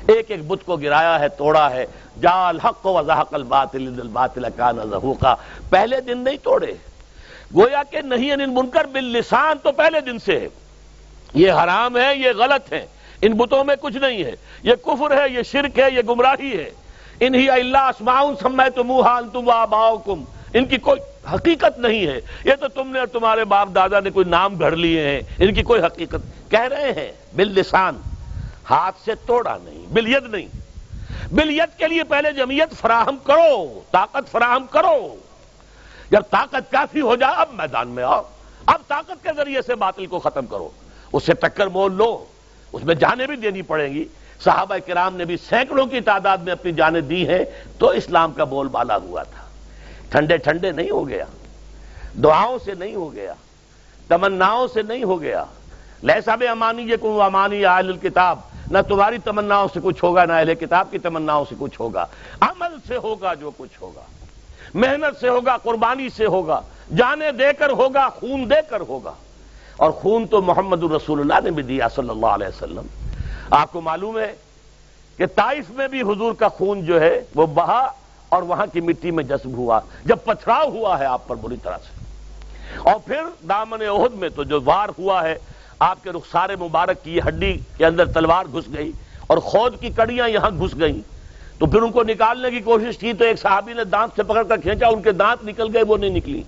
ایک 0.09 0.31
ایک 0.31 0.47
بت 0.47 0.67
کو 0.67 0.77
گرایا 0.77 1.21
ہے، 1.21 1.29
توڑا 1.29 1.71
ہے۔ 1.71 1.87
جال 2.21 2.61
حق 2.61 2.87
و 2.87 2.99
وضاحق 2.99 3.35
الباطل 3.35 4.01
الباطل 4.01 4.47
کان 4.57 4.77
زہوقا۔ 4.91 5.35
پہلے 5.71 6.01
دن 6.01 6.19
نہیں 6.19 6.37
توڑے۔ 6.43 6.75
گویا 7.55 7.83
کہ 7.91 8.01
نہیں 8.01 8.33
ان 8.33 8.55
منکر 8.55 8.85
باللسان 8.85 9.57
تو 9.63 9.73
پہلے 9.73 10.01
دن 10.01 10.19
سے 10.19 10.41
ہے۔ 10.41 10.49
یہ 11.35 11.53
حرام 11.53 11.97
ہے، 11.97 12.17
یہ 12.17 12.31
غلط 12.37 12.73
ہے۔ 12.73 12.87
ان 13.23 13.33
بتوں 13.33 13.65
میں 13.65 13.77
کچھ 13.81 13.97
نہیں 13.97 14.25
ہے۔ 14.25 14.33
یہ 14.63 14.75
کفر 14.75 15.23
ہے، 15.23 15.31
یہ 15.31 15.43
شرک 15.43 15.79
ہے، 15.79 15.91
یہ 15.93 16.03
گمراہی 16.09 16.59
ہے۔ 16.59 16.71
انہی 17.21 17.51
اللہ 17.51 17.79
اسماؤن 17.79 18.35
سمے 18.37 18.71
تم 18.71 19.03
تم 19.33 19.51
آباؤکم۔ 19.51 20.25
ان 20.55 20.65
کی 20.65 20.77
کوئی 20.77 21.31
حقیقت 21.35 21.79
نہیں 21.79 22.07
ہے۔ 22.07 22.21
یہ 22.45 22.53
تو 22.61 22.69
تم 22.69 22.89
نے 22.89 22.99
اور 22.99 23.07
تمہارے 23.07 23.45
باپ 23.45 23.69
دادا 23.75 24.01
نے 24.01 24.11
کوئی 24.11 24.29
نام 24.29 24.59
گھڑ 24.61 24.77
لیے 24.77 25.09
ہیں۔ 25.09 25.21
ان 25.39 25.55
کی 25.55 25.63
کوئی 25.63 25.83
حقیقت 25.83 26.51
کہہ 26.51 26.61
رہے 26.61 26.93
ہیں۔ 26.93 27.13
باللسان، 27.37 28.01
ہاتھ 28.71 28.97
سے 29.05 29.15
توڑا 29.27 29.57
نہیں 29.63 29.87
بلید 29.93 30.25
نہیں۔ 30.25 30.47
بلید 31.35 31.79
کے 31.79 31.89
لیے 31.89 32.05
پہلے 32.05 32.33
جمعیت 32.33 32.75
فراہم 32.81 33.17
کرو، 33.25 33.81
طاقت 33.91 34.33
فراہم 34.33 34.67
کرو۔ 34.71 35.17
جب 36.11 36.23
طاقت 36.31 36.73
کافی 36.73 37.01
ہو 37.01 37.17
جائے، 37.17 37.35
اب 37.37 37.49
میدان 37.53 37.89
میں 37.89 38.05
آؤ۔ 38.05 38.23
اب 38.67 38.81
طاقت 38.89 39.23
کے 39.23 39.29
ذریعے 39.37 39.63
سے 39.63 39.75
باطل 39.75 40.07
کو 40.07 40.19
ختم 40.19 40.47
کرو۔ 40.47 40.69
اس 41.13 41.27
سے 41.27 41.35
ٹکر 41.35 41.67
مول 41.67 41.93
لو۔ 41.93 42.25
اس 42.73 42.85
میں 42.85 42.95
جانیں 42.95 43.27
بھی 43.27 43.37
دینی 43.37 43.63
پڑیں 43.63 43.95
گی۔ 43.95 44.05
صحابہ 44.41 44.77
کرام 44.87 45.17
نے 45.17 45.25
بھی 45.25 45.37
سینکڑوں 45.37 45.87
کی 45.87 46.01
تعداد 46.01 46.39
میں 46.39 46.53
اپنی 46.53 46.73
جانیں 46.73 47.01
دی 47.01 47.29
ہیں 47.29 47.45
تو 47.79 47.89
اسلام 47.89 48.33
کا 48.33 48.45
بول 48.45 48.69
بالا 48.69 48.97
ہوا 48.97 49.23
تھا۔ 49.23 49.45
ٹھنڈے 50.11 50.37
ٹھنڈے 50.37 50.71
نہیں 50.71 50.91
ہو 50.91 51.09
گیا۔ 51.09 51.25
دعاؤں 52.23 52.59
سے 52.65 52.75
نہیں 52.75 52.95
ہو 52.95 53.13
گیا۔ 53.13 53.35
تمناؤں 54.09 54.67
سے 54.75 54.83
نہیں 54.83 55.05
ہو 55.05 55.23
گیا۔ 55.23 55.45
لہسا 56.03 56.37
بھی 56.37 56.49
امانی 56.49 56.83
یہ 56.83 56.97
کو 56.97 57.23
امانی 57.23 57.65
آل 57.65 57.89
الکتاب۔ 57.89 58.39
نہ 58.71 58.79
تمہاری 58.89 59.19
تمناؤں 59.25 59.69
سے 59.75 59.81
کچھ 59.83 60.05
ہوگا، 60.05 60.25
نہ 60.25 60.33
اہل 60.33 60.55
کتاب 60.55 60.91
کی 60.91 60.99
تمناؤں 60.99 61.45
سے 61.49 61.55
کچھ 61.59 61.81
ہوگا۔ 61.81 62.07
عمل 62.41 62.77
سے 62.89 62.97
ہوگا 62.97 63.35
جو 63.35 63.51
کچھ 63.57 63.83
ہوگا۔ 63.83 64.01
محنت 64.75 65.21
سے 65.21 65.29
ہوگا، 65.29 65.57
قربانی 65.57 66.09
سے 66.09 66.27
ہوگا۔ 66.27 66.61
جانے 66.97 67.33
دے 67.33 67.53
کر 67.59 67.71
ہوگا، 67.71 68.09
خون 68.09 68.51
دے 68.51 68.55
کر 68.71 68.81
ہوگا۔ 68.81 69.13
اور 69.77 69.91
خون 69.91 70.27
تو 70.27 70.43
محمد 70.43 70.83
الرسول 70.83 71.21
اللہ 71.21 71.45
نے 71.45 71.51
بھی 71.51 71.63
دیا 71.63 71.89
صلی 71.89 72.09
اللہ 72.09 72.27
علیہ 72.27 72.47
وسلم۔ 72.47 72.87
آپ 73.51 73.73
کو 73.73 73.81
معلوم 73.81 74.19
ہے 74.19 74.35
کہ 75.17 75.27
طائف 75.27 75.71
میں 75.71 75.89
بھی 75.89 76.01
حضور 76.01 76.33
کا 76.33 76.49
خون 76.49 76.85
جو 76.85 77.01
ہے 77.01 77.21
وہ 77.35 77.47
بہا 77.47 77.93
اور 78.29 78.43
وہاں 78.43 78.67
کی 78.73 78.81
مٹی 78.81 79.11
میں 79.11 79.25
جذب 79.25 79.53
ہوا، 79.53 79.81
جب 80.05 80.17
پتھراؤ 80.25 80.69
ہوا 80.69 80.99
ہے 80.99 81.05
آپ 81.05 81.29
پر 81.29 81.37
بری 81.37 81.57
طرح 81.63 81.79
سے۔ 81.79 82.05
اور 82.79 82.95
پھر 83.07 83.23
دامن 83.49 83.83
عہد 83.83 84.15
میں 84.15 84.29
تو 84.29 84.45
جو 84.45 84.61
وار 84.65 84.89
ہوا 84.99 85.23
ہے، 85.23 85.39
آپ 85.79 85.99
کے 86.03 86.11
رخسار 86.11 86.49
مبارک 86.61 87.05
کی 87.05 87.19
ہڈی 87.19 87.59
کے 87.77 87.87
اندر 87.87 88.05
تلوار 88.05 88.45
گھس 88.53 88.75
گئی 88.77 88.93
اور 89.27 89.39
خود 89.39 89.81
کی 89.81 89.91
کڑیاں 89.91 90.29
یہاں 90.29 90.51
گھس 90.51 90.81
گئیں۔ 90.81 91.01
تو 91.59 91.67
پھر 91.67 91.83
ان 91.83 91.93
کو 91.93 92.03
نکالنے 92.03 92.51
کی 92.51 92.61
کوشش 92.61 92.99
کی 92.99 93.13
تو 93.13 93.25
ایک 93.25 93.41
صحابی 93.41 93.73
نے 93.73 93.85
دانت 93.85 94.17
سے 94.17 94.23
پکڑ 94.23 94.43
کر 94.43 94.57
کھینچا، 94.57 94.89
ان 94.89 95.03
کے 95.03 95.13
دانت 95.13 95.45
نکل 95.45 95.77
گئے، 95.77 95.83
وہ 95.83 95.97
نہیں 95.97 96.11
نکلی۔ 96.11 96.43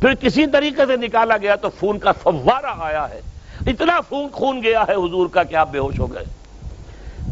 پھر 0.00 0.14
کسی 0.14 0.46
طریقے 0.46 0.82
سے 0.86 0.96
نکالا 0.96 1.36
گیا 1.36 1.54
تو 1.54 1.68
خون 1.80 1.98
کا 1.98 2.12
فوارہ 2.12 2.74
آیا 2.78 3.10
ہے۔ 3.10 3.20
اتنا 3.66 4.00
خون 4.08 4.28
خون 4.32 4.62
گیا 4.62 4.84
ہے 4.88 4.94
حضور 4.94 5.26
کا 5.26 5.42
کہ 5.42 5.54
آپ 5.54 5.70
بے 5.70 5.78
ہوش 5.78 6.00
ہو 6.00 6.12
گئے۔ 6.12 6.24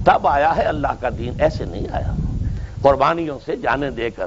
تب 0.04 0.26
آیا 0.26 0.56
ہے 0.56 0.62
اللہ 0.62 0.92
کا 1.00 1.08
دین، 1.18 1.40
ایسے 1.40 1.64
نہیں 1.64 1.86
آیا۔ 1.92 2.14
قربانیوں 2.82 3.38
سے 3.46 3.56
جانے 3.56 3.90
دے 3.90 4.10
کر 4.10 4.26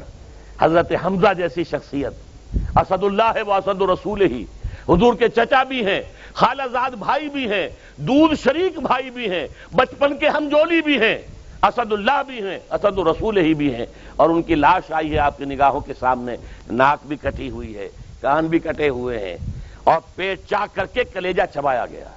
حضرت 0.61 0.91
حمزہ 1.05 1.33
جیسی 1.37 1.63
شخصیت 1.63 2.13
اسد 2.55 3.03
اللہ 3.03 3.31
ہے 3.35 3.41
وہ 3.41 3.53
اسد 3.53 3.81
رسول 3.81 4.21
ہی 4.21 4.45
حضور 4.89 5.13
کے 5.13 5.29
چچا 5.29 5.63
بھی 5.63 5.85
ہیں، 5.85 6.01
خالہ 6.33 6.63
زاد 6.71 6.91
بھائی 6.91 7.29
بھی 7.29 7.51
ہیں، 7.51 7.69
دودھ 7.97 8.33
شریک 8.43 8.79
بھائی 8.79 9.09
بھی 9.09 9.29
ہیں، 9.29 9.47
بچپن 9.75 10.17
کے 10.17 10.27
ہم 10.27 10.49
جولی 10.49 10.81
بھی 10.81 10.97
ہیں 10.97 11.17
اسد 11.63 11.93
اللہ 11.93 12.21
بھی 12.27 12.43
ہیں، 12.43 12.59
اسد 12.71 12.97
رسول 12.97 13.37
ہی 13.37 13.53
بھی 13.53 13.75
ہیں۔ 13.75 13.85
اور 14.15 14.29
ان 14.29 14.41
کی 14.41 14.55
لاش 14.55 14.91
آئی 14.91 15.13
ہے 15.13 15.17
آپ 15.17 15.37
کی 15.37 15.45
نگاہوں 15.45 15.79
کے 15.79 15.93
سامنے، 15.99 16.35
ناک 16.71 17.07
بھی 17.07 17.15
کٹی 17.21 17.49
ہوئی 17.49 17.77
ہے، 17.77 17.89
کان 18.21 18.47
بھی 18.47 18.59
کٹے 18.59 18.89
ہوئے 18.89 19.19
ہیں۔ 19.19 19.37
اور 19.83 19.99
پیٹ 20.15 20.39
چاک 20.49 20.75
کر 20.75 20.85
کے 20.85 21.03
کلیجا 21.03 21.45
چبایا 21.45 21.85
گیا 21.85 22.09
ہے۔ 22.09 22.15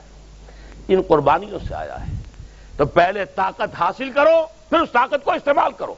ان 0.89 1.03
قربانیوں 1.03 1.59
سے 1.69 1.75
آیا 1.75 2.07
ہے۔ 2.07 2.13
تو 2.77 2.87
پہلے 2.87 3.25
طاقت 3.25 3.75
حاصل 3.79 4.11
کرو، 4.11 4.47
پھر 4.69 4.79
اس 4.79 4.89
طاقت 4.93 5.25
کو 5.25 5.33
استعمال 5.33 5.73
کرو۔ 5.73 5.95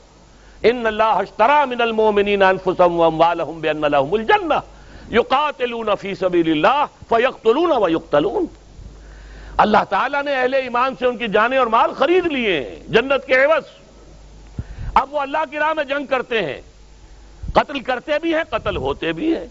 ان 0.63 0.87
اللہ 0.87 1.03
اشترى 1.03 1.69
من 1.69 1.81
المؤمنین 1.81 2.43
انفسهم 2.43 3.01
واموالهم 3.01 3.61
بان 3.61 3.81
لهم 3.81 4.15
الجنہ۔ 4.15 4.55
یقاتلون 5.15 5.89
فی 6.01 6.15
سبیل 6.15 6.51
اللہ 6.51 6.85
فیقتلون 7.09 7.73
ویقتلون۔ 7.83 8.47
اللہ 9.57 9.85
تعالیٰ 9.89 10.23
نے 10.23 10.35
اہل 10.35 10.55
ایمان 10.55 10.95
سے 10.99 11.07
ان 11.07 11.17
کی 11.17 11.29
جانیں 11.29 11.59
اور 11.59 11.67
مال 11.67 11.93
خرید 11.93 12.27
لیے 12.27 12.61
ہیں، 12.61 12.77
جنت 12.89 13.27
کے 13.27 13.45
عوض۔ 13.45 13.65
اب 14.95 15.15
وہ 15.15 15.21
اللہ 15.21 15.39
کی 15.51 15.59
راہ 15.59 15.73
میں 15.73 15.85
جنگ 15.85 16.07
کرتے 16.07 16.43
ہیں۔ 16.43 16.61
قتل 17.53 17.81
کرتے 17.81 18.13
بھی 18.19 18.35
ہیں، 18.35 18.45
قتل 18.51 18.77
ہوتے 18.77 19.13
بھی 19.13 19.37
ہیں۔ 19.37 19.47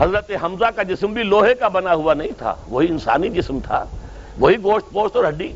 حضرت 0.00 0.30
حمزہ 0.42 0.64
کا 0.76 0.82
جسم 0.82 1.12
بھی 1.12 1.22
لوہے 1.22 1.54
کا 1.54 1.68
بنا 1.68 1.94
ہوا 1.94 2.14
نہیں 2.14 2.32
تھا 2.38 2.54
وہی 2.68 2.86
انسانی 2.88 3.28
جسم 3.28 3.58
تھا 3.64 3.84
وہی 4.38 4.56
گوشت 4.62 4.92
پوشت 4.92 5.16
اور 5.16 5.24
ہڈی۔ 5.24 5.52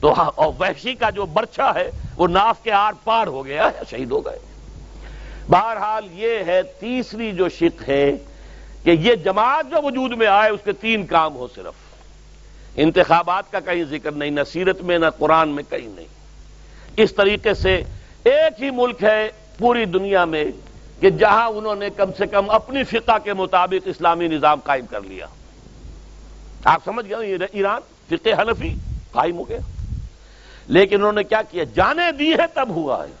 تو 0.00 0.12
ہاں، 0.12 0.30
وحشی 0.38 0.94
کا 0.94 1.10
جو 1.10 1.26
برچہ 1.26 1.72
ہے 1.74 1.90
وہ 2.16 2.28
ناف 2.28 2.62
کے 2.62 2.72
آر 2.72 2.92
پار 3.04 3.26
ہو 3.26 3.46
گیا 3.46 3.70
شہید 3.90 4.10
ہو 4.10 4.24
گئے۔ 4.26 4.38
بہرحال 5.48 6.08
یہ 6.12 6.38
ہے 6.46 6.62
تیسری 6.62 7.32
جو 7.32 7.48
شک 7.48 7.88
ہے 7.88 8.16
کہ 8.82 8.90
یہ 8.90 9.14
جماعت 9.14 9.66
جو 9.70 9.76
وجود 9.82 10.12
میں 10.12 10.26
آئے 10.26 10.50
اس 10.50 10.60
کے 10.64 10.72
تین 10.72 11.06
کام 11.06 11.36
ہو 11.36 11.46
صرف۔ 11.54 11.74
انتخابات 12.76 13.52
کا 13.52 13.60
کہیں 13.60 13.84
ذکر 13.84 14.12
نہیں 14.12 14.30
نہ 14.30 14.40
سیرت 14.52 14.82
میں 14.82 14.98
نہ 14.98 15.06
قرآن 15.18 15.48
میں 15.48 15.62
کہیں 15.68 15.88
نہیں۔ 15.94 16.06
اس 16.96 17.14
طریقے 17.14 17.54
سے 17.54 17.82
ایک 18.24 18.62
ہی 18.62 18.70
ملک 18.70 19.02
ہے 19.02 19.28
پوری 19.58 19.84
دنیا 19.84 20.24
میں 20.24 20.44
کہ 21.00 21.10
جہاں 21.10 21.48
انہوں 21.48 21.74
نے 21.74 21.90
کم 21.90 22.10
سے 22.18 22.26
کم 22.26 22.50
اپنی 22.50 22.84
فقہ 22.84 23.18
کے 23.24 23.32
مطابق 23.32 23.88
اسلامی 23.88 24.28
نظام 24.28 24.60
قائم 24.60 24.86
کر 24.86 25.00
لیا۔ 25.00 25.26
آپ 26.64 26.82
سمجھ 26.84 27.10
گئے 27.10 27.38
ایران 27.52 27.80
فقہ 28.08 28.40
حنفی 28.40 28.74
قائم 29.12 29.38
ہو 29.38 29.48
گیا۔ 29.48 29.58
لیکن 30.66 30.96
انہوں 30.96 31.12
نے 31.12 31.24
کیا 31.24 31.42
کیا؟ 31.42 31.64
جانے 31.74 32.12
دی 32.12 32.32
ہے 32.32 32.46
تب 32.54 32.68
ہوا 32.68 33.04
ہے۔ 33.04 33.12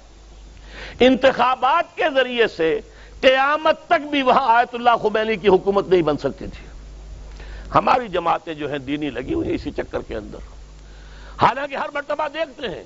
انتخابات 1.06 1.96
کے 1.96 2.04
ذریعے 2.14 2.46
سے 2.46 2.80
قیامت 3.20 3.86
تک 3.86 4.06
بھی 4.10 4.22
وہاں 4.22 4.56
آیت 4.56 4.74
اللہ 4.74 4.90
خمینی 5.02 5.36
کی 5.36 5.48
حکومت 5.48 5.88
نہیں 5.88 6.02
بن 6.02 6.16
سکتی 6.16 6.46
تھی۔ 6.46 6.66
ہماری 7.74 8.08
جماعتیں 8.08 8.54
جو 8.54 8.70
ہیں 8.70 8.78
دینی 8.78 9.10
لگی 9.10 9.34
ہوئی 9.34 9.48
ہیں 9.48 9.54
اسی 9.54 9.70
چکر 9.70 10.02
کے 10.02 10.16
اندر۔ 10.16 10.38
حالانکہ 11.42 11.76
ہر 11.76 11.86
مرتبہ 11.94 12.28
دیکھتے 12.34 12.68
ہیں۔ 12.68 12.84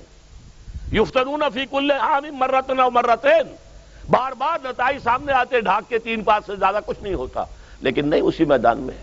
یفتنون 0.91 1.43
فی 1.53 1.65
کل 1.65 1.91
عام 1.91 2.35
مرتن 2.35 2.79
و 2.79 2.89
مرتین۔ 2.89 3.70
بار 4.09 4.31
بار 4.31 4.57
نتائی 4.63 4.99
سامنے 4.99 5.33
آتے، 5.33 5.61
ڈھاک 5.61 5.89
کے 5.89 5.99
تین 5.99 6.23
پاس 6.23 6.43
سے 6.45 6.55
زیادہ 6.55 6.79
کچھ 6.85 7.03
نہیں 7.03 7.13
ہوتا۔ 7.13 7.43
لیکن 7.81 8.07
نہیں، 8.07 8.21
اسی 8.21 8.45
میدان 8.45 8.79
میں 8.79 8.95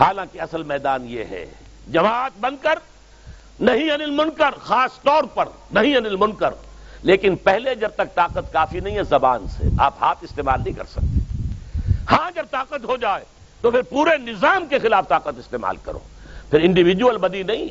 حالانکہ 0.00 0.40
اصل 0.40 0.62
میدان 0.62 1.08
یہ 1.08 1.24
ہے۔ 1.30 1.46
جماعت 1.92 2.30
بن 2.40 2.56
کر، 2.56 2.78
نہیں 3.60 3.90
انل 3.90 4.10
منکر، 4.10 4.50
خاص 4.58 5.02
طور 5.02 5.24
پر 5.34 5.44
نہیں 5.72 5.96
انل 5.96 6.16
منکر۔ 6.16 6.50
لیکن 7.02 7.36
پہلے 7.36 7.74
جب 7.74 7.90
تک 7.94 8.14
طاقت 8.14 8.52
کافی 8.52 8.80
نہیں 8.80 8.96
ہے 8.96 9.02
زبان 9.02 9.46
سے، 9.46 9.64
آپ 9.78 9.94
ہاتھ 10.00 10.18
استعمال 10.22 10.60
نہیں 10.64 10.74
کر 10.74 10.84
سکتے۔ 10.84 11.42
ہاں 12.10 12.30
جب 12.34 12.46
طاقت 12.50 12.84
ہو 12.84 12.96
جائے، 12.96 13.24
تو 13.60 13.70
پھر 13.70 13.82
پورے 13.82 14.16
نظام 14.16 14.66
کے 14.66 14.78
خلاف 14.78 15.08
طاقت 15.08 15.38
استعمال 15.38 15.76
کرو۔ 15.76 15.98
پھر 16.50 16.60
انڈیویجول 16.62 17.18
بدی 17.18 17.42
نہیں۔ 17.42 17.68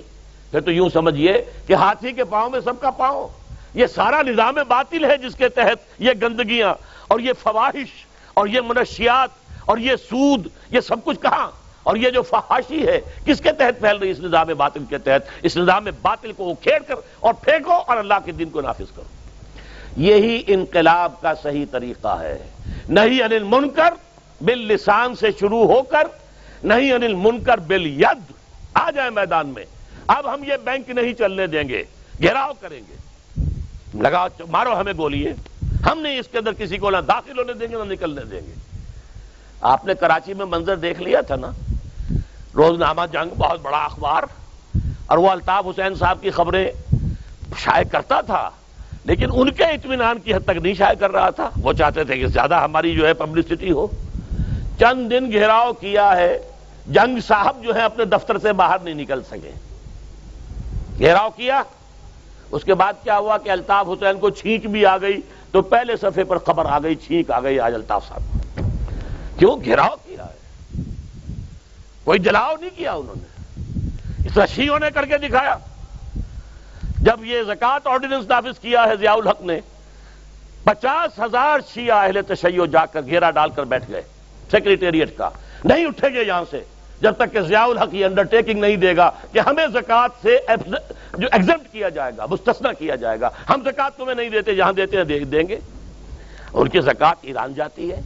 پھر 0.52 0.62
تو 0.62 0.72
یوں 0.72 0.90
سمجھیے 0.90 1.46
کہ 1.68 1.74
ہاتھی 1.74 2.12
کے 2.12 2.24
پاؤں 2.24 2.50
میں 2.50 2.60
سب 2.60 2.80
کا 2.80 2.90
پاؤں۔ 2.92 3.43
یہ 3.74 3.88
سارا 3.88 4.22
نظام 4.22 4.56
باطل 4.68 5.06
ہے 5.06 5.18
جس 5.18 5.36
کے 5.36 5.50
تحت 5.50 6.02
یہ 6.02 6.12
گندگیاں 6.22 6.74
اور 7.08 7.20
یہ 7.20 7.34
فواہش 7.34 8.06
اور 8.34 8.48
یہ 8.48 8.62
منشیات 8.62 9.30
اور 9.66 9.78
یہ 9.78 9.96
سود، 9.96 10.48
یہ 10.72 10.80
سب 10.80 11.04
کچھ 11.04 11.20
کہاں؟ 11.20 11.52
اور 11.84 11.96
یہ 11.96 12.10
جو 12.10 12.22
فحاشی 12.22 12.88
ہے، 12.88 13.02
کس 13.26 13.42
کے 13.42 13.52
تحت 13.52 13.80
پھیل 13.80 13.98
رہی 13.98 14.10
اس 14.10 14.20
نظام 14.20 14.48
باطل 14.58 14.84
کے 14.90 14.98
تحت؟ 14.98 15.22
اس 15.42 15.58
نظام 15.58 15.88
باطل 16.02 16.32
کو 16.32 16.52
اکھیڑ 16.52 16.80
کر 16.88 16.96
اور 17.20 17.34
پھینکو 17.34 17.72
اور 17.72 17.98
اللہ 17.98 18.14
کے 18.26 18.32
دن 18.32 18.50
کو 18.50 18.62
نافذ 18.62 18.96
کرو۔ 18.96 19.04
یہی 19.98 20.44
انقلاب 20.48 21.22
کا 21.22 21.34
صحیح 21.36 21.66
طریقہ 21.72 22.20
ہے۔ 22.20 22.50
نہیں 22.90 23.22
انل 23.24 23.44
منکر 23.44 23.94
بل 24.42 24.60
لسان 24.60 25.16
سے 25.16 25.28
شروع 25.40 25.66
ہو 25.66 25.82
کر، 25.82 26.08
نہیں 26.64 26.94
انل 26.94 27.14
منکر 27.14 27.58
بل 27.58 27.86
ید 27.86 28.32
آ 28.74 28.92
جائے 28.92 29.10
میدان 29.10 29.48
میں۔ 29.48 29.66
اب 30.08 30.34
ہم 30.34 30.44
یہ 30.44 30.54
بینک 30.64 30.90
نہیں 30.90 31.14
چلنے 31.14 31.48
دیں 31.48 31.64
گے، 31.70 31.84
گھیراؤ 32.22 32.52
کریں 32.60 32.82
گے۔ 32.90 33.13
لگا، 33.94 34.28
مارو 34.50 34.80
ہمیں 34.80 34.94
گولیے 34.98 35.34
ہم 35.92 36.00
نہیں 36.00 36.20
اس 36.20 36.28
کے 36.32 36.38
اندر 36.38 36.54
کسی 36.54 36.78
کو 36.78 36.90
نہ 36.90 36.98
داخل 36.98 37.40
ہونے 37.40 37.54
دیں 37.54 37.68
گے، 37.68 37.76
نہ 37.86 37.92
نکلنے 37.94 38.22
دیں 38.22 38.42
گے۔ 38.48 38.54
آپ 39.62 39.86
نے 39.86 39.94
کراچی 39.94 40.34
میں 40.34 40.46
منظر 40.46 40.76
دیکھ 40.76 41.02
لیا 41.02 41.22
تھا 41.22 41.36
نا؟ 41.36 41.52
روز 42.56 42.80
نامہ 42.80 43.02
جنگ 43.12 43.34
بہت 43.38 43.62
بڑا 43.62 43.78
اخبار۔ 43.78 44.24
اور 45.06 45.18
وہ 45.18 45.30
الطاف 45.30 45.66
حسین 45.68 45.96
صاحب 45.96 46.18
کی 46.22 46.30
خبریں 46.30 46.68
شائع 47.58 47.84
کرتا 47.84 48.22
تھا، 48.22 48.50
لیکن 49.04 49.28
ان 49.34 49.52
کے 49.52 49.64
اطمینان 49.64 50.20
کی 50.20 50.34
حد 50.34 50.44
تک 50.44 50.58
نہیں 50.64 50.74
شائع 50.74 50.94
کر 50.94 51.12
رہا 51.12 51.30
تھا۔ 51.30 51.50
وہ 51.62 51.74
چاہتے 51.74 52.04
تھے 52.04 52.18
کہ 52.18 52.28
زیادہ 52.28 52.56
ہماری 52.56 52.96
جو 52.96 53.08
ہے 53.08 53.14
پبلسٹی 53.14 53.72
ہو۔ 53.72 53.88
چند 54.80 55.12
دن 55.12 55.32
گھیراؤ 55.32 55.74
کیا 55.74 56.18
ہے۔ 56.18 56.52
جنگ 56.88 57.20
صاحب 57.28 57.64
جو 57.64 57.76
ہے 57.76 57.82
اپنے 57.82 58.06
دفتر 58.06 58.38
سے 58.38 58.54
باہر 58.54 58.80
نہیں 58.80 58.94
نکل 58.94 59.24
سکے۔ 59.24 59.52
گھیراؤ 60.98 61.30
کیا۔ 61.30 61.64
اس 62.54 62.64
کے 62.64 62.74
بعد 62.74 62.94
کیا 63.04 63.18
ہوا 63.18 63.38
کہ 63.38 63.50
الطاف 63.50 63.88
حسین 63.88 64.20
کو 64.20 64.30
چھینک 64.30 64.66
بھی 64.66 64.86
آ 64.86 64.98
گئی 64.98 65.22
تو 65.52 65.62
پہلے 65.62 65.98
صفحے 65.98 66.24
پر 66.24 66.38
خبر 66.38 66.66
آ 66.66 66.80
گئی، 66.80 66.96
چھینک 66.96 67.32
آ 67.32 67.40
گئی 67.40 67.60
آج 67.60 67.74
الطاف 67.74 68.08
صاحب 68.08 68.22
کیوں؟ 69.40 69.64
گھیراؤ 69.64 69.96
کیا 70.06 70.26
ہے؟ 70.26 70.82
کوئی 72.04 72.20
جلاؤ 72.20 72.56
نہیں 72.60 72.70
کیا 72.76 72.94
انہوں 72.94 73.16
نے۔ 73.18 73.34
اس 74.26 74.50
شیوں 74.50 74.80
نے 74.80 74.92
کر 74.94 75.06
کے 75.06 75.18
دکھایا۔ 75.18 75.58
جب 77.00 77.26
یہ 77.26 77.44
زکات 77.44 77.88
آرڈیننس 77.88 78.26
نافذ 78.28 78.60
کیا 78.60 78.86
ہے، 78.88 78.96
ضیاء 78.96 79.14
الحق 79.14 79.42
نے، 79.42 79.60
پچاس 80.64 81.20
ہزار 81.20 81.60
شیعہ 81.74 81.98
اہل 81.98 82.22
تشیع 82.28 82.66
جا 82.66 82.86
کر 82.86 83.02
گھیرا 83.06 83.32
ڈال 83.32 83.50
کر 83.50 83.64
بیٹھ 83.64 83.92
گئے، 83.92 84.02
سیکریٹریٹ 84.52 85.18
کا۔ 85.18 85.30
نہیں 85.64 85.86
اٹھے 85.86 86.14
گے 86.14 86.24
یہاں 86.24 86.44
سے۔ 86.50 86.64
جب 87.02 87.14
تک 87.16 87.34
کہ 87.34 87.42
ضیاء 87.42 87.66
الحق 87.66 87.96
یہ 87.96 88.06
انڈرٹیکنگ 88.06 88.60
نہیں 88.60 88.76
دے 88.76 88.98
گا 88.98 89.12
کہ 89.32 89.40
ہمیں 89.40 89.68
زکات 89.68 90.12
سے 90.22 90.38
جو 91.18 91.28
ایگزمٹ 91.32 91.72
کیا 91.72 91.90
جائے 91.90 92.12
گا 92.18 92.26
مستثنا 92.26 92.74
کیا 92.74 92.96
جائے 92.96 93.22
گا۔ 93.22 93.30
ہم 93.50 93.62
زکات 93.66 93.98
تمہیں 93.98 94.16
نہیں 94.16 94.30
دیتے، 94.30 94.56
جہاں 94.56 94.74
دیتے 94.74 94.98
ہیں 94.98 95.04
دیں 95.04 95.48
گے۔ 95.48 95.60
ان 96.54 96.68
کی 96.68 96.82
زکات 96.82 97.16
ایران 97.22 97.54
جاتی 97.54 97.92
ہے، 97.92 98.02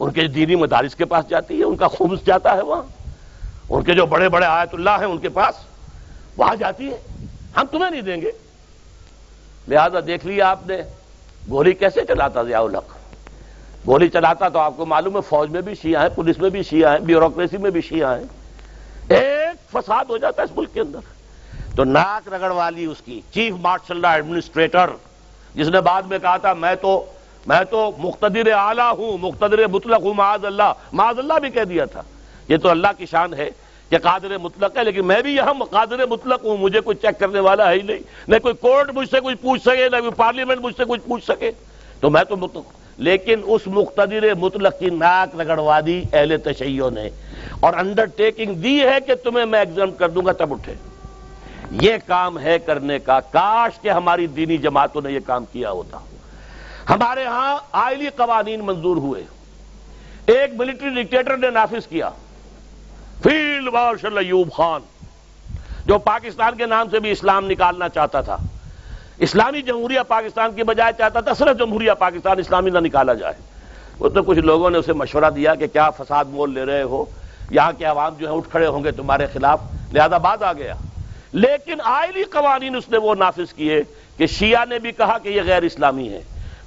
ان 0.00 0.10
کے 0.10 0.26
دینی 0.26 0.56
مدارس 0.56 0.94
کے 0.94 1.04
پاس 1.04 1.28
جاتی 1.28 1.58
ہے، 1.58 1.64
ان 1.64 1.76
کا 1.76 1.88
خمس 1.88 2.26
جاتا 2.26 2.56
ہے 2.56 2.62
وہاں۔ 2.62 2.82
ان 3.68 3.82
کے 3.82 3.94
جو 3.94 4.06
بڑے 4.06 4.28
بڑے 4.28 4.46
آیت 4.46 4.74
اللہ 4.74 4.90
ہیں، 4.90 5.06
ان 5.06 5.18
کے 5.18 5.28
پاس 5.28 5.54
وہاں 6.36 6.56
جاتی 6.56 6.92
ہے۔ 6.92 7.26
ہم 7.56 7.66
تمہیں 7.70 7.90
نہیں 7.90 8.02
دیں 8.02 8.20
گے۔ 8.20 8.30
لہذا 9.68 9.98
دیکھ 10.06 10.26
لیا 10.26 10.50
آپ 10.50 10.66
نے، 10.66 10.78
گولی 11.50 11.72
کیسے 11.72 12.00
چلاتا 12.08 12.42
ضیاء 12.42 12.60
الحق؟ 12.60 12.95
گولی 13.86 14.08
چلاتا 14.08 14.48
تو 14.48 14.58
آپ 14.58 14.72
کو 14.76 14.86
معلوم 14.86 15.16
ہے 15.16 15.20
فوج 15.20 15.50
میں 15.50 15.60
بھی 15.60 15.74
شیعہ 15.74 16.02
ہیں، 16.02 16.08
پولیس 16.08 16.38
میں 16.38 16.50
بھی 16.50 16.62
شیعہ 16.62 16.92
ہیں، 16.92 16.98
بیوروکریسی 16.98 17.56
میں 17.56 17.70
بھی 17.70 17.80
شیعہ 17.80 18.18
ہیں۔ 18.18 18.24
ایک 19.08 19.70
فساد 19.70 20.04
ہو 20.08 20.16
جاتا 20.16 20.42
ہے 20.42 20.44
اس 20.44 20.58
ملک 20.58 20.74
کے 20.74 20.80
اندر۔ 20.80 20.98
تو 21.76 21.84
ناک 21.84 22.28
رگڑ 22.28 22.50
والی 22.50 22.84
اس 22.84 23.00
کی 23.04 23.20
چیف 23.34 23.54
مارشل 23.60 24.04
ایڈمنسٹریٹر، 24.04 24.86
جس 25.54 25.68
نے 25.68 25.80
بعد 25.80 26.02
میں 26.02 26.18
کہا 26.18 26.36
تھا، 26.36 26.54
میں 26.54 26.74
تو 26.74 27.04
میں 27.46 27.64
تو 27.70 27.90
مقتدر 27.98 28.52
اعلیٰ 28.52 28.98
ہوں، 28.98 29.18
مقتدر 29.18 29.66
مطلق 29.66 30.02
ہوں، 30.02 30.14
معاذ 30.14 30.44
اللہ۔ 30.44 30.72
معاذ 30.92 31.18
اللہ 31.18 31.32
بھی 31.32 31.50
کہہ 31.50 31.64
دیا 31.64 31.84
تھا۔ 31.84 32.02
یہ 32.48 32.56
تو 32.56 32.68
اللہ 32.68 32.88
کی 32.98 33.06
شان 33.06 33.34
ہے 33.34 33.50
کہ 33.90 33.98
قادر 33.98 34.38
مطلق 34.38 34.78
ہے، 34.78 34.84
لیکن 34.84 35.06
میں 35.06 35.22
بھی 35.22 35.36
یہاں 35.36 35.54
قادر 35.70 36.06
مطلق 36.06 36.44
ہوں، 36.44 36.56
مجھے 36.56 36.80
کوئی 36.80 36.96
چیک 36.96 37.20
کرنے 37.20 37.40
والا 37.40 37.70
ہے 37.70 37.74
ہی 37.74 37.82
نہیں۔ 37.82 37.98
نہ 38.28 38.38
کوئی 38.38 38.54
کورٹ 38.54 38.90
مجھ 38.94 39.10
سے 39.10 39.20
کچھ 39.24 39.36
پوچھ 39.36 39.62
سکے، 39.62 39.88
نہ 39.88 39.96
کوئی 39.96 40.10
پارلیمنٹ 40.10 40.60
مجھ 40.60 40.76
سے 40.76 40.82
کچھ 40.88 41.00
پوچھ 41.08 41.24
سکے۔ 41.24 41.50
تو 42.00 42.10
میں 42.10 42.24
تو 42.24 42.36
مطلق 42.36 42.64
لیکن 42.98 43.40
اس 43.44 43.62
مقتدر 43.66 44.34
مطلق 44.34 44.78
کی 44.78 44.90
ناک 44.90 45.40
رگڑوا 45.40 45.80
دی 45.86 46.02
اہل 46.12 46.36
تشیعوں 46.44 46.90
نے 46.90 47.08
اور 47.60 47.74
انڈر 47.74 48.04
ٹیکنگ 48.04 48.54
دی 48.54 48.80
ہے 48.80 49.00
کہ 49.06 49.14
تمہیں 49.14 49.46
میں 49.46 49.58
ایگزام 49.58 49.90
کر 49.90 50.08
دوں 50.08 50.26
گا، 50.26 50.32
تب 50.32 50.52
اٹھے۔ 50.52 50.74
یہ 51.70 51.94
کام 52.06 52.38
ہے 52.38 52.58
کرنے 52.58 52.98
کا۔ 52.98 53.20
کاش 53.20 53.80
کہ 53.80 53.90
ہماری 53.90 54.26
دینی 54.26 54.56
جماعتوں 54.56 55.02
نے 55.02 55.12
یہ 55.12 55.20
کام 55.26 55.44
کیا 55.52 55.70
ہوتا۔ 55.70 55.98
ہمارے 56.90 57.24
ہاں 57.24 57.58
آئلی 57.72 58.08
قوانین 58.16 58.60
منظور 58.64 58.96
ہوئے۔ 58.96 59.24
ایک 60.26 60.50
ملٹری 60.54 61.02
ڈکٹیٹر 61.02 61.36
نے 61.36 61.50
نافذ 61.50 61.86
کیا۔ 61.86 62.10
فیلڈ 63.22 63.68
مارشل 63.72 64.18
ایوب 64.18 64.52
خان، 64.52 64.80
جو 65.86 65.98
پاکستان 65.98 66.56
کے 66.56 66.66
نام 66.66 66.88
سے 66.90 67.00
بھی 67.00 67.10
اسلام 67.10 67.50
نکالنا 67.50 67.88
چاہتا 67.88 68.20
تھا۔ 68.20 68.36
اسلامی 69.18 69.62
جمہوریہ 69.62 70.00
پاکستان 70.08 70.52
کی 70.52 70.62
بجائے 70.62 70.92
چاہتا 70.98 71.20
تھا 71.20 71.34
صرف 71.34 71.58
جمہوریہ 71.58 71.92
پاکستان 71.98 72.38
اسلامی 72.38 72.70
نہ 72.70 72.78
نکالا 72.78 73.14
جائے۔ 73.14 73.34
وہ 73.98 74.08
تو 74.08 74.22
کچھ 74.22 74.38
لوگوں 74.38 74.70
نے 74.70 74.78
اسے 74.78 74.92
مشورہ 74.92 75.30
دیا 75.30 75.54
کہ 75.54 75.66
کیا 75.66 75.90
فساد 75.90 76.24
مول 76.28 76.54
لے 76.54 76.64
رہے 76.64 76.82
ہو؟ 76.82 77.04
یہاں 77.50 77.72
کے 77.78 77.84
عوام 77.84 78.14
جو 78.18 78.28
ہے 78.28 78.36
اٹھ 78.36 78.48
کھڑے 78.50 78.66
ہوں 78.66 78.84
گے 78.84 78.90
تمہارے 78.90 79.26
خلاف۔ 79.26 79.60
لہذا 79.92 80.18
بعد 80.18 80.42
آ 80.42 80.52
گیا۔ 80.52 80.74
لیکن 81.32 81.74
آئلی 81.84 82.22
قوانین 82.22 82.76
اس 82.76 82.88
نے 82.88 82.98
وہ 82.98 83.14
نافذ 83.14 83.52
کیے 83.52 83.82
کہ 84.16 84.26
شیعہ 84.26 84.64
نے 84.64 84.78
بھی 84.78 84.92
کہا 84.92 85.18
کہ 85.18 85.28
یہ 85.28 85.42
غیر 85.46 85.62
اسلامی 85.62 86.08
ہے۔ 86.08 86.22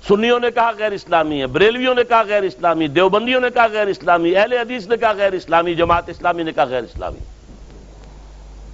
سنیوں 0.07 0.39
نے 0.39 0.51
کہا 0.51 0.71
غیر 0.77 0.91
اسلامی 0.91 1.41
ہے، 1.41 1.47
بریلویوں 1.47 1.95
نے 1.95 2.03
کہا 2.03 2.21
غیر 2.27 2.43
اسلامی، 2.43 2.87
دیوبندیوں 2.87 3.41
نے 3.41 3.49
کہا 3.49 3.67
غیر 3.67 3.87
اسلامی، 3.87 4.35
اہل 4.35 4.53
حدیث 4.53 4.87
نے 4.87 4.97
کہا 4.97 5.11
غیر 5.11 5.33
اسلامی، 5.33 5.75
جماعت 5.75 6.09
اسلامی 6.09 6.43
نے 6.43 6.51
کہا 6.51 6.63
غیر 6.63 6.83
اسلامی۔ 6.83 7.19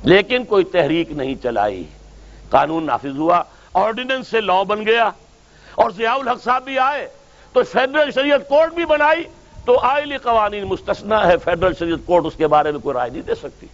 لیکن 0.04 0.44
کوئی 0.44 0.64
تحریک 0.64 1.12
نہیں 1.12 1.36
چلائی۔ 1.44 1.84
قانون 2.50 2.86
نافذ 2.86 3.18
ہوا۔ 3.18 3.44
آرڈیننس 3.76 4.28
سے 4.28 4.42
لا 4.42 4.64
بن 4.64 4.86
گیا 4.86 5.10
اور 5.76 5.90
ضیاء 5.90 6.14
الحق 6.14 6.44
صاحب 6.44 6.64
بھی 6.64 6.80
آئے 6.80 7.08
تو 7.54 7.64
فیڈرل 7.64 8.12
شریعت 8.12 8.48
کورٹ 8.50 8.74
بھی 8.74 8.86
بنائی 8.86 9.24
تو 9.66 9.80
آئلی 9.80 10.18
قوانین 10.18 10.64
مستثنا 10.64 11.28
ہے، 11.28 11.38
فیڈرل 11.38 11.74
شریعت 11.80 12.06
کورٹ 12.06 12.26
اس 12.26 12.34
کے 12.38 12.48
بارے 12.48 12.72
میں 12.72 12.80
کوئی 12.80 12.94
رائے 12.94 13.10
نہیں 13.10 13.22
دے 13.22 13.36
سکتی۔ 13.36 13.68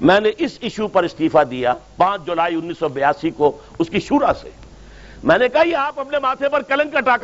میں 0.00 0.20
نے 0.20 0.30
اس 0.38 0.58
ایشو 0.60 0.88
پر 0.88 1.02
استعفی 1.02 1.44
دیا 1.50 1.74
پانچ 1.96 2.26
جولائی 2.26 2.54
انیس 2.54 2.78
سو 2.78 2.88
بیاسی 2.88 3.30
کو 3.30 3.58
اس 3.78 3.90
کی 3.90 4.00
شورا 4.00 4.32
سے۔ 4.40 4.50
میں 5.22 5.38
نے 5.38 5.48
کہا، 5.48 5.62
یہ 5.62 5.76
آپ 5.76 6.00
اپنے 6.00 6.18
ماتھے 6.18 6.48
پر 6.48 6.62
کلنگ 6.62 6.90
کا 6.90 7.16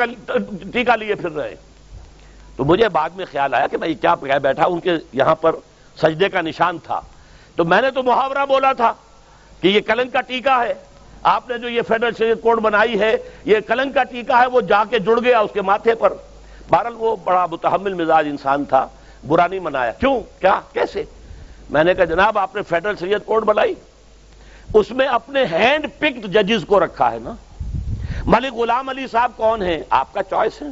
ٹیکا 0.72 0.96
لیے 0.96 1.14
پھر 1.14 1.30
رہے۔ 1.30 1.54
تو 2.56 2.64
مجھے 2.64 2.88
بعد 2.88 3.10
میں 3.16 3.26
خیال 3.32 3.54
آیا 3.54 3.66
کہ 3.66 3.76
میں 3.76 3.94
کیا 3.94 4.14
بیٹھا، 4.14 4.66
ان 4.66 4.80
کے 4.80 4.92
یہاں 5.12 5.34
پر 5.34 5.56
سجدے 6.02 6.28
کا 6.28 6.40
نشان 6.40 6.78
تھا۔ 6.78 7.00
تو 7.56 7.64
میں 7.64 7.82
نے 7.82 7.90
تو 7.90 8.02
محاورہ 8.02 8.46
بولا 8.46 8.72
تھا 8.72 8.92
کہ 9.60 9.68
یہ 9.68 9.80
کلنگ 9.80 10.10
کا 10.10 10.20
ٹیکا 10.20 10.62
ہے۔ 10.64 10.74
آپ 11.24 11.48
نے 11.48 11.58
جو 11.58 11.68
یہ 11.68 11.82
فیڈرل 11.82 12.12
شریعت 12.18 12.42
کوڈ 12.42 12.60
بنائی 12.60 13.00
ہے، 13.00 13.16
یہ 13.44 13.60
کلنگ 13.60 13.92
کا 13.92 14.04
ٹیکا 14.04 14.40
ہے، 14.40 14.46
وہ 14.46 14.60
جا 14.60 14.84
کے 14.90 14.98
جڑ 14.98 15.20
گیا 15.24 15.40
اس 15.40 15.50
کے 15.52 15.62
ماتھے 15.62 15.94
پر۔ 15.94 16.12
بہرحال 16.70 16.94
وہ 16.96 17.16
بڑا 17.24 17.46
متحمل 17.46 17.94
مزاج 17.94 18.26
انسان 18.28 18.64
تھا، 18.64 18.88
برا 19.26 19.46
نہیں 19.46 19.60
منایا۔ 19.60 19.92
کیوں؟ 19.92 20.20
کیا؟ 20.40 20.60
کیسے؟ 20.72 21.04
میں 21.70 21.84
نے 21.84 21.94
کہا، 21.94 22.04
جناب، 22.04 22.38
آپ 22.38 22.56
نے 22.56 22.62
فیڈرل 22.62 22.96
شریعت 23.00 23.26
کوڈ 23.26 23.44
بنائی۔ 23.44 23.74
اس 24.74 24.90
میں 24.90 25.06
اپنے 25.06 25.44
ہینڈ 25.44 25.86
پکڈ 25.98 26.26
ججز 26.26 26.64
کو 26.66 26.84
رکھا 26.84 27.12
ہے 27.12 27.18
نا۔ 27.18 27.34
ملک 28.24 28.54
غلام 28.54 28.88
علی 28.88 29.06
صاحب 29.06 29.32
کون 29.36 29.62
ہیں؟ 29.62 29.82
آپ 29.90 30.12
کا 30.12 30.22
چوائس 30.22 30.62
ہے۔ 30.62 30.66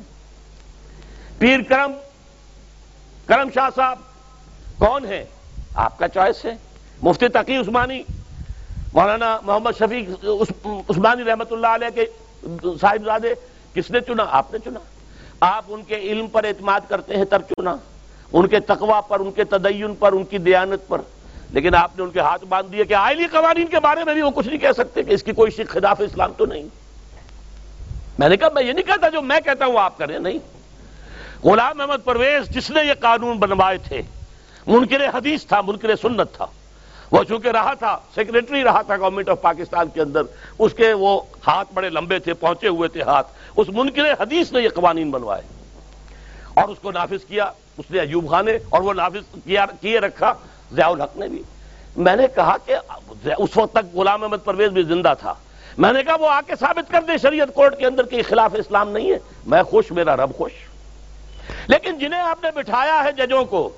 پیر 1.39 1.61
کرم 1.69 1.93
کرم 3.27 3.49
شاہ 3.55 3.69
صاحب 3.77 3.99
کون 4.79 5.05
ہے 5.05 5.25
آپ 5.75 5.99
کا 5.99 6.09
چوائس 6.09 6.45
ہے۔ 6.45 6.57
مفتی 7.03 7.29
تقی 7.29 7.57
عثمانی 7.57 8.03
مولانا 8.95 9.39
محمد 9.43 9.71
شفیق 9.79 10.25
عثمانی 10.91 11.25
رحمت 11.25 11.53
اللہ 11.53 11.67
علیہ 11.67 11.89
کے 11.95 12.07
صاحبزادے، 12.81 13.35
کس 13.75 13.91
نے 13.91 14.01
چنا؟ 14.01 14.25
آپ 14.31 14.53
نے 14.53 14.59
چنا۔ 14.59 14.81
آپ 15.41 15.65
ان 15.69 15.83
کے 15.83 15.95
علم 15.95 16.27
پر 16.27 16.45
اعتماد 16.45 16.81
کرتے 16.89 17.17
ہیں 17.17 17.25
تب 17.25 17.43
چنا۔ 17.49 17.77
ان 18.33 18.47
کے 18.47 18.61
تقوی 18.61 19.01
پر، 19.09 19.21
ان 19.21 19.33
کے 19.33 19.45
تدین 19.45 19.95
پر، 19.95 20.13
ان 20.13 20.25
کی 20.25 20.39
دیانت 20.39 20.89
پر۔ 20.89 21.01
لیکن 21.51 21.75
آپ 21.75 21.91
نے 21.97 22.05
ان 22.05 22.11
کے 22.11 22.21
ہاتھ 22.21 22.45
باندھ 22.45 22.73
دیے 22.73 22.85
کہ 22.85 22.95
آئلی 22.95 23.27
قوانین 23.27 23.67
کے 23.67 23.81
بارے 23.81 24.05
میں 24.05 24.15
بھی 24.15 24.23
وہ 24.23 24.31
کچھ 24.31 24.49
نہیں 24.49 24.59
کہہ 24.59 24.73
سکتے 24.77 25.03
کہ 25.03 25.13
اس 25.13 25.23
کی 25.23 25.33
کوئی 25.33 25.51
شک 25.51 25.69
خلاف 25.69 26.01
اسلام 26.01 26.33
تو 26.37 26.47
نہیں۔ 26.47 26.63
میں 28.19 28.29
نے 28.29 28.37
کہا، 28.37 28.49
میں 28.49 28.63
یہ 28.63 28.73
نہیں 28.73 28.87
کہتا 28.87 29.09
جو 29.09 29.23
میں 29.23 29.41
کہتا 29.41 29.67
ہوں، 29.67 29.79
آپ 29.79 29.99
کریں۔ 29.99 30.19
نہیں۔ 30.19 30.39
غلام 31.45 31.81
احمد 31.81 32.05
پرویز 32.05 32.51
جس 32.51 32.71
نے 32.71 32.83
یہ 32.85 32.93
قانون 33.01 33.39
بنوائے 33.39 33.79
تھے، 33.79 34.03
منکر 34.67 35.09
حدیث 35.09 35.47
تھا، 35.47 35.61
منکر 35.61 35.97
سنت 35.97 36.33
تھا۔ 36.33 36.47
وہ 37.13 37.25
چونکہ 37.25 37.49
رہا 37.49 37.75
تھا 37.75 37.99
سیکریٹری 38.15 38.65
رہا 38.65 38.83
تھا 38.83 38.97
گورنمنٹ 38.97 39.29
آف 39.29 39.43
پاکستان 39.43 39.89
کے 39.89 40.01
اندر، 40.01 40.23
اس 40.59 40.75
کے 40.75 40.93
وہ 40.93 41.21
ہاتھ 41.47 41.69
بڑے 41.75 41.91
لمبے 41.91 42.19
تھے، 42.19 42.35
پہنچے 42.35 42.69
ہوئے 42.69 42.89
تھے 42.89 43.03
ہاتھ۔ 43.03 43.27
اس 43.57 43.69
منکر 43.69 44.13
حدیث 44.21 44.53
نے 44.53 44.61
یہ 44.61 44.69
قوانین 44.69 45.11
بنوائے۔ 45.11 45.43
اور 46.55 46.69
اس 46.69 46.79
کو 46.83 46.93
نافذ 46.93 47.25
کیا، 47.25 47.45
اس 47.79 47.91
نے 47.91 47.99
ایوب 47.99 48.31
خان 48.31 48.45
نے، 48.45 48.59
اور 48.69 48.81
وہ 48.81 48.93
نافذ 48.93 49.35
کیا، 49.45 49.67
کیے 49.81 49.99
رکھا 49.99 50.35
ضیاء 50.73 50.89
الحق 50.89 51.17
نے 51.17 51.29
بھی۔ 51.29 51.43
میں 51.97 52.17
نے 52.17 52.27
کہا 52.35 52.57
کہ 52.67 52.77
اس 53.39 53.57
وقت 53.57 53.75
تک 53.75 53.97
غلام 53.97 54.23
احمد 54.23 54.37
پرویز 54.45 54.69
بھی 54.69 54.83
زندہ 54.83 55.13
تھا۔ 55.21 55.35
میں 55.79 55.93
نے 55.93 56.03
کہا 56.03 56.15
وہ 56.21 56.29
آ 56.29 56.41
کے 56.47 56.53
ثابت 56.61 56.93
کر 56.93 57.03
دے 57.09 57.13
شریعت 57.23 57.55
کورٹ 57.55 57.79
کے 57.79 57.87
اندر 57.87 58.03
کہ 58.03 58.23
خلاف 58.29 58.55
اسلام 58.55 58.91
نہیں 58.91 59.11
ہے۔ 59.11 59.19
میں 59.47 59.63
خوش، 59.63 59.93
میرا 59.93 60.17
رب 60.17 60.35
خوش۔ 60.37 60.53
لیکن 61.67 61.99
جنہیں 61.99 62.21
آپ 62.21 62.39
نے 62.43 62.51
بٹھایا 62.55 63.05
ہے 63.05 63.13
ججوں 63.13 63.45
کو، 63.45 63.71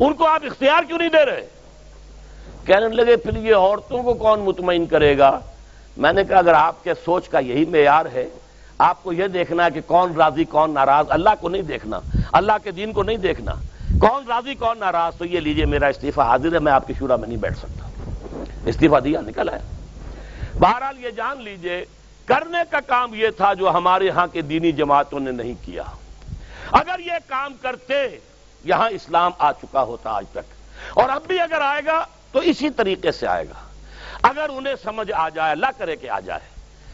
ان 0.00 0.14
کو 0.14 0.26
آپ 0.26 0.44
اختیار 0.44 0.82
کیوں 0.82 0.98
نہیں 0.98 1.08
دے 1.08 1.24
رہے؟ 1.24 1.61
کہنے 2.64 2.88
لگے، 2.88 3.16
پھر 3.16 3.36
یہ 3.36 3.54
عورتوں 3.54 4.02
کو 4.02 4.14
کون 4.14 4.40
مطمئن 4.40 4.86
کرے 4.86 5.18
گا؟ 5.18 5.40
میں 5.96 6.12
نے 6.12 6.24
کہا، 6.24 6.38
اگر 6.38 6.54
آپ 6.54 6.84
کے 6.84 6.94
سوچ 7.04 7.28
کا 7.28 7.38
یہی 7.38 7.64
معیار 7.64 8.06
ہے، 8.12 8.28
آپ 8.78 9.02
کو 9.02 9.12
یہ 9.12 9.26
دیکھنا 9.26 9.64
ہے 9.64 9.70
کہ 9.70 9.80
کون 9.86 10.16
راضی، 10.16 10.44
کون 10.44 10.74
ناراض، 10.74 11.06
اللہ 11.08 11.30
کو 11.40 11.48
نہیں 11.48 11.62
دیکھنا، 11.62 12.00
اللہ 12.32 12.52
کے 12.64 12.70
دین 12.70 12.92
کو 12.92 13.02
نہیں 13.02 13.16
دیکھنا، 13.16 13.52
کون 14.00 14.24
راضی، 14.28 14.54
کون 14.54 14.78
ناراض، 14.78 15.16
تو 15.16 15.24
یہ 15.24 15.40
لیجیے 15.40 15.64
میرا 15.64 15.86
استعفی 15.86 16.20
حاضر 16.20 16.52
ہے، 16.52 16.58
میں 16.58 16.72
آپ 16.72 16.86
کی 16.86 16.92
شورا 16.98 17.16
میں 17.16 17.28
نہیں 17.28 17.38
بیٹھ 17.38 17.58
سکتا. 17.58 17.88
استعفی 18.66 19.00
دیا، 19.04 19.20
نکل 19.20 19.48
آیا۔ 19.48 19.60
بہرحال 20.58 21.04
یہ 21.04 21.10
جان 21.10 21.42
لیجیے، 21.42 21.84
کرنے 22.26 22.58
کا 22.70 22.80
کام 22.80 23.14
یہ 23.14 23.28
تھا 23.36 23.54
جو 23.54 23.70
ہمارے 23.70 24.10
ہاں 24.10 24.26
کے 24.26 24.42
دینی 24.42 24.72
جماعتوں 24.72 25.20
نے 25.20 25.30
نہیں 25.30 25.54
کیا۔ 25.64 25.82
اگر 26.72 26.98
یہ 26.98 27.12
کام 27.26 27.52
کرتے، 27.62 28.18
یہاں 28.64 28.90
اسلام 28.90 29.32
آ 29.38 29.52
چکا 29.52 29.82
ہوتا 29.82 30.10
آج 30.10 30.24
تک۔ 30.32 30.54
اور 30.94 31.08
اب 31.08 31.22
بھی 31.26 31.40
اگر 31.40 31.60
آئے 31.60 31.82
گا 31.86 32.04
تو 32.32 32.38
اسی 32.38 32.70
طریقے 32.70 33.12
سے 33.12 33.26
آئے 33.26 33.44
گا۔ 33.44 33.68
اگر 34.22 34.46
انہیں 34.48 34.74
سمجھ 34.82 35.12
آ 35.12 35.28
جائے، 35.28 35.52
اللہ 35.52 35.66
کرے 35.78 35.96
کہ 35.96 36.10
آ 36.10 36.20
جائے۔ 36.20 36.40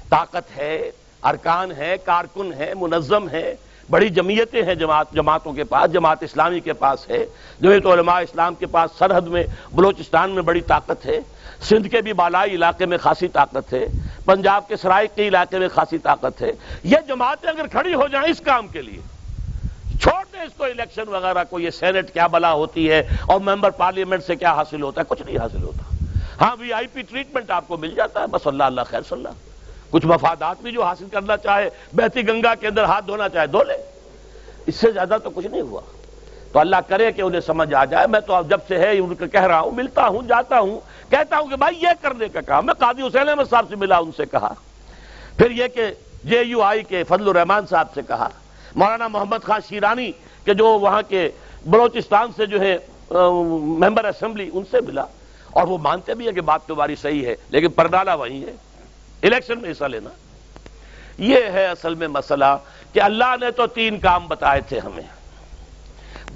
طاقت 0.09 0.56
ہے، 0.56 0.90
ارکان 1.23 1.73
ہے، 1.73 1.97
کارکن 2.05 2.52
ہے، 2.52 2.73
منظم 2.74 3.28
ہے، 3.28 3.55
بڑی 3.90 4.09
جمعیتیں 4.09 4.62
ہیں 4.62 4.74
جماعت 4.74 5.12
جماعتوں 5.12 5.52
کے 5.52 5.65
پاس، 5.65 5.93
جماعت 5.93 6.23
اسلامی 6.23 6.60
کے 6.60 6.73
پاس 6.73 7.10
ہے۔ 7.10 7.27
جمعیت 7.60 7.86
علماء 7.86 8.20
اسلام 8.20 8.55
کے 8.55 8.66
پاس 8.66 8.90
سرحد 8.98 9.20
میں، 9.20 9.44
بلوچستان 9.73 10.31
میں 10.31 10.43
بڑی 10.43 10.60
طاقت 10.60 11.06
ہے۔ 11.06 11.20
سندھ 11.60 11.89
کے 11.89 12.02
بھی 12.02 12.12
بالائی 12.12 12.55
علاقے 12.55 12.86
میں 12.86 12.98
خاصی 12.98 13.28
طاقت 13.28 13.73
ہے۔ 13.73 13.86
پنجاب 14.24 14.69
کے 14.69 14.77
سرائے 14.77 15.06
کے 15.15 15.28
علاقے 15.28 15.59
میں 15.59 15.69
خاصی 15.69 15.98
طاقت 15.98 16.43
ہے۔ 16.43 16.51
یہ 16.82 16.97
جماعتیں 17.09 17.48
اگر 17.48 17.66
کھڑی 17.66 17.94
ہو 17.94 18.09
جائیں 18.09 18.31
اس 18.31 18.40
کام 18.40 18.69
کے 18.69 18.82
لیے 18.82 19.18
چھوڑ 20.03 20.25
دیں 20.33 20.41
اس 20.41 20.53
کو 20.57 20.65
الیکشن 20.65 21.09
وغیرہ 21.09 21.45
کو، 21.51 21.61
یہ 21.61 21.70
سینٹ 21.70 22.11
کیا 22.12 22.27
بلا 22.27 22.53
ہوتی 22.53 22.91
ہے 22.91 23.09
اور 23.27 23.41
ممبر 23.41 23.70
پارلیمنٹ 23.70 24.25
سے 24.25 24.37
کیا 24.37 24.53
حاصل 24.53 24.83
ہوتا 24.83 25.01
ہے؟ 25.01 25.07
کچھ 25.09 25.23
نہیں 25.27 25.39
حاصل 25.39 25.62
ہوتا۔ 25.62 26.05
ہاں 26.41 26.57
وی 26.59 26.73
آئی 26.73 26.87
پی 26.87 27.03
ٹریٹمنٹ 27.03 27.51
آپ 27.51 27.69
کو 27.69 27.77
مل 27.77 27.91
جاتا 27.91 28.20
ہے، 28.20 28.27
بس 28.27 28.47
اللہ 28.47 28.65
اللہ 28.65 28.81
خیر، 28.87 29.01
صلی 29.01 29.19
اللہ۔ 29.19 29.29
کچھ 29.91 30.07
مفادات 30.07 30.57
بھی 30.62 30.73
جو 30.73 30.85
حاصل 30.85 31.05
کرنا 31.12 31.37
چاہے 31.37 31.70
بہتی 31.93 32.29
گنگا 32.29 32.55
کے 32.55 32.66
اندر 32.66 32.85
ہاتھ 32.85 33.07
دھونا 33.07 33.29
چاہے، 33.29 33.47
دھو 33.47 33.62
لے۔ 33.62 33.91
اس 34.66 34.77
سے 34.77 34.91
زیادہ 34.91 35.16
تو 35.25 35.31
کچھ 35.31 35.47
نہیں 35.47 35.61
ہوا۔ 35.61 35.81
تو 36.53 36.59
اللہ 36.59 36.77
کرے 36.89 37.12
کہ 37.12 37.23
انہیں 37.23 37.41
سمجھ 37.41 37.75
آ 37.75 37.85
جائے۔ 37.85 38.07
میں 38.07 38.20
تو 38.20 38.41
جب 38.49 38.59
سے 38.69 38.79
ہے، 38.79 38.99
ان 38.99 39.15
کو 39.15 39.25
کہہ 39.33 39.43
رہا 39.43 39.61
ہوں، 39.61 39.70
ملتا 39.70 40.07
ہوں، 40.09 40.23
جاتا 40.23 40.61
ہوں۔ 40.61 40.81
کہتا 41.11 41.39
ہوں 41.39 41.47
کہ 41.47 41.57
بھائی، 41.57 41.77
یہ 41.83 41.89
کرنے 42.03 42.29
کا 42.29 42.41
کام۔ 42.41 42.66
میں 42.66 42.75
قاضی 42.75 43.03
حسین 43.03 43.29
احمد 43.29 43.51
صاحب 43.51 43.66
سے 43.69 43.77
ملا، 43.77 43.99
ان 43.99 44.11
سے 44.16 44.27
کہا۔ 44.27 44.55
پھر 45.37 45.51
یہ 45.51 45.69
کہ 45.69 45.87
جے 46.25 46.43
یو 46.43 46.62
آئی 46.62 46.83
کے 46.83 47.05
فضل 47.05 47.29
الرحمان 47.29 47.66
صاحب 47.66 47.87
سے 47.95 48.01
کہا۔ 48.09 48.29
مولانا 48.79 49.09
محمد 49.09 49.37
خان 49.43 49.61
شیرانی 49.69 50.13
کہ 50.45 50.53
جو 50.55 50.67
وہاں 50.67 51.03
کے 51.09 51.31
بلوچستان 51.67 52.31
سے 52.37 52.47
جو 52.47 52.61
ہے 52.61 52.79
ممبر 53.11 54.05
اسمبلی، 54.05 54.51
ان 54.53 54.63
سے 54.71 54.81
ملا۔ 54.81 55.05
اور 55.51 55.69
وہ 55.69 55.79
مانتے 55.79 56.15
بھی 56.15 56.27
ہیں 56.27 56.33
کہ 56.33 56.41
بات 56.41 56.67
تمہاری 56.67 56.97
صحیح 56.97 57.27
ہے، 57.27 57.35
لیکن 57.49 57.69
پردالا 57.69 58.15
وہی 58.15 58.45
ہے۔ 58.45 58.53
الیکشن 59.23 59.59
میں 59.59 59.71
حصہ 59.71 59.85
لینا۔ 59.85 60.11
یہ 61.19 61.37
ہے 61.53 61.67
اصل 61.67 61.95
میں 61.95 62.09
مسئلہ 62.09 62.57
کہ 62.93 63.03
اللہ 63.03 63.35
نے 63.41 63.51
تو 63.51 63.67
تین 63.67 63.99
کام 63.99 64.27
بتائے 64.27 64.61
تھے 64.61 64.79
ہمیں۔ 64.79 65.03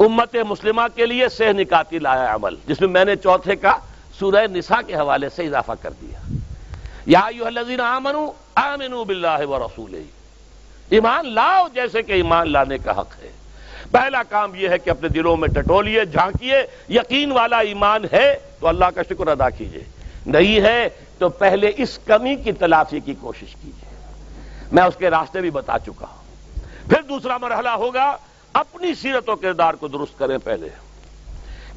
امت 0.01 0.37
مسلمہ 0.49 0.83
کے 0.95 1.07
لیے 1.07 1.29
سہ 1.29 1.53
نکاتی 1.53 1.99
لایا 1.99 2.35
عمل، 2.35 2.55
جس 2.67 2.81
میں 2.81 2.89
میں 2.89 3.05
نے 3.05 3.17
چوتھے 3.17 3.57
کا 3.57 3.77
سورہ 4.19 4.47
نساء 4.47 4.81
کے 4.87 4.95
حوالے 4.95 5.29
سے 5.29 5.47
اضافہ 5.47 5.73
کر 5.83 5.91
دیا۔ 5.91 6.19
یا 7.07 7.21
الذین 7.21 7.81
آمنوا 7.81 8.33
آمنوا 8.55 9.05
باللہ 9.05 9.47
و 9.47 9.59
رسول 9.59 10.03
ایمان 10.93 11.35
لاؤ 11.35 11.69
جیسے 11.75 12.03
کہ 12.03 12.13
ایمان 12.13 12.53
لانے 12.53 12.79
کا 12.79 13.01
حق 13.01 13.15
ہے۔ 13.23 13.31
پہلا 13.91 14.23
کام 14.23 14.55
یہ 14.55 14.69
ہے 14.69 14.79
کہ 14.79 14.91
اپنے 14.91 15.09
دلوں 15.09 15.37
میں 15.37 15.49
ٹٹولیے، 15.49 16.05
جھانکیے، 16.05 16.57
یقین 16.89 17.33
والا 17.33 17.59
ایمان 17.59 18.05
ہے 18.13 18.37
تو 18.61 18.69
اللہ 18.69 18.85
کا 18.95 19.03
شکر 19.03 19.27
ادا 19.27 19.51
کیجیے 19.51 19.85
نہیں 20.27 20.61
ہے 20.61 20.89
تو 21.19 21.29
پہلے 21.29 21.71
اس 21.77 21.99
کمی 22.05 22.37
کی 22.37 22.53
تلافی 22.53 23.01
کی 23.01 23.15
کوشش 23.21 23.57
کیجیے 23.63 23.95
میں 24.73 24.83
اس 24.83 24.95
کے 24.99 25.11
راستے 25.11 25.41
بھی 25.41 25.51
بتا 25.51 25.79
چکا 25.79 26.07
ہوں۔ 26.11 26.61
پھر 26.91 27.03
دوسرا 27.03 27.39
مرحلہ 27.39 27.69
ہوگا، 27.69 28.17
اپنی 28.53 28.95
سیرت 28.95 29.29
و 29.29 29.37
کردار 29.37 29.75
کو 29.75 29.89
درست 29.89 30.19
کریں 30.19 30.39
پہلے۔ 30.39 30.69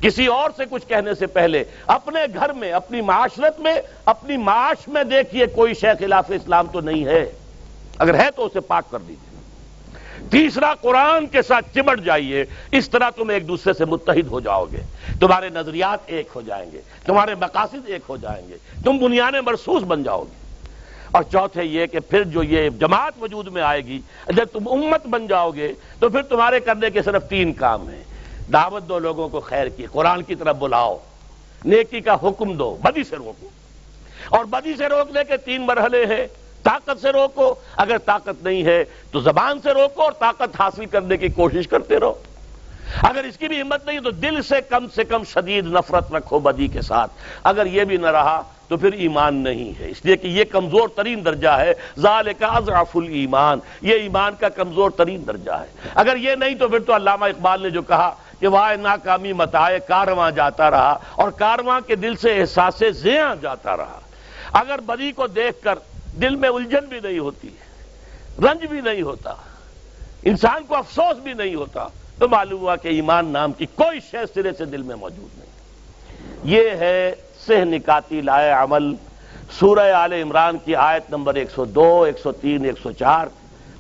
کسی 0.02 0.26
اور 0.26 0.50
سے 0.58 0.64
کچھ 0.70 0.88
کہنے 0.88 1.14
سے 1.14 1.28
پہلے 1.28 1.64
اپنے 1.88 2.20
گھر 2.34 2.54
میں، 2.54 2.72
اپنی 2.72 3.02
معاشرت 3.02 3.60
میں، 3.60 3.76
اپنی 4.06 4.38
معاش 4.38 4.88
میں 4.88 5.04
دیکھیے، 5.04 5.46
کوئی 5.46 5.74
شیخ 5.74 6.00
خلاف 6.00 6.26
اسلام 6.30 6.68
تو 6.68 6.82
نہیں 6.82 7.06
ہے۔ 7.06 7.32
اگر 8.00 8.14
ہے 8.14 8.32
تو 8.36 8.46
اسے 8.46 8.60
پاک 8.60 8.92
کر 8.92 9.00
دیجیے 9.00 9.36
تیسرا، 10.32 10.74
قرآن 10.82 11.28
کے 11.28 11.42
ساتھ 11.42 11.66
چمٹ 11.76 12.02
جائیے۔ 12.02 12.46
اس 12.72 12.90
طرح 12.90 13.10
تم 13.10 13.30
ایک 13.30 13.48
دوسرے 13.48 13.74
سے 13.74 13.86
متحد 13.86 14.28
ہو 14.28 14.40
جاؤ 14.40 14.66
گے۔ 14.66 14.78
تمہارے 15.20 15.50
نظریات 15.50 16.00
ایک 16.06 16.28
ہو 16.36 16.42
جائیں 16.42 16.72
گے۔ 16.72 16.82
تمہارے 17.06 17.36
مقاصد 17.36 17.76
ایک 17.86 18.02
ہو 18.10 18.18
جائیں 18.18 18.48
گے۔ 18.50 18.58
تم 18.84 18.98
بنیاد 18.98 19.32
مرسوس 19.46 19.84
بن 19.84 20.04
جاؤ 20.04 20.24
گے۔ 20.24 20.46
اور 21.12 21.24
چوتھے 21.24 21.64
یہ 21.64 21.86
کہ 21.86 22.00
پھر 22.00 22.24
جو 22.24 22.44
یہ 22.44 22.70
جماعت 22.70 23.14
وجود 23.22 23.48
میں 23.48 23.62
آئے 23.62 23.86
گی، 23.86 24.00
جب 24.28 24.46
تم 24.46 24.68
امت 24.72 25.08
بن 25.08 25.28
جاؤ 25.28 25.52
گے، 25.52 25.74
تو 26.00 26.10
پھر 26.10 26.22
تمہارے 26.22 26.60
کرنے 26.60 26.90
کے 26.90 27.02
صرف 27.02 27.30
تین 27.30 27.54
کام 27.54 27.90
ہیں۔ 27.90 28.04
دعوت 28.54 28.90
دو 28.90 29.00
لوگوں 29.00 29.30
کو 29.30 29.40
خیر 29.40 29.68
کی، 29.68 29.86
قرآن 29.92 30.22
کی 30.22 30.36
طرف 30.36 30.56
بلاؤ۔ 30.56 30.98
نیکی 31.66 32.00
کا 32.00 32.14
حکم 32.24 32.54
دو، 32.54 32.78
بدی 32.84 33.04
سے 33.04 33.16
روکو۔ 33.16 33.48
اور 34.30 34.46
بدی 34.46 34.74
سے 34.78 34.88
روکنے 34.88 35.20
کے 35.28 35.38
تین 35.38 35.66
مرحلے 35.66 36.06
ہیں۔ 36.06 36.28
طاقت 36.66 37.02
سے 37.02 37.10
روکو۔ 37.10 37.56
اگر 37.78 37.98
طاقت 37.98 38.44
نہیں 38.44 38.64
ہے 38.64 38.84
تو 39.12 39.20
زبان 39.20 39.60
سے 39.64 39.72
روکو 39.72 40.02
اور 40.02 40.12
طاقت 40.12 40.62
حاصل 40.62 40.86
کرنے 40.86 41.18
کی 41.18 41.30
کوشش 41.30 41.68
کرتے 41.68 42.00
رہو۔ 42.00 42.14
اگر 43.04 43.24
اس 43.24 43.38
کی 43.38 43.48
بھی 43.48 43.62
ہمت 43.62 43.86
نہیں 43.86 44.00
تو 44.00 44.12
دل 44.12 44.42
سے 44.42 44.56
کم 44.70 44.88
سے 44.96 45.04
کم 45.04 45.24
شدید 45.24 45.66
نفرت 45.66 46.14
رکھو 46.14 46.40
بدی 46.40 46.68
کے 46.68 46.82
ساتھ۔ 46.82 47.12
اگر 47.44 47.66
یہ 47.66 47.84
بھی 47.84 47.98
نہ 47.98 48.08
رہا 48.08 48.42
تو 48.68 48.78
پھر 48.78 48.94
ایمان 48.94 49.36
نہیں 49.36 49.80
ہے۔ 49.80 49.90
اس 49.90 50.06
لیے 50.06 50.18
کہ 50.18 50.28
یہ 50.28 50.44
کمزور 50.44 50.88
ترین 50.96 51.26
درجہ 51.26 51.50
ہے۔ 51.50 51.74
ظال 52.00 52.34
کا 52.40 52.48
اضعف 52.48 52.98
الایمان۔ 52.98 53.60
یہ 53.82 53.94
ایمان 53.94 54.34
کا 54.40 54.50
کمزور 54.50 54.90
ترین 54.90 55.28
درجہ 55.28 55.52
ہے۔ 55.52 55.90
اگر 55.96 56.18
یہ 56.18 56.36
نہیں 56.36 56.56
تو 56.56 56.68
پھر 56.68 56.80
تو 56.80 56.96
علامہ 56.96 57.26
اقبال 57.26 57.62
نے 57.62 57.70
جو 57.70 57.82
کہا 57.82 58.16
کہ 58.40 58.48
وائے 58.48 58.78
ناکامی 58.78 59.34
متائے، 59.34 59.80
کارواں 59.88 60.32
جاتا 60.32 60.72
رہا 60.72 60.98
اور 61.16 61.30
کارواں 61.30 61.82
کے 61.88 61.96
دل 61.96 62.16
سے 62.16 62.42
احساس 62.42 62.84
زیاں 62.96 63.36
جاتا 63.42 63.78
رہا۔ 63.78 64.00
اگر 64.54 64.80
بدی 64.80 65.12
کو 65.12 65.28
دیکھ 65.28 65.64
کر 65.64 65.76
دل 66.22 66.36
میں 66.36 66.50
الجھن 66.50 66.86
بھی 66.90 67.00
نہیں 67.04 67.20
ہوتی، 67.20 67.50
رنج 68.40 68.66
بھی 68.66 68.82
نہیں 68.82 69.02
ہوتا، 69.02 69.34
انسان 70.24 70.64
کو 70.68 70.76
افسوس 70.76 71.18
بھی 71.24 71.34
نہیں 71.34 71.56
ہوتا، 71.56 71.88
تو 72.20 72.28
معلوم 72.28 72.60
ہوا 72.60 72.76
کہ 72.76 72.88
ایمان 72.88 73.26
نام 73.26 73.52
کی 73.52 73.66
کوئی 73.76 74.00
شے 74.12 74.26
سرے 74.34 74.52
سے 74.58 74.66
دل 74.66 74.82
میں 74.82 74.96
موجود 74.96 75.38
نہیں۔ 75.40 75.54
یہ 76.44 76.70
ہے 76.70 77.14
سہ 77.48 77.66
نکاتی 77.66 78.22
لائے 78.22 78.52
عمل، 78.52 78.94
سورہ 79.60 79.92
آل 79.92 80.14
عمران 80.14 80.58
کی 80.66 80.76
آیت 80.76 81.10
نمبر 81.10 81.36
102 81.36 82.06
103 82.06 82.66
104 82.66 83.28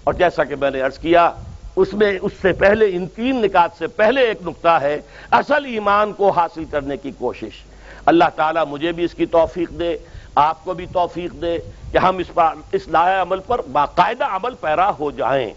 اور 0.03 0.13
جیسا 0.13 0.43
کہ 0.43 0.55
میں 0.55 0.71
نے 0.71 0.81
عرض 0.81 0.97
کیا، 0.99 1.31
اس 1.75 1.93
میں، 1.93 2.11
اس 2.21 2.31
سے 2.41 2.51
پہلے، 2.53 2.85
ان 2.91 3.07
تین 3.07 3.41
نکات 3.41 3.71
سے 3.77 3.87
پہلے 3.87 4.21
ایک 4.21 4.41
نقطہ 4.45 4.77
ہے، 4.81 4.97
اصل 5.31 5.65
ایمان 5.65 6.13
کو 6.13 6.29
حاصل 6.29 6.65
کرنے 6.65 6.97
کی 6.97 7.11
کوشش۔ 7.17 7.63
اللہ 8.05 8.29
تعالیٰ 8.35 8.65
مجھے 8.67 8.91
بھی 8.91 9.03
اس 9.03 9.13
کی 9.13 9.25
توفیق 9.25 9.69
دے 9.69 9.97
آپ 10.35 10.63
کو 10.63 10.73
بھی 10.73 10.85
توفیق 10.93 11.41
دے 11.41 11.57
کہ 11.91 11.97
ہم 11.97 12.17
اس 12.17 12.27
پر 12.33 12.45
اس 12.71 12.87
لائے 12.87 13.15
عمل 13.15 13.39
پر 13.39 13.61
باقاعدہ 13.71 14.23
عمل 14.23 14.53
پیرا 14.55 14.91
ہو 14.99 15.11
جائیں۔ 15.11 15.53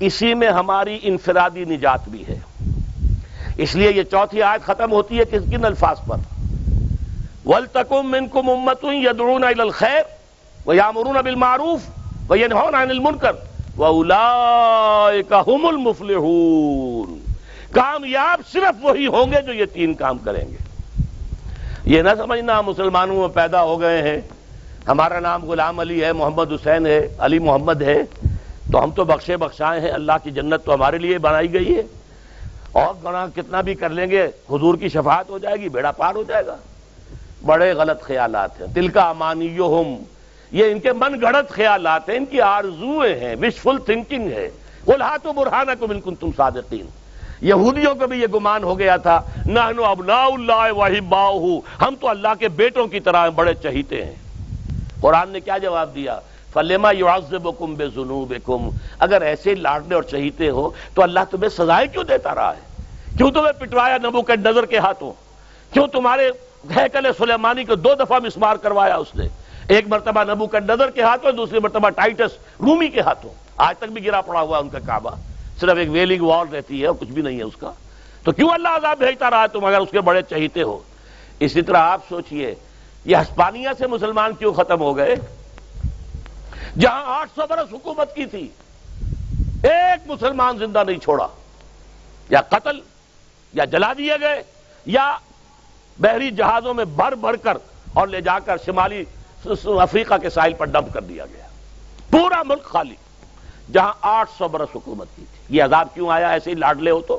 اسی 0.00 0.34
میں 0.34 0.48
ہماری 0.48 0.98
انفرادی 1.02 1.64
نجات 1.64 2.08
بھی 2.08 2.24
ہے۔ 2.28 2.38
اس 3.56 3.74
لیے 3.74 3.92
یہ 3.92 4.02
چوتھی 4.02 4.42
آیت 4.42 4.66
ختم 4.66 4.92
ہوتی 4.92 5.18
ہے 5.18 5.24
کس 5.24 5.42
کن 5.50 5.64
الفاظ 5.64 5.96
پر؟ 6.06 6.16
ولتکم 7.46 8.10
منکم 8.10 8.50
امت 8.50 8.84
یدعون 8.84 9.44
الى 9.44 9.60
الخیر 9.60 10.02
ویامرون 10.66 11.16
بالمعروف 11.24 11.80
وینہون 12.28 12.74
عن 12.74 12.90
المنکر 12.90 13.32
وَأُولَئِكَ 13.78 15.34
هُمُ 15.34 15.68
الْمُفْلِحُونَ۔ 15.68 17.18
کامیاب 17.72 18.40
صرف 18.52 18.84
وہی 18.84 19.06
ہوں 19.06 19.32
گے 19.32 19.42
جو 19.42 19.52
یہ 19.52 19.64
تین 19.64 19.94
کام 19.94 20.18
کریں 20.18 20.44
گے۔ 20.48 20.73
یہ 21.84 22.02
نہ 22.02 22.08
سمجھنا 22.18 22.60
مسلمانوں 22.60 23.16
میں 23.16 23.28
پیدا 23.28 23.62
ہو 23.62 23.80
گئے 23.80 24.02
ہیں۔ 24.02 24.20
ہمارا 24.88 25.20
نام 25.20 25.44
غلام 25.44 25.80
علی 25.80 26.04
ہے، 26.04 26.12
محمد 26.12 26.52
حسین 26.52 26.86
ہے، 26.86 27.08
علی 27.18 27.38
محمد 27.38 27.82
ہے۔ 27.82 28.02
تو 28.72 28.84
ہم 28.84 28.90
تو 28.90 29.04
بخشے 29.04 29.36
بخشائے 29.36 29.80
ہیں، 29.80 29.90
اللہ 29.90 30.12
کی 30.22 30.30
جنت 30.30 30.64
تو 30.64 30.74
ہمارے 30.74 30.98
لیے 30.98 31.18
بنائی 31.18 31.52
گئی 31.52 31.76
ہے۔ 31.76 31.82
اور 32.72 32.94
گناہ 33.04 33.26
کتنا 33.34 33.60
بھی 33.60 33.74
کر 33.74 33.90
لیں 33.90 34.10
گے، 34.10 34.24
حضور 34.24 34.74
کی 34.74 34.88
شفاعت 34.88 35.30
ہو 35.30 35.38
جائے 35.38 35.56
گی، 35.56 35.68
بیڑا 35.68 35.92
پار 35.92 36.14
ہو 36.14 36.22
جائے 36.22 36.46
گا۔ 36.46 36.56
بڑے 37.44 37.72
غلط 37.72 38.02
خیالات 38.02 38.60
ہیں۔ 38.60 38.68
دل 38.68 38.88
کا 38.88 39.08
امانیہم، 39.08 40.02
یہ 40.52 40.64
ان 40.64 40.80
کے 40.80 40.92
من 40.92 41.20
گھڑت 41.20 41.50
خیالات 41.50 42.08
ہیں، 42.08 42.16
ان 42.16 42.24
کی 42.24 42.40
آرزویں 42.40 43.20
ہیں 43.20 43.36
وشفل 43.42 43.76
تھنکنگ 43.86 44.30
ہے۔ 44.30 44.50
بولہا 44.84 45.16
تو 45.16 45.32
برہانہ 45.32 45.70
کو 45.78 45.86
بالکل 45.86 46.14
تم 46.20 46.30
صادقین۔ 46.36 46.86
یہودیوں 47.44 47.94
کو 47.94 48.06
بھی 48.06 48.20
یہ 48.20 48.26
گمان 48.34 48.64
ہو 48.64 48.78
گیا 48.78 48.96
تھا 48.96 49.22
نہنو 49.46 49.84
ابناء 49.84 50.24
اللہ 50.24 50.72
وحباؤہ 50.72 51.60
ہم 51.82 51.94
تو 52.00 52.08
اللہ 52.08 52.28
کے 52.38 52.48
بیٹوں 52.48 52.86
کی 52.86 53.00
طرح 53.00 53.28
بڑے 53.28 53.54
چہیتے 53.54 54.04
ہیں۔ 54.04 54.14
قرآن 55.00 55.30
نے 55.30 55.40
کیا 55.40 55.58
جواب 55.58 55.94
دیا؟ 55.94 56.20
فلما 56.52 56.90
یعذبکم 56.90 57.74
بذنوبکم۔ 57.74 58.68
اگر 58.98 59.22
ایسے 59.22 59.54
لاڈنے 59.54 59.94
اور 59.94 60.02
چہیتے 60.02 60.48
ہو 60.48 60.70
تو 60.94 61.02
اللہ 61.02 61.20
تمہیں 61.30 61.48
سزائیں 61.48 61.92
کیوں 61.92 62.04
دیتا 62.04 62.34
رہا 62.34 62.52
ہے؟ 62.56 62.82
کیوں 63.16 63.30
تمہیں 63.30 63.60
پٹوایا 63.60 63.98
نبو 64.04 64.22
کے 64.22 64.36
نظر 64.36 64.66
کے 64.66 64.78
ہاتھوں؟ 64.78 65.12
کیوں 65.72 65.86
تمہارے 65.86 66.30
ہیکل 66.76 67.06
سلیمانی 67.18 67.64
کو 67.64 67.74
دو 67.74 67.94
دفعہ 67.94 68.18
مسمار 68.18 68.56
کروایا 68.56 68.96
اس 68.96 69.14
نے؟ 69.14 69.28
ایک 69.68 69.88
مرتبہ 69.88 70.24
نبو 70.32 70.46
کا 70.46 70.58
نظر 70.58 70.90
کے 70.90 71.02
ہاتھوں، 71.02 71.32
دوسری 71.32 71.60
مرتبہ 71.60 71.88
ٹائٹس 71.88 72.30
رومی 72.60 72.88
کے 72.88 73.00
ہاتھوں۔ 73.00 73.30
آج 73.56 73.78
تک 73.78 73.84
بھی 73.84 74.06
گرا 74.06 74.20
پڑا 74.20 74.40
ہوا 74.40 74.58
ان 74.58 74.68
کا 74.68 74.78
کعبہ۔ 74.78 75.10
صرف 75.60 75.78
ایک 75.78 75.88
ویلنگ 75.90 76.22
وال 76.22 76.48
رہتی 76.48 76.82
ہے 76.82 76.86
اور 76.86 76.94
کچھ 77.00 77.08
بھی 77.08 77.22
نہیں 77.22 77.38
ہے 77.38 77.42
اس 77.42 77.56
کا۔ 77.56 77.72
تو 78.24 78.32
کیوں 78.32 78.48
اللہ 78.48 78.68
عذاب 78.68 78.98
بھیجتا 78.98 79.30
رہا 79.30 79.46
تم 79.46 79.64
اگر 79.64 79.78
اس 79.78 79.88
کے 79.90 80.00
بڑے 80.00 80.22
چہیتے 80.22 80.62
ہو؟ 80.62 80.78
اسی 81.40 81.62
طرح 81.62 81.76
آپ 81.76 82.00
سوچئے، 82.08 82.54
یہ 83.04 83.16
ہسپانیہ 83.16 83.68
سے 83.78 83.86
مسلمان 83.86 84.34
کیوں 84.34 84.52
ختم 84.52 84.80
ہو 84.80 84.96
گئے؟ 84.96 85.16
جہاں 86.78 87.02
آٹھ 87.06 87.30
سو 87.34 87.42
برس 87.50 87.72
حکومت 87.72 88.14
کی 88.14 88.26
تھی، 88.26 88.48
ایک 89.62 90.10
مسلمان 90.10 90.58
زندہ 90.58 90.84
نہیں 90.86 90.98
چھوڑا۔ 90.98 91.26
یا 92.30 92.40
قتل، 92.40 92.80
یا 93.52 93.64
جلا 93.64 93.92
دیے 93.98 94.12
گئے، 94.20 94.42
یا 94.86 95.16
بحری 95.98 96.30
جہازوں 96.30 96.74
میں 96.74 96.84
بھر 96.84 97.14
بھر 97.14 97.36
کر 97.36 97.56
اور 97.92 98.08
لے 98.08 98.20
جا 98.20 98.38
کر 98.38 98.56
شمالی 98.66 99.04
افریقہ 99.64 100.14
کے 100.22 100.30
ساحل 100.30 100.52
پر 100.52 100.66
ڈمپ 100.66 100.94
کر 100.94 101.02
دیا 101.02 101.26
گیا۔ 101.26 101.46
پورا 102.10 102.42
ملک 102.42 102.62
خالی، 102.62 102.94
جہاں 103.72 103.92
آٹھ 104.00 104.30
سو 104.38 104.48
برس 104.48 104.68
حکومت 104.74 105.08
کی 105.16 105.24
تھی۔ 105.32 105.33
یہ 105.48 105.62
عذاب 105.62 105.88
کیوں 105.94 106.10
آیا 106.10 106.28
ایسے 106.28 106.50
ہی 106.50 106.54
لاڈلے 106.54 106.90
ہو 106.90 107.00
تو؟ 107.00 107.18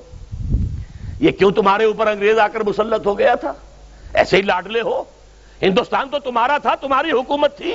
یہ 1.19 1.31
کیوں 1.31 1.51
تمہارے 1.51 1.83
اوپر 1.83 2.07
انگریز 2.07 2.39
آ 2.39 2.47
کر 2.47 2.61
مسلط 2.61 3.05
ہو 3.07 3.17
گیا 3.19 3.35
تھا؟ 3.35 3.53
ایسے 4.13 4.37
ہی 4.37 4.41
لاڈلے 4.41 4.81
ہو؟ 4.81 5.03
ہندوستان 5.61 6.09
تو 6.09 6.19
تمہارا 6.19 6.57
تھا، 6.57 6.75
تمہاری 6.75 7.11
حکومت 7.11 7.57
تھی۔ 7.57 7.73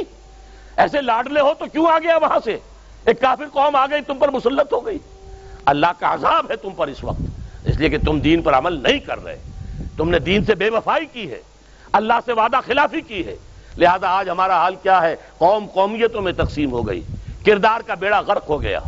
ایسے 0.76 1.00
لاڈلے 1.02 1.40
ہو 1.40 1.52
تو 1.58 1.64
کیوں 1.72 1.86
آ 1.86 1.98
گیا 1.98 2.16
وہاں 2.16 2.38
سے؟ 2.44 2.58
ایک 3.04 3.20
کافر 3.20 3.44
قوم 3.52 3.76
آ 3.76 3.86
گئی 3.86 4.00
تم 4.06 4.18
پر 4.18 4.28
مسلط 4.28 4.72
ہو 4.72 4.86
گئی۔ 4.86 4.98
اللہ 5.64 5.86
کا 5.98 6.14
عذاب 6.14 6.50
ہے 6.50 6.56
تم 6.56 6.70
پر 6.70 6.88
اس 6.88 7.04
وقت، 7.04 7.22
اس 7.64 7.76
لیے 7.76 7.88
کہ 7.88 7.98
تم 7.98 8.20
دین 8.20 8.42
پر 8.42 8.54
عمل 8.54 8.82
نہیں 8.82 8.98
کر 8.98 9.24
رہے۔ 9.24 9.38
تم 9.96 10.10
نے 10.10 10.18
دین 10.18 10.44
سے 10.44 10.54
بے 10.54 10.70
وفائی 10.70 11.06
کی 11.12 11.30
ہے، 11.30 11.40
اللہ 11.92 12.18
سے 12.24 12.32
وعدہ 12.32 12.56
خلافی 12.66 13.00
کی 13.00 13.26
ہے۔ 13.26 13.36
لہذا 13.78 14.08
آج 14.08 14.28
ہمارا 14.28 14.56
حال 14.56 14.74
کیا 14.82 15.02
ہے؟ 15.02 15.16
قوم 15.38 15.66
قومیتوں 15.66 16.22
میں 16.22 16.32
تقسیم 16.32 16.70
ہو 16.70 16.86
گئی، 16.88 17.00
کردار 17.46 17.80
کا 17.80 17.94
بیڑا 17.94 18.20
غرق 18.20 18.48
ہو 18.48 18.62
گیا۔ 18.62 18.80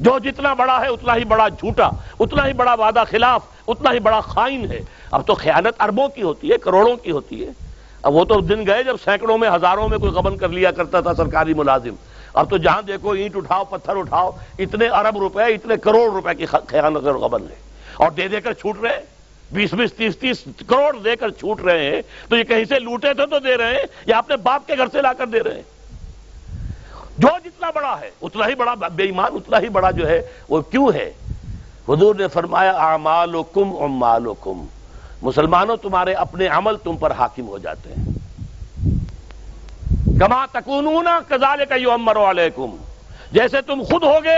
جو 0.00 0.18
جتنا 0.18 0.54
بڑا 0.54 0.80
ہے 0.80 0.88
اتنا 0.88 1.16
ہی 1.16 1.24
بڑا 1.24 1.48
جھوٹا، 1.48 1.90
اتنا 2.20 2.46
ہی 2.46 2.52
بڑا 2.52 2.74
وعدہ 2.74 3.02
خلاف، 3.10 3.42
اتنا 3.68 3.92
ہی 3.92 3.98
بڑا 3.98 4.20
خائن 4.20 4.70
ہے۔ 4.70 4.80
اب 5.10 5.26
تو 5.26 5.34
خیانت 5.34 5.82
اربوں 5.82 6.08
کی 6.08 6.22
ہوتی 6.22 6.52
ہے، 6.52 6.58
کروڑوں 6.58 6.96
کی 6.96 7.10
ہوتی 7.10 7.46
ہے۔ 7.46 7.50
اب 8.02 8.14
وہ 8.14 8.24
تو 8.24 8.40
دن 8.40 8.66
گئے 8.66 8.82
جب 8.82 8.96
سینکڑوں 9.04 9.38
میں، 9.38 9.50
ہزاروں 9.50 9.88
میں 9.88 9.98
کوئی 9.98 10.12
غبن 10.12 10.36
کر 10.36 10.48
لیا 10.48 10.70
کرتا 10.70 11.00
تھا 11.00 11.14
سرکاری 11.14 11.54
ملازم۔ 11.54 11.94
اب 12.34 12.50
تو 12.50 12.56
جہاں 12.56 12.82
دیکھو، 12.82 13.10
اینٹ 13.10 13.36
اٹھاؤ، 13.36 13.64
پتھر 13.64 13.96
اٹھاؤ، 13.96 14.30
اتنے 14.58 14.88
ارب 14.88 15.18
روپے، 15.18 15.42
اتنے 15.42 15.76
کروڑ 15.76 16.12
روپے 16.12 16.34
کی 16.34 16.46
خیانت 16.46 17.06
اور 17.06 17.14
غبن 17.14 17.42
ہے۔ 17.50 17.54
اور 17.96 18.10
دے 18.10 18.28
دے 18.28 18.40
کر 18.40 18.52
چھوٹ 18.52 18.76
رہے 18.82 19.00
بیس 19.52 19.74
بیس، 19.74 19.92
تیس 19.92 20.18
تیس 20.18 20.44
کروڑ 20.66 20.96
دے 20.96 21.16
کر 21.16 21.30
چھوٹ 21.30 21.60
رہے 21.60 21.90
ہیں۔ 21.90 22.02
تو 22.28 22.36
یہ 22.36 22.44
کہیں 22.44 22.64
سے 22.64 22.78
لوٹے 22.78 23.14
تھے 23.14 23.26
تو 23.26 23.38
دے 23.38 23.56
رہے 23.56 23.74
ہیں، 23.74 23.86
یا 24.06 24.18
اپنے 24.18 24.36
باپ 24.36 24.66
کے 24.66 24.76
گھر 24.78 24.86
سے 24.92 25.02
لا 25.02 25.12
کر 25.12 25.26
دے 25.26 25.40
رہے 25.40 25.54
ہیں۔ 25.54 25.79
جو 27.20 27.28
جتنا 27.44 27.70
بڑا 27.70 28.00
ہے، 28.00 28.10
اتنا 28.22 28.48
ہی 28.48 28.54
بڑا 28.54 28.74
بے 28.74 29.02
ایمان، 29.02 29.32
اتنا 29.34 29.58
ہی 29.58 29.68
بڑا 29.68 29.90
جو 29.90 30.08
ہے، 30.08 30.22
وہ 30.48 30.60
کیوں 30.60 30.88
ہے؟ 30.94 31.12
حضور 31.88 32.14
نے 32.14 32.28
فرمایا 32.28 32.70
اعمال 32.70 33.34
و 33.34 33.42
کم 33.42 33.72
امال 33.80 34.24
مسلمانوں، 35.22 35.76
تمہارے 35.76 36.12
اپنے 36.12 36.46
عمل 36.46 36.76
تم 36.76 36.96
پر 36.96 37.10
حاکم 37.10 37.48
ہو 37.48 37.58
جاتے 37.58 37.90
ہیں۔ 37.90 38.04
کما 40.20 40.46
تکون 40.52 40.96
کزال 41.28 41.58
کا 41.68 41.74
یو 41.74 41.90
امر 41.90 42.16
علیکم۔ 42.16 42.76
جیسے 43.32 43.62
تم 43.66 43.82
خود 43.90 44.02
ہوگے، 44.02 44.36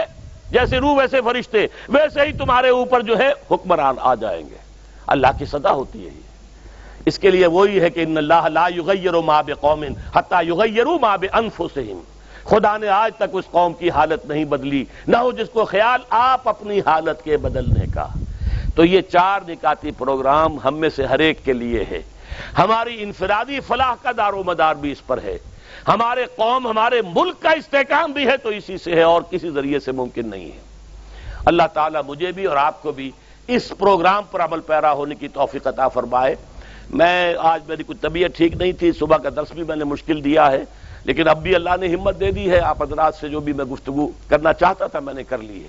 جیسے 0.50 0.78
روح، 0.78 0.94
ویسے 0.96 1.20
فرشتے، 1.24 1.66
ویسے 1.88 2.20
ہی 2.22 2.32
تمہارے 2.32 2.68
اوپر 2.68 3.00
جو 3.00 3.18
ہے 3.18 3.32
حکمران 3.50 3.94
آ 4.00 4.14
جائیں 4.14 4.48
گے۔ 4.50 4.56
اللہ 5.06 5.26
کی 5.38 5.44
صدا 5.44 5.72
ہوتی 5.72 6.06
ہے 6.06 6.10
اس 7.06 7.18
کے 7.18 7.30
لیے 7.30 7.46
وہی 7.46 7.80
ہے 7.80 7.90
کہ 7.90 8.00
ان 8.00 8.16
اللہ 8.16 8.48
لا 8.48 8.68
یغیر 8.68 9.12
ما 9.12 9.40
بقوم 9.40 9.84
حتی 10.16 10.48
یغیروا 10.48 10.98
ما 11.00 11.16
بانفسہم۔ 11.16 12.00
خدا 12.44 12.76
نے 12.76 12.88
آج 12.88 13.12
تک 13.16 13.30
اس 13.32 13.44
قوم 13.50 13.72
کی 13.72 13.90
حالت 13.90 14.26
نہیں 14.26 14.44
بدلی، 14.44 14.84
نہ 15.08 15.16
ہو 15.16 15.32
جس 15.32 15.48
کو 15.52 15.64
خیال 15.64 16.00
آپ 16.10 16.48
اپنی 16.48 16.80
حالت 16.86 17.24
کے 17.24 17.36
بدلنے 17.36 17.86
کا۔ 17.94 18.06
تو 18.74 18.84
یہ 18.84 19.00
چار 19.00 19.40
نکاتی 19.48 19.90
پروگرام 19.90 20.58
ہم 20.64 20.76
میں 20.76 20.88
سے 20.88 21.06
ہر 21.06 21.18
ایک 21.18 21.44
کے 21.44 21.52
لیے 21.52 21.84
ہے۔ 21.90 22.02
ہماری 22.58 23.02
انفرادی 23.02 23.60
فلاح 23.60 23.94
کا 24.02 24.10
دار 24.16 24.32
و 24.32 24.42
مدار 24.44 24.74
بھی 24.74 24.92
اس 24.92 25.06
پر 25.06 25.18
ہے۔ 25.22 25.38
ہمارے 25.88 26.24
قوم، 26.36 26.66
ہمارے 26.66 27.02
ملک 27.14 27.42
کا 27.42 27.50
استحکام 27.50 28.12
بھی 28.12 28.26
ہے 28.26 28.36
تو 28.36 28.48
اسی 28.48 28.78
سے 28.78 28.94
ہے، 28.94 29.02
اور 29.02 29.22
کسی 29.30 29.50
ذریعے 29.50 29.80
سے 29.80 29.92
ممکن 29.92 30.28
نہیں 30.28 30.44
ہے۔ 30.44 30.60
اللہ 31.44 31.62
تعالیٰ 31.74 32.00
مجھے 32.06 32.32
بھی 32.32 32.44
اور 32.44 32.56
آپ 32.56 32.82
کو 32.82 32.92
بھی 32.92 33.10
اس 33.46 33.72
پروگرام 33.78 34.22
پر 34.30 34.40
عمل 34.40 34.60
پیرا 34.60 34.92
ہونے 34.92 35.14
کی 35.14 35.28
توفیق 35.28 35.66
عطا 35.66 35.88
فرمائے۔ 35.88 36.34
میں، 36.90 37.34
آج 37.38 37.60
میری 37.68 37.82
کوئی 37.82 37.98
طبیعت 38.00 38.36
ٹھیک 38.36 38.54
نہیں 38.54 38.72
تھی، 38.72 38.92
صبح 38.92 39.16
کا 39.16 39.28
درس 39.36 39.52
بھی 39.52 39.62
میں 39.62 39.76
نے 39.76 39.84
مشکل 39.84 40.24
دیا 40.24 40.50
ہے۔ 40.52 40.64
لیکن 41.04 41.28
اب 41.28 41.42
بھی 41.42 41.54
اللہ 41.54 41.70
نے 41.80 41.88
ہمت 41.88 42.20
دے 42.20 42.30
دی 42.30 42.50
ہے، 42.50 42.58
آپ 42.58 42.82
حضرات 42.82 43.14
سے 43.14 43.28
جو 43.28 43.40
بھی 43.40 43.52
میں 43.52 43.64
گفتگو 43.64 44.08
کرنا 44.28 44.52
چاہتا 44.52 44.86
تھا 44.86 45.00
میں 45.00 45.14
نے 45.14 45.24
کر 45.24 45.38
لی 45.38 45.62
ہے۔ 45.62 45.68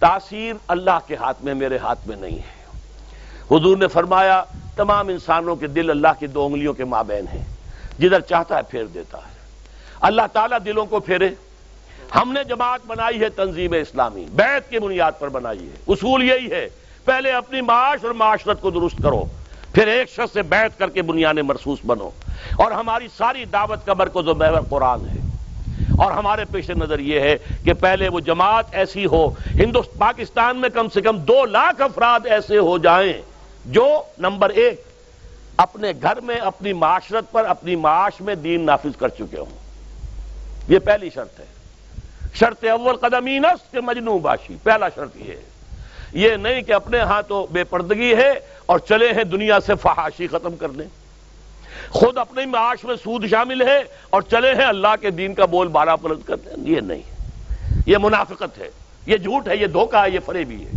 تاثیر 0.00 0.54
اللہ 0.68 0.98
کے 1.06 1.16
ہاتھ 1.16 1.44
میں 1.44 1.54
میرے 1.54 1.78
ہاتھ 1.78 2.08
میں 2.08 2.16
نہیں 2.16 2.38
ہے۔ 2.38 2.64
حضور 3.50 3.76
نے 3.76 3.86
فرمایا، 3.86 4.44
تمام 4.76 5.08
انسانوں 5.08 5.56
کے 5.56 5.66
دل 5.66 5.90
اللہ 5.90 6.08
کی 6.18 6.26
دو 6.26 6.46
انگلیوں 6.46 6.74
کے 6.74 6.84
مابین 6.84 7.24
ہیں۔ 7.32 7.44
جدھر 7.98 8.20
چاہتا 8.20 8.56
ہے 8.56 8.62
پھیر 8.62 8.84
دیتا 8.84 9.18
ہے۔ 9.18 9.34
اللہ 10.00 10.22
تعالیٰ 10.32 10.58
دلوں 10.64 10.86
کو 10.86 11.00
پھیرے۔ 11.00 11.28
ہم 12.14 12.32
نے 12.32 12.44
جماعت 12.44 12.80
بنائی 12.86 13.20
ہے 13.20 13.28
تنظیم 13.28 13.72
اسلامی 13.72 14.24
بیت 14.32 14.70
کی 14.70 14.78
بنیاد 14.78 15.12
پر 15.18 15.28
بنائی 15.28 15.68
ہے۔ 15.68 15.74
اصول 15.88 16.22
یہی 16.22 16.50
ہے، 16.50 16.68
پہلے 17.04 17.32
اپنی 17.32 17.60
معاش 17.60 18.04
اور 18.04 18.12
معاشرت 18.12 18.60
کو 18.60 18.70
درست 18.70 19.02
کرو۔ 19.02 19.24
پھر 19.74 19.86
ایک 19.86 20.10
شخص 20.10 20.32
سے 20.32 20.42
بیعت 20.42 20.78
کر 20.78 20.88
کے 20.88 21.02
بنیاد 21.02 21.34
مرسوس 21.34 21.78
بنو۔ 21.86 22.10
اور 22.58 22.72
ہماری 22.72 23.08
ساری 23.16 23.44
دعوت 23.44 23.86
کا 23.86 23.94
مرکز 23.94 24.28
و 24.28 24.34
محور 24.34 24.60
قرآن 24.70 25.08
ہے۔ 25.08 25.16
اور 25.98 26.12
ہمارے 26.12 26.44
پیش 26.44 26.70
نظر 26.70 26.98
یہ 26.98 27.20
ہے 27.20 27.36
کہ 27.64 27.72
پہلے 27.72 28.08
وہ 28.08 28.20
جماعت 28.20 28.64
ایسی 28.72 29.06
ہو 29.06 29.30
ہندوستان 29.54 29.98
پاکستان 29.98 30.56
میں 30.56 30.68
کم 30.68 30.88
سے 30.88 31.00
کم 31.00 31.16
دو 31.16 31.44
لاکھ 31.44 31.82
افراد 31.82 32.20
ایسے 32.24 32.58
ہو 32.58 32.78
جائیں 32.78 33.12
جو 33.64 34.02
نمبر 34.18 34.50
ایک 34.50 34.84
اپنے 35.56 35.92
گھر 36.02 36.20
میں، 36.20 36.36
اپنی 36.36 36.72
معاشرت 36.72 37.32
پر، 37.32 37.44
اپنی 37.44 37.76
معاش 37.76 38.20
میں 38.20 38.34
دین 38.34 38.66
نافذ 38.66 38.96
کر 38.98 39.08
چکے 39.08 39.38
ہوں۔ 39.38 39.58
یہ 40.68 40.78
پہلی 40.78 41.10
شرط 41.10 41.40
ہے۔ 41.40 41.44
شرط 42.34 42.64
اول 42.64 42.96
قدمینس 42.96 43.70
کے 43.70 43.80
مجنو 43.80 44.18
باشی، 44.18 44.56
پہلا 44.62 44.88
شرط 44.88 45.16
یہ 45.16 45.32
ہے۔ 45.32 45.42
یہ 46.12 46.30
نہیں 46.30 46.62
کہ 46.62 46.72
اپنے 46.72 46.98
ہاں 46.98 47.22
تو 47.28 47.46
بے 47.52 47.64
پردگی 47.64 48.14
ہے 48.14 48.32
اور 48.66 48.78
چلے 48.78 49.12
ہیں 49.12 49.24
دنیا 49.24 49.60
سے 49.60 49.74
فحاشی 49.74 50.26
ختم 50.26 50.56
کرنے۔ 50.56 50.84
خود 51.90 52.18
اپنے 52.18 52.46
معاش 52.46 52.84
میں 52.84 52.96
سود 52.96 53.26
شامل 53.30 53.62
ہے 53.62 53.82
اور 54.10 54.22
چلے 54.22 54.54
ہیں 54.54 54.64
اللہ 54.64 54.88
کے 55.00 55.10
دین 55.10 55.34
کا 55.34 55.44
بول 55.44 55.68
بارہ 55.68 55.96
پلٹ 55.96 56.18
کرنے۔ 56.26 56.70
یہ 56.70 56.80
نہیں۔ 56.80 57.02
یہ 57.86 57.96
منافقت 58.00 58.58
ہے۔ 58.58 58.70
یہ 59.06 59.16
جھوٹ 59.16 59.48
ہے، 59.48 59.56
یہ 59.56 59.66
دھوکہ 59.66 59.96
ہے، 59.96 60.10
یہ 60.10 60.20
فرے 60.26 60.44
بھی 60.44 60.66
ہے۔ 60.66 60.70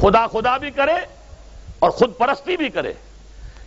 خدا 0.00 0.26
خدا 0.26 0.56
بھی 0.56 0.70
کرے 0.70 0.94
اور 1.78 1.90
خود 1.90 2.18
پرستی 2.18 2.56
بھی 2.56 2.68
کرے۔ 2.68 2.92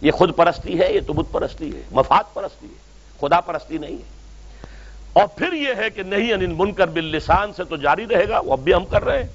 یہ 0.02 0.12
خود 0.12 0.36
پرستی 0.36 0.80
ہے، 0.80 0.94
یہ 0.94 1.00
تو 1.08 1.14
بت 1.14 1.32
پرستی 1.32 1.76
ہے، 1.76 1.82
مفاد 1.92 2.24
پرستی 2.34 2.68
ہے۔ 2.68 2.90
خدا 3.22 3.42
پرستی 3.42 3.78
نہیں 3.78 3.96
ہے۔ 3.96 4.20
اور 5.14 5.28
پھر 5.28 5.54
یہ 5.54 5.74
ہے 5.78 5.90
کہ 5.90 6.04
نہیں، 6.04 6.34
ان 6.34 6.54
منکر 6.58 6.88
باللسان 6.88 7.54
سے 7.54 7.64
تو 7.64 7.76
جاری 7.76 8.06
رہے 8.10 8.30
گا، 8.30 8.40
وہ 8.40 8.54
اب 8.54 8.60
بھی 8.60 8.74
ہم 8.74 8.86
کر 8.86 9.06
رہے 9.06 9.24
ہیں۔ 9.24 9.30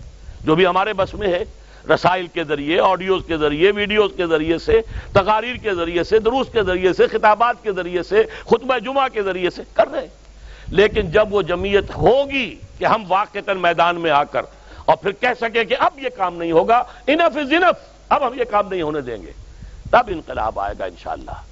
جو 0.44 0.54
بھی 0.54 0.66
ہمارے 0.66 0.92
بس 0.92 1.14
میں 1.14 1.28
ہے 1.28 1.44
رسائل 1.90 2.26
کے 2.26 2.44
ذریعے 2.44 2.80
آڈیوز 2.80 3.22
کے 3.26 3.36
ذریعے 3.36 3.72
ویڈیوز 3.72 4.10
کے 4.16 4.26
ذریعے 4.26 4.58
سے، 4.58 4.80
تقاریر 5.12 5.56
کے 5.56 5.74
ذریعے 5.74 6.04
سے، 6.04 6.18
دروس 6.18 6.46
کے 6.52 6.62
ذریعے 6.62 6.92
سے، 6.92 7.06
خطابات 7.06 7.56
کے 7.62 7.72
ذریعے 7.72 8.02
سے، 8.02 8.22
خطبہ 8.44 8.78
جمعہ 8.78 9.08
کے 9.08 9.22
ذریعے 9.22 9.50
سے 9.50 9.62
کر 9.72 9.88
رہے 9.92 10.00
ہیں۔ 10.00 10.24
لیکن 10.68 11.10
جب 11.10 11.34
وہ 11.34 11.42
جمعیت 11.42 11.96
ہوگی 11.96 12.56
کہ 12.78 12.84
ہم 12.84 13.04
واقع 13.08 13.52
میدان 13.52 14.00
میں 14.00 14.10
آ 14.10 14.24
کر 14.24 14.42
اور 14.84 14.96
پھر 14.96 15.12
کہہ 15.12 15.34
سکے 15.40 15.64
کہ 15.64 15.76
اب 15.78 15.98
یہ 15.98 16.08
کام 16.16 16.36
نہیں 16.36 16.52
ہوگا 16.52 16.82
انف 17.06 17.36
از 17.36 17.52
انف 17.52 17.76
اب 18.08 18.26
ہم 18.26 18.38
یہ 18.38 18.44
کام 18.44 18.68
نہیں 18.68 18.82
ہونے 18.82 19.00
دیں 19.00 19.16
گے۔ 19.22 19.32
تب 19.90 20.02
انقلاب 20.06 20.60
آئے 20.60 20.74
گا 20.78 20.84
انشاءاللہ۔ 20.84 21.42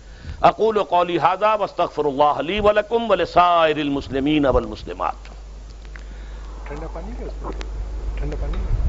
اقول 0.41 0.83
قولی 0.83 1.19
حاضہ 1.19 1.57
وسطر 1.61 2.05
اللہ 2.05 2.23
علی 2.23 2.61
ولکم 2.61 3.11
ولسائر 3.11 3.77
المسلمین 3.77 4.47
والمسلمات۔ 4.47 5.15
ٹھنڈا 6.67 6.87
پانی 6.93 7.29
ٹھنڈا 8.19 8.37
پانی 8.41 8.82